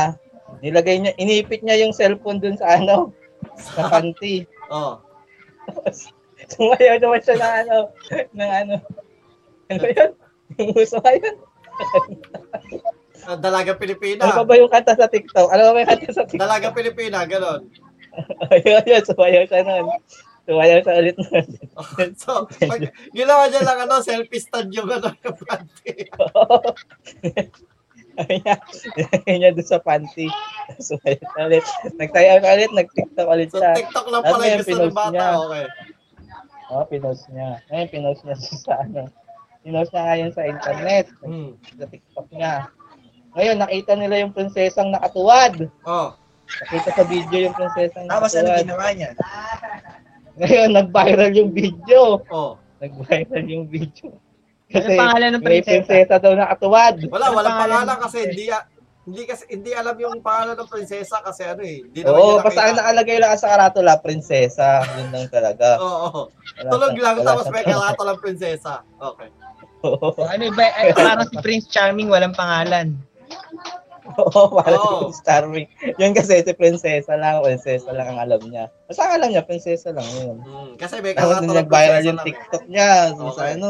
nilagay 0.62 1.02
niya, 1.02 1.14
inipit 1.20 1.62
niya 1.64 1.82
yung 1.84 1.96
cellphone 1.96 2.40
dun 2.40 2.56
sa 2.60 2.80
ano, 2.80 3.12
sa 3.58 3.88
panty. 3.92 4.48
Oh. 4.72 5.00
Sumayaw 6.52 7.02
naman 7.02 7.22
siya 7.26 7.36
ng 7.40 7.54
ano, 7.66 7.78
ng 8.36 8.52
ano, 8.52 8.74
ano 9.72 9.78
ba 9.82 9.90
yun? 9.90 10.12
Yung 10.62 10.72
uso 10.78 11.02
ngayon. 11.02 11.36
Ah, 13.26 13.38
Dalaga 13.40 13.74
Pilipina. 13.74 14.22
Ano 14.30 14.46
pa 14.46 14.46
ba 14.46 14.56
yung 14.60 14.70
kanta 14.70 14.94
sa 14.94 15.10
TikTok? 15.10 15.50
Ano 15.50 15.62
ba 15.66 15.72
ba 15.74 15.82
yung 15.82 15.92
kanta 15.98 16.14
sa 16.14 16.24
TikTok? 16.30 16.46
Dalaga 16.46 16.70
Pilipina, 16.70 17.26
ganon. 17.26 17.66
Ayun, 18.54 18.86
yun, 18.86 19.04
sumayaw 19.04 19.44
siya 19.50 19.66
nun. 19.66 19.86
Sumayaw 20.46 20.80
siya 20.86 20.94
ulit 21.02 21.18
nun. 21.18 21.46
So, 22.16 22.46
pag 22.46 22.94
ginawa 23.12 23.50
niya 23.50 23.66
lang 23.66 23.80
ano, 23.90 24.00
selfie 24.06 24.40
stand 24.40 24.70
yung 24.72 24.88
ano, 24.88 25.10
yung 25.26 25.38
panty. 25.42 26.06
Ayun 28.16 28.40
niya, 28.40 28.56
nilagay 28.96 29.36
niya 29.36 29.52
doon 29.52 29.68
sa 29.68 29.80
panty. 29.80 30.28
Sumayaw 30.78 31.20
siya 31.22 31.42
ulit. 31.46 31.66
Nagtayaw 31.96 32.38
siya 32.40 32.54
ulit, 32.54 32.72
nag-TikTok 32.74 33.28
ulit 33.28 33.50
So, 33.50 33.60
siya. 33.60 33.72
TikTok 33.76 34.06
lang 34.08 34.22
Tapos 34.24 34.36
pala 34.36 34.46
yung 34.46 34.60
gusto 34.60 34.76
ng 34.78 34.96
bata. 34.96 35.12
niya. 35.12 35.28
Okay. 35.38 35.66
Oh, 36.66 36.84
pinost 36.84 37.26
niya. 37.30 37.50
Ngayon, 37.68 37.88
pinost 37.90 38.22
niya 38.24 38.36
sa 38.40 38.74
ano. 38.82 39.02
Pinost 39.62 39.92
niya 39.92 40.04
ngayon 40.04 40.32
sa 40.32 40.44
internet. 40.44 41.06
Hmm. 41.22 41.50
Sa 41.76 41.86
TikTok 41.86 42.28
niya. 42.32 42.54
Ngayon, 43.36 43.58
nakita 43.60 43.92
nila 43.94 44.16
yung 44.18 44.32
prinsesang 44.32 44.90
nakatuwad. 44.90 45.68
Oh. 45.84 46.16
Nakita 46.64 46.90
sa 46.94 47.04
video 47.04 47.38
yung 47.42 47.54
prinsesang 47.54 48.08
Tapos 48.08 48.32
ano 48.32 48.48
nakatuwad. 48.48 48.64
ginawa 48.64 48.88
niya? 48.92 49.12
Ngayon, 50.36 50.70
nag-viral 50.74 51.32
yung 51.32 51.52
video. 51.52 52.24
Oh. 52.28 52.56
Nag-viral 52.80 53.46
yung 53.46 53.66
video. 53.68 54.16
Ano 54.78 54.98
pangalan 54.98 55.30
ng 55.30 55.42
may 55.42 55.50
prinsesa? 55.58 55.72
prinsesa 55.86 56.16
daw 56.18 56.34
nakatuwad. 56.34 56.96
Wala, 57.06 57.26
Ano 57.26 57.36
walang 57.36 57.56
pangalan 57.58 57.86
ng 57.88 58.02
kasi 58.02 58.18
prinsesa? 58.20 58.32
hindi 58.32 58.46
hindi 59.06 59.22
kasi 59.24 59.44
hindi 59.48 59.72
alam 59.72 59.96
yung 59.96 60.18
pangalan 60.20 60.56
ng 60.56 60.66
prinsesa 60.68 61.22
kasi 61.22 61.42
ano 61.44 61.62
eh. 61.62 61.78
Hindi 61.84 62.00
naman 62.02 62.18
Oo, 62.18 62.42
basta 62.42 62.62
ang 62.64 62.74
nakalagay 62.76 63.18
lang 63.18 63.34
sa 63.36 63.52
karatula, 63.52 63.94
prinsesa. 63.98 64.68
Yun 64.96 65.10
lang 65.10 65.28
talaga. 65.30 65.78
Oo, 65.78 65.98
oo. 66.08 66.22
Wala 66.58 66.70
Tulog 66.70 66.92
sa- 66.92 67.04
lang 67.04 67.16
wala 67.16 67.28
tapos 67.28 67.46
sa- 67.46 67.54
may 67.54 67.64
kalato 67.64 68.02
lang 68.02 68.18
prinsesa. 68.20 68.74
Okay. 68.98 69.30
Oo, 69.84 70.10
Ano 70.18 70.44
ba, 70.52 70.66
eh, 70.80 70.90
parang 70.92 71.30
si 71.30 71.38
Prince 71.38 71.70
Charming, 71.70 72.10
walang 72.10 72.34
pangalan. 72.34 72.98
Oo, 74.16 74.54
para 74.56 74.74
Oo. 74.76 75.10
si 75.10 75.18
Starming. 75.18 75.66
Yun 75.98 76.14
kasi 76.14 76.40
si 76.40 76.54
prinsesa 76.54 77.14
lang, 77.14 77.42
prinsesa 77.42 77.90
lang 77.90 78.06
ang 78.08 78.20
alam 78.20 78.42
niya. 78.44 78.70
Basta 78.86 79.02
ang 79.04 79.14
alam 79.16 79.30
niya, 79.30 79.44
prinsesa 79.44 79.90
lang 79.92 80.06
yun. 80.16 80.38
Hmm. 80.40 80.74
Kasi 80.76 81.02
may 81.02 81.14
Tapos 81.14 81.38
kalato 81.38 81.42
nung 81.44 81.52
lang 81.52 81.62
nag-viral 81.62 81.94
prinsesa 81.96 82.08
yung 82.08 82.18
eh. 82.18 82.26
TikTok 82.26 82.64
niya, 82.66 82.90
sa 83.12 83.22
Okay. 83.28 83.50
ano, 83.56 83.70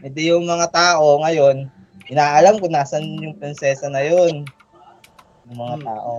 Hindi 0.00 0.32
yung 0.32 0.48
mga 0.48 0.72
tao 0.72 1.20
ngayon, 1.20 1.68
inaalam 2.08 2.56
kung 2.56 2.72
nasan 2.72 3.04
yung 3.20 3.36
prinsesa 3.36 3.86
na 3.86 4.00
yun. 4.00 4.48
Yung 5.48 5.58
mga 5.58 5.76
Hmm. 5.76 5.86
tao. 5.86 6.12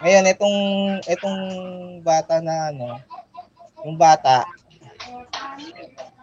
Ngayon, 0.00 0.24
itong, 0.26 0.58
itong 1.06 1.38
bata 2.00 2.40
na 2.40 2.72
ano, 2.72 2.98
yung 3.84 3.94
bata, 3.94 4.42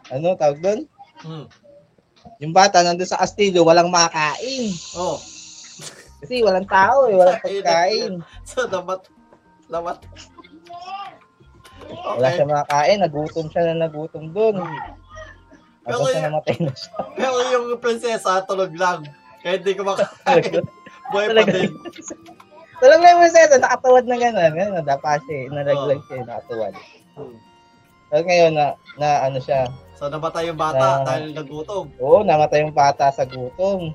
ano 0.10 0.36
tawag 0.36 0.60
doon? 0.60 0.80
Hmm. 1.22 1.46
Yung 2.38 2.52
bata 2.52 2.82
nandun 2.82 3.08
sa 3.08 3.22
kastilyo, 3.22 3.62
walang 3.62 3.90
makain. 3.90 4.74
Oh. 4.98 5.18
Kasi 6.22 6.42
walang 6.42 6.66
tao 6.66 7.10
eh, 7.10 7.16
walang 7.16 7.42
pagkain. 7.46 8.14
So. 8.44 8.66
Namat. 8.66 9.06
Wala 11.92 12.28
Okay. 12.28 12.34
siya 12.38 12.46
makain, 12.46 12.98
nagutom 13.00 13.46
siya 13.48 13.62
na 13.72 13.88
nagutom 13.88 14.30
doon. 14.32 14.56
Pero 15.82 15.98
namatay 16.06 16.56
na 16.62 16.72
siya. 16.74 16.94
Pero 17.18 17.38
yung 17.50 17.66
prinsesa, 17.82 18.46
tulog 18.46 18.72
lang. 18.78 19.02
Kaya 19.42 19.58
hindi 19.58 19.74
ko 19.74 19.82
makain. 19.86 20.62
Buhay 21.12 21.28
pa 21.28 21.32
Talaga. 21.34 21.52
din. 21.52 21.72
Talagang 22.82 23.04
may 23.04 23.16
prinsesa, 23.26 23.56
nakatawad 23.58 24.06
na 24.06 24.18
gano'n. 24.18 24.52
Gano'n, 24.54 24.76
nadapa 24.82 25.22
siya, 25.26 25.36
eh, 25.38 25.46
nalaglag 25.50 26.02
siya, 26.06 26.26
nakatawad. 26.26 26.74
Hmm. 27.18 27.36
Pero 28.10 28.22
ngayon, 28.26 28.54
na, 28.58 28.66
na 28.98 29.10
ano 29.26 29.38
siya, 29.42 29.70
So, 30.02 30.10
namatay 30.10 30.50
yung 30.50 30.58
bata 30.58 31.06
Na- 31.06 31.06
dahil 31.06 31.30
nagutom. 31.38 31.86
oo, 32.02 32.26
namatay 32.26 32.66
yung 32.66 32.74
bata 32.74 33.14
sa 33.14 33.22
gutom. 33.22 33.94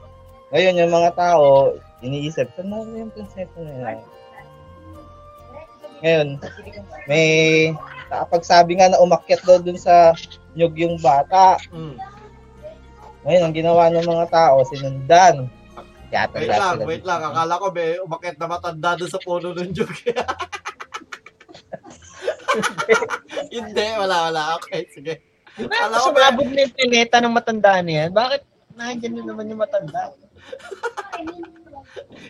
Ngayon, 0.54 0.78
yung 0.78 0.94
mga 0.94 1.10
tao, 1.18 1.74
iniisip, 1.98 2.46
saan 2.54 2.70
na 2.70 2.86
yung 2.86 3.10
prinsesa 3.10 3.58
na 3.58 3.90
yun? 3.90 3.98
Ngayon, 5.98 6.28
may 7.10 7.26
nakapagsabi 8.06 8.78
nga 8.78 8.94
na 8.94 9.02
umakyat 9.02 9.42
daw 9.42 9.58
dun 9.58 9.74
sa 9.74 10.14
nyug 10.56 10.74
yung 10.74 10.96
bata. 10.98 11.60
Hmm. 11.70 11.94
Ngayon, 13.26 13.42
ang 13.42 13.54
ginawa 13.54 13.90
ng 13.92 14.06
mga 14.06 14.26
tao, 14.30 14.62
sinundan. 14.64 15.50
Kaya 16.06 16.30
Wait 16.30 16.46
lang, 16.46 16.78
wait 16.86 17.02
lang. 17.02 17.18
Akala 17.18 17.58
ko 17.58 17.74
may 17.74 17.98
umakit 17.98 18.38
na 18.38 18.46
matanda 18.46 18.94
doon 18.94 19.10
sa 19.10 19.18
puno 19.18 19.50
ng 19.50 19.74
jug. 19.74 19.90
Hindi, 23.52 23.86
wala, 23.98 24.30
wala. 24.30 24.42
Okay, 24.62 24.86
sige. 24.94 25.18
Akala 25.58 25.98
ko. 25.98 26.14
Sumabog 26.14 26.50
na 26.54 26.62
yung 26.62 26.74
planeta 26.78 27.18
ng 27.18 27.34
matanda 27.34 27.82
na 27.82 27.92
yan. 27.92 28.10
Bakit 28.14 28.42
nandiyan 28.78 29.12
na 29.18 29.22
naman 29.26 29.50
yung 29.50 29.60
matanda? 29.60 30.14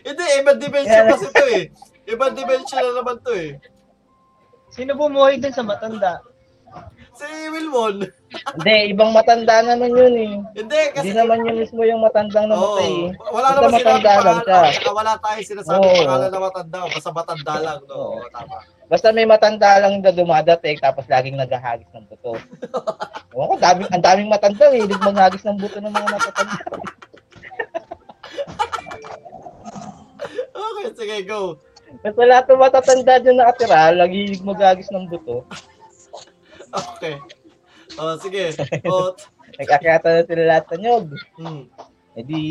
Hindi, 0.01 0.25
ibang 0.41 0.57
dimension 0.57 1.05
kasi 1.13 1.25
ito 1.29 1.45
eh. 1.53 1.63
Ibang 2.09 2.33
dimension 2.33 2.81
na 2.81 2.93
naman 2.97 3.21
to 3.21 3.31
eh. 3.37 3.61
Sino 4.73 4.97
bumuhay 4.97 5.37
dun 5.37 5.53
sa 5.53 5.61
matanda? 5.61 6.25
Si 7.17 7.49
Wilmon. 7.49 8.05
Hindi, 8.61 8.77
ibang 8.93 9.09
matanda 9.09 9.65
naman 9.65 9.89
yun 9.89 10.13
eh. 10.13 10.33
Hindi, 10.53 10.81
kasi... 10.93 11.09
Hindi 11.09 11.13
naman 11.17 11.41
yun 11.49 11.57
mismo 11.57 11.81
yung 11.81 12.05
matandang 12.05 12.45
Oo. 12.45 12.77
namatay 12.77 12.91
eh. 12.93 13.09
Wala 13.33 13.47
Basta 13.47 13.57
naman 13.57 13.71
matanda 13.73 14.11
lang 14.13 14.37
pangalan. 14.45 14.73
siya. 14.77 14.91
Wala 14.93 15.13
tayo 15.17 15.39
sinasabi 15.41 15.81
Oo. 15.81 15.97
pangalan 15.97 16.29
na 16.29 16.39
matanda. 16.45 16.79
Basta 16.85 17.09
matanda 17.09 17.53
lang. 17.57 17.79
No? 17.89 17.95
Oo, 17.97 18.21
tama. 18.29 18.57
Basta 18.87 19.07
may 19.09 19.25
matanda 19.25 19.69
lang 19.81 19.93
na 19.99 20.11
dumadating 20.13 20.77
tapos 20.77 21.03
laging 21.09 21.35
naghahagis 21.41 21.89
ng 21.91 22.05
buto. 22.05 22.37
Ewan 23.33 23.47
ko, 23.49 23.55
daming, 23.57 23.89
ang 23.89 24.03
daming 24.05 24.29
matanda 24.29 24.65
eh. 24.69 24.79
Hilig 24.85 25.01
maghagis 25.01 25.43
ng 25.43 25.57
buto 25.57 25.77
ng 25.81 25.93
mga 25.93 26.07
matatanda. 26.13 26.57
Okay, 30.57 30.89
sige, 30.97 31.17
go. 31.29 31.61
Basta 32.01 32.21
lahat 32.25 32.45
ng 32.49 32.61
matatanda 32.61 33.13
dyan 33.21 33.37
nakatira, 33.39 33.93
lagi 33.93 34.27
hilig 34.27 34.43
maghagis 34.43 34.89
ng 34.91 35.07
buto. 35.09 35.45
Okay. 36.73 37.15
Oh, 37.95 38.15
sige. 38.19 38.53
Oh, 38.85 39.15
Nagkakyata 39.57 40.07
na 40.11 40.21
sila 40.27 40.43
lahat 40.43 40.65
ng 40.75 40.81
nyog. 40.83 41.07
hmm. 41.39 41.63
E 42.17 42.19
di... 42.25 42.41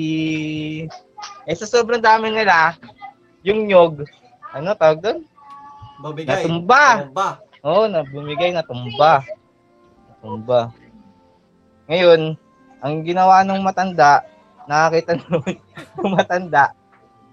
Eh 1.46 1.54
sa 1.54 1.66
sobrang 1.66 2.02
dami 2.02 2.30
nila, 2.30 2.74
yung 3.46 3.66
nyog, 3.66 4.06
ano 4.50 4.74
tawag 4.74 5.02
doon? 5.02 5.18
Mabigay. 6.02 6.42
Natumba. 6.42 6.84
Tumba. 7.06 7.28
Oo, 7.66 7.84
na 7.90 8.02
bumigay 8.02 8.50
na 8.54 8.66
tumba. 8.66 9.22
Tumba. 10.22 10.70
Ngayon, 11.86 12.34
ang 12.82 12.94
ginawa 13.06 13.46
ng 13.46 13.62
matanda, 13.62 14.26
nakakita 14.66 15.14
ng 15.18 15.42
ng 16.02 16.10
matanda, 16.10 16.74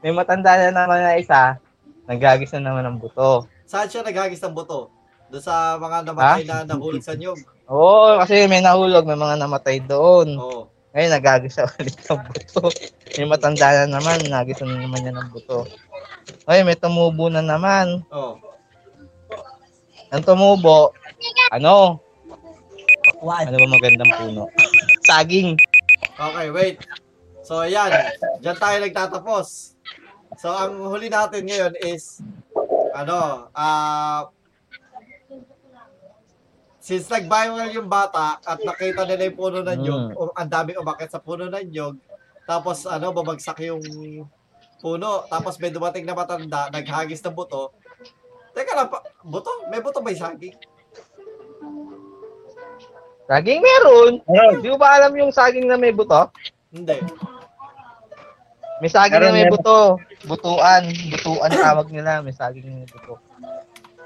may 0.06 0.14
matanda 0.14 0.54
na 0.58 0.70
naman 0.70 1.02
na 1.02 1.18
isa, 1.18 1.58
naggagis 2.06 2.54
na 2.54 2.70
naman 2.70 2.86
ng 2.86 2.98
buto. 3.02 3.50
Saan 3.66 3.90
siya 3.90 4.06
naghagis 4.06 4.42
ng 4.46 4.54
buto? 4.54 4.93
Doon 5.34 5.42
sa 5.42 5.82
mga 5.82 5.98
namatay 6.06 6.46
na 6.46 6.62
nahulog 6.62 7.02
sa 7.02 7.18
nyog. 7.18 7.42
Oo, 7.66 8.22
kasi 8.22 8.46
may 8.46 8.62
nahulog, 8.62 9.02
may 9.02 9.18
mga 9.18 9.42
namatay 9.42 9.82
doon. 9.82 10.38
Oo. 10.38 10.70
Ngayon, 10.94 11.10
naggagis 11.10 11.58
siya 11.58 11.66
ulit 11.82 11.98
ng 12.06 12.22
buto. 12.22 12.70
May 13.18 13.26
matanda 13.26 13.82
na 13.82 13.98
naman, 13.98 14.22
nagis 14.30 14.62
na 14.62 14.78
naman 14.78 15.02
niya 15.02 15.18
ng 15.18 15.34
buto. 15.34 15.66
Ngayon, 16.46 16.68
may 16.70 16.78
tumubo 16.78 17.34
na 17.34 17.42
naman. 17.42 18.06
Oh. 18.14 18.38
Ang 20.14 20.22
tumubo, 20.22 20.94
ano? 21.50 21.98
Ano 23.26 23.58
ba 23.58 23.68
magandang 23.74 24.14
puno? 24.22 24.54
Saging. 25.10 25.58
Okay, 26.14 26.48
wait. 26.54 26.78
So, 27.42 27.66
ayan. 27.66 27.90
Diyan 28.46 28.58
tayo 28.62 28.78
nagtatapos. 28.86 29.74
So, 30.38 30.54
ang 30.54 30.78
huli 30.94 31.10
natin 31.10 31.50
ngayon 31.50 31.74
is, 31.82 32.22
ano, 32.94 33.50
ah, 33.58 34.30
since 36.84 37.08
nag-viral 37.08 37.72
yung 37.72 37.88
bata 37.88 38.44
at 38.44 38.60
nakita 38.60 39.08
nila 39.08 39.32
yung 39.32 39.40
puno 39.40 39.64
ng 39.64 39.78
nyog, 39.80 40.04
Mm. 40.06 40.20
o- 40.20 40.36
ang 40.36 40.50
daming 40.52 40.76
umakit 40.76 41.08
sa 41.08 41.18
puno 41.18 41.48
ng 41.48 41.66
nyog, 41.66 41.96
tapos, 42.44 42.84
ano, 42.84 43.16
babagsak 43.16 43.64
yung 43.64 43.80
puno, 44.78 45.24
tapos 45.26 45.56
may 45.58 45.72
dumating 45.72 46.04
na 46.04 46.12
matanda, 46.12 46.68
naghagis 46.68 47.24
ng 47.24 47.32
buto. 47.32 47.72
Teka 48.52 48.76
lang, 48.76 48.92
pa, 48.92 49.00
buto? 49.24 49.48
May 49.66 49.80
buto 49.80 50.04
ba 50.04 50.12
yung 50.12 50.20
saging? 50.22 50.60
Saging 53.24 53.64
meron. 53.64 54.20
Meron. 54.28 54.60
Di 54.60 54.68
mo 54.68 54.76
ba 54.76 55.00
alam 55.00 55.16
yung 55.16 55.32
saging 55.32 55.64
na 55.64 55.80
may 55.80 55.96
buto? 55.96 56.28
Hindi. 56.68 57.00
May 58.78 58.92
saging 58.92 59.16
Meron, 59.16 59.24
na 59.24 59.34
may 59.34 59.48
meron. 59.48 59.54
buto. 59.56 59.78
Butuan. 60.28 60.84
Butuan 61.10 61.52
tawag 61.56 61.88
nila. 61.88 62.20
May 62.20 62.36
saging 62.36 62.68
na 62.68 62.84
may 62.84 62.90
buto. 62.92 63.16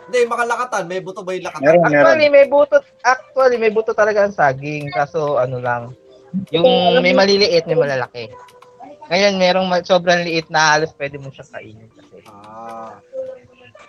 Hindi, 0.08 0.18
yung 0.24 0.34
mga 0.34 0.46
lakatan. 0.48 0.84
May 0.88 1.02
buto 1.04 1.22
ba 1.22 1.36
yung 1.36 1.46
lakatan? 1.46 1.64
Meron, 1.68 1.82
meron. 1.84 1.96
Actually, 2.00 2.28
may 2.32 2.46
buto. 2.48 2.76
Actually, 3.04 3.58
may 3.60 3.72
buto 3.72 3.92
talaga 3.92 4.20
ang 4.24 4.32
saging. 4.32 4.88
Kaso, 4.90 5.36
ano 5.36 5.60
lang. 5.60 5.92
Yung 6.52 6.64
may 7.00 7.12
maliliit, 7.12 7.68
may 7.68 7.76
malalaki. 7.76 8.32
Ngayon, 9.08 9.40
merong 9.40 9.68
sobrang 9.84 10.24
liit 10.24 10.48
na 10.48 10.76
halos 10.76 10.92
pwede 10.96 11.16
mo 11.16 11.32
siya 11.32 11.48
kainin 11.48 11.88
kasi. 11.92 12.24
Ah. 12.28 13.00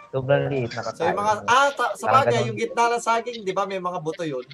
Sobrang 0.08 0.46
liit 0.46 0.70
na 0.72 0.82
So 0.86 1.02
yung 1.02 1.18
mga, 1.18 1.34
kakain. 1.42 1.50
ah, 1.50 1.68
ta, 1.74 1.86
sa 1.94 2.06
Parang 2.06 2.26
bagay, 2.30 2.40
yung 2.46 2.58
gitna 2.58 2.84
ng 2.88 3.02
saging, 3.02 3.38
di 3.42 3.54
ba 3.54 3.66
may 3.66 3.82
mga 3.82 3.98
buto 3.98 4.22
yun? 4.22 4.46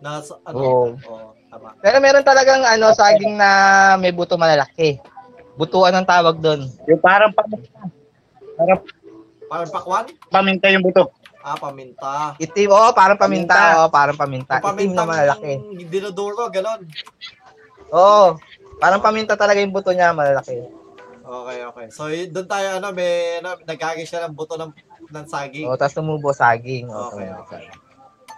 Na, 0.00 0.24
sa- 0.24 0.40
ano? 0.44 0.56
Oo. 0.56 0.84
Oo, 0.96 1.28
tama. 1.48 1.76
Pero 1.80 1.96
meron 2.00 2.24
talagang 2.24 2.64
ano, 2.64 2.92
saging 2.92 3.36
na 3.36 3.50
may 3.96 4.12
buto 4.12 4.40
malalaki. 4.40 4.96
Butuan 5.56 5.92
ang 5.92 6.08
tawag 6.08 6.40
doon. 6.40 6.64
Yung 6.88 7.02
parang 7.04 7.32
paminta. 7.32 7.84
Parang 8.56 8.80
Parang 9.50 9.66
pakwan? 9.68 10.06
paminta 10.30 10.70
yung 10.70 10.86
buto. 10.86 11.10
Ah, 11.42 11.58
paminta. 11.58 12.36
Itim, 12.38 12.70
oo, 12.70 12.88
parang 12.94 13.18
paminta. 13.18 13.50
Paminta. 13.50 13.76
Oo, 13.80 13.88
parang 13.90 14.14
paminta. 14.14 14.54
Yung 14.56 14.76
Itim 14.76 14.92
na 14.94 15.04
malalaki. 15.04 15.52
dinuduro, 15.88 16.46
ganon. 16.48 16.86
Oo, 17.90 18.38
parang 18.78 19.02
paminta 19.02 19.34
talaga 19.34 19.58
yung 19.58 19.74
buto 19.74 19.90
niya, 19.90 20.14
malalaki. 20.14 20.62
Okay, 21.20 21.58
okay. 21.64 21.86
So, 21.90 22.06
y- 22.06 22.30
doon 22.30 22.46
tayo, 22.46 22.78
ano, 22.78 22.94
may, 22.94 23.38
ano, 23.42 23.58
naghagis 23.62 24.06
siya 24.06 24.28
ng 24.28 24.34
buto 24.34 24.54
ng, 24.54 24.70
ng 25.10 25.26
saging. 25.26 25.66
Oo, 25.66 25.74
tapos 25.74 25.98
tumubo 25.98 26.30
saging. 26.30 26.86
Oo, 26.86 27.10
Okay, 27.10 27.26
tumubo 27.26 27.42
okay. 27.42 27.64
saging. 27.66 27.78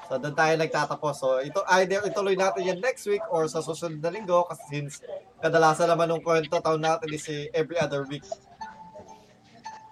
So, 0.03 0.21
doon 0.21 0.37
tayo 0.37 0.53
nagtatapos. 0.57 1.15
So, 1.17 1.29
ito, 1.41 1.61
either 1.75 2.05
ituloy 2.05 2.37
natin 2.37 2.65
yan 2.65 2.81
next 2.81 3.05
week 3.07 3.25
or 3.29 3.49
sa 3.49 3.61
susunod 3.61 3.97
na 3.99 4.09
linggo 4.09 4.45
kasi 4.45 4.61
since 4.71 5.01
kadalasan 5.41 5.89
naman 5.89 6.07
ng 6.07 6.21
kwento 6.21 6.61
taon 6.61 6.81
natin 6.81 7.09
is 7.11 7.25
eh, 7.27 7.49
every 7.51 7.77
other 7.77 8.05
week. 8.05 8.23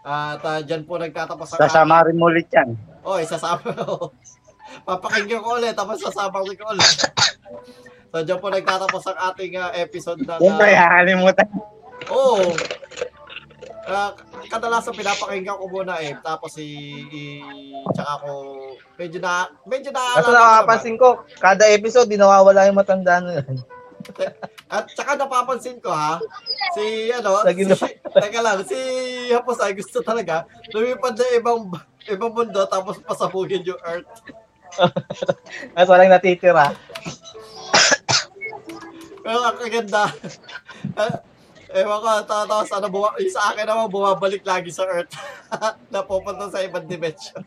At 0.01 0.41
uh, 0.41 0.61
dyan 0.65 0.89
po 0.89 0.97
nagtatapos 0.97 1.57
ang 1.57 1.61
Sasama 1.61 2.01
rin 2.09 2.17
mo 2.17 2.33
ulit 2.33 2.49
yan. 2.49 2.73
Oh, 3.05 3.21
isasama 3.21 3.69
ko. 3.85 4.13
Papakinggan 4.87 5.45
ko 5.45 5.61
ulit, 5.61 5.77
tapos 5.77 6.01
sasama 6.01 6.41
ko 6.41 6.65
ulit. 6.73 6.93
So, 8.11 8.25
dyan 8.25 8.41
po 8.41 8.49
nagtatapos 8.49 9.03
ang 9.13 9.19
ating 9.33 9.61
ah, 9.61 9.71
episode 9.77 10.25
na... 10.25 10.41
Siyempre, 10.41 10.73
hakalimutan. 10.73 11.49
Oo. 12.11 12.43
Oh, 12.43 14.11
kadalasan 14.51 14.95
pinapakinggan 14.95 15.59
ko 15.59 15.67
muna 15.69 15.99
eh. 16.03 16.17
Tapos 16.23 16.57
i... 16.59 16.71
i 17.13 17.23
tsaka 17.93 18.13
ko... 18.25 18.31
Medyo 18.97 19.19
na... 19.21 19.47
Medyo 19.69 19.91
na... 19.95 20.03
Kaso 20.17 20.33
nakapansin 20.33 20.97
ko, 20.97 21.23
kada 21.39 21.71
episode, 21.71 22.09
di 22.09 22.19
nawawala 22.19 22.67
yung 22.67 22.79
matanda 22.79 23.21
na. 23.21 23.45
At 24.75 24.87
tsaka 24.95 25.19
napapansin 25.19 25.83
ko 25.83 25.91
ha, 25.91 26.23
si 26.79 27.11
ano, 27.11 27.43
si, 27.43 27.67
teka 27.99 28.41
lang, 28.41 28.63
si 28.63 28.79
Hapos 29.35 29.59
ay 29.63 29.75
gusto 29.75 30.03
talaga 30.03 30.47
lumipad 30.71 31.19
na 31.19 31.27
ibang 31.35 31.71
ibang 32.07 32.33
mundo 32.33 32.63
tapos 32.71 33.03
pasabugin 33.03 33.67
yung 33.67 33.81
Earth. 33.83 34.09
Kaso 35.75 35.91
walang 35.91 36.13
natitira. 36.15 36.71
Pero 39.21 39.39
ang 39.45 39.59
kaganda, 39.61 40.09
ewan 41.77 41.99
ko, 42.01 42.09
ta- 42.25 42.49
tapos 42.49 42.71
ano, 42.73 42.87
buwa, 42.89 43.13
sa 43.29 43.53
akin 43.53 43.69
naman, 43.69 43.93
bumabalik 43.93 44.43
lagi 44.43 44.73
sa 44.73 44.89
Earth. 44.89 45.13
Napupunta 45.93 46.49
sa 46.49 46.65
ibang 46.65 46.89
dimension. 46.89 47.45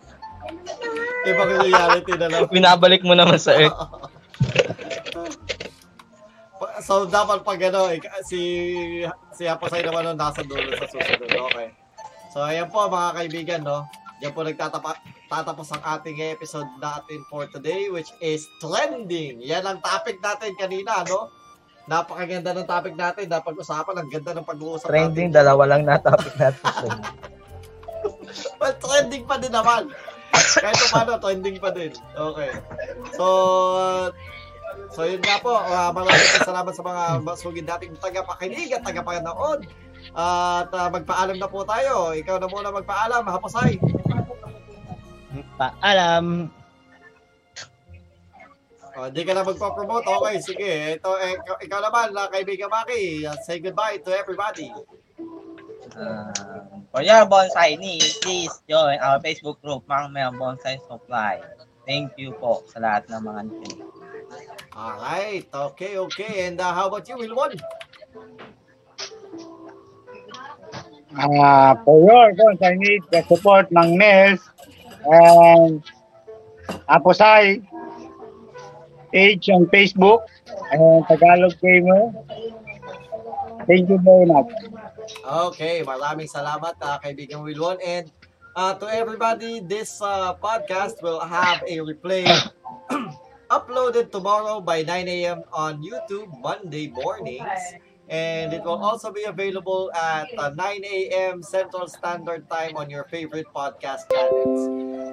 Ibang 1.26 1.52
reality 1.66 2.14
na 2.20 2.28
lang. 2.30 2.46
Binabalik 2.52 3.02
mo 3.02 3.18
naman 3.18 3.42
sa 3.42 3.58
Earth. 3.58 3.76
So, 6.80 7.06
dapat 7.06 7.42
pag 7.42 7.60
ano, 7.64 7.90
ik- 7.90 8.10
si, 8.24 8.40
si 9.32 9.44
Aposay 9.46 9.82
naman 9.82 10.06
nun 10.06 10.18
nasa 10.18 10.42
dulo 10.42 10.74
sa 10.74 10.86
susunod. 10.86 11.30
Okay. 11.30 11.68
So, 12.30 12.42
ayan 12.42 12.68
po 12.68 12.86
mga 12.86 13.10
kaibigan, 13.16 13.62
no? 13.62 13.86
Yan 14.20 14.32
po 14.32 14.42
nagtatapa, 14.42 14.98
tatapos 15.28 15.68
ang 15.70 15.84
ating 15.84 16.18
episode 16.32 16.70
natin 16.78 17.20
for 17.28 17.46
today, 17.48 17.92
which 17.92 18.10
is 18.20 18.48
trending. 18.58 19.38
Yan 19.40 19.64
ang 19.64 19.80
topic 19.80 20.18
natin 20.18 20.56
kanina, 20.56 21.04
no? 21.06 21.28
Napakaganda 21.84 22.56
ng 22.56 22.64
topic 22.64 22.96
natin. 22.96 23.28
Napag-usapan. 23.28 24.00
Ang 24.00 24.08
ganda 24.08 24.32
ng 24.32 24.48
pag-uusap 24.48 24.88
Trending, 24.88 25.30
natin. 25.30 25.40
dalawa 25.44 25.64
lang 25.68 25.84
na 25.84 26.00
topic 26.00 26.34
natin. 26.40 26.64
Well, 28.58 28.76
trending 28.76 29.24
pa 29.24 29.38
din 29.38 29.54
naman. 29.54 29.92
Kahit 30.34 30.76
paano, 30.90 31.22
trending 31.22 31.62
pa 31.62 31.70
din. 31.70 31.94
Okay. 32.12 32.52
So, 33.14 33.26
so 34.94 35.04
yun 35.04 35.20
nga 35.20 35.42
po. 35.42 35.58
Uh, 35.58 35.90
maraming 35.92 36.46
salamat 36.46 36.74
sa 36.74 36.86
mga 36.86 37.04
masugid 37.26 37.66
nating 37.66 37.98
tagapakinig 37.98 38.72
at 38.72 38.86
tagapanood. 38.86 39.66
At 40.14 40.70
uh, 40.70 40.90
magpaalam 40.94 41.42
na 41.42 41.50
po 41.50 41.66
tayo. 41.66 42.14
Ikaw 42.14 42.38
na 42.38 42.48
muna 42.48 42.70
magpaalam, 42.70 43.26
Haposay. 43.26 43.82
Paalam. 45.58 46.54
Oh, 48.94 49.10
hindi 49.10 49.26
ka 49.26 49.34
na 49.34 49.42
magpa-promote. 49.42 50.06
Okay, 50.06 50.36
sige. 50.38 50.74
Ito, 51.02 51.18
eh, 51.18 51.34
ikaw, 51.34 51.58
ikaw 51.66 51.80
naman, 51.82 52.14
uh, 52.14 52.30
kaibigan 52.30 52.70
Maki. 52.70 53.26
Uh, 53.26 53.34
say 53.42 53.58
goodbye 53.58 53.98
to 54.06 54.14
everybody. 54.14 54.70
Uh, 55.98 56.30
for 56.94 57.02
your 57.02 57.26
bonsai 57.26 57.74
needs, 57.82 58.22
please 58.22 58.54
join 58.70 59.02
our 59.02 59.18
Facebook 59.18 59.58
group, 59.66 59.82
Mang 59.90 60.14
Mel 60.14 60.30
Bonsai 60.38 60.78
Supply. 60.86 61.42
Thank 61.90 62.14
you 62.22 62.38
po 62.38 62.62
sa 62.70 62.78
lahat 62.78 63.10
ng 63.10 63.22
mga 63.26 63.42
nakikinig. 63.50 64.03
Alright. 64.76 65.48
Okay, 65.54 65.98
okay. 65.98 66.48
And 66.48 66.60
uh, 66.60 66.74
how 66.74 66.88
about 66.88 67.08
you, 67.08 67.16
Wilwon? 67.18 67.60
Ah, 71.14 71.78
for 71.86 72.02
your 72.02 72.34
guns, 72.34 72.58
I 72.62 72.74
need 72.74 73.06
the 73.14 73.22
support 73.30 73.70
ng 73.70 74.02
NES 74.02 74.42
and 75.06 75.84
Aposay 76.90 77.62
page 79.14 79.46
on 79.54 79.70
Facebook 79.70 80.26
and 80.74 81.06
Tagalog 81.06 81.54
Gamer. 81.62 82.10
Thank 83.70 83.94
you 83.94 84.02
very 84.02 84.26
much. 84.26 84.50
Okay, 85.22 85.86
maraming 85.86 86.28
salamat 86.28 86.82
uh, 86.82 86.98
kaibigan 86.98 87.46
Wilwon 87.46 87.78
and 87.86 88.10
uh, 88.58 88.74
to 88.74 88.90
everybody 88.90 89.62
this 89.62 90.02
uh, 90.02 90.34
podcast 90.42 90.98
will 91.06 91.22
have 91.22 91.62
a 91.70 91.78
replay 91.86 92.26
uploaded 93.54 94.10
tomorrow 94.10 94.58
by 94.58 94.82
9 94.82 95.06
a.m. 95.08 95.40
on 95.54 95.86
YouTube 95.86 96.34
Monday 96.42 96.90
mornings 96.90 97.78
and 98.10 98.52
it 98.52 98.66
will 98.66 98.82
also 98.82 99.14
be 99.14 99.24
available 99.30 99.94
at 99.94 100.28
uh, 100.42 100.50
9 100.50 100.58
a.m. 100.84 101.46
Central 101.46 101.86
Standard 101.88 102.50
Time 102.50 102.74
on 102.76 102.90
your 102.90 103.06
favorite 103.14 103.48
podcast 103.54 104.10
channels. 104.10 104.62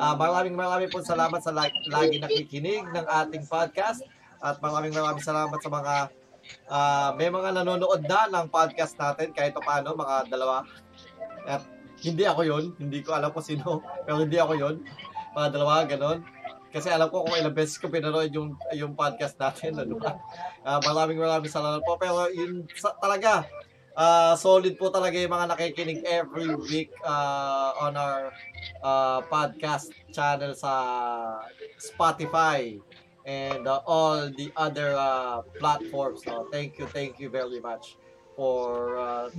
Uh, 0.01 0.17
maraming 0.17 0.57
maraming 0.57 0.89
po 0.89 1.05
salamat 1.05 1.45
sa 1.45 1.53
lag- 1.53 1.85
lagi 1.93 2.17
nakikinig 2.17 2.89
ng 2.89 3.05
ating 3.05 3.45
podcast 3.45 4.01
at 4.41 4.57
maraming 4.65 4.97
maraming 4.97 5.23
salamat 5.23 5.61
sa 5.61 5.69
mga 5.69 5.95
Ah, 6.71 7.15
may 7.19 7.31
mga 7.31 7.55
nanonood 7.55 8.07
na 8.07 8.27
ng 8.31 8.47
podcast 8.51 8.95
natin 8.99 9.31
kahit 9.35 9.55
pa 9.55 9.63
paano, 9.63 9.95
mga 9.95 10.31
dalawa. 10.31 10.67
At 11.47 11.67
hindi 12.01 12.25
ako 12.25 12.41
yon 12.47 12.65
hindi 12.79 13.05
ko 13.05 13.15
alam 13.15 13.31
kung 13.35 13.45
sino, 13.45 13.83
pero 14.07 14.23
hindi 14.23 14.39
ako 14.39 14.53
yon 14.57 14.77
Mga 15.35 15.49
dalawa, 15.55 15.75
ganon. 15.87 16.19
Kasi 16.71 16.89
alam 16.91 17.11
ko 17.11 17.27
kung 17.27 17.35
ilang 17.35 17.55
beses 17.55 17.77
ko 17.77 17.91
pinanood 17.91 18.31
yung, 18.31 18.55
yung 18.75 18.95
podcast 18.95 19.35
natin. 19.37 19.75
Ano 19.83 19.99
ba? 19.99 20.19
Ah, 20.63 20.79
maraming 20.83 21.19
maraming 21.19 21.51
salamat 21.51 21.83
po. 21.83 21.99
Pero 21.99 22.31
yun 22.31 22.67
sa, 22.79 22.95
talaga, 22.97 23.47
ah, 23.99 24.39
solid 24.39 24.79
po 24.79 24.89
talaga 24.89 25.19
yung 25.19 25.35
mga 25.35 25.51
nakikinig 25.51 26.01
every 26.07 26.55
week 26.71 26.95
ah, 27.03 27.75
on 27.83 27.99
our 27.99 28.31
ah, 28.87 29.21
podcast 29.27 29.91
channel 30.15 30.55
sa 30.55 30.73
Spotify 31.77 32.79
and 33.27 33.69
uh, 33.69 33.81
all 33.87 34.31
the 34.31 34.53
other 34.57 34.95
uh, 34.97 35.43
platforms. 35.59 36.25
So 36.25 36.49
thank 36.53 36.79
you, 36.79 36.87
thank 36.87 37.21
you 37.21 37.29
very 37.29 37.61
much 37.61 37.97
for 38.37 38.97
uh, 38.97 39.31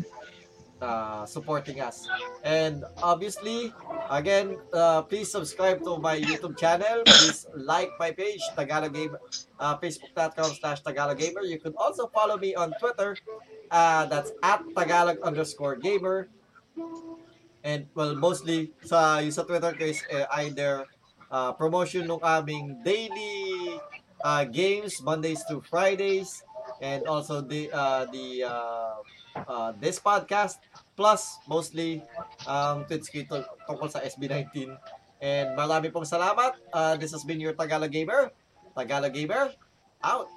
uh, 0.82 1.26
supporting 1.26 1.80
us. 1.80 2.10
And 2.44 2.84
obviously, 3.02 3.74
again, 4.10 4.58
uh, 4.74 5.04
please 5.04 5.32
subscribe 5.32 5.84
to 5.84 5.98
my 5.98 6.20
YouTube 6.20 6.58
channel. 6.58 7.04
Please 7.06 7.46
like 7.56 7.92
my 8.00 8.12
page, 8.12 8.42
Tagalog 8.56 8.94
Gamer, 8.94 9.22
uh, 9.60 9.78
facebook.com 9.78 10.52
slash 10.58 10.82
Tagalog 10.82 11.18
Gamer. 11.18 11.42
You 11.44 11.60
could 11.60 11.76
also 11.78 12.08
follow 12.08 12.38
me 12.38 12.56
on 12.56 12.74
Twitter. 12.80 13.16
Uh, 13.70 14.06
that's 14.08 14.32
at 14.44 14.64
Tagalog 14.76 15.22
underscore 15.22 15.78
gamer. 15.78 16.28
And 17.64 17.86
well, 17.94 18.16
mostly 18.16 18.74
sa 18.84 19.22
yung 19.22 19.32
sa 19.32 19.46
Twitter 19.46 19.72
ko 19.78 19.86
is 19.86 20.02
uh, 20.10 20.26
either 20.42 20.90
uh, 21.30 21.54
promotion 21.54 22.10
ng 22.10 22.20
aming 22.26 22.82
daily 22.82 23.78
uh, 24.26 24.44
games 24.50 24.98
Mondays 25.06 25.46
to 25.46 25.62
Fridays 25.62 26.42
and 26.82 27.06
also 27.06 27.40
the 27.40 27.70
uh, 27.70 28.10
the 28.10 28.50
uh, 28.50 28.98
uh, 29.48 29.70
this 29.80 30.02
podcast 30.02 30.58
plus 30.96 31.40
mostly 31.48 32.04
um 32.46 32.84
tweets 32.86 33.08
ko 33.08 33.18
ito 33.24 33.36
tungkol 33.66 33.88
sa 33.88 34.04
SB19 34.04 34.76
and 35.22 35.54
marami 35.54 35.94
pong 35.94 36.04
salamat. 36.06 36.58
Uh, 36.74 36.98
this 36.98 37.14
has 37.14 37.22
been 37.22 37.38
your 37.38 37.54
Tagalog 37.54 37.94
Gamer. 37.94 38.34
Tagalog 38.74 39.14
Gamer 39.14 39.54
out 40.02 40.28